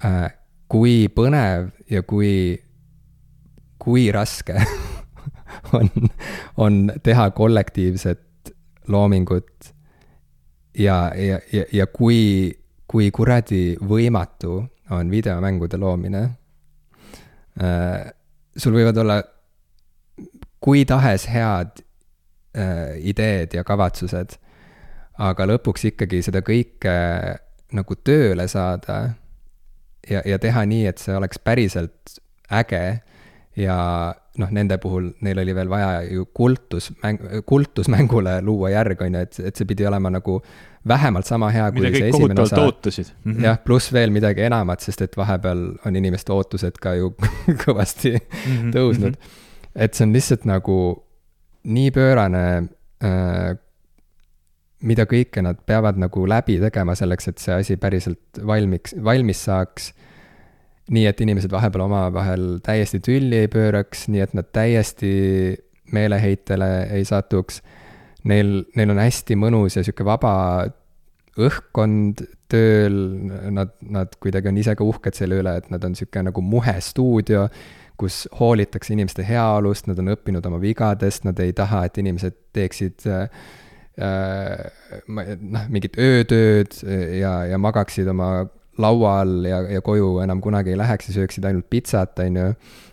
äh, 0.06 0.28
kui 0.69 1.07
põnev 1.10 1.72
ja 1.90 2.03
kui, 2.03 2.60
kui 3.80 4.11
raske 4.11 4.60
on, 5.78 5.90
on 6.57 6.80
teha 7.03 7.30
kollektiivset 7.32 8.53
loomingut 8.88 9.74
ja, 10.78 11.11
ja, 11.15 11.40
ja, 11.53 11.65
ja 11.74 11.88
kui, 11.88 12.53
kui 12.88 13.11
kuradi 13.11 13.78
võimatu 13.82 14.61
on 14.89 15.11
videomängude 15.11 15.77
loomine. 15.77 16.23
Äh, 17.61 18.11
sul 18.57 18.77
võivad 18.77 18.97
olla 19.01 19.22
kui 20.64 20.85
tahes 20.85 21.27
head 21.30 21.81
äh, 22.57 22.97
ideed 23.09 23.53
ja 23.57 23.64
kavatsused, 23.68 24.38
aga 25.18 25.47
lõpuks 25.49 25.88
ikkagi 25.91 26.22
seda 26.26 26.43
kõike 26.45 26.93
nagu 27.76 27.97
tööle 28.05 28.47
saada 28.47 28.99
ja, 30.09 30.22
ja 30.26 30.39
teha 30.39 30.64
nii, 30.69 30.85
et 30.89 31.01
see 31.01 31.15
oleks 31.18 31.41
päriselt 31.43 32.18
äge 32.53 33.01
ja 33.57 33.77
noh, 34.38 34.51
nende 34.53 34.77
puhul 34.81 35.11
neil 35.26 35.41
oli 35.41 35.55
veel 35.57 35.69
vaja 35.69 36.01
ju 36.05 36.27
kultusmäng, 36.34 37.41
kultusmängule 37.45 38.38
luua 38.45 38.72
järg, 38.76 39.01
on 39.01 39.18
ju, 39.18 39.23
et, 39.26 39.39
et 39.49 39.59
see 39.59 39.68
pidi 39.69 39.88
olema 39.89 40.11
nagu 40.14 40.39
vähemalt 40.88 41.26
sama 41.26 41.49
hea 41.53 41.68
kui 41.72 41.85
mida 41.85 41.99
see 41.99 42.09
esimene 42.14 42.41
osa. 42.41 42.61
ootasid 42.61 43.11
mm. 43.11 43.34
-hmm. 43.34 43.43
jah, 43.43 43.59
pluss 43.64 43.93
veel 43.93 44.14
midagi 44.15 44.45
enamat, 44.47 44.85
sest 44.85 45.01
et 45.01 45.18
vahepeal 45.18 45.68
on 45.85 45.95
inimeste 45.95 46.34
ootused 46.34 46.80
ka 46.81 46.95
ju 46.95 47.14
kõvasti 47.65 48.15
mm 48.15 48.55
-hmm. 48.55 48.73
tõusnud 48.76 49.14
mm. 49.14 49.22
-hmm. 49.22 49.72
et 49.76 49.93
see 49.93 50.07
on 50.07 50.14
lihtsalt 50.14 50.45
nagu 50.45 50.80
nii 51.64 51.91
pöörane 51.91 52.43
äh,, 53.03 53.57
mida 54.81 55.05
kõike 55.09 55.41
nad 55.41 55.59
peavad 55.65 55.97
nagu 55.97 56.27
läbi 56.30 56.59
tegema 56.61 56.95
selleks, 56.95 57.27
et 57.27 57.38
see 57.38 57.53
asi 57.53 57.77
päriselt 57.77 58.41
valmiks, 58.45 58.95
valmis 59.03 59.43
saaks. 59.43 59.93
nii, 60.89 61.05
et 61.05 61.22
inimesed 61.22 61.51
vahepeal 61.51 61.81
omavahel 61.84 62.59
täiesti 62.64 62.99
tülli 63.03 63.41
ei 63.43 63.47
pööraks, 63.47 64.05
nii 64.07 64.22
et 64.23 64.34
nad 64.34 64.45
täiesti 64.55 65.09
meeleheitele 65.91 66.88
ei 66.95 67.05
satuks 67.05 67.61
neil, 68.28 68.52
neil 68.78 68.94
on 68.94 69.02
hästi 69.02 69.38
mõnus 69.40 69.78
ja 69.78 69.86
sihuke 69.86 70.06
vaba 70.08 70.34
õhkkond 71.38 72.24
tööl, 72.49 72.95
nad, 73.54 73.74
nad 73.86 74.16
kuidagi 74.22 74.49
on 74.49 74.58
ise 74.62 74.74
ka 74.78 74.86
uhked 74.88 75.18
selle 75.18 75.41
üle, 75.41 75.58
et 75.60 75.68
nad 75.74 75.84
on 75.86 75.95
sihuke 75.98 76.24
nagu 76.26 76.41
muhe 76.41 76.78
stuudio, 76.82 77.45
kus 77.98 78.26
hoolitakse 78.40 78.94
inimeste 78.94 79.26
heaolust, 79.26 79.88
nad 79.90 79.99
on 80.02 80.14
õppinud 80.14 80.45
oma 80.49 80.60
vigadest, 80.62 81.26
nad 81.28 81.40
ei 81.44 81.54
taha, 81.58 81.86
et 81.88 81.98
inimesed 82.02 82.38
teeksid 82.58 83.08
äh, 83.10 83.48
äh 83.98 85.34
noh, 85.41 85.66
mingit 85.74 85.98
öötööd 85.98 86.78
ja, 87.18 87.40
ja 87.49 87.58
magaksid 87.62 88.10
oma 88.14 88.48
laua 88.78 89.14
all 89.24 89.45
ja, 89.49 89.62
ja 89.78 89.82
koju 89.82 90.20
enam 90.22 90.41
kunagi 90.41 90.74
ei 90.74 90.80
läheks 90.80 91.10
ja 91.10 91.18
sööksid 91.18 91.45
ainult 91.49 91.70
pitsat, 91.70 92.20
on 92.22 92.38
ju. 92.38 92.49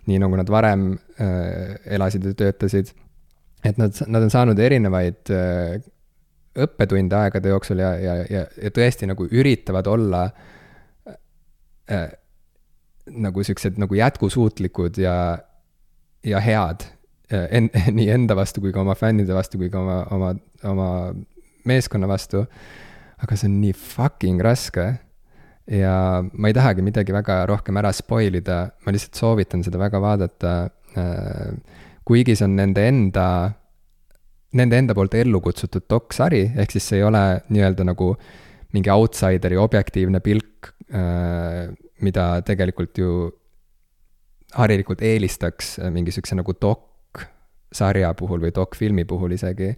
nii 0.09 0.21
nagu 0.21 0.37
nad 0.37 0.51
varem 0.53 0.93
äh, 1.21 1.77
elasid 1.97 2.25
ja 2.29 2.35
töötasid. 2.37 2.93
Et 3.65 3.79
nad, 3.81 3.97
nad 4.07 4.27
on 4.27 4.33
saanud 4.33 4.61
erinevaid 4.61 5.33
äh, 5.33 5.79
õppetunde 6.65 7.17
aegade 7.19 7.51
jooksul 7.51 7.81
ja, 7.83 7.95
ja, 7.99 8.17
ja, 8.31 8.45
ja 8.63 8.73
tõesti 8.75 9.09
nagu 9.11 9.27
üritavad 9.27 9.89
olla 9.91 10.25
äh, 11.91 12.11
nagu 13.11 13.45
siuksed 13.45 13.81
nagu 13.83 13.97
jätkusuutlikud 13.99 15.01
ja, 15.03 15.17
ja 16.25 16.43
head 16.45 16.87
äh, 17.33 17.49
en, 17.59 17.71
nii 17.99 18.11
enda 18.15 18.37
vastu 18.39 18.63
kui 18.65 18.75
ka 18.75 18.85
oma 18.85 18.97
fännide 18.99 19.37
vastu 19.37 19.61
kui 19.61 19.73
ka 19.73 19.83
oma, 19.83 20.01
oma, 20.15 20.35
oma 20.71 20.91
meeskonna 21.69 22.09
vastu. 22.09 22.45
aga 23.25 23.37
see 23.39 23.49
on 23.49 23.61
nii 23.63 23.73
fucking 23.73 24.43
raske 24.45 24.85
ja 25.71 25.95
ma 26.33 26.51
ei 26.51 26.57
tahagi 26.57 26.85
midagi 26.85 27.15
väga 27.15 27.45
rohkem 27.49 27.79
ära 27.81 27.93
spoil 27.95 28.37
ida, 28.37 28.67
ma 28.85 28.93
lihtsalt 28.93 29.17
soovitan 29.17 29.63
seda 29.65 29.81
väga 29.81 30.01
vaadata. 30.03 30.53
Äh, 30.95 31.81
kuigi 32.05 32.37
see 32.37 32.47
on 32.49 32.57
nende 32.59 32.87
enda, 32.89 33.27
nende 34.59 34.81
enda 34.81 34.97
poolt 34.97 35.15
ellu 35.19 35.41
kutsutud 35.45 35.87
doksari, 35.91 36.45
ehk 36.57 36.75
siis 36.75 36.89
see 36.91 37.01
ei 37.01 37.07
ole 37.09 37.23
nii-öelda 37.49 37.87
nagu 37.89 38.13
mingi 38.75 38.91
outsideri 38.93 39.57
objektiivne 39.61 40.21
pilk, 40.25 40.73
äh, 40.93 41.71
mida 42.05 42.27
tegelikult 42.47 42.99
ju 42.99 43.13
harilikult 44.55 45.03
eelistaks 45.03 45.79
mingi 45.95 46.13
sihukese 46.15 46.37
nagu 46.39 46.55
dok-sarja 46.63 48.13
puhul 48.19 48.43
või 48.45 48.53
dok-filmi 48.55 49.07
puhul 49.09 49.35
isegi 49.35 49.73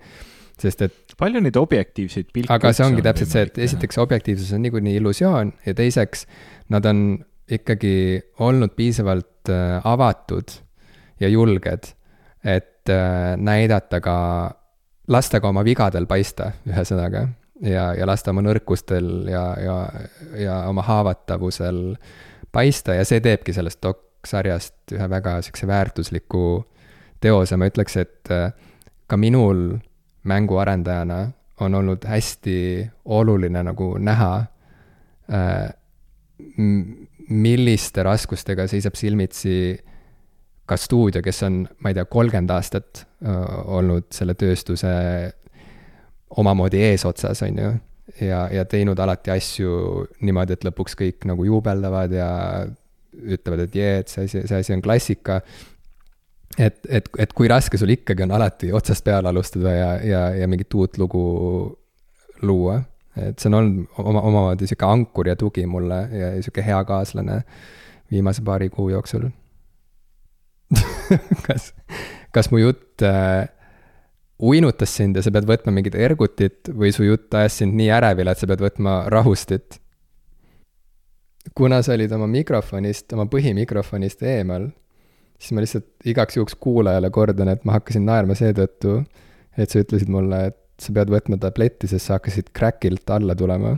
sest 0.60 0.82
et. 0.86 1.14
palju 1.20 1.40
neid 1.44 1.56
objektiivseid 1.60 2.30
pilte. 2.32 2.52
aga 2.52 2.72
see 2.76 2.84
ongi 2.86 3.04
täpselt 3.04 3.32
see, 3.32 3.44
et 3.48 3.58
esiteks 3.68 4.00
objektiivsus 4.02 4.52
on 4.56 4.64
niikuinii 4.64 4.96
illusioon 5.00 5.52
ja 5.66 5.74
teiseks 5.76 6.26
nad 6.72 6.88
on 6.88 7.02
ikkagi 7.52 8.22
olnud 8.42 8.74
piisavalt 8.76 9.52
äh, 9.52 9.78
avatud 9.86 10.56
ja 11.20 11.30
julged, 11.32 11.92
et 12.46 12.90
äh, 12.90 13.34
näidata 13.36 14.00
ka, 14.00 14.16
lasta 15.08 15.40
ka 15.42 15.50
oma 15.50 15.64
vigadel 15.66 16.06
paista, 16.06 16.52
ühesõnaga. 16.68 17.26
ja, 17.62 17.88
ja 17.96 18.06
lasta 18.06 18.30
oma 18.30 18.44
nõrkustel 18.44 19.28
ja, 19.32 19.44
ja, 19.60 19.76
ja 20.38 20.56
oma 20.70 20.84
haavatavusel 20.86 21.96
paista 22.52 22.94
ja 22.94 23.04
see 23.08 23.20
teebki 23.24 23.54
sellest 23.56 23.80
dok-sarjast 23.82 24.94
ühe 24.94 25.08
väga 25.10 25.40
sihukese 25.42 25.66
väärtusliku 25.66 26.46
teose, 27.20 27.56
ma 27.56 27.68
ütleks, 27.70 27.96
et 27.96 28.30
äh, 28.30 28.52
ka 29.06 29.18
minul 29.18 29.78
mänguarendajana 30.26 31.24
on 31.60 31.74
olnud 31.74 32.04
hästi 32.04 32.58
oluline 33.04 33.62
nagu 33.64 33.94
näha, 33.98 34.32
äh, 35.32 35.68
milliste 37.28 38.04
raskustega 38.06 38.66
seisab 38.70 38.94
silmitsi 38.94 39.78
ka 40.66 40.76
stuudio, 40.76 41.22
kes 41.22 41.42
on, 41.46 41.60
ma 41.82 41.90
ei 41.90 41.96
tea, 41.96 42.06
kolmkümmend 42.10 42.50
aastat 42.50 43.04
olnud 43.78 44.08
selle 44.14 44.34
tööstuse 44.38 44.90
omamoodi 46.36 46.82
eesotsas, 46.88 47.42
on 47.46 47.60
ju. 47.62 47.70
ja, 48.26 48.46
ja 48.52 48.64
teinud 48.68 48.98
alati 48.98 49.30
asju 49.34 49.70
niimoodi, 50.26 50.56
et 50.56 50.66
lõpuks 50.66 50.98
kõik 50.98 51.28
nagu 51.30 51.46
juubeldavad 51.46 52.12
ja 52.12 52.28
ütlevad, 53.16 53.66
et 53.66 53.78
jee, 53.78 53.94
et 54.02 54.12
see 54.12 54.26
asi, 54.26 54.42
see 54.48 54.60
asi 54.60 54.74
on 54.74 54.82
klassika 54.84 55.40
et, 56.58 56.82
et, 56.88 57.08
et 57.18 57.32
kui 57.36 57.48
raske 57.48 57.78
sul 57.80 57.94
ikkagi 57.94 58.26
on 58.26 58.34
alati 58.36 58.72
otsast 58.74 59.04
peale 59.04 59.30
alustada 59.30 59.72
ja, 59.72 59.88
ja, 60.04 60.22
ja 60.42 60.48
mingit 60.48 60.74
uut 60.74 60.98
lugu 60.98 61.24
luua. 62.42 62.80
et 63.16 63.38
see 63.38 63.48
on 63.48 63.58
olnud 63.60 63.98
oma, 64.02 64.20
omamoodi 64.20 64.68
sihuke 64.68 64.86
ankur 64.86 65.28
ja 65.30 65.36
tugi 65.40 65.66
mulle 65.66 66.02
ja 66.12 66.30
sihuke 66.42 66.64
hea 66.64 66.84
kaaslane 66.84 67.40
viimase 68.10 68.44
paari 68.44 68.68
kuu 68.68 68.90
jooksul 68.92 69.30
kas, 71.46 71.70
kas 72.34 72.50
mu 72.52 72.60
jutt 72.62 73.04
äh, 73.06 73.46
uinutas 74.42 74.92
sind 74.98 75.16
ja 75.16 75.24
sa 75.24 75.32
pead 75.34 75.46
võtma 75.48 75.74
mingit 75.74 75.94
ergutit 75.94 76.72
või 76.72 76.92
su 76.94 77.06
jutt 77.06 77.34
ajas 77.34 77.60
sind 77.62 77.76
nii 77.78 77.90
ärevile, 77.98 78.32
et 78.32 78.42
sa 78.42 78.48
pead 78.50 78.64
võtma 78.64 79.04
rahustit? 79.12 79.80
kuna 81.56 81.78
sa 81.86 81.94
olid 81.94 82.10
oma 82.12 82.26
mikrofonist, 82.26 83.12
oma 83.14 83.28
põhimikrofonist 83.30 84.24
eemal 84.26 84.66
siis 85.38 85.54
ma 85.54 85.64
lihtsalt 85.64 86.08
igaks 86.08 86.38
juhuks 86.38 86.56
kuulajale 86.60 87.10
kordan, 87.10 87.50
et 87.52 87.64
ma 87.68 87.76
hakkasin 87.76 88.06
naerma 88.08 88.36
seetõttu, 88.38 89.00
et 89.56 89.72
sa 89.72 89.82
ütlesid 89.82 90.10
mulle, 90.12 90.46
et 90.50 90.82
sa 90.82 90.92
pead 90.96 91.12
võtma 91.12 91.38
tabletti, 91.40 91.88
sest 91.90 92.08
sa 92.08 92.18
hakkasid 92.18 92.52
crack'ilt 92.56 93.12
alla 93.12 93.36
tulema 93.38 93.76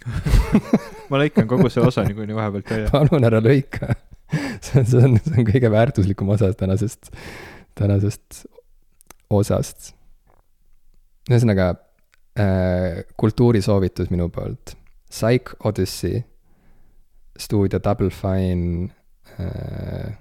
ma 1.10 1.18
lõikan 1.20 1.48
kogu 1.50 1.68
see 1.68 1.82
osa 1.84 2.06
niikuinii 2.06 2.36
vahepealt 2.36 2.70
välja. 2.72 2.92
palun 2.92 3.26
ära 3.28 3.42
lõika. 3.44 3.90
see 4.64 4.80
on, 4.80 4.86
see 4.86 5.04
on, 5.04 5.18
see 5.24 5.38
on 5.42 5.48
kõige 5.48 5.70
väärtuslikum 5.72 6.28
osa 6.34 6.52
tänasest, 6.54 7.12
tänasest 7.78 8.44
osast. 9.30 9.92
ühesõnaga 11.30 11.70
äh, 12.38 13.04
kultuurisoovitus 13.16 14.10
minu 14.10 14.28
poolt. 14.34 14.74
Psych 15.10 15.54
Odyssey, 15.66 16.22
stuudio 17.38 17.80
Double 17.82 18.10
Fine 18.14 18.90
äh, 19.38 20.18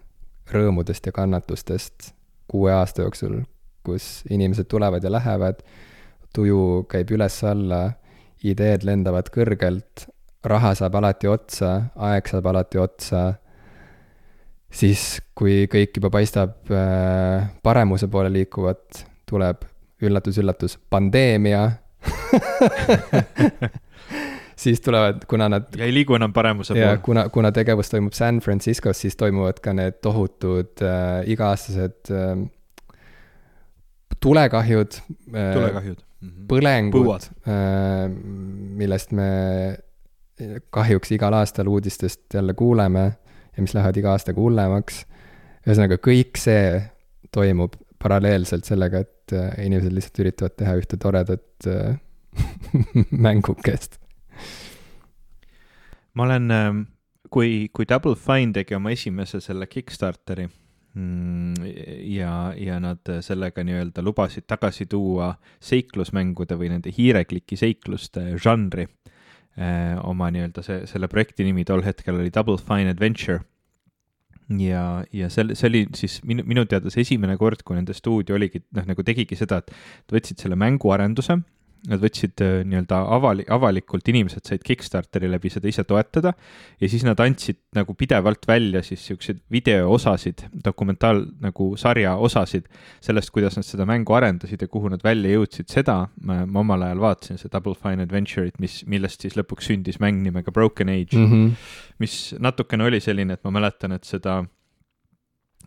rõõmudest 0.54 1.06
ja 1.06 1.14
kannatustest 1.14 2.14
kuue 2.50 2.74
aasta 2.74 3.06
jooksul, 3.06 3.42
kus 3.86 4.24
inimesed 4.30 4.66
tulevad 4.70 5.04
ja 5.06 5.12
lähevad, 5.12 5.62
tuju 6.34 6.86
käib 6.90 7.12
üles-alla, 7.14 7.84
ideed 8.46 8.86
lendavad 8.88 9.30
kõrgelt, 9.34 10.08
raha 10.46 10.74
saab 10.78 10.96
alati 11.00 11.30
otsa, 11.30 11.72
aeg 11.96 12.30
saab 12.32 12.50
alati 12.52 12.82
otsa, 12.82 13.24
siis 14.72 15.20
kui 15.36 15.66
kõik 15.72 15.98
juba 15.98 16.12
paistab 16.14 16.72
äh, 16.74 17.50
paremuse 17.64 18.08
poole 18.08 18.32
liikuvat, 18.34 19.06
tuleb 19.30 19.66
üllatus-üllatus, 20.06 20.78
pandeemia 20.90 21.66
siis 24.60 24.82
tulevad, 24.82 25.26
kuna 25.28 25.50
nad. 25.50 25.64
ja 25.78 25.86
ei 25.86 25.94
liigu 25.94 26.16
enam 26.16 26.34
paremuse 26.34 26.74
poole. 26.74 26.98
kuna, 27.04 27.30
kuna 27.30 27.52
tegevus 27.52 27.92
toimub 27.92 28.14
San 28.14 28.40
Franciscos, 28.40 29.02
siis 29.02 29.16
toimuvad 29.20 29.60
ka 29.64 29.74
need 29.74 30.00
tohutud 30.04 30.84
äh, 30.86 31.24
iga-aastased 31.34 32.12
äh, 32.16 32.36
tulekahjud 34.20 35.00
äh,. 35.00 35.54
tulekahjud 35.54 36.00
mm. 36.00 36.30
-hmm. 36.30 36.48
põlengud, 36.52 37.30
äh, 37.48 38.10
millest 38.84 39.12
me 39.12 39.30
kahjuks 40.72 41.12
igal 41.12 41.34
aastal 41.36 41.68
uudistest 41.68 42.22
jälle 42.34 42.54
kuuleme 42.54 43.12
ja 43.60 43.68
mis 43.68 43.76
lähevad 43.76 44.00
iga 44.00 44.16
aastaga 44.16 44.42
hullemaks. 44.42 45.04
ühesõnaga, 45.68 46.00
kõik 46.00 46.40
see 46.40 46.80
toimub 47.36 47.76
paralleelselt 48.00 48.66
sellega, 48.66 49.04
et 49.04 49.36
äh, 49.36 49.52
inimesed 49.68 49.94
lihtsalt 49.94 50.24
üritavad 50.24 50.56
teha 50.58 50.78
ühte 50.80 50.98
toredat 50.98 51.68
äh, 51.68 52.00
mängukest 53.28 54.00
ma 56.20 56.26
olen, 56.28 56.52
ähm, 56.52 56.82
kui, 57.32 57.70
kui 57.74 57.88
Double 57.90 58.16
Fine 58.20 58.54
tegi 58.56 58.76
oma 58.76 58.92
esimese 58.92 59.40
selle 59.44 59.70
Kickstarteri 59.72 60.48
mm, 60.48 61.70
ja, 62.12 62.34
ja 62.58 62.80
nad 62.84 63.14
sellega 63.26 63.64
nii-öelda 63.66 64.04
lubasid 64.06 64.48
tagasi 64.50 64.90
tuua 64.92 65.34
seiklusmängude 65.64 66.58
või 66.60 66.74
nende 66.74 66.94
hiirekliki 66.96 67.60
seikluste 67.60 68.32
žanri. 68.42 68.88
Äh, 68.90 69.09
oma 70.08 70.30
nii-öelda 70.32 70.64
see, 70.66 70.84
selle 70.88 71.10
projekti 71.12 71.44
nimi 71.48 71.66
tol 71.68 71.84
hetkel 71.84 72.20
oli 72.20 72.32
Double 72.34 72.58
Fine 72.58 72.94
Adventure. 72.96 73.42
ja, 74.60 75.04
ja 75.14 75.30
selle, 75.30 75.56
see 75.56 75.68
oli 75.70 75.86
siis 75.98 76.20
minu, 76.26 76.46
minu 76.48 76.66
teada 76.66 76.90
see 76.90 77.04
esimene 77.06 77.36
kord, 77.38 77.62
kui 77.66 77.78
nende 77.78 77.94
stuudio 77.94 78.38
oligi, 78.40 78.64
noh, 78.76 78.88
nagu 78.90 79.06
tegigi 79.06 79.38
seda, 79.38 79.62
et 79.62 80.16
võtsid 80.16 80.42
selle 80.42 80.58
mänguarenduse 80.60 81.38
Nad 81.88 82.02
võtsid 82.04 82.42
äh, 82.44 82.58
nii-öelda 82.68 82.98
avali-, 83.16 83.46
avalikult, 83.48 84.08
inimesed 84.12 84.44
said 84.44 84.64
Kickstarteri 84.68 85.30
läbi 85.32 85.52
seda 85.54 85.70
ise 85.72 85.86
toetada 85.88 86.34
ja 86.82 86.90
siis 86.92 87.06
nad 87.08 87.20
andsid 87.24 87.62
nagu 87.78 87.96
pidevalt 87.96 88.44
välja 88.50 88.82
siis 88.84 89.06
siukseid 89.08 89.40
videoosasid, 89.54 90.44
dokumentaal 90.66 91.24
nagu 91.46 91.70
sarja 91.80 92.18
osasid 92.20 92.68
sellest, 93.06 93.32
kuidas 93.36 93.56
nad 93.56 93.68
seda 93.68 93.88
mängu 93.88 94.18
arendasid 94.18 94.62
ja 94.62 94.68
kuhu 94.68 94.92
nad 94.92 95.04
välja 95.06 95.38
jõudsid, 95.38 95.70
seda 95.72 96.02
ma, 96.20 96.42
ma 96.46 96.64
omal 96.66 96.84
ajal 96.90 97.04
vaatasin, 97.06 97.40
see 97.40 97.54
Double 97.54 97.78
Fine 97.80 98.04
Adventure'it, 98.04 98.60
mis, 98.60 98.82
millest 98.90 99.24
siis 99.24 99.40
lõpuks 99.40 99.72
sündis 99.72 100.02
mäng 100.04 100.20
nimega 100.26 100.52
Broken 100.52 100.92
Age 100.92 101.16
mm, 101.18 101.32
-hmm. 101.32 101.74
mis 102.04 102.22
natukene 102.40 102.90
oli 102.90 103.00
selline, 103.04 103.40
et 103.40 103.44
ma 103.48 103.56
mäletan, 103.56 103.96
et 103.96 104.04
seda 104.04 104.42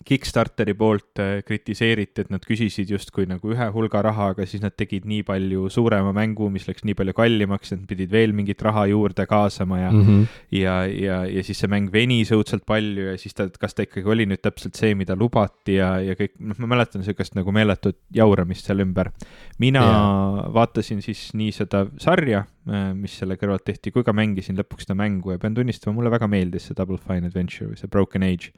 Kickstarteri 0.06 0.74
poolt 0.78 1.20
äh, 1.22 1.40
kritiseeriti, 1.46 2.24
et 2.24 2.30
nad 2.32 2.42
küsisid 2.46 2.90
justkui 2.92 3.26
nagu 3.30 3.52
ühe 3.52 3.68
hulga 3.74 4.02
raha, 4.06 4.30
aga 4.34 4.46
siis 4.48 4.62
nad 4.64 4.74
tegid 4.78 5.06
nii 5.08 5.22
palju 5.26 5.68
suurema 5.72 6.12
mängu, 6.16 6.48
mis 6.52 6.66
läks 6.68 6.86
nii 6.88 6.96
palju 6.98 7.14
kallimaks, 7.16 7.72
et 7.72 7.82
nad 7.82 7.88
pidid 7.90 8.12
veel 8.12 8.34
mingit 8.36 8.62
raha 8.64 8.84
juurde 8.90 9.26
kaasama 9.30 9.80
ja 9.80 9.90
mm, 9.92 10.02
-hmm. 10.06 10.26
ja, 10.58 10.76
ja, 10.86 11.18
ja 11.28 11.44
siis 11.46 11.62
see 11.62 11.70
mäng 11.70 11.92
venis 11.92 12.32
õudselt 12.34 12.66
palju 12.66 13.10
ja 13.10 13.16
siis 13.18 13.34
ta, 13.34 13.48
kas 13.48 13.74
ta 13.74 13.86
ikkagi 13.86 14.08
oli 14.08 14.26
nüüd 14.30 14.42
täpselt 14.42 14.78
see, 14.78 14.94
mida 14.98 15.16
lubati 15.18 15.78
ja, 15.78 15.94
ja 16.00 16.16
kõik, 16.18 16.34
noh, 16.40 16.58
ma 16.64 16.72
mäletan 16.74 17.04
sihukest 17.04 17.36
nagu 17.38 17.52
meeletut 17.52 17.98
jauramist 18.14 18.66
seal 18.66 18.82
ümber. 18.82 19.12
mina 19.58 19.82
yeah. 19.82 20.54
vaatasin 20.54 21.02
siis 21.02 21.30
nii 21.34 21.52
seda 21.52 21.86
sarja, 21.98 22.46
äh, 22.68 22.92
mis 22.94 23.18
selle 23.18 23.36
kõrvalt 23.36 23.64
tehti, 23.64 23.90
kui 23.90 24.04
ka 24.04 24.12
mängisin 24.12 24.58
lõpuks 24.58 24.88
seda 24.88 24.98
mängu 24.98 25.34
ja 25.34 25.38
pean 25.38 25.54
tunnistama, 25.54 25.94
mulle 25.96 26.10
väga 26.10 26.26
meeldis 26.26 26.66
see 26.68 26.78
Double 26.78 26.98
Fine 26.98 27.28
Adventure 27.30 27.70
või 27.70 27.78
see 27.78 27.90
Broken 27.90 28.26
Age 28.26 28.52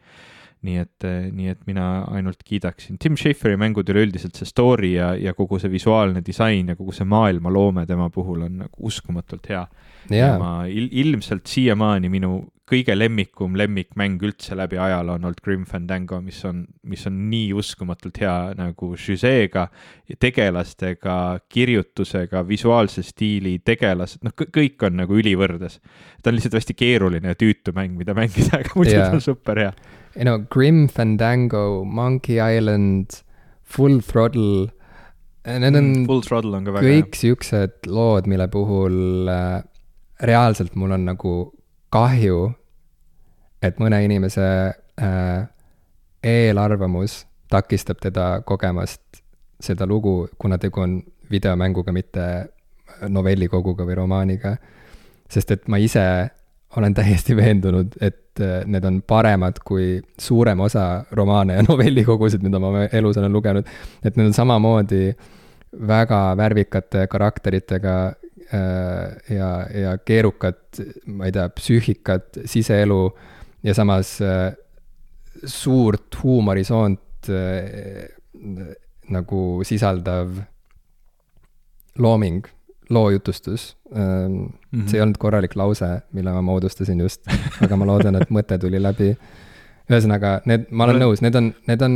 nii 0.64 0.80
et, 0.80 1.04
eh, 1.04 1.28
nii 1.32 1.52
et 1.52 1.60
mina 1.68 1.86
ainult 2.14 2.42
kiidaksin. 2.46 2.98
Tim 3.02 3.18
Schaferi 3.20 3.58
mängud 3.60 3.90
üleüldiselt, 3.92 4.36
see 4.38 4.48
story 4.48 4.94
ja, 4.96 5.12
ja 5.20 5.34
kogu 5.36 5.60
see 5.62 5.72
visuaalne 5.72 6.24
disain 6.24 6.72
ja 6.72 6.78
kogu 6.78 6.94
see 6.96 7.06
maailmaloome 7.08 7.86
tema 7.90 8.08
puhul 8.14 8.46
on 8.48 8.64
nagu 8.64 8.88
uskumatult 8.88 9.48
hea 9.52 9.62
yeah.. 10.10 10.34
ja 10.34 10.38
ma 10.40 10.52
il, 10.70 10.88
ilmselt 11.04 11.46
siiamaani 11.50 12.10
minu 12.12 12.36
kõige 12.70 12.94
lemmikum 12.96 13.58
lemmikmäng 13.60 14.22
üldse 14.24 14.56
läbi 14.56 14.78
ajaloo 14.80 15.18
on 15.18 15.26
olnud 15.28 15.40
Grim 15.44 15.66
Fandango, 15.68 16.20
mis 16.24 16.38
on, 16.48 16.62
mis 16.88 17.04
on 17.08 17.18
nii 17.30 17.50
uskumatult 17.60 18.20
hea 18.22 18.36
nagu 18.56 18.92
žüžeega, 18.96 19.66
tegelastega, 20.20 21.16
kirjutusega, 21.52 22.44
visuaalse 22.48 23.04
stiili, 23.04 23.58
tegelased, 23.64 24.24
noh, 24.24 24.32
kõik 24.32 24.86
on 24.88 24.96
nagu 25.02 25.20
ülivõrdes. 25.20 25.80
ta 26.22 26.30
on 26.32 26.38
lihtsalt 26.38 26.56
hästi 26.60 26.78
keeruline 26.78 27.34
ja 27.34 27.38
tüütu 27.38 27.76
mäng, 27.76 27.98
mida 28.00 28.16
mängida, 28.16 28.62
aga 28.62 28.72
muidu 28.74 28.96
yeah. 28.96 29.10
ta 29.12 29.20
on 29.20 29.24
super 29.24 29.60
hea 29.60 29.74
you 30.16 30.24
know, 30.24 30.38
Grim 30.38 30.88
Fandango, 30.88 31.84
Monkey 31.84 32.40
Island, 32.40 33.22
Full 33.62 34.00
Throttle. 34.00 34.70
Eh, 35.44 35.58
need 35.58 35.76
on 35.76 36.06
mm, 36.06 36.08
on 36.08 36.70
kõik 36.72 37.18
siuksed 37.18 37.88
lood, 37.90 38.28
mille 38.30 38.46
puhul 38.48 39.28
äh, 39.28 39.60
reaalselt 40.24 40.76
mul 40.78 40.94
on 40.96 41.04
nagu 41.10 41.34
kahju, 41.94 42.48
et 43.62 43.78
mõne 43.80 44.00
inimese 44.04 44.46
äh, 45.00 45.46
eelarvamus 46.24 47.22
takistab 47.52 48.00
teda 48.02 48.40
kogemast 48.46 49.22
seda 49.62 49.86
lugu, 49.86 50.28
kuna 50.38 50.58
tegu 50.58 50.82
on 50.82 50.98
videomänguga, 51.30 51.92
mitte 51.94 52.24
novellikoguga 53.08 53.86
või 53.86 53.98
romaaniga. 54.02 54.56
sest 55.30 55.50
et 55.50 55.68
ma 55.68 55.78
ise 55.80 56.04
olen 56.76 56.94
täiesti 56.98 57.36
veendunud, 57.36 57.94
et 58.00 58.40
äh, 58.42 58.66
need 58.66 58.84
on 58.84 59.00
paremad 59.02 59.62
kui 59.64 60.02
suurem 60.20 60.60
osa 60.60 61.04
romaane 61.12 61.60
ja 61.60 61.64
novellikogusid, 61.70 62.42
mida 62.42 62.58
ma 62.58 62.88
elus 62.92 63.16
olen 63.22 63.32
lugenud. 63.32 63.70
et 64.04 64.16
need 64.16 64.26
on 64.26 64.34
samamoodi 64.34 65.14
väga 65.88 66.36
värvikate 66.36 67.06
karakteritega 67.10 67.94
äh, 68.06 68.23
ja, 69.30 69.50
ja 69.74 69.94
keerukat, 69.98 70.80
ma 71.06 71.28
ei 71.28 71.34
tea, 71.34 71.48
psüühikat, 71.56 72.42
siseelu 72.50 72.98
ja 73.64 73.74
samas 73.74 74.16
äh, 74.22 74.52
suurt 75.44 76.22
huumorisoont 76.22 77.30
nagu 79.14 79.40
sisaldav 79.64 80.34
looming 81.98 82.44
loojutustus 82.90 83.76
mm. 83.94 84.46
-hmm. 84.46 84.86
see 84.86 84.98
ei 84.98 85.02
olnud 85.02 85.16
korralik 85.18 85.56
lause, 85.56 85.88
mille 86.12 86.32
ma 86.32 86.42
moodustasin 86.42 87.00
just, 87.00 87.22
aga 87.64 87.76
ma 87.76 87.86
loodan, 87.86 88.16
et 88.20 88.30
mõte 88.30 88.58
tuli 88.58 88.82
läbi. 88.82 89.16
Ühesõnaga, 89.90 90.38
need, 90.48 90.64
ma 90.72 90.86
olen 90.86 91.02
nõus, 91.02 91.20
need 91.24 91.36
on, 91.36 91.50
need 91.68 91.82
on, 91.84 91.94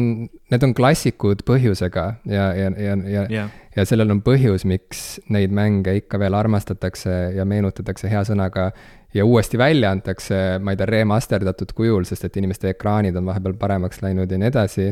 need 0.52 0.64
on 0.66 0.74
klassikud 0.76 1.40
põhjusega 1.48 2.04
ja, 2.28 2.50
ja, 2.56 2.68
ja, 2.76 2.96
ja 3.08 3.24
yeah., 3.30 3.54
ja 3.78 3.84
sellel 3.88 4.10
on 4.12 4.20
põhjus, 4.26 4.66
miks 4.68 5.02
neid 5.32 5.52
mänge 5.54 5.94
ikka 6.00 6.18
veel 6.20 6.34
armastatakse 6.36 7.14
ja 7.36 7.46
meenutatakse 7.48 8.10
hea 8.10 8.24
sõnaga 8.26 8.70
ja 9.14 9.24
uuesti 9.24 9.60
välja 9.60 9.92
antakse, 9.94 10.58
ma 10.60 10.74
ei 10.74 10.80
tea, 10.80 10.88
remasterdatud 10.90 11.72
kujul, 11.78 12.04
sest 12.08 12.26
et 12.28 12.40
inimeste 12.40 12.72
ekraanid 12.74 13.16
on 13.16 13.28
vahepeal 13.30 13.54
paremaks 13.60 14.02
läinud 14.04 14.30
ja 14.30 14.40
nii 14.40 14.50
edasi. 14.50 14.88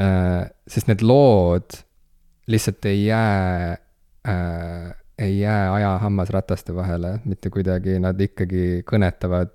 Äh, 0.00 0.46
sest 0.70 0.88
need 0.90 1.02
lood 1.06 1.82
lihtsalt 2.50 2.86
ei 2.88 3.04
jää 3.08 3.74
äh, 4.26 4.94
ei 5.18 5.40
jää 5.40 5.72
aja 5.72 5.98
hammasrataste 5.98 6.74
vahele 6.74 7.18
mitte 7.24 7.50
kuidagi, 7.50 7.98
nad 8.02 8.20
ikkagi 8.20 8.82
kõnetavad 8.88 9.52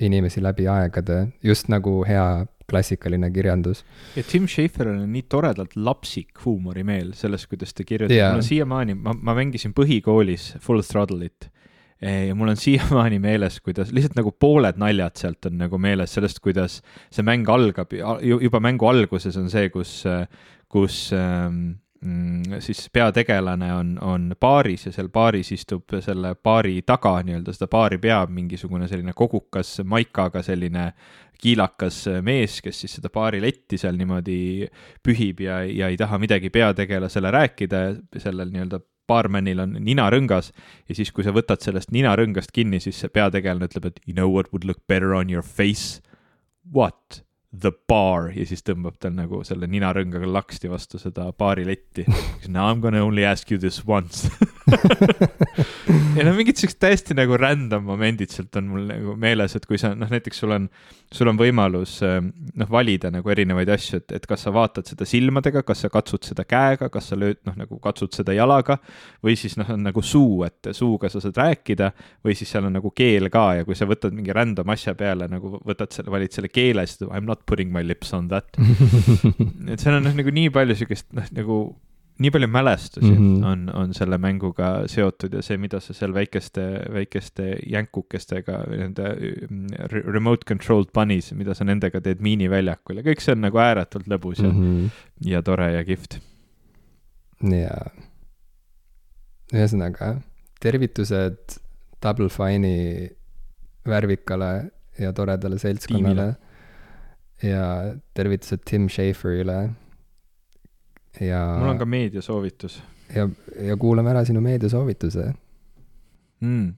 inimesi 0.00 0.42
läbi 0.44 0.68
aegade, 0.68 1.26
just 1.44 1.70
nagu 1.72 2.02
hea 2.08 2.46
klassikaline 2.66 3.30
kirjandus. 3.30 3.84
ja 4.16 4.22
Tim 4.26 4.48
Schaferil 4.50 4.98
on 4.98 5.12
nii 5.12 5.26
toredalt 5.30 5.76
lapsik 5.76 6.42
huumorimeel 6.44 7.12
selles, 7.14 7.46
kuidas 7.46 7.74
ta 7.74 7.86
kirjutab 7.86 8.16
yeah., 8.16 8.32
mul 8.32 8.42
on 8.42 8.48
siiamaani, 8.48 8.96
ma, 8.98 9.14
ma 9.14 9.36
mängisin 9.38 9.74
põhikoolis 9.76 10.56
Full 10.64 10.82
Throttle'it 10.86 11.48
ja 12.02 12.34
mul 12.36 12.52
on 12.52 12.60
siiamaani 12.66 13.20
meeles, 13.22 13.60
kuidas 13.64 13.94
lihtsalt 13.94 14.18
nagu 14.18 14.34
pooled 14.34 14.82
naljad 14.82 15.16
sealt 15.16 15.48
on 15.48 15.58
nagu 15.62 15.78
meeles 15.80 16.12
sellest, 16.16 16.42
kuidas 16.44 16.80
see 17.10 17.24
mäng 17.26 17.48
algab, 17.48 17.94
juba 17.94 18.60
mängu 18.60 18.90
alguses 18.90 19.38
on 19.40 19.50
see, 19.52 19.70
kus, 19.72 20.02
kus 20.72 21.00
ähm, 21.16 21.78
siis 22.60 22.88
peategelane 22.92 23.68
on, 23.74 23.92
on 24.02 24.26
baaris 24.40 24.86
ja 24.86 24.92
seal 24.92 25.08
baaris 25.12 25.52
istub 25.56 25.96
selle 26.04 26.34
baari 26.34 26.80
taga 26.86 27.16
nii-öelda, 27.26 27.54
seda 27.56 27.68
baari 27.72 27.98
peab 28.02 28.32
mingisugune 28.34 28.88
selline 28.88 29.14
kogukas 29.16 29.78
maikaga 29.84 30.42
selline 30.46 30.90
kiilakas 31.40 32.02
mees, 32.24 32.60
kes 32.64 32.82
siis 32.84 32.96
seda 32.98 33.10
baariletti 33.12 33.78
seal 33.80 33.96
niimoodi 33.98 34.68
pühib 35.04 35.42
ja, 35.44 35.62
ja 35.64 35.90
ei 35.92 35.98
taha 36.00 36.18
midagi 36.20 36.50
peategelasele 36.50 37.32
rääkida, 37.34 37.82
sellel 38.22 38.52
nii-öelda 38.52 38.80
baarmenil 39.06 39.62
on 39.62 39.76
ninarõngas 39.86 40.50
ja 40.88 40.96
siis, 40.96 41.12
kui 41.14 41.24
sa 41.26 41.34
võtad 41.34 41.62
sellest 41.62 41.92
ninarõngast 41.94 42.52
kinni, 42.54 42.80
siis 42.82 42.98
see 43.02 43.12
peategelane 43.12 43.68
ütleb, 43.68 43.92
et 43.92 44.00
you 44.06 44.16
know 44.16 44.30
what 44.32 44.50
would 44.52 44.66
look 44.66 44.82
better 44.88 45.14
on 45.14 45.30
your 45.30 45.44
face? 45.46 46.02
What? 46.74 47.25
The 47.62 47.72
bar 47.88 48.30
ja 48.34 48.46
siis 48.48 48.64
tõmbab 48.66 48.98
tal 49.00 49.14
nagu 49.16 49.42
selle 49.46 49.68
ninarõngaga 49.70 50.28
laksti 50.28 50.70
vastu 50.72 51.00
seda 51.02 51.30
baariletti. 51.38 52.06
Now 52.48 52.70
I 52.70 52.76
m 52.76 52.82
gonna 52.84 53.04
only 53.04 53.24
ask 53.26 53.50
you 53.50 53.58
this 53.60 53.82
once 53.86 54.28
ja 56.16 56.24
no 56.26 56.32
mingid 56.34 56.58
siuksed 56.58 56.78
täiesti 56.82 57.14
nagu 57.14 57.36
random 57.38 57.84
momendid 57.86 58.32
sealt 58.34 58.56
on 58.58 58.70
mul 58.72 58.86
nagu 58.88 59.14
meeles, 59.20 59.54
et 59.56 59.66
kui 59.68 59.78
sa 59.78 59.92
noh, 59.94 60.10
näiteks 60.10 60.40
sul 60.42 60.54
on, 60.56 60.66
sul 61.14 61.30
on 61.30 61.38
võimalus 61.38 61.98
noh, 62.02 62.70
valida 62.72 63.12
nagu 63.14 63.30
erinevaid 63.30 63.70
asju, 63.76 64.00
et, 64.02 64.16
et 64.18 64.26
kas 64.26 64.46
sa 64.46 64.52
vaatad 64.54 64.88
seda 64.90 65.06
silmadega, 65.08 65.62
kas 65.66 65.84
sa 65.84 65.90
katsud 65.92 66.26
seda 66.26 66.46
käega, 66.48 66.90
kas 66.92 67.12
sa 67.12 67.18
lööd 67.18 67.38
noh, 67.46 67.54
nagu 67.60 67.78
katsud 67.82 68.16
seda 68.16 68.34
jalaga 68.36 68.78
või 69.24 69.36
siis 69.38 69.54
noh, 69.60 69.70
on 69.76 69.86
nagu 69.86 70.02
suu, 70.02 70.42
et 70.48 70.72
suuga 70.76 71.10
sa 71.12 71.22
saad 71.22 71.38
rääkida 71.38 71.92
või 72.26 72.34
siis 72.38 72.50
seal 72.50 72.66
on 72.66 72.74
nagu 72.80 72.90
keel 72.96 73.30
ka 73.32 73.46
ja 73.60 73.68
kui 73.68 73.78
sa 73.78 73.86
võtad 73.88 74.16
mingi 74.16 74.34
random 74.34 74.74
asja 74.74 74.96
peale 74.98 75.30
nagu 75.30 75.60
võtad 75.62 75.94
selle, 75.94 76.10
valid 76.12 76.34
selle 76.34 76.50
keele, 76.50 76.88
siis 76.90 77.06
I 77.06 77.22
m 77.22 77.30
not 77.30 77.45
putting 77.46 77.72
my 77.72 77.82
lips 77.86 78.12
on 78.16 78.28
that 78.28 78.46
et 79.70 79.80
seal 79.80 79.96
on 79.96 80.06
noh, 80.06 80.14
nagu 80.16 80.32
nii 80.34 80.52
palju 80.54 80.78
siukest 80.82 81.12
noh, 81.16 81.28
nagu 81.36 81.58
nii 82.18 82.30
palju 82.30 82.48
mälestusi 82.48 83.12
mm 83.12 83.16
-hmm. 83.16 83.46
on, 83.46 83.70
on 83.74 83.94
selle 83.94 84.18
mänguga 84.18 84.88
seotud 84.88 85.34
ja 85.34 85.42
see, 85.42 85.56
mida 85.56 85.80
sa 85.80 85.94
seal 85.94 86.14
väikeste, 86.14 86.64
väikeste 86.92 87.56
jänkukestega, 87.66 88.62
nende 88.70 89.10
remote 89.90 90.44
controlled 90.48 90.88
bunnies, 90.94 91.32
mida 91.32 91.54
sa 91.54 91.64
nendega 91.64 92.00
teed 92.00 92.20
miiniväljakul 92.20 92.96
ja 92.96 93.02
kõik 93.02 93.20
see 93.20 93.36
on 93.36 93.44
nagu 93.44 93.60
ääretult 93.60 94.08
lõbus 94.08 94.40
ja 94.42 94.48
mm, 94.48 94.62
-hmm. 94.62 94.90
ja 95.30 95.42
tore 95.42 95.72
ja 95.72 95.84
kihvt. 95.84 96.18
jaa. 97.42 97.90
ühesõnaga, 99.52 100.16
tervitused 100.60 101.60
Double 102.02 102.28
Fine'i 102.28 103.10
värvikale 103.86 104.70
ja 104.98 105.12
toredale 105.12 105.58
seltskonnale 105.58 106.34
ja 107.42 107.94
tervitused 108.16 108.64
Tim 108.64 108.88
Schaferile 108.88 109.58
ja. 111.20 111.42
mul 111.58 111.74
on 111.74 111.78
ka 111.78 111.88
meediasoovitus. 111.88 112.80
ja, 113.14 113.28
ja 113.60 113.76
kuulame 113.76 114.10
ära 114.12 114.24
sinu 114.24 114.40
meediasoovituse 114.44 115.28
mm.. 116.40 116.72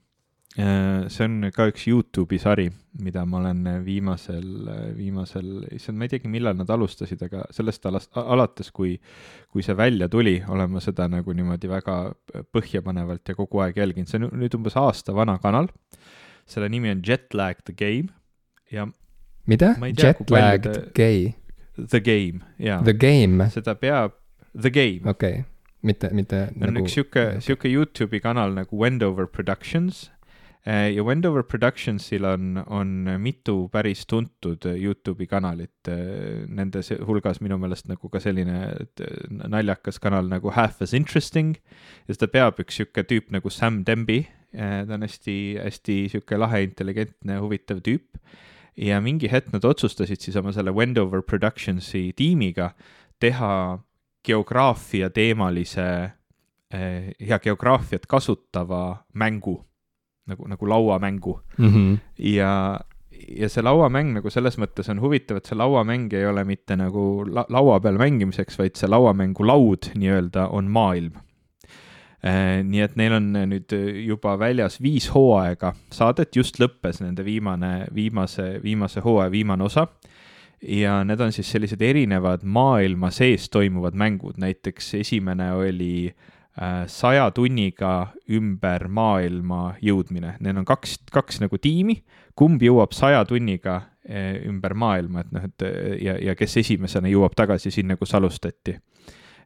see 1.07 1.25
on 1.25 1.49
ka 1.55 1.69
üks 1.69 1.85
Youtube'i 1.87 2.39
sari, 2.41 2.67
mida 3.05 3.23
ma 3.29 3.39
olen 3.39 3.63
viimasel, 3.85 4.47
viimasel, 4.97 5.51
issand, 5.75 5.99
ma 5.99 6.07
ei 6.07 6.13
teagi, 6.15 6.31
millal 6.31 6.57
nad 6.59 6.71
alustasid, 6.73 7.21
aga 7.29 7.45
sellest 7.55 7.85
alast, 7.87 8.11
alates, 8.19 8.71
kui, 8.75 8.95
kui 9.53 9.63
see 9.63 9.77
välja 9.77 10.09
tuli, 10.11 10.39
olen 10.49 10.73
ma 10.73 10.83
seda 10.83 11.07
nagu 11.11 11.35
niimoodi 11.37 11.71
väga 11.71 11.99
põhjapanevalt 12.55 13.31
ja 13.31 13.37
kogu 13.37 13.63
aeg 13.63 13.79
jälginud, 13.79 14.11
see 14.11 14.19
on 14.19 14.33
nüüd 14.41 14.57
umbes 14.57 14.75
aasta 14.79 15.15
vana 15.15 15.37
kanal. 15.39 15.69
selle 16.49 16.69
nimi 16.69 16.89
on 16.89 17.03
Jetlag 17.05 17.61
the 17.63 17.75
Game 17.77 18.09
ja 18.73 18.87
mida? 19.49 19.73
Jetlagged 19.81 20.69
te... 20.69 20.85
gay? 20.97 21.33
The 21.79 22.01
Game, 22.03 22.43
jaa. 22.59 22.81
The 22.85 22.93
Game? 22.93 23.49
seda 23.53 23.75
peab, 23.79 24.15
The 24.53 24.71
Game. 24.73 25.03
okei 25.09 25.41
okay., 25.41 25.47
mitte, 25.81 26.13
mitte 26.13 26.45
on 26.59 26.73
nagu... 26.75 26.85
üks 26.85 26.97
sihuke, 26.97 27.25
sihuke 27.43 27.71
Youtube'i 27.71 28.21
kanal 28.23 28.55
nagu 28.57 28.79
Wendover 28.79 29.29
Productions 29.31 30.07
Äh, 30.67 30.91
ja 30.91 31.03
Wendover 31.03 31.43
Productionsil 31.43 32.25
on, 32.25 32.57
on 32.67 33.07
mitu 33.17 33.69
päris 33.71 34.03
tuntud 34.05 34.65
Youtube'i 34.65 35.27
kanalit, 35.27 35.87
äh, 35.87 36.43
nende 36.47 36.83
hulgas 37.07 37.39
minu 37.39 37.55
meelest 37.57 37.87
nagu 37.87 38.09
ka 38.11 38.19
selline 38.19 38.75
naljakas 39.29 40.01
kanal 40.03 40.27
nagu 40.27 40.51
Half 40.51 40.81
as 40.83 40.93
Interesting 40.93 41.55
ja 42.07 42.17
seda 42.17 42.27
peab 42.27 42.59
üks 42.59 42.75
sihuke 42.75 43.05
tüüp 43.07 43.31
nagu 43.31 43.49
Sam 43.49 43.85
Demby. 43.87 44.25
Ta 44.49 44.95
on 44.95 45.05
hästi, 45.05 45.61
hästi 45.61 45.95
sihuke 46.09 46.37
lahe, 46.39 46.63
intelligentne, 46.65 47.35
huvitav 47.37 47.83
tüüp. 47.85 48.17
Ja 48.79 49.01
mingi 49.03 49.29
hetk 49.31 49.51
nad 49.53 49.65
otsustasid 49.65 50.21
siis 50.23 50.37
oma 50.39 50.53
selle 50.55 50.71
Wendover 50.75 51.21
Productionsi 51.21 52.09
tiimiga 52.15 52.71
teha 53.19 53.79
geograafia 54.25 55.09
teemalise 55.09 55.89
ja 57.19 57.39
geograafiat 57.39 58.05
kasutava 58.07 59.05
mängu 59.13 59.57
nagu, 60.29 60.47
nagu 60.47 60.69
lauamängu 60.69 61.41
mm. 61.57 61.69
-hmm. 61.73 61.97
ja, 62.17 62.79
ja 63.35 63.49
see 63.49 63.63
lauamäng 63.63 64.13
nagu 64.13 64.29
selles 64.29 64.57
mõttes 64.57 64.89
on 64.91 65.01
huvitav, 65.01 65.37
et 65.37 65.49
see 65.49 65.57
lauamäng 65.57 66.13
ei 66.13 66.25
ole 66.25 66.43
mitte 66.43 66.75
nagu 66.75 67.25
la 67.27 67.45
laua 67.49 67.79
peal 67.79 67.97
mängimiseks, 67.97 68.59
vaid 68.59 68.77
see 68.77 68.89
lauamängu 68.89 69.47
laud 69.47 69.91
nii-öelda 69.95 70.47
on 70.47 70.69
maailm 70.71 71.11
eh,. 71.15 71.28
Nii 72.19 72.81
et 72.83 72.95
neil 72.99 73.13
on 73.15 73.27
nüüd 73.47 73.71
juba 74.03 74.33
väljas 74.39 74.79
viis 74.83 75.05
hooaega, 75.13 75.71
saadet 75.95 76.35
just 76.35 76.59
lõppes 76.59 76.99
nende 76.99 77.23
viimane, 77.23 77.85
viimase, 77.95 78.57
viimase 78.63 78.99
hooaja 79.05 79.31
viimane 79.31 79.63
osa. 79.63 79.85
Ja 80.59 80.97
need 81.07 81.21
on 81.23 81.31
siis 81.31 81.47
sellised 81.47 81.79
erinevad 81.79 82.43
maailma 82.43 83.13
sees 83.15 83.47
toimuvad 83.47 83.95
mängud, 83.95 84.35
näiteks 84.43 84.97
esimene 84.99 85.53
oli 85.55 86.09
äh, 86.09 86.33
Äh, 86.59 86.87
saja 86.91 87.29
tunniga 87.31 88.09
ümber 88.35 88.89
maailma 88.91 89.77
jõudmine, 89.79 90.33
neil 90.43 90.57
on 90.59 90.65
kaks, 90.67 90.97
kaks 91.13 91.37
nagu 91.39 91.55
tiimi, 91.61 92.01
kumb 92.35 92.59
jõuab 92.65 92.91
saja 92.97 93.21
tunniga 93.29 93.77
äh, 94.03 94.41
ümber 94.49 94.75
maailma, 94.75 95.23
et 95.23 95.29
noh, 95.31 95.45
et 95.45 95.65
ja, 96.03 96.17
ja 96.19 96.35
kes 96.35 96.57
esimesena 96.59 97.07
jõuab 97.07 97.37
tagasi 97.39 97.71
sinna, 97.71 97.95
kus 97.95 98.11
alustati. 98.17 98.75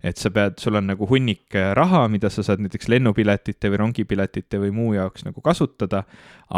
Et 0.03 0.19
sa 0.19 0.31
pead, 0.35 0.57
sul 0.59 0.75
on 0.75 0.89
nagu 0.91 1.07
hunnik 1.09 1.55
äh, 1.55 1.71
raha, 1.77 2.05
mida 2.11 2.29
sa 2.33 2.43
saad 2.43 2.63
näiteks 2.63 2.89
lennupiletite 2.91 3.71
või 3.71 3.79
rongipiletite 3.85 4.59
või 4.59 4.73
muu 4.75 4.95
jaoks 4.97 5.27
nagu 5.27 5.41
kasutada, 5.41 6.03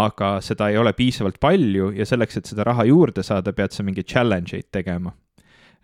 aga 0.06 0.38
seda 0.42 0.72
ei 0.72 0.80
ole 0.82 0.96
piisavalt 0.98 1.38
palju 1.40 1.92
ja 1.96 2.08
selleks, 2.10 2.42
et 2.42 2.50
seda 2.50 2.66
raha 2.68 2.88
juurde 2.90 3.24
saada, 3.24 3.54
pead 3.54 3.76
sa 3.76 3.86
mingeid 3.86 4.10
challenge 4.10 4.58
eid 4.58 4.72
tegema 4.74 5.14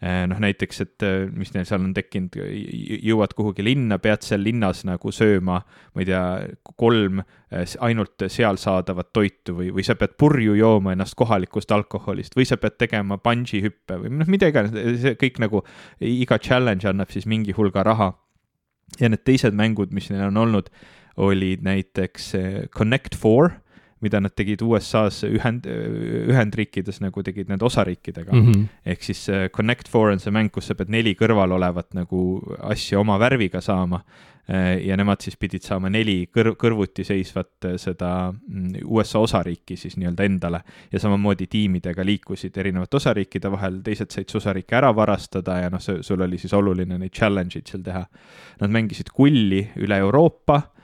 noh, 0.01 0.39
näiteks, 0.41 0.81
et 0.81 1.03
eh, 1.05 1.27
mis 1.29 1.51
neil 1.53 1.67
seal 1.69 1.83
on 1.83 1.91
tekkinud, 1.93 2.33
jõuad 3.05 3.35
kuhugi 3.37 3.65
linna, 3.65 3.99
pead 4.01 4.25
seal 4.25 4.41
linnas 4.41 4.81
nagu 4.87 5.13
sööma, 5.13 5.59
ma 5.61 6.01
ei 6.01 6.07
tea, 6.09 6.21
kolm 6.81 7.21
eh, 7.21 7.75
ainult 7.85 8.25
seal 8.33 8.57
saadavat 8.61 9.11
toitu 9.13 9.59
või, 9.59 9.69
või 9.75 9.85
sa 9.85 9.93
pead 9.99 10.15
purju 10.21 10.57
jooma 10.57 10.95
ennast 10.95 11.13
kohalikust 11.19 11.73
alkoholist 11.75 12.37
või 12.37 12.47
sa 12.49 12.57
pead 12.61 12.79
tegema 12.81 13.19
bungee 13.21 13.61
hüppe 13.67 13.99
või 14.01 14.15
noh, 14.15 14.31
mida 14.31 14.49
iganes, 14.49 14.73
see 15.03 15.13
kõik 15.21 15.37
nagu, 15.43 15.61
iga 16.01 16.41
challenge 16.41 16.89
annab 16.89 17.13
siis 17.13 17.29
mingi 17.29 17.53
hulga 17.57 17.85
raha. 17.85 18.11
ja 18.99 19.07
need 19.07 19.21
teised 19.23 19.53
mängud, 19.55 19.93
mis 19.93 20.09
neil 20.09 20.31
on 20.31 20.41
olnud, 20.41 20.73
olid 21.21 21.61
näiteks 21.61 22.33
Connect 22.73 23.15
Four 23.19 23.53
mida 24.01 24.19
nad 24.23 24.33
tegid 24.35 24.63
USA-s 24.65 25.25
ühend, 25.29 25.67
Ühendriikides 25.67 27.01
nagu 27.03 27.23
tegid 27.23 27.49
need 27.51 27.61
osariikidega 27.61 28.33
mm. 28.33 28.51
-hmm. 28.51 28.65
ehk 28.85 29.03
siis 29.03 29.27
Connect 29.55 29.89
Four 29.89 30.11
on 30.11 30.19
see 30.19 30.33
mäng, 30.33 30.51
kus 30.51 30.71
sa 30.71 30.75
pead 30.75 30.89
neli 30.89 31.15
kõrval 31.19 31.57
olevat 31.57 31.93
nagu 31.97 32.41
asja 32.61 32.99
oma 32.99 33.19
värviga 33.19 33.61
saama. 33.61 34.01
Äh, 34.49 34.87
ja 34.87 34.97
nemad 34.97 35.21
siis 35.21 35.37
pidid 35.37 35.61
saama 35.61 35.89
neli 35.93 36.25
kõr-, 36.33 36.55
kõrvuti 36.59 37.03
seisvat 37.05 37.67
äh, 37.69 37.75
seda 37.79 38.31
mm, 38.33 38.81
USA 38.89 39.21
osariiki 39.21 39.77
siis 39.77 39.95
nii-öelda 40.01 40.25
endale. 40.25 40.61
ja 40.91 40.99
samamoodi 40.99 41.47
tiimidega 41.47 42.05
liikusid 42.05 42.57
erinevate 42.57 42.97
osariikide 42.97 43.51
vahel, 43.51 43.79
teised 43.85 44.11
said 44.11 44.33
osariike 44.35 44.75
ära 44.75 44.89
varastada 44.95 45.59
ja 45.61 45.69
noh, 45.69 45.79
sul 45.79 46.25
oli 46.25 46.41
siis 46.41 46.53
oluline 46.57 46.97
neid 46.97 47.13
challenge'id 47.13 47.69
seal 47.69 47.85
teha. 47.85 48.03
Nad 48.61 48.73
mängisid 48.73 49.13
kulli 49.13 49.61
üle 49.77 50.01
Euroopa 50.01 50.61
Äh, 50.61 50.80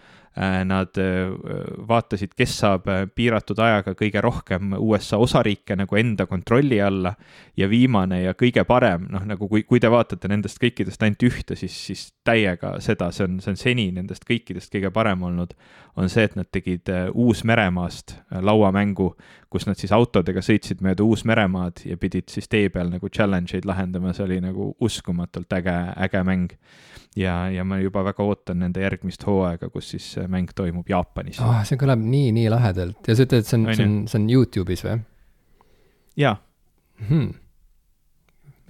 nad 0.65 0.97
äh, 1.01 1.31
vaatasid, 1.89 2.35
kes 2.37 2.57
saab 2.61 2.87
äh, 2.91 3.05
piiratud 3.09 3.57
ajaga 3.63 3.95
kõige 3.97 4.21
rohkem 4.21 4.75
USA 4.77 5.17
osariike 5.17 5.75
nagu 5.79 5.97
enda 5.97 6.27
kontrolli 6.29 6.77
alla 6.83 7.15
ja 7.57 7.69
viimane 7.69 8.21
ja 8.21 8.35
kõige 8.37 8.61
parem, 8.69 9.07
noh 9.09 9.25
nagu 9.25 9.49
kui, 9.49 9.63
kui 9.65 9.81
te 9.81 9.89
vaatate 9.89 10.29
nendest 10.29 10.61
kõikidest 10.61 11.01
ainult 11.03 11.25
ühte, 11.25 11.57
siis, 11.57 11.73
siis 11.89 12.05
täiega 12.27 12.75
seda, 12.83 13.09
see 13.15 13.25
on, 13.25 13.39
see 13.41 13.55
on 13.55 13.59
seni 13.61 13.87
nendest 13.95 14.27
kõikidest 14.29 14.73
kõige 14.73 14.93
parem 14.93 15.25
olnud, 15.25 15.55
on 15.97 16.09
see, 16.13 16.27
et 16.27 16.35
nad 16.37 16.47
tegid 16.53 16.89
Uus-Meremaast 17.13 18.13
lauamängu, 18.45 19.09
kus 19.49 19.65
nad 19.65 19.79
siis 19.79 19.93
autodega 19.95 20.43
sõitsid 20.45 20.83
mööda 20.85 21.05
Uus-Meremaad 21.05 21.81
ja 21.89 21.97
pidid 21.97 22.29
siis 22.29 22.49
tee 22.51 22.69
peal 22.73 22.91
nagu 22.93 23.09
challenge 23.09 23.57
eid 23.57 23.65
lahendama, 23.65 24.13
see 24.13 24.27
oli 24.27 24.37
nagu 24.43 24.69
uskumatult 24.83 25.57
äge, 25.57 25.75
äge 26.07 26.23
mäng. 26.27 26.53
Ja, 27.17 27.47
ja 27.49 27.63
ma 27.65 27.79
juba 27.81 28.03
väga 28.05 28.21
ootan 28.21 28.59
nende 28.61 28.83
järgmist 28.83 29.23
hooaega, 29.25 29.71
kus 29.73 29.89
siis 29.95 30.11
mäng 30.29 30.51
toimub 30.55 30.89
Jaapanis. 30.89 31.41
Oh,. 31.41 31.63
see 31.65 31.79
kõlab 31.81 32.03
nii, 32.03 32.29
nii 32.35 32.49
lahedalt. 32.53 33.01
Ja 33.09 33.17
sa 33.17 33.25
ütled, 33.25 33.41
et 33.41 33.49
see 33.49 33.57
on, 33.57 33.69
see 33.73 33.87
on, 33.87 33.95
see 34.11 34.19
on 34.21 34.27
Youtube'is 34.35 34.85
või? 34.85 34.99
jaa. 36.17 36.37
Hmm.. 37.07 37.33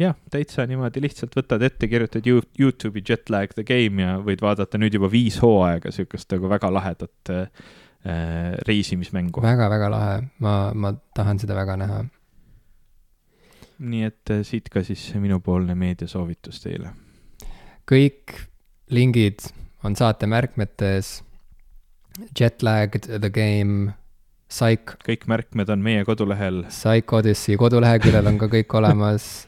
Jah, 0.01 0.17
täitsa 0.31 0.67
niimoodi 0.69 1.01
lihtsalt 1.03 1.35
võtad 1.37 1.63
ette, 1.65 1.89
kirjutad 1.89 2.27
Youtube'i 2.27 3.03
Jetlag 3.07 3.55
the 3.57 3.65
game 3.67 4.03
ja 4.03 4.17
võid 4.23 4.43
vaadata 4.43 4.79
nüüd 4.81 4.97
juba 4.97 5.09
viis 5.11 5.39
hooaega 5.41 5.91
sihukest 5.93 6.31
nagu 6.35 6.51
väga 6.51 6.71
lahedat 6.73 7.33
äh, 7.33 7.49
reisimismängu 8.67 9.41
väga,. 9.41 9.55
väga-väga 9.55 9.89
lahe, 9.91 10.21
ma, 10.43 10.59
ma 10.73 10.93
tahan 11.17 11.41
seda 11.41 11.57
väga 11.57 11.79
näha. 11.81 12.05
nii 13.79 14.07
et 14.11 14.33
äh, 14.33 14.45
siit 14.47 14.69
ka 14.73 14.85
siis 14.85 15.09
minupoolne 15.17 15.75
meediasoovitus 15.75 16.63
teile 16.63 16.93
kõik 17.87 18.35
lingid 18.91 19.47
on 19.85 19.95
saate 19.95 20.27
märkmetes. 20.27 21.21
Jetlagged, 22.39 23.05
The 23.05 23.29
Game, 23.29 23.93
Psych. 24.49 24.97
kõik 25.05 25.27
märkmed 25.29 25.69
on 25.69 25.83
meie 25.85 26.05
kodulehel. 26.05 26.63
Psych 26.71 27.13
Odyssey 27.13 27.59
koduleheküljel 27.61 28.27
on 28.27 28.39
ka 28.41 28.49
kõik 28.51 28.73
olemas 28.79 29.46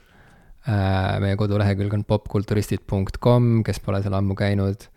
meie 0.67 1.37
kodulehekülg 1.39 1.93
on 1.95 2.05
popkulturistid.com, 2.07 3.51
kes 3.65 3.79
pole 3.83 4.01
seal 4.03 4.17
ammu 4.17 4.35
käinud. 4.37 4.87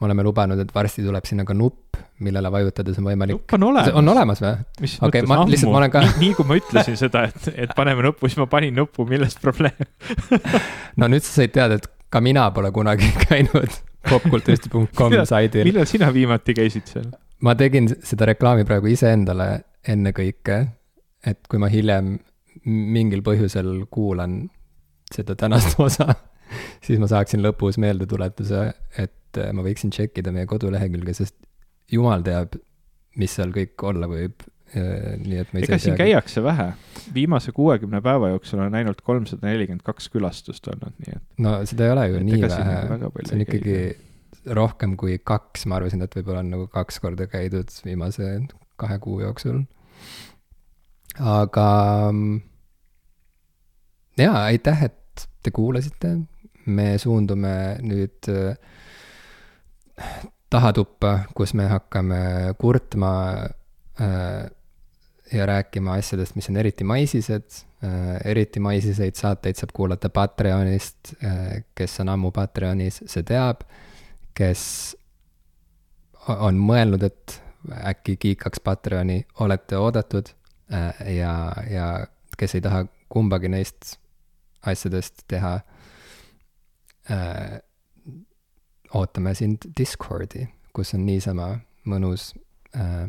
me 0.00 0.08
oleme 0.08 0.24
lubanud, 0.26 0.58
et 0.58 0.72
varsti 0.74 1.04
tuleb 1.06 1.24
sinna 1.24 1.44
ka 1.46 1.54
nupp, 1.54 1.96
millele 2.20 2.50
vajutades 2.50 2.98
on 2.98 3.06
võimalik. 3.08 3.38
nupp 3.38 3.54
on 3.54 3.62
olemas. 3.70 3.94
on 3.94 4.08
olemas 4.08 4.42
või? 4.42 4.54
mis 4.82 4.96
okay, 4.98 5.22
mõttes 5.22 5.28
ma, 5.30 5.38
ammu? 5.40 5.54
lihtsalt 5.54 5.72
ma 5.72 5.80
olen 5.80 5.92
ka 5.94 6.02
nii, 6.04 6.14
nii 6.20 6.36
kui 6.38 6.48
ma 6.50 6.58
ütlesin 6.58 6.98
seda, 7.00 7.24
et, 7.30 7.48
et 7.54 7.74
paneme 7.78 8.04
nuppu, 8.08 8.28
siis 8.28 8.42
ma 8.42 8.48
panin 8.50 8.74
nuppu, 8.74 9.06
milles 9.08 9.38
probleem 9.40 9.86
no 11.00 11.10
nüüd 11.10 11.24
sa 11.24 11.38
said 11.40 11.54
teada, 11.54 11.78
et 11.78 11.88
ka 12.10 12.22
mina 12.24 12.48
pole 12.54 12.72
kunagi 12.74 13.10
käinud 13.28 13.78
popkulturisti.com 14.10 15.20
saidil. 15.30 15.64
millal 15.70 15.88
sina 15.88 16.10
viimati 16.14 16.56
käisid 16.58 16.90
seal? 16.90 17.08
ma 17.46 17.54
tegin 17.58 17.88
seda 18.02 18.28
reklaami 18.32 18.66
praegu 18.68 18.90
iseendale 18.92 19.48
ennekõike, 19.94 20.58
et 21.26 21.40
kui 21.48 21.60
ma 21.60 21.68
hiljem 21.72 22.16
mingil 22.64 23.20
põhjusel 23.24 23.84
kuulan 23.92 24.44
seda 25.14 25.36
tänast 25.38 25.78
osa, 25.86 26.14
siis 26.84 27.02
ma 27.02 27.10
saaksin 27.10 27.42
lõpus 27.44 27.78
meeldetuletuse, 27.82 28.66
et 29.00 29.42
ma 29.52 29.66
võiksin 29.66 29.92
tšekkida 29.94 30.34
meie 30.34 30.48
kodulehekülge, 30.50 31.16
sest 31.16 31.36
jumal 31.92 32.24
teab, 32.26 32.58
mis 33.20 33.34
seal 33.36 33.54
kõik 33.54 33.82
olla 33.86 34.10
võib 34.10 34.42
nii 34.74 35.38
et 35.38 35.52
ma 35.52 35.60
ise 35.60 35.68
ega 35.68 35.78
siin 35.82 35.98
käiakse 35.98 36.42
vähe, 36.42 36.66
viimase 37.14 37.52
kuuekümne 37.54 38.00
päeva 38.02 38.32
jooksul 38.32 38.62
on 38.64 38.74
ainult 38.74 39.04
kolmsada 39.06 39.46
nelikümmend 39.46 39.84
kaks 39.86 40.08
külastust 40.10 40.66
olnud, 40.72 40.96
nii 41.04 41.14
et. 41.14 41.22
no 41.44 41.54
seda 41.68 41.86
ei 41.86 41.94
ole 41.94 42.06
ju 42.08 42.22
nii 42.26 42.40
vähe, 42.42 42.80
see 43.28 43.36
on 43.36 43.44
ikkagi 43.44 43.76
rohkem 44.58 44.96
kui 45.00 45.18
kaks, 45.22 45.66
ma 45.70 45.78
arvasin, 45.78 46.02
et 46.04 46.16
võib-olla 46.18 46.42
on 46.42 46.50
nagu 46.56 46.66
kaks 46.72 46.98
korda 47.04 47.28
käidud 47.30 47.70
viimase 47.86 48.32
kahe 48.80 48.98
kuu 49.02 49.20
jooksul. 49.22 49.62
aga 51.20 51.68
jaa, 54.18 54.42
aitäh, 54.42 54.84
et 54.88 54.98
te 55.44 55.52
kuulasite, 55.52 56.16
me 56.66 56.94
suundume 56.98 57.54
nüüd 57.84 58.28
äh, 58.32 58.56
tahatuppa, 60.50 61.18
kus 61.36 61.52
me 61.54 61.68
hakkame 61.68 62.20
kurtma 62.58 63.12
äh, 64.00 64.50
ja 65.32 65.46
rääkima 65.46 65.98
asjadest, 66.00 66.36
mis 66.38 66.48
on 66.50 66.60
eriti 66.62 66.84
maisised 66.84 67.64
äh,. 67.84 68.20
eriti 68.24 68.60
maisiseid 68.60 69.16
saateid 69.18 69.60
saab 69.60 69.72
kuulata 69.76 70.08
Patreonist 70.08 71.14
kes 71.74 72.00
on 72.00 72.12
ammu 72.12 72.30
Patreonis, 72.32 73.02
see 73.06 73.24
teab. 73.26 73.64
kes 74.34 74.62
on 76.28 76.56
mõelnud, 76.58 77.02
et 77.06 77.40
äkki 77.84 78.16
kiikaks 78.16 78.60
Patreoni, 78.64 79.20
olete 79.40 79.76
oodatud 79.78 80.30
ja, 81.06 81.34
ja 81.70 81.86
kes 82.38 82.56
ei 82.58 82.64
taha 82.64 82.84
kumbagi 83.08 83.48
neist 83.52 83.94
asjadest 84.66 85.24
teha 85.28 85.54
äh,. 87.10 87.60
ootame 88.94 89.34
sind 89.34 89.66
Discordi, 89.78 90.46
kus 90.72 90.94
on 90.94 91.06
niisama 91.06 91.48
mõnus 91.90 92.32
äh, 92.76 93.08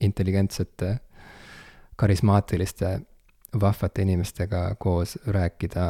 intelligentsete, 0.00 0.98
karismaatiliste, 1.96 3.00
vahvate 3.60 4.02
inimestega 4.02 4.74
koos 4.78 5.16
rääkida 5.26 5.86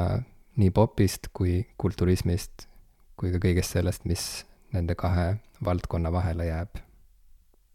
nii 0.57 0.71
popist 0.71 1.29
kui 1.33 1.63
kulturismist 1.79 2.69
kui 3.17 3.33
ka 3.35 3.43
kõigest 3.43 3.77
sellest, 3.77 4.07
mis 4.07 4.47
nende 4.73 4.95
kahe 4.99 5.37
valdkonna 5.65 6.13
vahele 6.13 6.49
jääb 6.49 6.83